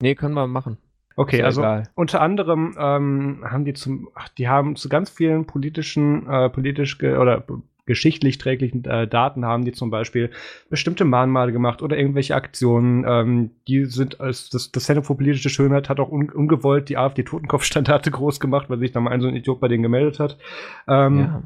nee, 0.00 0.14
können 0.16 0.34
wir 0.34 0.46
machen. 0.48 0.78
Okay, 1.14 1.42
also 1.42 1.60
egal. 1.60 1.84
unter 1.94 2.20
anderem 2.22 2.74
ähm, 2.78 3.44
haben 3.44 3.64
die 3.64 3.74
zum, 3.74 4.08
ach, 4.14 4.28
die 4.30 4.48
haben 4.48 4.76
zu 4.76 4.88
ganz 4.88 5.10
vielen 5.10 5.46
politischen, 5.46 6.26
äh, 6.26 6.48
politisch 6.48 7.00
oder 7.02 7.44
geschichtlich 7.86 8.38
träglichen 8.38 8.84
äh, 8.84 9.08
Daten 9.08 9.44
haben 9.44 9.64
die 9.64 9.72
zum 9.72 9.90
Beispiel 9.90 10.30
bestimmte 10.70 11.04
Mahnmale 11.04 11.52
gemacht 11.52 11.82
oder 11.82 11.96
irgendwelche 11.96 12.34
Aktionen. 12.34 13.04
Ähm, 13.06 13.50
die 13.66 13.86
sind 13.86 14.20
als 14.20 14.50
das, 14.50 14.70
das 14.70 14.84
Zentrum 14.84 15.04
für 15.04 15.14
politische 15.14 15.50
Schönheit 15.50 15.88
hat 15.88 15.98
auch 15.98 16.10
un, 16.10 16.30
ungewollt 16.30 16.88
die 16.88 16.96
AfD-Totenkopfstandarte 16.96 18.10
groß 18.12 18.40
gemacht, 18.40 18.70
weil 18.70 18.78
sich 18.78 18.92
da 18.92 19.00
mal 19.00 19.10
ein 19.10 19.20
so 19.20 19.28
ein 19.28 19.36
Idiot 19.36 19.60
bei 19.60 19.68
denen 19.68 19.82
gemeldet 19.82 20.20
hat. 20.20 20.38
Ähm, 20.86 21.18
ja. 21.18 21.42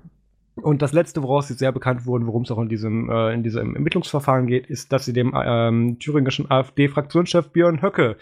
und 0.57 0.83
das 0.83 0.93
letzte, 0.93 1.23
woraus 1.23 1.49
sie 1.49 1.55
sehr 1.55 1.73
bekannt 1.73 2.05
wurden, 2.05 2.27
worum 2.27 2.43
es 2.43 2.51
auch 2.51 2.61
in 2.61 2.69
diesem, 2.69 3.09
äh, 3.09 3.33
in 3.33 3.43
diesem 3.43 3.75
Ermittlungsverfahren 3.75 4.47
geht, 4.47 4.67
ist, 4.67 4.93
dass 4.93 5.07
sie 5.07 5.15
dem 5.15 5.35
ähm, 5.35 5.99
thüringischen 5.99 6.51
AfD-Fraktionschef 6.51 7.49
Björn 7.49 7.81
Höcke 7.81 8.17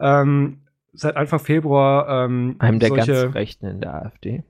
ähm, 0.00 0.58
seit 0.92 1.16
Anfang 1.16 1.40
Februar 1.40 2.24
ähm, 2.24 2.56
Einem 2.58 2.78
der 2.78 2.88
solche, 2.88 3.12
ganz 3.12 3.34
Rechten 3.34 3.66
in 3.66 3.80
der 3.80 3.94
AfD. 3.94 4.44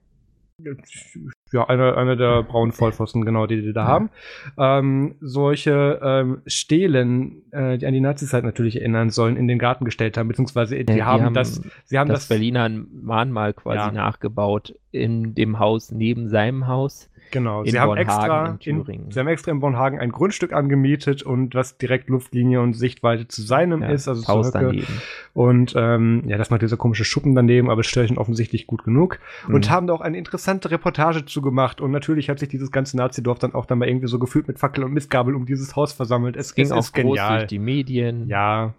Ja, 1.55 1.66
einer 1.68 1.96
einer 1.96 2.16
der 2.16 2.42
braunen 2.42 2.72
Vollpfosten, 2.72 3.24
genau, 3.24 3.46
die 3.46 3.62
die 3.62 3.72
da 3.72 3.82
Ja. 3.82 3.86
haben, 3.86 4.11
ähm, 4.59 5.14
solche 5.20 6.00
ähm, 6.02 6.42
Stelen, 6.46 7.42
äh, 7.52 7.78
die 7.78 7.86
an 7.86 7.92
die 7.94 8.00
Nazizeit 8.00 8.44
natürlich 8.44 8.76
erinnern 8.76 9.11
sollen, 9.11 9.36
in 9.36 9.46
den 9.48 9.59
Garten 9.59 9.84
gestellt 9.84 10.16
haben, 10.18 10.28
beziehungsweise 10.28 10.84
die, 10.84 10.92
Ja, 10.94 11.07
haben, 11.07 11.32
das, 11.32 11.62
sie 11.84 11.98
haben 11.98 12.09
das, 12.09 12.20
das, 12.22 12.28
Berliner 12.28 12.68
Mahnmal 12.68 13.55
quasi 13.55 13.76
Ja. 13.86 13.92
nachgebaut 13.92 14.74
in 14.90 15.34
dem 15.34 15.59
Haus 15.59 15.90
neben 15.92 16.28
seinem 16.28 16.66
Haus. 16.66 17.09
Genau, 17.35 17.62
in 17.64 17.72
sie 17.72 17.80
haben 17.80 17.97
extra 17.97 18.57
in 18.62 18.85
sie 19.11 19.18
haben 19.18 19.26
extra 19.26 19.51
in 19.51 19.59
Bornhagen 19.59 19.99
ein 19.99 20.12
Grundstück 20.12 20.53
angemietet 20.53 21.24
und 21.24 21.57
was 21.57 21.78
direkt 21.78 22.09
Luftlinie 22.09 22.61
und 22.61 22.74
Sichtweite 22.74 23.26
zu 23.26 23.43
seinem 23.43 23.82
Ja, 23.82 23.89
ist, 23.89 24.07
also 24.07 24.22
zu 24.22 24.28
Haus 24.28 24.47
Höcke. 24.47 24.59
daneben. 24.61 25.03
Und 25.32 25.74
ähm, 25.76 26.22
ja, 26.26 26.39
das 26.39 26.51
macht 26.51 26.62
dieser 26.62 26.76
komische 26.76 27.05
Schuppen 27.05 27.35
daneben, 27.35 27.70
aber 27.70 27.80
es 27.80 27.89
stört 27.89 28.09
ihn 28.09 28.18
offensichtlich 28.18 28.68
gut 28.68 28.85
genug. 28.85 29.18
Und 29.49 29.66
Mhm. 29.66 29.70
haben 29.70 29.87
da 29.89 29.95
auch 29.95 30.01
eine 30.01 30.16
interessante 30.16 30.70
Reportage 30.70 31.24
zu 31.24 31.43
gemacht. 31.43 31.80
Und 31.80 31.91
natürlich 31.91 32.30
hat 32.30 32.39
sich 32.39 32.49
dieses 32.49 32.70
ganze 32.70 32.97
Nazidorf 32.97 33.41
dann 33.41 33.53
auch 33.53 33.66
dann 33.66 33.78
mal 33.78 33.89
irgendwie 33.89 34.07
so 34.07 34.20
gefühlt 34.20 34.47
mit 34.47 34.61
Fackel 34.61 34.85
und 34.85 34.93
Mistgabel 34.93 35.35
um 35.35 35.45
dieses 35.45 35.74
Haus 35.74 35.93
versammelt. 35.93 36.37
Es, 36.37 36.55
Ging 36.55 36.66
es 36.66 36.70
auch 36.70 36.78
ist 36.78 36.93
groß 36.95 37.03
genial. 37.03 37.39
durch 37.39 37.49
die 37.49 37.59
Medien. 37.59 38.28
Ja. 38.28 38.74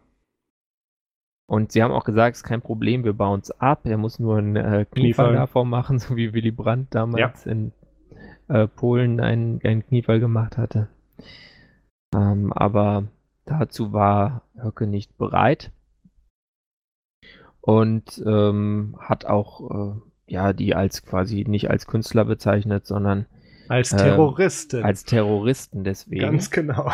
Und 1.47 1.71
sie 1.71 1.83
haben 1.83 1.91
auch 1.91 2.05
gesagt, 2.05 2.35
es 2.35 2.41
ist 2.41 2.47
kein 2.47 2.61
Problem, 2.61 3.03
wir 3.03 3.13
bauen 3.13 3.39
es 3.41 3.51
ab. 3.61 3.81
Er 3.83 3.97
muss 3.97 4.17
nur 4.17 4.37
einen 4.37 4.55
äh, 4.55 4.85
Kniefall 4.89 5.33
davor 5.33 5.65
machen, 5.65 5.99
so 5.99 6.15
wie 6.15 6.33
Willy 6.33 6.51
Brandt 6.51 6.95
damals 6.95 7.45
ja. 7.45 7.51
in 7.51 7.71
äh, 8.47 8.67
Polen 8.67 9.19
einen, 9.19 9.59
einen 9.63 9.85
Kniefall 9.85 10.19
gemacht 10.19 10.57
hatte. 10.57 10.87
Ähm, 12.13 12.53
aber 12.53 13.05
dazu 13.45 13.93
war 13.93 14.43
Höcke 14.55 14.87
nicht 14.87 15.17
bereit 15.17 15.71
und 17.61 18.21
ähm, 18.25 18.95
hat 18.99 19.25
auch 19.25 19.95
äh, 19.95 19.99
ja 20.27 20.53
die 20.53 20.75
als 20.75 21.03
quasi 21.03 21.45
nicht 21.47 21.69
als 21.69 21.87
Künstler 21.87 22.25
bezeichnet, 22.25 22.85
sondern 22.85 23.25
als 23.67 23.89
Terroristen. 23.89 24.81
Äh, 24.81 24.85
als 24.85 25.03
Terroristen 25.03 25.83
deswegen. 25.83 26.21
Ganz 26.21 26.51
genau. 26.51 26.91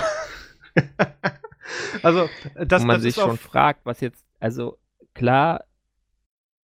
also 2.03 2.29
das, 2.55 2.83
Wo 2.83 2.87
man 2.87 2.95
das 2.95 3.03
sich 3.03 3.15
schon 3.15 3.37
fragt, 3.37 3.85
was 3.85 3.99
jetzt 3.99 4.25
also 4.39 4.77
klar 5.13 5.65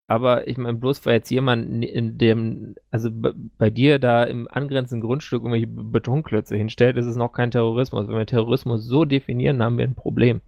aber 0.07 0.47
ich 0.47 0.57
meine, 0.57 0.77
bloß 0.77 1.05
weil 1.05 1.15
jetzt 1.15 1.29
jemand 1.29 1.83
in 1.83 2.17
dem, 2.17 2.75
also 2.91 3.09
bei 3.11 3.69
dir 3.69 3.99
da 3.99 4.23
im 4.23 4.47
angrenzenden 4.49 5.05
Grundstück 5.05 5.41
irgendwelche 5.41 5.67
Betonklötze 5.67 6.55
hinstellt, 6.55 6.95
ist 6.95 7.05
es 7.05 7.17
noch 7.17 7.33
kein 7.33 7.51
Terrorismus. 7.51 8.07
Wenn 8.07 8.17
wir 8.17 8.25
Terrorismus 8.25 8.85
so 8.85 9.03
definieren, 9.03 9.61
haben 9.61 9.77
wir 9.77 9.85
ein 9.85 9.95
Problem. 9.95 10.39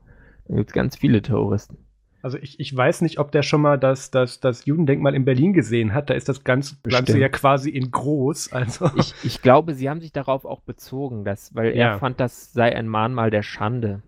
Dann 0.48 0.58
gibt 0.58 0.70
es 0.70 0.74
ganz 0.74 0.96
viele 0.96 1.22
Terroristen. 1.22 1.78
Also 2.22 2.38
ich, 2.38 2.60
ich 2.60 2.76
weiß 2.76 3.02
nicht, 3.02 3.20
ob 3.20 3.34
der 3.34 3.44
schon 3.44 3.62
mal 3.62 3.78
das, 3.78 4.12
das, 4.12 4.40
das 4.40 4.66
Judendenkmal 4.66 5.14
in 5.14 5.26
Berlin 5.26 5.52
gesehen 5.52 5.94
hat. 5.94 6.10
Da 6.10 6.14
ist 6.14 6.30
das 6.30 6.46
ganz, 6.46 6.82
Ganze 6.84 7.20
ja 7.20 7.30
quasi 7.30 7.70
in 7.70 7.92
groß. 7.92 8.54
Also. 8.54 8.90
Ich, 8.98 9.14
ich 9.24 9.42
glaube, 9.42 9.74
sie 9.74 9.90
haben 9.90 10.00
sich 10.00 10.14
darauf 10.14 10.46
auch 10.46 10.62
bezogen, 10.62 11.26
dass, 11.26 11.54
weil 11.54 11.76
ja. 11.76 11.92
er 11.92 12.00
fand, 12.00 12.20
das 12.20 12.54
sei 12.54 12.76
ein 12.76 12.88
Mahnmal 12.88 13.30
der 13.30 13.44
Schande. 13.44 14.04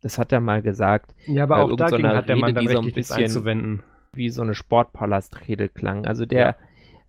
Das 0.00 0.18
hat 0.18 0.32
er 0.32 0.40
mal 0.40 0.62
gesagt. 0.62 1.14
Ja, 1.26 1.44
aber 1.44 1.62
auch 1.62 1.76
dagegen 1.76 2.08
hat 2.08 2.28
der 2.28 2.36
Mann 2.36 2.54
dann 2.54 2.68
so 2.68 2.80
ein 2.80 2.92
bisschen 2.92 3.24
einzuwenden 3.24 3.82
wie 4.16 4.30
so 4.30 4.42
eine 4.42 4.54
Sportpalastrede 4.54 5.68
klang. 5.68 6.06
Also 6.06 6.26
der 6.26 6.46
ja. 6.46 6.56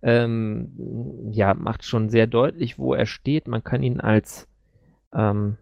Ähm, 0.02 1.30
ja, 1.32 1.54
macht 1.54 1.84
schon 1.84 2.10
sehr 2.10 2.26
deutlich, 2.26 2.78
wo 2.78 2.94
er 2.94 3.06
steht. 3.06 3.48
Man 3.48 3.64
kann 3.64 3.82
ihn 3.82 4.00
als 4.00 4.46
ähm, 5.12 5.56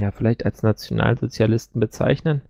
ja, 0.00 0.10
vielleicht 0.10 0.44
als 0.44 0.62
Nationalsozialisten 0.62 1.80
bezeichnen. 1.80 2.42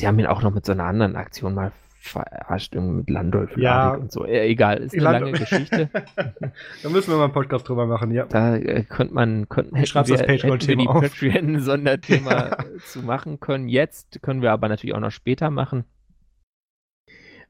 Sie 0.00 0.06
haben 0.06 0.18
ihn 0.18 0.26
auch 0.26 0.42
noch 0.42 0.52
mit 0.52 0.66
so 0.66 0.72
einer 0.72 0.84
anderen 0.84 1.16
Aktion 1.16 1.54
mal 1.54 1.72
verarscht 2.04 2.74
mit 2.74 3.08
Landolf 3.08 3.56
ja. 3.56 3.94
und 3.94 4.12
so. 4.12 4.24
Äh, 4.24 4.46
egal, 4.48 4.78
ist 4.78 4.94
eine 4.94 5.02
lange 5.02 5.32
Geschichte. 5.32 5.88
da 6.82 6.88
müssen 6.88 7.10
wir 7.10 7.16
mal 7.16 7.24
einen 7.24 7.32
Podcast 7.32 7.68
drüber 7.68 7.86
machen, 7.86 8.10
ja. 8.10 8.26
Da 8.26 8.56
äh, 8.56 8.84
könnte 8.84 9.14
man, 9.14 9.48
könnten, 9.48 9.74
hätten 9.76 9.94
wir, 9.94 10.02
das 10.02 10.20
hätten 10.20 10.68
wir 10.68 10.76
die 10.76 10.86
Patreon-Sonderthema 10.86 12.58
zu 12.86 13.02
machen 13.02 13.40
können. 13.40 13.68
Jetzt 13.68 14.20
können 14.22 14.42
wir 14.42 14.52
aber 14.52 14.68
natürlich 14.68 14.94
auch 14.94 15.00
noch 15.00 15.10
später 15.10 15.50
machen. 15.50 15.84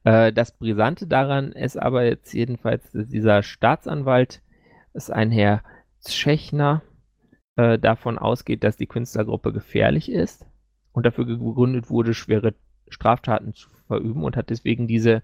Äh, 0.05 0.31
das 0.31 0.57
Brisante 0.57 1.05
daran 1.05 1.51
ist 1.51 1.77
aber 1.77 2.05
jetzt 2.05 2.33
jedenfalls, 2.33 2.89
dieser 2.93 3.43
Staatsanwalt 3.43 4.41
ist 4.93 5.11
ein 5.11 5.31
Herr 5.31 5.63
Tschechner, 6.03 6.81
äh, 7.57 7.77
davon 7.77 8.17
ausgeht, 8.17 8.63
dass 8.63 8.77
die 8.77 8.87
Künstlergruppe 8.87 9.51
gefährlich 9.51 10.09
ist 10.11 10.45
und 10.93 11.05
dafür 11.05 11.25
gegründet 11.25 11.89
wurde, 11.89 12.13
schwere 12.13 12.53
Straftaten 12.87 13.53
zu 13.53 13.69
verüben 13.87 14.23
und 14.23 14.37
hat 14.37 14.49
deswegen 14.49 14.87
diese 14.87 15.21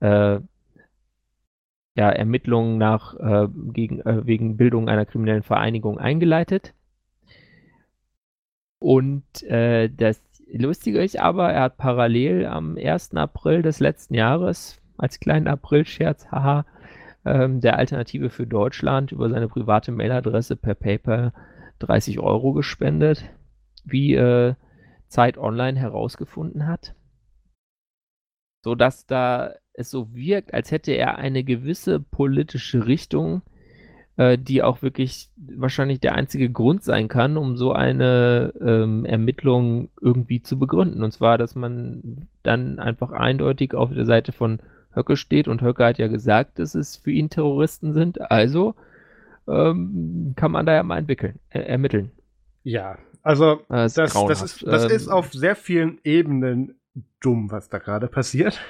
äh, 0.00 0.40
ja, 1.98 2.10
Ermittlungen 2.10 2.78
nach, 2.78 3.14
äh, 3.14 3.48
gegen, 3.72 4.00
äh, 4.02 4.24
wegen 4.24 4.56
Bildung 4.56 4.88
einer 4.88 5.04
kriminellen 5.04 5.42
Vereinigung 5.42 5.98
eingeleitet. 5.98 6.72
Und 8.78 9.42
äh, 9.42 9.88
das 9.88 10.22
Lustige 10.52 11.02
ist 11.02 11.18
aber, 11.18 11.52
er 11.52 11.62
hat 11.62 11.76
parallel 11.76 12.46
am 12.46 12.76
1. 12.76 13.16
April 13.16 13.62
des 13.62 13.80
letzten 13.80 14.14
Jahres, 14.14 14.80
als 14.96 15.18
kleinen 15.18 15.48
April-Scherz, 15.48 16.30
haha, 16.30 16.64
ähm, 17.24 17.60
der 17.60 17.76
Alternative 17.76 18.30
für 18.30 18.46
Deutschland 18.46 19.10
über 19.10 19.28
seine 19.28 19.48
private 19.48 19.90
Mailadresse 19.90 20.54
per 20.54 20.76
PayPal 20.76 21.32
30 21.80 22.20
Euro 22.20 22.52
gespendet, 22.52 23.24
wie 23.84 24.14
äh, 24.14 24.54
Zeit 25.08 25.36
Online 25.36 25.78
herausgefunden 25.78 26.68
hat 26.68 26.94
so 28.68 28.74
dass 28.74 29.06
da 29.06 29.54
es 29.72 29.90
so 29.90 30.14
wirkt, 30.14 30.52
als 30.52 30.70
hätte 30.70 30.92
er 30.92 31.16
eine 31.16 31.42
gewisse 31.42 32.00
politische 32.00 32.86
Richtung, 32.86 33.40
äh, 34.18 34.36
die 34.36 34.62
auch 34.62 34.82
wirklich 34.82 35.30
wahrscheinlich 35.36 36.00
der 36.00 36.14
einzige 36.14 36.50
Grund 36.50 36.84
sein 36.84 37.08
kann, 37.08 37.38
um 37.38 37.56
so 37.56 37.72
eine 37.72 38.52
ähm, 38.60 39.06
Ermittlung 39.06 39.88
irgendwie 40.02 40.42
zu 40.42 40.58
begründen. 40.58 41.02
Und 41.02 41.12
zwar, 41.12 41.38
dass 41.38 41.54
man 41.54 42.28
dann 42.42 42.78
einfach 42.78 43.10
eindeutig 43.10 43.72
auf 43.72 43.90
der 43.90 44.04
Seite 44.04 44.32
von 44.32 44.58
Höcke 44.94 45.16
steht 45.16 45.48
und 45.48 45.62
Höcke 45.62 45.86
hat 45.86 45.96
ja 45.96 46.08
gesagt, 46.08 46.58
dass 46.58 46.74
es 46.74 46.98
für 46.98 47.10
ihn 47.10 47.30
Terroristen 47.30 47.94
sind. 47.94 48.30
Also 48.30 48.74
ähm, 49.48 50.34
kann 50.36 50.52
man 50.52 50.66
da 50.66 50.74
ja 50.74 50.82
mal 50.82 50.98
entwickeln, 50.98 51.38
äh, 51.48 51.60
ermitteln. 51.60 52.10
Ja, 52.64 52.98
also 53.22 53.62
das, 53.70 53.94
das, 53.94 54.12
das, 54.12 54.42
ist, 54.42 54.66
das 54.66 54.84
ähm, 54.84 54.90
ist 54.90 55.08
auf 55.08 55.32
sehr 55.32 55.56
vielen 55.56 56.00
Ebenen 56.04 56.77
dumm, 57.20 57.50
was 57.50 57.68
da 57.68 57.78
gerade 57.78 58.06
passiert. 58.08 58.60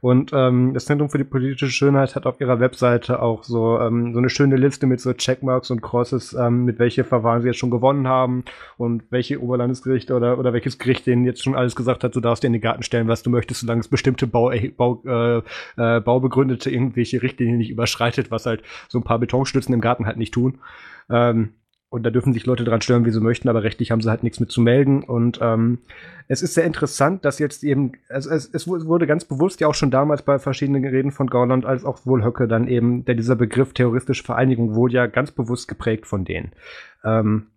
Und 0.00 0.32
ähm, 0.32 0.72
das 0.72 0.86
Zentrum 0.86 1.10
für 1.10 1.18
die 1.18 1.24
politische 1.24 1.70
Schönheit 1.70 2.16
hat 2.16 2.24
auf 2.24 2.40
ihrer 2.40 2.58
Webseite 2.58 3.20
auch 3.20 3.44
so, 3.44 3.78
ähm, 3.78 4.14
so 4.14 4.18
eine 4.18 4.30
schöne 4.30 4.56
Liste 4.56 4.86
mit 4.86 5.00
so 5.00 5.12
Checkmarks 5.12 5.70
und 5.70 5.82
Crosses, 5.82 6.32
ähm, 6.32 6.64
mit 6.64 6.78
welche 6.78 7.04
Verfahren 7.04 7.42
sie 7.42 7.48
jetzt 7.48 7.58
schon 7.58 7.70
gewonnen 7.70 8.08
haben 8.08 8.44
und 8.78 9.04
welche 9.10 9.42
Oberlandesgerichte 9.42 10.14
oder, 10.14 10.38
oder 10.38 10.54
welches 10.54 10.78
Gericht 10.78 11.06
denen 11.06 11.26
jetzt 11.26 11.42
schon 11.42 11.54
alles 11.54 11.76
gesagt 11.76 12.02
hat, 12.02 12.16
du 12.16 12.20
darfst 12.20 12.42
dir 12.42 12.46
in 12.46 12.54
den 12.54 12.62
Garten 12.62 12.82
stellen, 12.82 13.08
was 13.08 13.22
du 13.22 13.28
möchtest, 13.28 13.60
solange 13.60 13.80
es 13.80 13.88
bestimmte 13.88 14.26
Bau, 14.26 14.50
äh, 14.50 14.70
Bau, 14.70 15.02
äh, 15.04 15.42
äh, 15.76 16.00
baubegründete 16.00 16.70
irgendwelche 16.70 17.22
Richtlinien 17.22 17.58
nicht 17.58 17.70
überschreitet, 17.70 18.30
was 18.30 18.46
halt 18.46 18.62
so 18.88 18.98
ein 18.98 19.04
paar 19.04 19.18
Betonstützen 19.18 19.74
im 19.74 19.82
Garten 19.82 20.06
halt 20.06 20.16
nicht 20.16 20.32
tun. 20.32 20.60
Ähm, 21.10 21.50
und 21.90 22.04
da 22.04 22.10
dürfen 22.10 22.32
sich 22.32 22.46
Leute 22.46 22.62
dran 22.62 22.80
stören, 22.80 23.04
wie 23.04 23.10
sie 23.10 23.20
möchten, 23.20 23.48
aber 23.48 23.64
rechtlich 23.64 23.90
haben 23.90 24.00
sie 24.00 24.08
halt 24.08 24.22
nichts 24.22 24.38
mit 24.38 24.52
zu 24.52 24.60
melden. 24.60 25.02
Und 25.02 25.40
ähm, 25.42 25.78
es 26.28 26.40
ist 26.40 26.54
sehr 26.54 26.64
interessant, 26.64 27.24
dass 27.24 27.40
jetzt 27.40 27.64
eben, 27.64 27.92
also 28.08 28.30
es, 28.30 28.48
es 28.54 28.68
wurde 28.68 29.08
ganz 29.08 29.24
bewusst 29.24 29.60
ja 29.60 29.66
auch 29.66 29.74
schon 29.74 29.90
damals 29.90 30.22
bei 30.22 30.38
verschiedenen 30.38 30.84
Reden 30.84 31.10
von 31.10 31.26
Gauland 31.26 31.66
als 31.66 31.84
auch 31.84 32.06
wohl 32.06 32.24
Höcke 32.24 32.46
dann 32.46 32.68
eben, 32.68 33.04
der 33.04 33.16
dieser 33.16 33.34
Begriff 33.34 33.74
terroristische 33.74 34.22
Vereinigung 34.22 34.76
wurde 34.76 34.94
ja 34.94 35.06
ganz 35.08 35.32
bewusst 35.32 35.66
geprägt 35.66 36.06
von 36.06 36.24
denen. 36.24 36.52
Ähm, 37.02 37.48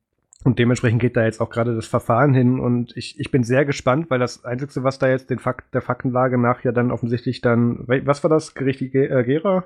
und 0.43 0.57
dementsprechend 0.57 0.99
geht 0.99 1.15
da 1.15 1.23
jetzt 1.23 1.39
auch 1.39 1.51
gerade 1.51 1.75
das 1.75 1.85
Verfahren 1.85 2.33
hin 2.33 2.59
und 2.59 2.97
ich, 2.97 3.19
ich 3.19 3.29
bin 3.29 3.43
sehr 3.43 3.65
gespannt, 3.65 4.09
weil 4.09 4.19
das 4.19 4.43
Einzige, 4.43 4.83
was 4.83 4.97
da 4.97 5.07
jetzt 5.07 5.29
den 5.29 5.39
Fakt, 5.39 5.73
der 5.75 5.81
Faktenlage 5.81 6.39
nach 6.39 6.63
ja 6.63 6.71
dann 6.71 6.91
offensichtlich 6.91 7.41
dann, 7.41 7.83
was 7.87 8.23
war 8.23 8.31
das, 8.31 8.55
Gericht 8.55 8.81
äh, 8.81 9.23
Gera? 9.23 9.65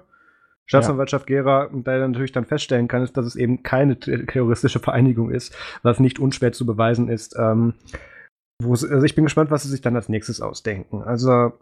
Staatsanwaltschaft 0.67 1.29
ja. 1.29 1.41
Gera 1.41 1.69
da 1.73 2.07
natürlich 2.07 2.33
dann 2.33 2.45
feststellen 2.45 2.87
kann, 2.87 3.01
ist, 3.01 3.17
dass 3.17 3.25
es 3.25 3.35
eben 3.35 3.63
keine 3.63 3.99
terroristische 3.99 4.79
Vereinigung 4.79 5.31
ist, 5.31 5.55
was 5.81 5.99
nicht 5.99 6.19
unschwer 6.19 6.51
zu 6.51 6.65
beweisen 6.65 7.09
ist. 7.09 7.35
Ähm, 7.37 7.73
also 8.61 9.03
ich 9.03 9.15
bin 9.15 9.23
gespannt, 9.23 9.49
was 9.49 9.63
sie 9.63 9.69
sich 9.69 9.81
dann 9.81 9.95
als 9.95 10.09
nächstes 10.09 10.41
ausdenken. 10.41 11.03
Also 11.03 11.53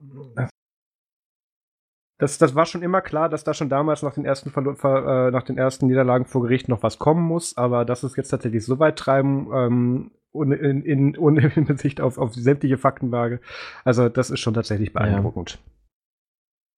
das, 2.18 2.38
das 2.38 2.56
war 2.56 2.66
schon 2.66 2.82
immer 2.82 3.02
klar, 3.02 3.28
dass 3.28 3.44
da 3.44 3.54
schon 3.54 3.70
damals 3.70 4.02
nach 4.02 4.14
den 4.14 4.26
ersten 4.26 4.50
Verlo 4.50 4.72
äh, 4.72 5.32
nach 5.32 5.44
den 5.44 5.58
ersten 5.58 5.88
Niederlagen 5.88 6.26
vor 6.26 6.44
Gericht 6.44 6.70
noch 6.70 6.82
was 6.82 6.98
kommen 6.98 7.24
muss, 7.24 7.58
aber 7.58 7.84
dass 7.84 8.04
es 8.04 8.16
jetzt 8.16 8.30
tatsächlich 8.30 8.66
so 8.66 8.80
weit 8.80 8.98
treiben, 8.98 9.50
ähm, 9.54 10.12
ohne, 10.32 10.56
in, 10.56 10.84
in, 10.84 11.18
ohne 11.18 11.48
Hinsicht 11.50 12.00
auf, 12.00 12.18
auf 12.18 12.34
sämtliche 12.34 12.78
Faktenlage, 12.78 13.42
also 13.84 14.08
das 14.08 14.30
ist 14.30 14.40
schon 14.40 14.54
tatsächlich 14.54 14.94
beeindruckend. 14.94 15.60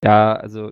Ja, 0.04 0.34
ja 0.34 0.36
also 0.40 0.72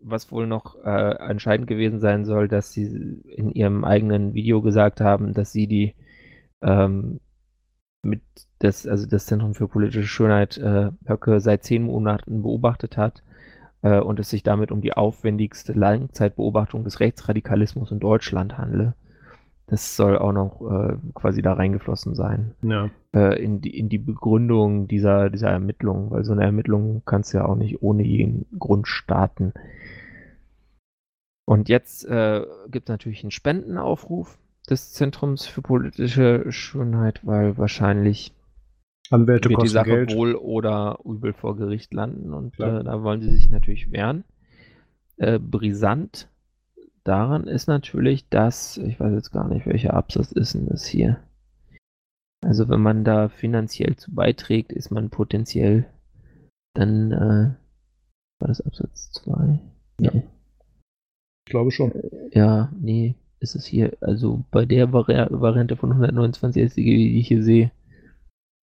was 0.00 0.32
wohl 0.32 0.46
noch 0.46 0.76
äh, 0.84 1.16
entscheidend 1.28 1.66
gewesen 1.66 2.00
sein 2.00 2.24
soll, 2.24 2.48
dass 2.48 2.72
sie 2.72 3.20
in 3.24 3.50
ihrem 3.50 3.84
eigenen 3.84 4.34
Video 4.34 4.62
gesagt 4.62 5.00
haben, 5.00 5.34
dass 5.34 5.52
sie 5.52 5.66
die 5.66 5.94
ähm, 6.62 7.20
mit 8.02 8.22
das, 8.60 8.86
also 8.86 9.06
das 9.06 9.26
Zentrum 9.26 9.54
für 9.54 9.68
politische 9.68 10.06
Schönheit 10.06 10.58
äh, 10.58 10.90
Höcke 11.06 11.40
seit 11.40 11.64
zehn 11.64 11.82
Monaten 11.82 12.42
beobachtet 12.42 12.96
hat 12.96 13.22
äh, 13.82 14.00
und 14.00 14.18
es 14.20 14.30
sich 14.30 14.42
damit 14.42 14.72
um 14.72 14.80
die 14.80 14.92
aufwendigste 14.92 15.72
Langzeitbeobachtung 15.72 16.84
des 16.84 17.00
Rechtsradikalismus 17.00 17.90
in 17.90 18.00
Deutschland 18.00 18.58
handle. 18.58 18.94
Das 19.66 19.96
soll 19.96 20.18
auch 20.18 20.32
noch 20.32 20.60
äh, 20.68 20.96
quasi 21.14 21.42
da 21.42 21.52
reingeflossen 21.52 22.14
sein. 22.14 22.54
Ja. 22.62 22.90
Äh, 23.14 23.40
in, 23.42 23.60
die, 23.60 23.78
in 23.78 23.88
die 23.88 23.98
Begründung 23.98 24.88
dieser, 24.88 25.30
dieser 25.30 25.50
Ermittlung, 25.50 26.10
weil 26.10 26.24
so 26.24 26.32
eine 26.32 26.42
Ermittlung 26.42 27.02
kannst 27.06 27.32
du 27.32 27.38
ja 27.38 27.44
auch 27.44 27.54
nicht 27.54 27.80
ohne 27.80 28.02
jeden 28.02 28.46
Grund 28.58 28.88
starten. 28.88 29.52
Und 31.50 31.68
jetzt 31.68 32.04
äh, 32.04 32.46
gibt 32.68 32.88
es 32.88 32.92
natürlich 32.92 33.24
einen 33.24 33.32
Spendenaufruf 33.32 34.38
des 34.70 34.92
Zentrums 34.92 35.46
für 35.46 35.62
politische 35.62 36.44
Schönheit, 36.52 37.26
weil 37.26 37.58
wahrscheinlich 37.58 38.32
Anwälte 39.10 39.50
wird 39.50 39.64
die 39.64 39.66
Sache 39.66 39.90
Geld. 39.90 40.14
wohl 40.14 40.36
oder 40.36 41.00
übel 41.04 41.32
vor 41.32 41.56
Gericht 41.56 41.92
landen 41.92 42.34
und 42.34 42.54
äh, 42.60 42.84
da 42.84 43.02
wollen 43.02 43.20
sie 43.20 43.32
sich 43.32 43.50
natürlich 43.50 43.90
wehren. 43.90 44.22
Äh, 45.16 45.40
brisant 45.40 46.28
daran 47.02 47.48
ist 47.48 47.66
natürlich, 47.66 48.28
dass, 48.28 48.76
ich 48.76 49.00
weiß 49.00 49.12
jetzt 49.12 49.32
gar 49.32 49.48
nicht, 49.48 49.66
welcher 49.66 49.94
Absatz 49.94 50.30
ist 50.30 50.54
denn 50.54 50.68
das 50.68 50.86
hier? 50.86 51.18
Also 52.42 52.68
wenn 52.68 52.80
man 52.80 53.02
da 53.02 53.28
finanziell 53.28 53.96
zu 53.96 54.14
beiträgt, 54.14 54.70
ist 54.70 54.92
man 54.92 55.10
potenziell 55.10 55.86
dann, 56.74 57.10
äh, 57.10 57.54
war 58.38 58.46
das 58.46 58.60
Absatz 58.60 59.10
2? 59.10 59.58
Ja. 59.98 60.12
Ich 61.50 61.52
glaube 61.52 61.72
schon. 61.72 61.92
Ja, 62.30 62.70
nee, 62.80 63.16
ist 63.40 63.56
es 63.56 63.66
hier, 63.66 63.98
also 64.00 64.44
bei 64.52 64.66
der 64.66 64.92
Vari 64.92 65.16
Variante 65.30 65.74
von 65.74 65.90
129 65.90 66.70
StG, 66.70 66.84
die 66.84 67.18
ich 67.18 67.26
hier 67.26 67.42
sehe, 67.42 67.72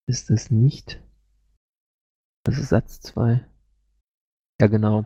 ist 0.07 0.29
das 0.29 0.51
nicht. 0.51 1.03
Das 2.45 2.57
ist 2.57 2.69
Satz 2.69 3.01
2. 3.01 3.45
Ja, 4.61 4.67
genau. 4.67 5.03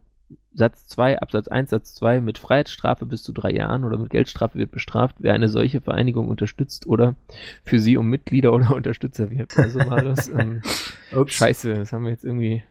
Satz 0.53 0.85
2, 0.89 1.17
Absatz 1.17 1.47
1, 1.47 1.71
Satz 1.71 1.95
2, 1.95 2.21
mit 2.21 2.37
Freiheitsstrafe 2.37 3.07
bis 3.07 3.23
zu 3.23 3.31
drei 3.31 3.49
Jahren 3.49 3.83
oder 3.83 3.97
mit 3.97 4.11
Geldstrafe 4.11 4.59
wird 4.59 4.69
bestraft, 4.69 5.15
wer 5.17 5.33
eine 5.33 5.49
solche 5.49 5.81
Vereinigung 5.81 6.29
unterstützt 6.29 6.85
oder 6.85 7.15
für 7.63 7.79
sie 7.79 7.97
um 7.97 8.07
Mitglieder 8.11 8.53
oder 8.53 8.75
Unterstützer 8.75 9.31
wird. 9.31 9.57
Also 9.57 9.79
war 9.79 10.03
das 10.03 10.29
ähm, 10.29 10.61
scheiße, 11.25 11.73
das 11.73 11.93
haben 11.93 12.03
wir 12.03 12.11
jetzt 12.11 12.25
irgendwie 12.25 12.61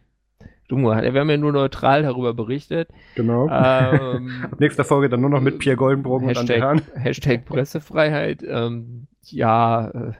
dumm 0.71 0.83
gemacht. 0.83 1.03
Wir 1.03 1.19
haben 1.19 1.29
ja 1.29 1.37
nur 1.37 1.51
neutral 1.51 2.03
darüber 2.03 2.33
berichtet. 2.33 2.89
Genau. 3.15 3.49
Ähm, 3.49 4.45
Nächster 4.59 4.83
Folge 4.83 5.09
dann 5.09 5.21
nur 5.21 5.29
noch 5.29 5.41
mit 5.41 5.59
Pierre 5.59 5.77
Goldenbrogen 5.77 6.27
Hashtag, 6.27 6.71
und 6.71 6.83
Hashtag 6.95 7.45
Pressefreiheit. 7.45 8.43
Ähm, 8.47 9.07
ja, 9.25 9.89
äh, 9.89 10.13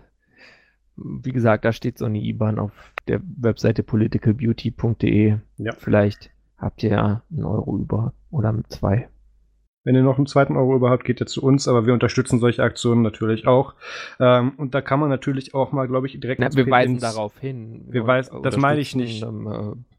wie 0.97 1.31
gesagt, 1.31 1.65
da 1.65 1.71
steht 1.71 1.97
so 1.97 2.05
eine 2.05 2.19
IBAN 2.19 2.59
auf 2.59 2.71
der 3.07 3.21
Webseite 3.37 3.83
politicalbeauty.de. 3.83 5.37
Ja. 5.57 5.71
Vielleicht 5.77 6.31
habt 6.57 6.83
ihr 6.83 6.91
ja 6.91 7.23
einen 7.31 7.45
Euro 7.45 7.77
über 7.77 8.13
oder 8.29 8.53
zwei. 8.69 9.07
Wenn 9.83 9.95
ihr 9.95 10.03
noch 10.03 10.17
einen 10.17 10.27
zweiten 10.27 10.57
Euro 10.57 10.75
überhaupt, 10.75 11.05
geht 11.05 11.21
ihr 11.21 11.25
zu 11.25 11.41
uns, 11.41 11.67
aber 11.67 11.87
wir 11.87 11.93
unterstützen 11.93 12.39
solche 12.39 12.61
Aktionen 12.61 13.01
natürlich 13.01 13.47
auch. 13.47 13.73
Ähm, 14.19 14.53
und 14.57 14.75
da 14.75 14.81
kann 14.81 14.99
man 14.99 15.09
natürlich 15.09 15.55
auch 15.55 15.71
mal, 15.71 15.87
glaube 15.87 16.05
ich, 16.05 16.19
direkt. 16.19 16.39
Na, 16.39 16.53
wir 16.53 16.69
weisen 16.69 16.99
darauf 16.99 17.39
hin. 17.39 17.85
Wir 17.89 18.05
weisen, 18.05 18.43
das 18.43 18.57
meine 18.57 18.79
ich 18.79 18.95
nicht. 18.95 19.23
Dann, 19.23 19.47
äh, 19.47 19.90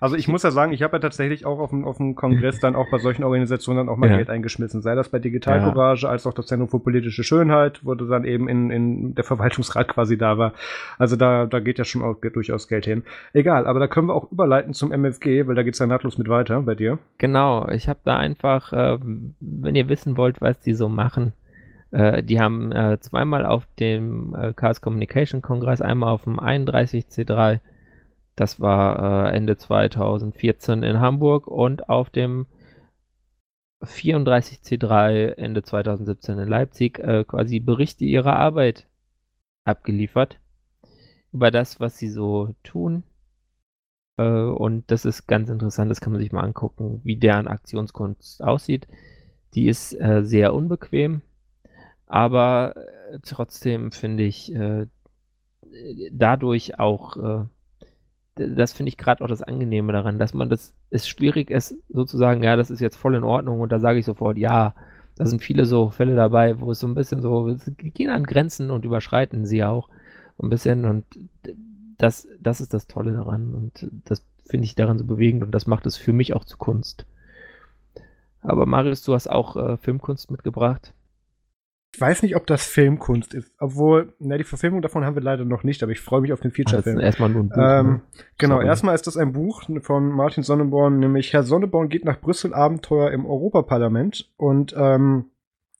Also 0.00 0.14
ich 0.16 0.28
muss 0.28 0.42
ja 0.44 0.50
sagen, 0.50 0.72
ich 0.72 0.82
habe 0.82 0.96
ja 0.96 1.00
tatsächlich 1.00 1.44
auch 1.44 1.58
auf 1.58 1.70
dem, 1.70 1.84
auf 1.84 1.96
dem 1.96 2.14
Kongress 2.14 2.60
dann 2.60 2.76
auch 2.76 2.88
bei 2.90 2.98
solchen 2.98 3.24
Organisationen 3.24 3.78
dann 3.78 3.88
auch 3.88 3.96
mal 3.96 4.08
ja. 4.08 4.16
Geld 4.16 4.30
eingeschmissen. 4.30 4.80
Sei 4.80 4.94
das 4.94 5.08
bei 5.08 5.18
Digital 5.18 5.60
Courage 5.60 6.06
ja. 6.06 6.10
als 6.10 6.26
auch 6.26 6.34
das 6.34 6.46
Zentrum 6.46 6.68
für 6.68 6.78
politische 6.78 7.24
Schönheit, 7.24 7.84
wo 7.84 7.94
dann 7.94 8.24
eben 8.24 8.48
in, 8.48 8.70
in 8.70 9.14
der 9.14 9.24
Verwaltungsrat 9.24 9.88
quasi 9.88 10.16
da 10.16 10.38
war. 10.38 10.52
Also 10.98 11.16
da, 11.16 11.46
da 11.46 11.58
geht 11.58 11.78
ja 11.78 11.84
schon 11.84 12.02
auch 12.02 12.14
durchaus 12.14 12.68
Geld 12.68 12.84
hin. 12.84 13.02
Egal, 13.32 13.66
aber 13.66 13.80
da 13.80 13.88
können 13.88 14.06
wir 14.06 14.14
auch 14.14 14.30
überleiten 14.30 14.72
zum 14.72 14.92
MFG, 14.92 15.48
weil 15.48 15.56
da 15.56 15.62
geht's 15.64 15.80
ja 15.80 15.86
nahtlos 15.86 16.16
mit 16.16 16.28
weiter 16.28 16.62
bei 16.62 16.76
dir. 16.76 16.98
Genau, 17.18 17.68
ich 17.68 17.88
habe 17.88 18.00
da 18.04 18.16
einfach, 18.16 18.72
äh, 18.72 18.98
wenn 19.40 19.74
ihr 19.74 19.88
wissen 19.88 20.16
wollt, 20.16 20.40
was 20.40 20.60
die 20.60 20.74
so 20.74 20.88
machen, 20.88 21.32
äh, 21.90 22.22
die 22.22 22.40
haben 22.40 22.70
äh, 22.70 23.00
zweimal 23.00 23.44
auf 23.44 23.64
dem 23.80 24.34
äh, 24.34 24.52
Chaos 24.52 24.80
Communication 24.80 25.42
Kongress, 25.42 25.80
einmal 25.80 26.10
auf 26.12 26.22
dem 26.22 26.38
31C3 26.38 27.58
das 28.38 28.60
war 28.60 29.32
äh, 29.32 29.36
Ende 29.36 29.56
2014 29.56 30.84
in 30.84 31.00
Hamburg 31.00 31.48
und 31.48 31.88
auf 31.88 32.08
dem 32.08 32.46
34C3 33.82 35.34
Ende 35.36 35.62
2017 35.62 36.38
in 36.38 36.48
Leipzig 36.48 37.00
äh, 37.00 37.24
quasi 37.24 37.58
Berichte 37.58 38.04
ihrer 38.04 38.36
Arbeit 38.36 38.86
abgeliefert 39.64 40.38
über 41.32 41.50
das, 41.50 41.80
was 41.80 41.98
sie 41.98 42.08
so 42.08 42.54
tun. 42.62 43.02
Äh, 44.18 44.22
und 44.22 44.88
das 44.90 45.04
ist 45.04 45.26
ganz 45.26 45.50
interessant, 45.50 45.90
das 45.90 46.00
kann 46.00 46.12
man 46.12 46.22
sich 46.22 46.30
mal 46.30 46.44
angucken, 46.44 47.00
wie 47.02 47.16
deren 47.16 47.48
Aktionskunst 47.48 48.42
aussieht. 48.42 48.86
Die 49.54 49.66
ist 49.66 49.94
äh, 49.94 50.22
sehr 50.24 50.54
unbequem, 50.54 51.22
aber 52.06 52.76
äh, 52.76 53.18
trotzdem 53.22 53.90
finde 53.90 54.22
ich 54.22 54.54
äh, 54.54 54.86
dadurch 56.12 56.78
auch 56.78 57.16
äh, 57.16 57.44
das 58.38 58.72
finde 58.72 58.88
ich 58.88 58.96
gerade 58.96 59.22
auch 59.24 59.28
das 59.28 59.42
Angenehme 59.42 59.92
daran, 59.92 60.18
dass 60.18 60.34
man 60.34 60.48
das, 60.48 60.72
es 60.90 61.08
schwierig 61.08 61.50
ist, 61.50 61.74
sozusagen, 61.88 62.42
ja, 62.42 62.56
das 62.56 62.70
ist 62.70 62.80
jetzt 62.80 62.96
voll 62.96 63.14
in 63.14 63.24
Ordnung 63.24 63.60
und 63.60 63.72
da 63.72 63.80
sage 63.80 63.98
ich 63.98 64.06
sofort, 64.06 64.38
ja, 64.38 64.74
da 65.16 65.26
sind 65.26 65.42
viele 65.42 65.64
so 65.64 65.90
Fälle 65.90 66.14
dabei, 66.14 66.60
wo 66.60 66.70
es 66.70 66.80
so 66.80 66.86
ein 66.86 66.94
bisschen 66.94 67.20
so, 67.20 67.56
gehen 67.76 68.10
an 68.10 68.24
Grenzen 68.24 68.70
und 68.70 68.84
überschreiten 68.84 69.46
sie 69.46 69.64
auch 69.64 69.88
ein 70.40 70.50
bisschen 70.50 70.84
und 70.84 71.04
das, 71.98 72.28
das 72.40 72.60
ist 72.60 72.72
das 72.72 72.86
Tolle 72.86 73.12
daran 73.12 73.54
und 73.54 73.90
das 74.04 74.24
finde 74.46 74.64
ich 74.64 74.76
daran 74.76 74.98
so 74.98 75.04
bewegend 75.04 75.42
und 75.42 75.50
das 75.50 75.66
macht 75.66 75.86
es 75.86 75.96
für 75.96 76.12
mich 76.12 76.34
auch 76.34 76.44
zu 76.44 76.56
Kunst. 76.56 77.04
Aber 78.42 78.66
Marius, 78.66 79.02
du 79.02 79.14
hast 79.14 79.28
auch 79.28 79.56
äh, 79.56 79.76
Filmkunst 79.76 80.30
mitgebracht. 80.30 80.92
Ich 81.94 82.00
weiß 82.00 82.22
nicht, 82.22 82.36
ob 82.36 82.46
das 82.46 82.66
Filmkunst 82.66 83.34
ist, 83.34 83.50
obwohl, 83.58 84.12
na, 84.18 84.36
die 84.36 84.44
Verfilmung 84.44 84.82
davon 84.82 85.04
haben 85.04 85.16
wir 85.16 85.22
leider 85.22 85.44
noch 85.44 85.64
nicht, 85.64 85.82
aber 85.82 85.90
ich 85.90 86.00
freue 86.00 86.20
mich 86.20 86.32
auf 86.32 86.40
den 86.40 86.50
Feature-Film. 86.50 87.00
erstmal 87.00 87.30
nur 87.30 87.44
ein 87.44 87.48
Buch. 87.48 87.56
Ähm, 87.56 87.86
ne? 87.86 88.00
Genau, 88.36 88.56
Sorry. 88.56 88.66
erstmal 88.66 88.94
ist 88.94 89.06
das 89.06 89.16
ein 89.16 89.32
Buch 89.32 89.62
von 89.80 90.08
Martin 90.08 90.42
Sonneborn, 90.42 90.98
nämlich 90.98 91.32
Herr 91.32 91.42
Sonneborn 91.42 91.88
geht 91.88 92.04
nach 92.04 92.20
Brüssel 92.20 92.54
Abenteuer 92.54 93.10
im 93.10 93.24
Europaparlament 93.26 94.30
und 94.36 94.74
ähm, 94.76 95.30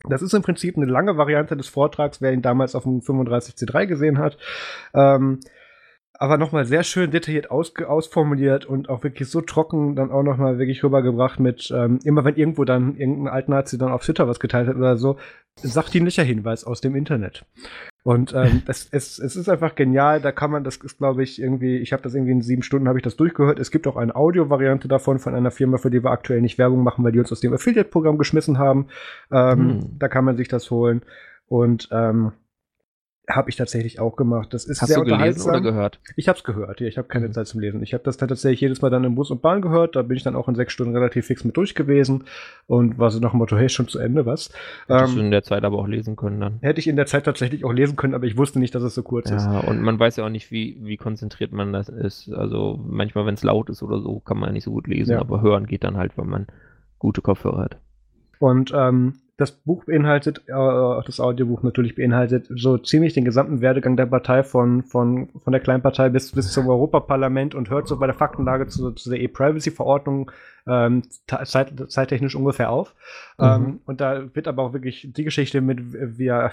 das 0.08 0.22
ist 0.22 0.32
im 0.32 0.42
Prinzip 0.42 0.76
eine 0.76 0.86
lange 0.86 1.16
Variante 1.16 1.56
des 1.56 1.68
Vortrags, 1.68 2.22
wer 2.22 2.32
ihn 2.32 2.42
damals 2.42 2.74
auf 2.74 2.84
dem 2.84 3.00
35C3 3.00 3.86
gesehen 3.86 4.18
hat. 4.18 4.38
Ähm, 4.94 5.40
aber 6.20 6.36
nochmal 6.36 6.64
sehr 6.64 6.82
schön 6.82 7.12
detailliert 7.12 7.50
aus, 7.50 7.72
ausformuliert 7.76 8.66
und 8.66 8.88
auch 8.88 9.04
wirklich 9.04 9.30
so 9.30 9.40
trocken 9.40 9.94
dann 9.94 10.10
auch 10.10 10.24
nochmal 10.24 10.58
wirklich 10.58 10.82
rübergebracht 10.82 11.38
mit, 11.38 11.72
ähm, 11.74 12.00
immer 12.02 12.24
wenn 12.24 12.34
irgendwo 12.34 12.64
dann 12.64 12.96
irgendein 12.96 13.32
Altnazi 13.32 13.78
dann 13.78 13.92
auf 13.92 14.04
Twitter 14.04 14.26
was 14.26 14.40
geteilt 14.40 14.66
hat 14.66 14.74
oder 14.74 14.96
so, 14.96 15.16
sachdienlicher 15.62 16.24
Hinweis 16.24 16.64
aus 16.64 16.80
dem 16.80 16.96
Internet. 16.96 17.44
Und 18.02 18.34
ähm, 18.34 18.62
es, 18.66 18.88
es, 18.90 19.20
es 19.20 19.36
ist 19.36 19.48
einfach 19.48 19.76
genial, 19.76 20.20
da 20.20 20.32
kann 20.32 20.50
man, 20.50 20.64
das 20.64 20.78
ist 20.78 20.98
glaube 20.98 21.22
ich 21.22 21.40
irgendwie, 21.40 21.76
ich 21.76 21.92
habe 21.92 22.02
das 22.02 22.14
irgendwie 22.14 22.32
in 22.32 22.42
sieben 22.42 22.64
Stunden 22.64 22.88
habe 22.88 22.98
ich 22.98 23.04
das 23.04 23.16
durchgehört. 23.16 23.60
Es 23.60 23.70
gibt 23.70 23.86
auch 23.86 23.96
eine 23.96 24.16
Audio-Variante 24.16 24.88
davon 24.88 25.20
von 25.20 25.36
einer 25.36 25.52
Firma, 25.52 25.78
für 25.78 25.90
die 25.90 26.02
wir 26.02 26.10
aktuell 26.10 26.40
nicht 26.40 26.58
Werbung 26.58 26.82
machen, 26.82 27.04
weil 27.04 27.12
die 27.12 27.20
uns 27.20 27.30
aus 27.30 27.40
dem 27.40 27.54
Affiliate-Programm 27.54 28.18
geschmissen 28.18 28.58
haben. 28.58 28.88
Ähm, 29.30 29.58
hm. 29.58 29.98
Da 30.00 30.08
kann 30.08 30.24
man 30.24 30.36
sich 30.36 30.48
das 30.48 30.68
holen. 30.72 31.02
Und 31.46 31.88
ähm, 31.92 32.32
habe 33.28 33.50
ich 33.50 33.56
tatsächlich 33.56 34.00
auch 34.00 34.16
gemacht. 34.16 34.54
Das 34.54 34.64
ist 34.64 34.80
Hast 34.80 34.88
sehr 34.88 34.98
du 34.98 35.04
gelesen 35.04 35.48
oder 35.48 35.60
gehört? 35.60 36.00
Ich 36.16 36.28
habe 36.28 36.38
es 36.38 36.44
gehört. 36.44 36.80
Ja, 36.80 36.86
ich 36.86 36.96
habe 36.96 37.08
keine 37.08 37.28
mhm. 37.28 37.32
Zeit 37.32 37.46
zum 37.46 37.60
Lesen. 37.60 37.82
Ich 37.82 37.92
habe 37.92 38.02
das 38.02 38.16
tatsächlich 38.16 38.60
jedes 38.60 38.80
Mal 38.80 38.90
dann 38.90 39.04
im 39.04 39.14
Bus 39.14 39.30
und 39.30 39.42
Bahn 39.42 39.60
gehört. 39.60 39.96
Da 39.96 40.02
bin 40.02 40.16
ich 40.16 40.22
dann 40.22 40.34
auch 40.34 40.48
in 40.48 40.54
sechs 40.54 40.72
Stunden 40.72 40.94
relativ 40.94 41.26
fix 41.26 41.44
mit 41.44 41.56
durch 41.56 41.74
gewesen 41.74 42.24
und 42.66 42.98
war 42.98 43.10
so 43.10 43.20
nach 43.20 43.32
dem 43.32 43.38
Motto, 43.38 43.56
hey, 43.56 43.68
schon 43.68 43.86
zu 43.86 43.98
Ende, 43.98 44.24
was? 44.24 44.50
Hättest 44.86 45.12
ähm, 45.12 45.16
du 45.16 45.24
in 45.24 45.30
der 45.30 45.42
Zeit 45.42 45.64
aber 45.64 45.78
auch 45.78 45.86
lesen 45.86 46.16
können 46.16 46.40
dann? 46.40 46.58
Hätte 46.60 46.80
ich 46.80 46.88
in 46.88 46.96
der 46.96 47.06
Zeit 47.06 47.24
tatsächlich 47.24 47.64
auch 47.64 47.72
lesen 47.72 47.96
können, 47.96 48.14
aber 48.14 48.24
ich 48.24 48.38
wusste 48.38 48.58
nicht, 48.58 48.74
dass 48.74 48.82
es 48.82 48.94
so 48.94 49.02
kurz 49.02 49.28
ja, 49.28 49.36
ist. 49.36 49.44
Ja, 49.44 49.60
und 49.60 49.82
man 49.82 49.98
weiß 49.98 50.16
ja 50.16 50.24
auch 50.24 50.30
nicht, 50.30 50.50
wie, 50.50 50.78
wie 50.80 50.96
konzentriert 50.96 51.52
man 51.52 51.72
das 51.72 51.90
ist. 51.90 52.32
Also 52.32 52.80
manchmal, 52.86 53.26
wenn 53.26 53.34
es 53.34 53.42
laut 53.42 53.68
ist 53.68 53.82
oder 53.82 54.00
so, 54.00 54.20
kann 54.20 54.38
man 54.38 54.54
nicht 54.54 54.64
so 54.64 54.70
gut 54.70 54.86
lesen, 54.86 55.12
ja. 55.12 55.20
aber 55.20 55.42
hören 55.42 55.66
geht 55.66 55.84
dann 55.84 55.98
halt, 55.98 56.16
wenn 56.16 56.28
man 56.28 56.46
gute 56.98 57.20
Kopfhörer 57.20 57.58
hat. 57.58 57.76
Und 58.38 58.72
ähm, 58.74 59.14
das 59.38 59.52
Buch 59.52 59.84
beinhaltet, 59.84 60.42
äh, 60.48 61.02
das 61.06 61.20
Audiobuch 61.20 61.62
natürlich 61.62 61.94
beinhaltet 61.94 62.48
so 62.50 62.76
ziemlich 62.76 63.14
den 63.14 63.24
gesamten 63.24 63.60
Werdegang 63.60 63.96
der 63.96 64.06
Partei 64.06 64.42
von, 64.42 64.82
von, 64.82 65.28
von 65.44 65.52
der 65.52 65.60
Kleinpartei 65.60 66.08
bis, 66.08 66.32
bis 66.32 66.52
zum 66.52 66.68
Europaparlament 66.68 67.54
und 67.54 67.70
hört 67.70 67.86
so 67.86 67.96
bei 67.98 68.06
der 68.06 68.16
Faktenlage 68.16 68.66
zu, 68.66 68.90
zu 68.90 69.10
der 69.10 69.20
E-Privacy-Verordnung 69.20 70.32
ähm, 70.66 71.04
zeit, 71.26 71.72
zeittechnisch 71.88 72.34
ungefähr 72.34 72.70
auf. 72.70 72.96
Mhm. 73.38 73.44
Ähm, 73.46 73.80
und 73.86 74.00
da 74.00 74.34
wird 74.34 74.48
aber 74.48 74.64
auch 74.64 74.72
wirklich 74.72 75.08
die 75.12 75.24
Geschichte 75.24 75.60
mit, 75.60 75.78
wie 76.18 76.26
er, 76.26 76.50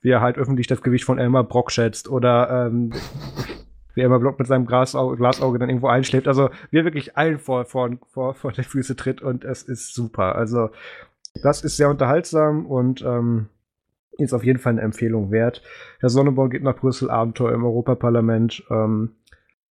wie 0.00 0.10
er 0.10 0.20
halt 0.20 0.38
öffentlich 0.38 0.66
das 0.66 0.82
Gewicht 0.82 1.04
von 1.04 1.18
Elmar 1.18 1.44
Brock 1.44 1.70
schätzt 1.70 2.10
oder 2.10 2.66
ähm, 2.66 2.92
wie 3.94 4.00
Elmar 4.00 4.18
Brock 4.18 4.40
mit 4.40 4.48
seinem 4.48 4.66
Glasauge, 4.66 5.16
Glasauge 5.16 5.60
dann 5.60 5.68
irgendwo 5.68 5.86
einschläft. 5.86 6.26
Also 6.26 6.50
wie 6.72 6.78
er 6.78 6.84
wirklich 6.84 7.16
allen 7.16 7.38
vor, 7.38 7.64
vor, 7.64 7.90
vor, 8.10 8.34
vor 8.34 8.50
die 8.50 8.64
Füße 8.64 8.96
tritt 8.96 9.22
und 9.22 9.44
es 9.44 9.62
ist 9.62 9.94
super. 9.94 10.34
Also 10.34 10.70
das 11.42 11.62
ist 11.62 11.76
sehr 11.76 11.88
unterhaltsam 11.88 12.66
und 12.66 13.02
ähm, 13.02 13.48
ist 14.18 14.34
auf 14.34 14.44
jeden 14.44 14.58
Fall 14.58 14.72
eine 14.72 14.82
Empfehlung 14.82 15.30
wert. 15.30 15.62
Herr 16.00 16.10
Sonneborn 16.10 16.50
geht 16.50 16.62
nach 16.62 16.76
Brüssel, 16.76 17.10
Abenteuer 17.10 17.52
im 17.52 17.64
Europaparlament. 17.64 18.64
Ähm, 18.70 19.16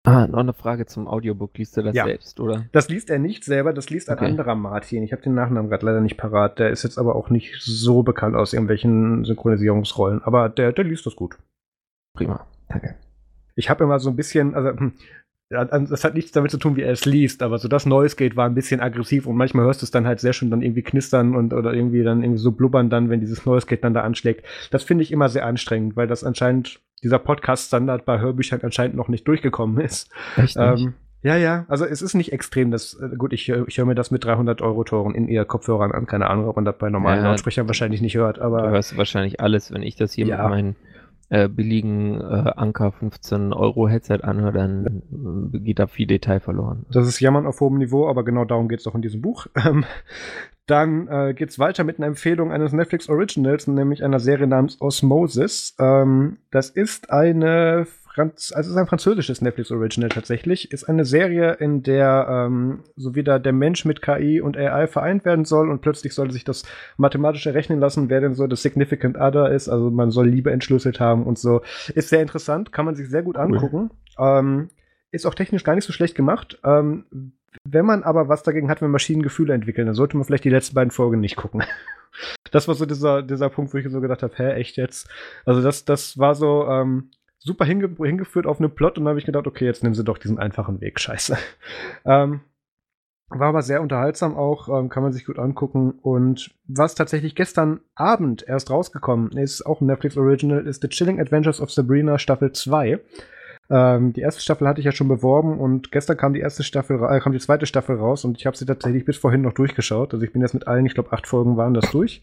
Ah, 0.02 0.26
noch 0.26 0.38
eine 0.38 0.54
Frage 0.54 0.86
zum 0.86 1.06
Audiobook. 1.06 1.58
Liest 1.58 1.76
er 1.76 1.82
das 1.82 1.94
ja. 1.94 2.06
selbst, 2.06 2.40
oder? 2.40 2.64
Das 2.72 2.88
liest 2.88 3.10
er 3.10 3.18
nicht 3.18 3.44
selber, 3.44 3.74
das 3.74 3.90
liest 3.90 4.08
okay. 4.08 4.24
ein 4.24 4.30
anderer 4.30 4.54
Martin. 4.54 5.02
Ich 5.02 5.12
habe 5.12 5.20
den 5.20 5.34
Nachnamen 5.34 5.68
gerade 5.68 5.84
leider 5.84 6.00
nicht 6.00 6.16
parat. 6.16 6.58
Der 6.58 6.70
ist 6.70 6.84
jetzt 6.84 6.96
aber 6.96 7.16
auch 7.16 7.28
nicht 7.28 7.60
so 7.60 8.02
bekannt 8.02 8.34
aus 8.34 8.54
irgendwelchen 8.54 9.24
Synchronisierungsrollen. 9.26 10.22
Aber 10.22 10.48
der, 10.48 10.72
der 10.72 10.84
liest 10.84 11.04
das 11.04 11.16
gut. 11.16 11.38
Prima, 12.14 12.46
danke. 12.68 12.96
Ich 13.56 13.68
habe 13.68 13.84
immer 13.84 13.98
so 13.98 14.08
ein 14.08 14.16
bisschen, 14.16 14.54
also 14.54 14.70
hm, 14.70 14.94
das 15.50 16.04
hat 16.04 16.14
nichts 16.14 16.30
damit 16.30 16.52
zu 16.52 16.58
tun, 16.58 16.76
wie 16.76 16.82
er 16.82 16.92
es 16.92 17.04
liest, 17.04 17.42
aber 17.42 17.58
so 17.58 17.66
das 17.66 17.84
Neues 17.84 18.16
geht 18.16 18.36
war 18.36 18.46
ein 18.46 18.54
bisschen 18.54 18.80
aggressiv 18.80 19.26
und 19.26 19.36
manchmal 19.36 19.64
hörst 19.64 19.82
du 19.82 19.84
es 19.84 19.90
dann 19.90 20.06
halt 20.06 20.20
sehr 20.20 20.32
schön 20.32 20.48
dann 20.48 20.62
irgendwie 20.62 20.82
knistern 20.82 21.34
und 21.34 21.52
oder 21.52 21.74
irgendwie 21.74 22.04
dann 22.04 22.22
irgendwie 22.22 22.40
so 22.40 22.52
blubbern 22.52 22.88
dann, 22.88 23.10
wenn 23.10 23.18
dieses 23.18 23.44
Neues 23.44 23.66
geht 23.66 23.82
dann 23.82 23.92
da 23.92 24.02
anschlägt. 24.02 24.44
Das 24.70 24.84
finde 24.84 25.02
ich 25.02 25.10
immer 25.10 25.28
sehr 25.28 25.44
anstrengend, 25.44 25.96
weil 25.96 26.06
das 26.06 26.22
anscheinend 26.22 26.80
dieser 27.02 27.18
Podcast-Standard 27.18 28.04
bei 28.04 28.20
Hörbüchern 28.20 28.60
anscheinend 28.62 28.94
noch 28.94 29.08
nicht 29.08 29.26
durchgekommen 29.26 29.80
ist. 29.84 30.08
Echt 30.36 30.56
ähm, 30.56 30.94
ja, 31.22 31.36
ja, 31.36 31.66
also 31.68 31.84
es 31.84 32.00
ist 32.00 32.14
nicht 32.14 32.32
extrem, 32.32 32.70
das, 32.70 32.94
äh, 32.94 33.14
gut, 33.16 33.32
ich, 33.32 33.48
ich 33.48 33.78
höre 33.78 33.84
mir 33.84 33.94
das 33.94 34.10
mit 34.10 34.24
300 34.24 34.62
Euro 34.62 34.84
Toren 34.84 35.14
in 35.14 35.28
ihr 35.28 35.44
Kopfhörern 35.44 35.92
an, 35.92 36.06
keine 36.06 36.30
Ahnung, 36.30 36.46
ob 36.46 36.56
man 36.56 36.64
das 36.64 36.78
bei 36.78 36.88
normalen 36.88 37.22
ja, 37.22 37.28
Lautsprechern 37.28 37.66
wahrscheinlich 37.66 38.00
nicht 38.00 38.16
hört, 38.16 38.38
aber. 38.38 38.62
Du 38.62 38.70
hörst 38.70 38.96
wahrscheinlich 38.96 39.40
alles, 39.40 39.70
wenn 39.72 39.82
ich 39.82 39.96
das 39.96 40.12
hier 40.12 40.26
ja. 40.26 40.42
mit 40.42 40.50
meinen 40.50 40.76
äh, 41.30 41.48
billigen 41.48 42.20
äh, 42.20 42.52
Anker 42.56 42.92
15 42.92 43.52
Euro 43.52 43.88
Headset 43.88 44.18
anhöre, 44.22 44.52
dann 44.52 45.02
äh, 45.54 45.58
geht 45.60 45.78
da 45.78 45.86
viel 45.86 46.06
Detail 46.06 46.40
verloren. 46.40 46.84
Das 46.90 47.06
ist 47.06 47.20
Jammern 47.20 47.46
auf 47.46 47.60
hohem 47.60 47.78
Niveau, 47.78 48.08
aber 48.08 48.24
genau 48.24 48.44
darum 48.44 48.68
geht 48.68 48.80
es 48.80 48.86
auch 48.86 48.94
in 48.94 49.02
diesem 49.02 49.22
Buch. 49.22 49.46
Ähm, 49.70 49.84
dann 50.66 51.08
äh, 51.08 51.34
geht 51.34 51.50
es 51.50 51.58
weiter 51.58 51.84
mit 51.84 51.98
einer 51.98 52.06
Empfehlung 52.06 52.50
eines 52.52 52.72
Netflix 52.72 53.08
Originals, 53.08 53.66
nämlich 53.66 54.02
einer 54.04 54.20
Serie 54.20 54.46
namens 54.46 54.80
Osmosis. 54.80 55.74
Ähm, 55.78 56.38
das 56.50 56.70
ist 56.70 57.10
eine 57.10 57.86
Franz 58.12 58.52
also 58.52 58.68
es 58.68 58.74
ist 58.74 58.76
ein 58.76 58.86
französisches 58.86 59.40
Netflix 59.40 59.70
Original 59.70 60.08
tatsächlich, 60.08 60.72
ist 60.72 60.84
eine 60.84 61.04
Serie, 61.04 61.52
in 61.54 61.82
der 61.82 62.26
ähm, 62.28 62.82
so 62.96 63.14
wieder 63.14 63.38
der 63.38 63.52
Mensch 63.52 63.84
mit 63.84 64.02
KI 64.02 64.40
und 64.40 64.56
AI 64.56 64.86
vereint 64.88 65.24
werden 65.24 65.44
soll 65.44 65.70
und 65.70 65.80
plötzlich 65.80 66.14
soll 66.14 66.30
sich 66.30 66.44
das 66.44 66.64
mathematisch 66.96 67.46
errechnen 67.46 67.78
lassen, 67.78 68.10
wer 68.10 68.20
denn 68.20 68.34
so 68.34 68.46
das 68.46 68.62
Significant 68.62 69.16
Other 69.16 69.50
ist. 69.52 69.68
Also 69.68 69.90
man 69.90 70.10
soll 70.10 70.28
Liebe 70.28 70.50
entschlüsselt 70.50 70.98
haben 70.98 71.24
und 71.24 71.38
so. 71.38 71.62
Ist 71.94 72.08
sehr 72.08 72.22
interessant, 72.22 72.72
kann 72.72 72.84
man 72.84 72.96
sich 72.96 73.08
sehr 73.08 73.22
gut 73.22 73.36
angucken. 73.36 73.90
Cool. 74.18 74.38
Ähm, 74.38 74.68
ist 75.12 75.26
auch 75.26 75.34
technisch 75.34 75.64
gar 75.64 75.74
nicht 75.74 75.84
so 75.84 75.92
schlecht 75.92 76.14
gemacht. 76.16 76.58
Ähm, 76.64 77.04
wenn 77.64 77.84
man 77.84 78.02
aber 78.02 78.28
was 78.28 78.42
dagegen 78.42 78.70
hat, 78.70 78.82
wenn 78.82 78.90
Maschinen 78.90 79.22
Gefühle 79.22 79.54
entwickeln, 79.54 79.86
dann 79.86 79.94
sollte 79.94 80.16
man 80.16 80.24
vielleicht 80.24 80.44
die 80.44 80.50
letzten 80.50 80.74
beiden 80.74 80.90
Folgen 80.90 81.20
nicht 81.20 81.36
gucken. 81.36 81.62
das 82.50 82.66
war 82.66 82.74
so 82.74 82.86
dieser, 82.86 83.22
dieser 83.22 83.50
Punkt, 83.50 83.72
wo 83.72 83.78
ich 83.78 83.88
so 83.88 84.00
gedacht 84.00 84.22
habe, 84.22 84.34
hä, 84.36 84.52
echt 84.52 84.76
jetzt? 84.76 85.08
Also 85.44 85.62
das, 85.62 85.84
das 85.84 86.18
war 86.18 86.34
so, 86.34 86.66
ähm, 86.68 87.10
super 87.40 87.64
hinge 87.64 87.90
hingeführt 87.98 88.46
auf 88.46 88.60
einen 88.60 88.74
Plot 88.74 88.98
und 88.98 89.04
dann 89.04 89.10
habe 89.10 89.18
ich 89.18 89.26
gedacht, 89.26 89.46
okay, 89.46 89.64
jetzt 89.64 89.82
nehmen 89.82 89.94
sie 89.94 90.04
doch 90.04 90.18
diesen 90.18 90.38
einfachen 90.38 90.80
Weg, 90.80 91.00
scheiße. 91.00 91.36
ähm, 92.04 92.40
war 93.30 93.48
aber 93.48 93.62
sehr 93.62 93.80
unterhaltsam 93.80 94.36
auch, 94.36 94.68
ähm, 94.68 94.88
kann 94.88 95.04
man 95.04 95.12
sich 95.12 95.24
gut 95.24 95.38
angucken. 95.38 95.92
Und 96.02 96.50
was 96.66 96.96
tatsächlich 96.96 97.36
gestern 97.36 97.80
Abend 97.94 98.46
erst 98.46 98.70
rausgekommen 98.70 99.32
ist, 99.32 99.64
auch 99.64 99.80
ein 99.80 99.86
Netflix 99.86 100.16
Original, 100.16 100.66
ist 100.66 100.82
The 100.82 100.88
Chilling 100.88 101.20
Adventures 101.20 101.60
of 101.60 101.70
Sabrina 101.70 102.18
Staffel 102.18 102.50
2. 102.50 103.00
Ähm, 103.70 104.12
die 104.12 104.20
erste 104.20 104.42
Staffel 104.42 104.66
hatte 104.66 104.80
ich 104.80 104.84
ja 104.84 104.90
schon 104.90 105.06
beworben 105.06 105.60
und 105.60 105.92
gestern 105.92 106.16
kam 106.16 106.34
die 106.34 106.40
erste 106.40 106.64
Staffel, 106.64 107.00
äh, 107.08 107.20
kam 107.20 107.32
die 107.32 107.38
zweite 107.38 107.66
Staffel 107.66 107.96
raus 107.96 108.24
und 108.24 108.36
ich 108.36 108.46
habe 108.46 108.56
sie 108.56 108.66
tatsächlich 108.66 109.04
bis 109.04 109.16
vorhin 109.16 109.42
noch 109.42 109.52
durchgeschaut. 109.52 110.12
Also 110.12 110.24
ich 110.24 110.32
bin 110.32 110.42
jetzt 110.42 110.54
mit 110.54 110.66
allen, 110.66 110.86
ich 110.86 110.94
glaube, 110.94 111.12
acht 111.12 111.28
Folgen 111.28 111.56
waren 111.56 111.74
das 111.74 111.88
durch. 111.92 112.22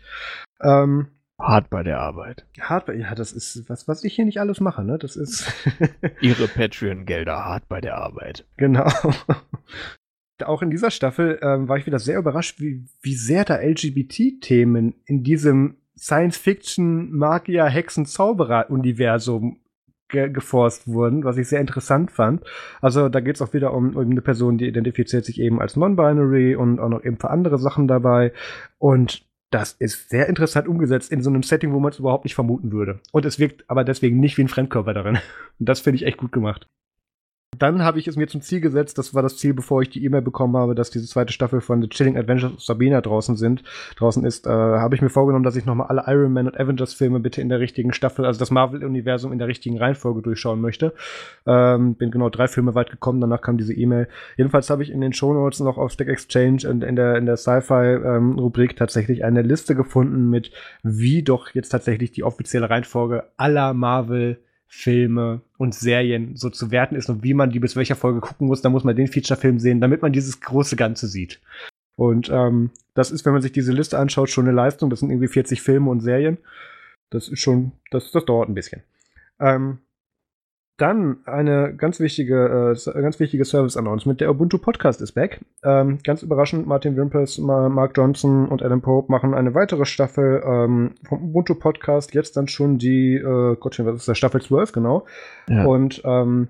Ähm, 0.62 1.08
Hart 1.40 1.70
bei 1.70 1.84
der 1.84 2.00
Arbeit. 2.00 2.46
Hart 2.60 2.88
bei, 2.88 2.96
ja, 2.96 3.14
das 3.14 3.32
ist 3.32 3.70
was, 3.70 3.88
was 3.88 4.04
ich 4.04 4.16
hier 4.16 4.26
nicht 4.26 4.40
alles 4.40 4.60
mache, 4.60 4.84
ne? 4.84 4.98
Das 4.98 5.16
ist. 5.16 5.52
Ihre 6.22 6.48
Patreon-Gelder 6.48 7.46
hart 7.46 7.68
bei 7.70 7.80
der 7.80 7.98
Arbeit. 7.98 8.46
Genau. 8.58 8.88
Auch 10.44 10.62
in 10.62 10.72
dieser 10.72 10.92
Staffel 10.92 11.40
ähm, 11.42 11.68
war 11.68 11.78
ich 11.78 11.86
wieder 11.86 12.00
sehr 12.00 12.18
überrascht, 12.20 12.60
wie, 12.60 12.86
wie 13.02 13.16
sehr 13.16 13.46
da 13.46 13.58
LGBT-Themen 13.58 14.96
in 15.06 15.24
diesem 15.24 15.78
Science-Fiction, 15.98 17.12
Magier, 17.12 17.66
Hexen, 17.66 18.06
Zauberer-Universum 18.06 19.60
ge 20.10 20.30
geforst 20.30 20.88
wurden, 20.88 21.24
was 21.24 21.38
ich 21.38 21.48
sehr 21.48 21.60
interessant 21.60 22.12
fand. 22.12 22.44
Also 22.82 23.10
da 23.10 23.20
geht 23.20 23.36
es 23.36 23.42
auch 23.42 23.54
wieder 23.54 23.74
um, 23.74 23.96
um 23.96 24.10
eine 24.10 24.22
Person, 24.22 24.58
die 24.58 24.68
identifiziert 24.68 25.26
sich 25.26 25.40
eben 25.40 25.60
als 25.60 25.76
non-binary 25.76 26.56
und 26.56 26.80
auch 26.80 26.90
noch 26.90 27.04
eben 27.04 27.18
für 27.18 27.30
andere 27.30 27.58
Sachen 27.58 27.88
dabei. 27.88 28.32
Und 28.78 29.27
das 29.50 29.74
ist 29.74 30.10
sehr 30.10 30.28
interessant 30.28 30.68
umgesetzt 30.68 31.12
in 31.12 31.22
so 31.22 31.30
einem 31.30 31.44
Setting, 31.44 31.72
wo 31.72 31.80
man 31.80 31.92
es 31.92 32.00
überhaupt 32.00 32.26
nicht 32.26 32.36
vermuten 32.36 32.72
würde. 32.72 33.00
Und 33.12 33.26
es 33.26 33.40
wirkt 33.40 33.70
aber 33.70 33.84
deswegen 33.84 34.20
nicht 34.20 34.38
wie 34.38 34.44
ein 34.44 34.50
Fremdkörper 34.50 34.94
darin. 34.94 35.20
Und 35.60 35.70
das 35.70 35.80
finde 35.80 35.98
ich 35.98 36.06
echt 36.06 36.18
gut 36.18 36.32
gemacht. 36.32 36.68
Dann 37.58 37.84
habe 37.84 38.00
ich 38.00 38.08
es 38.08 38.16
mir 38.16 38.28
zum 38.28 38.42
Ziel 38.42 38.62
gesetzt, 38.62 38.98
das 38.98 39.14
war 39.14 39.24
das 39.24 39.38
Ziel, 39.38 39.54
bevor 39.54 39.82
ich 39.82 39.90
die 39.90 40.04
E-Mail 40.04 40.22
bekommen 40.22 40.56
habe, 40.58 40.76
dass 40.76 40.90
diese 40.90 41.08
zweite 41.08 41.34
Staffel 41.34 41.62
von 41.62 41.82
The 41.82 41.90
Chilling 41.90 42.18
Adventures 42.18 42.54
of 42.54 42.64
Sabina 42.64 43.02
draußen 43.02 43.36
sind, 43.36 43.64
draußen 43.96 44.24
ist, 44.26 44.46
äh, 44.46 44.50
habe 44.50 44.96
ich 44.96 45.02
mir 45.02 45.10
vorgenommen, 45.10 45.44
dass 45.44 45.56
ich 45.56 45.66
nochmal 45.66 45.88
alle 45.88 46.04
Iron 46.08 46.34
Man 46.34 46.48
und 46.48 46.60
Avengers 46.60 46.94
Filme 46.94 47.20
bitte 47.20 47.42
in 47.42 47.50
der 47.50 47.60
richtigen 47.60 47.94
Staffel, 47.94 48.26
also 48.26 48.40
das 48.40 48.52
Marvel-Universum 48.52 49.32
in 49.32 49.40
der 49.40 49.48
richtigen 49.48 49.78
Reihenfolge 49.78 50.22
durchschauen 50.22 50.62
möchte. 50.62 50.94
Ähm, 51.46 51.96
bin 51.96 52.12
genau 52.12 52.30
drei 52.30 52.48
Filme 52.48 52.76
weit 52.76 52.92
gekommen, 52.92 53.22
danach 53.22 53.42
kam 53.42 53.58
diese 53.58 53.74
E-Mail. 53.74 54.08
Jedenfalls 54.36 54.70
habe 54.70 54.84
ich 54.84 54.92
in 54.92 55.02
den 55.02 55.14
Shownotes 55.14 55.60
noch 55.62 55.78
auf 55.78 55.92
Stack 55.92 56.10
Exchange 56.10 56.70
und 56.70 56.84
in 56.84 56.96
der, 56.96 57.16
in 57.16 57.26
der 57.26 57.38
Sci-Fi-Rubrik 57.38 58.72
ähm, 58.72 58.78
tatsächlich 58.78 59.24
eine 59.24 59.42
Liste 59.42 59.76
gefunden 59.76 60.30
mit, 60.30 60.52
wie 60.84 61.24
doch 61.24 61.50
jetzt 61.54 61.70
tatsächlich 61.70 62.12
die 62.12 62.24
offizielle 62.24 62.70
Reihenfolge 62.70 63.24
aller 63.38 63.74
Marvel 63.74 64.40
Filme 64.68 65.42
und 65.58 65.74
Serien 65.74 66.36
so 66.36 66.50
zu 66.50 66.72
werten 66.72 66.96
ist 66.96 67.10
und 67.10 67.24
wie 67.24 67.34
man 67.34 67.52
die 67.52 67.60
bis 67.60 67.76
welcher 67.76 67.96
Folge 67.96 68.20
gucken 68.20 68.48
muss, 68.48 68.62
dann 68.62 68.72
muss 68.72 68.84
man 68.84 68.96
den 68.96 69.08
Feature-Film 69.08 69.60
sehen, 69.60 69.82
damit 69.82 70.02
man 70.02 70.12
dieses 70.12 70.42
große 70.42 70.76
Ganze 70.76 71.08
sieht. 71.08 71.40
Und 71.96 72.30
ähm, 72.30 72.70
das 72.94 73.12
ist, 73.12 73.26
wenn 73.26 73.34
man 73.34 73.42
sich 73.42 73.52
diese 73.52 73.72
Liste 73.74 73.98
anschaut, 73.98 74.30
schon 74.30 74.46
eine 74.46 74.56
Leistung. 74.56 74.90
Das 74.90 75.00
sind 75.00 75.10
irgendwie 75.10 75.30
40 75.30 75.62
Filme 75.62 75.90
und 75.90 76.02
Serien. 76.02 76.38
Das 77.10 77.28
ist 77.28 77.40
schon, 77.40 77.72
das, 77.92 78.12
das 78.12 78.26
dauert 78.26 78.50
ein 78.50 78.54
bisschen. 78.54 78.84
Ähm, 79.40 79.80
dann 80.78 81.18
eine 81.26 81.76
ganz 81.76 82.00
wichtige, 82.00 82.76
äh, 82.76 83.02
ganz 83.02 83.20
wichtige 83.20 83.44
Service-Announcement. 83.44 84.22
Der 84.22 84.30
Ubuntu 84.30 84.60
Podcast 84.60 85.02
ist 85.02 85.14
back. 85.14 85.44
Ähm, 85.64 85.98
ganz 86.04 86.22
überraschend, 86.22 86.68
Martin 86.68 86.96
Wimpers, 86.96 87.40
Mark 87.40 87.94
Johnson 87.98 88.48
und 88.48 88.62
Adam 88.62 88.82
Pope 88.82 89.12
machen 89.12 89.34
eine 89.34 89.56
weitere 89.56 89.86
Staffel 89.86 90.44
ähm, 90.46 90.94
vom 91.04 91.24
Ubuntu 91.24 91.56
Podcast. 91.56 92.14
Jetzt 92.14 92.38
dann 92.38 92.48
schon 92.48 92.78
die, 92.78 93.16
äh, 93.16 93.56
Gottchen, 93.56 93.88
was 93.88 93.96
ist 93.96 94.08
das? 94.08 94.18
Staffel 94.20 94.42
12, 94.42 94.72
genau. 94.72 95.08
Ja. 95.50 95.66
Und 95.66 96.02
ähm, 96.06 96.50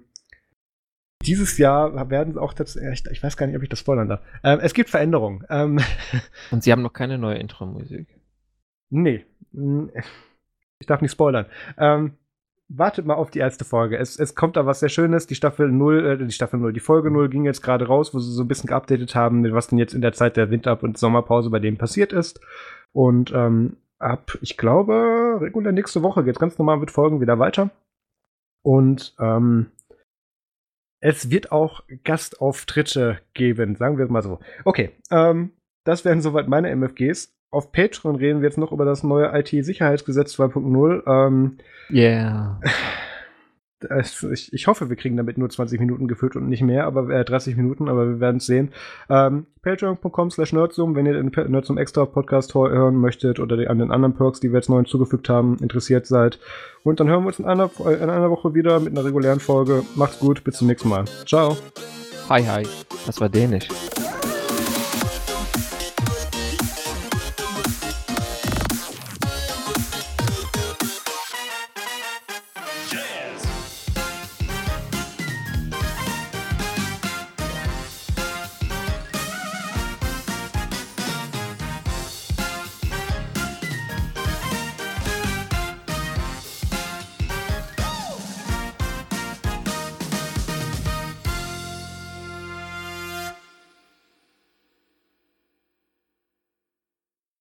dieses 1.25 1.57
Jahr 1.57 2.09
werden 2.09 2.33
sie 2.33 2.41
auch 2.41 2.53
tatsächlich, 2.53 3.05
ich, 3.05 3.11
ich, 3.11 3.23
weiß 3.23 3.37
gar 3.37 3.47
nicht, 3.47 3.55
ob 3.55 3.63
ich 3.63 3.69
das 3.69 3.79
spoilern 3.79 4.09
darf. 4.09 4.21
Ähm, 4.43 4.59
es 4.61 4.73
gibt 4.73 4.89
Veränderungen. 4.89 5.45
Ähm, 5.49 5.79
und 6.51 6.63
sie 6.63 6.71
haben 6.73 6.81
noch 6.81 6.93
keine 6.93 7.17
neue 7.17 7.37
Intro-Musik. 7.37 8.07
Nee. 8.89 9.25
Ich 10.79 10.85
darf 10.85 11.01
nicht 11.01 11.11
spoilern. 11.11 11.45
Ähm, 11.77 12.17
wartet 12.69 13.05
mal 13.05 13.15
auf 13.15 13.31
die 13.31 13.39
erste 13.39 13.65
Folge. 13.65 13.97
Es, 13.97 14.19
es 14.19 14.35
kommt 14.35 14.57
da 14.57 14.65
was 14.65 14.79
sehr 14.79 14.89
Schönes. 14.89 15.27
Die 15.27 15.35
Staffel 15.35 15.71
0, 15.71 16.05
äh, 16.05 16.25
die 16.25 16.31
Staffel 16.31 16.59
0, 16.59 16.73
die 16.73 16.79
Folge 16.79 17.11
0 17.11 17.29
ging 17.29 17.45
jetzt 17.45 17.61
gerade 17.61 17.87
raus, 17.87 18.13
wo 18.13 18.19
sie 18.19 18.31
so 18.31 18.43
ein 18.43 18.47
bisschen 18.47 18.67
geupdatet 18.67 19.15
haben, 19.15 19.49
was 19.53 19.67
denn 19.67 19.77
jetzt 19.77 19.93
in 19.93 20.01
der 20.01 20.13
Zeit 20.13 20.37
der 20.37 20.51
Winter- 20.51 20.81
und 20.83 20.97
Sommerpause 20.97 21.49
bei 21.49 21.59
denen 21.59 21.77
passiert 21.77 22.11
ist. 22.13 22.41
Und 22.91 23.31
ähm, 23.33 23.77
ab, 23.99 24.37
ich 24.41 24.57
glaube, 24.57 25.39
regulär 25.41 25.71
nächste 25.71 26.03
Woche 26.03 26.23
geht's 26.23 26.39
ganz 26.39 26.57
normal 26.57 26.77
mit 26.77 26.91
Folgen 26.91 27.21
wieder 27.21 27.39
weiter. 27.39 27.69
Und 28.63 29.15
ähm, 29.19 29.71
es 30.99 31.29
wird 31.29 31.51
auch 31.51 31.83
Gastauftritte 32.03 33.19
geben, 33.33 33.75
sagen 33.75 33.97
wir 33.97 34.07
mal 34.07 34.23
so. 34.23 34.39
Okay, 34.65 34.91
ähm, 35.11 35.51
das 35.85 36.03
wären 36.03 36.21
soweit 36.21 36.47
meine 36.47 36.75
MFGs 36.75 37.36
auf 37.49 37.71
Patreon 37.71 38.15
reden 38.15 38.41
wir 38.41 38.47
jetzt 38.47 38.57
noch 38.57 38.71
über 38.71 38.85
das 38.85 39.03
neue 39.03 39.31
IT-Sicherheitsgesetz 39.37 40.37
2.0. 40.39 41.03
Ähm, 41.07 41.57
yeah. 41.89 42.59
Ich, 44.31 44.51
ich, 44.53 44.65
hoffe, 44.65 44.89
wir 44.89 44.95
kriegen 44.95 45.17
damit 45.17 45.37
nur 45.37 45.51
20 45.51 45.79
Minuten 45.79 46.07
gefüllt 46.07 46.35
und 46.35 46.49
nicht 46.49 46.63
mehr, 46.63 46.85
aber 46.85 47.11
äh, 47.11 47.23
30 47.23 47.55
Minuten, 47.57 47.89
aber 47.89 48.07
wir 48.07 48.19
werden 48.19 48.37
es 48.37 48.47
sehen. 48.47 48.71
Ähm, 49.07 49.45
Patreon.com 49.61 50.31
slash 50.31 50.51
Nerdsum, 50.51 50.95
wenn 50.95 51.05
ihr 51.05 51.13
den 51.13 51.31
Nerdsum 51.51 51.77
Extra 51.77 52.05
Podcast 52.05 52.55
hören 52.55 52.95
möchtet 52.95 53.39
oder 53.39 53.55
die, 53.55 53.67
an 53.67 53.77
den 53.77 53.91
anderen 53.91 54.15
Perks, 54.15 54.39
die 54.39 54.49
wir 54.49 54.57
jetzt 54.57 54.69
neu 54.69 54.77
hinzugefügt 54.77 55.29
haben, 55.29 55.59
interessiert 55.61 56.07
seid. 56.07 56.39
Und 56.81 56.99
dann 56.99 57.07
hören 57.07 57.21
wir 57.21 57.27
uns 57.27 57.37
in 57.37 57.45
einer, 57.45 57.69
in 57.85 58.09
einer 58.09 58.31
Woche 58.31 58.55
wieder 58.55 58.79
mit 58.79 58.97
einer 58.97 59.05
regulären 59.05 59.39
Folge. 59.39 59.83
Macht's 59.93 60.17
gut, 60.17 60.43
bis 60.43 60.55
zum 60.55 60.65
nächsten 60.65 60.89
Mal. 60.89 61.05
Ciao. 61.27 61.55
Hi, 62.29 62.43
hi. 62.43 62.63
Das 63.05 63.21
war 63.21 63.29
Dänisch. 63.29 63.67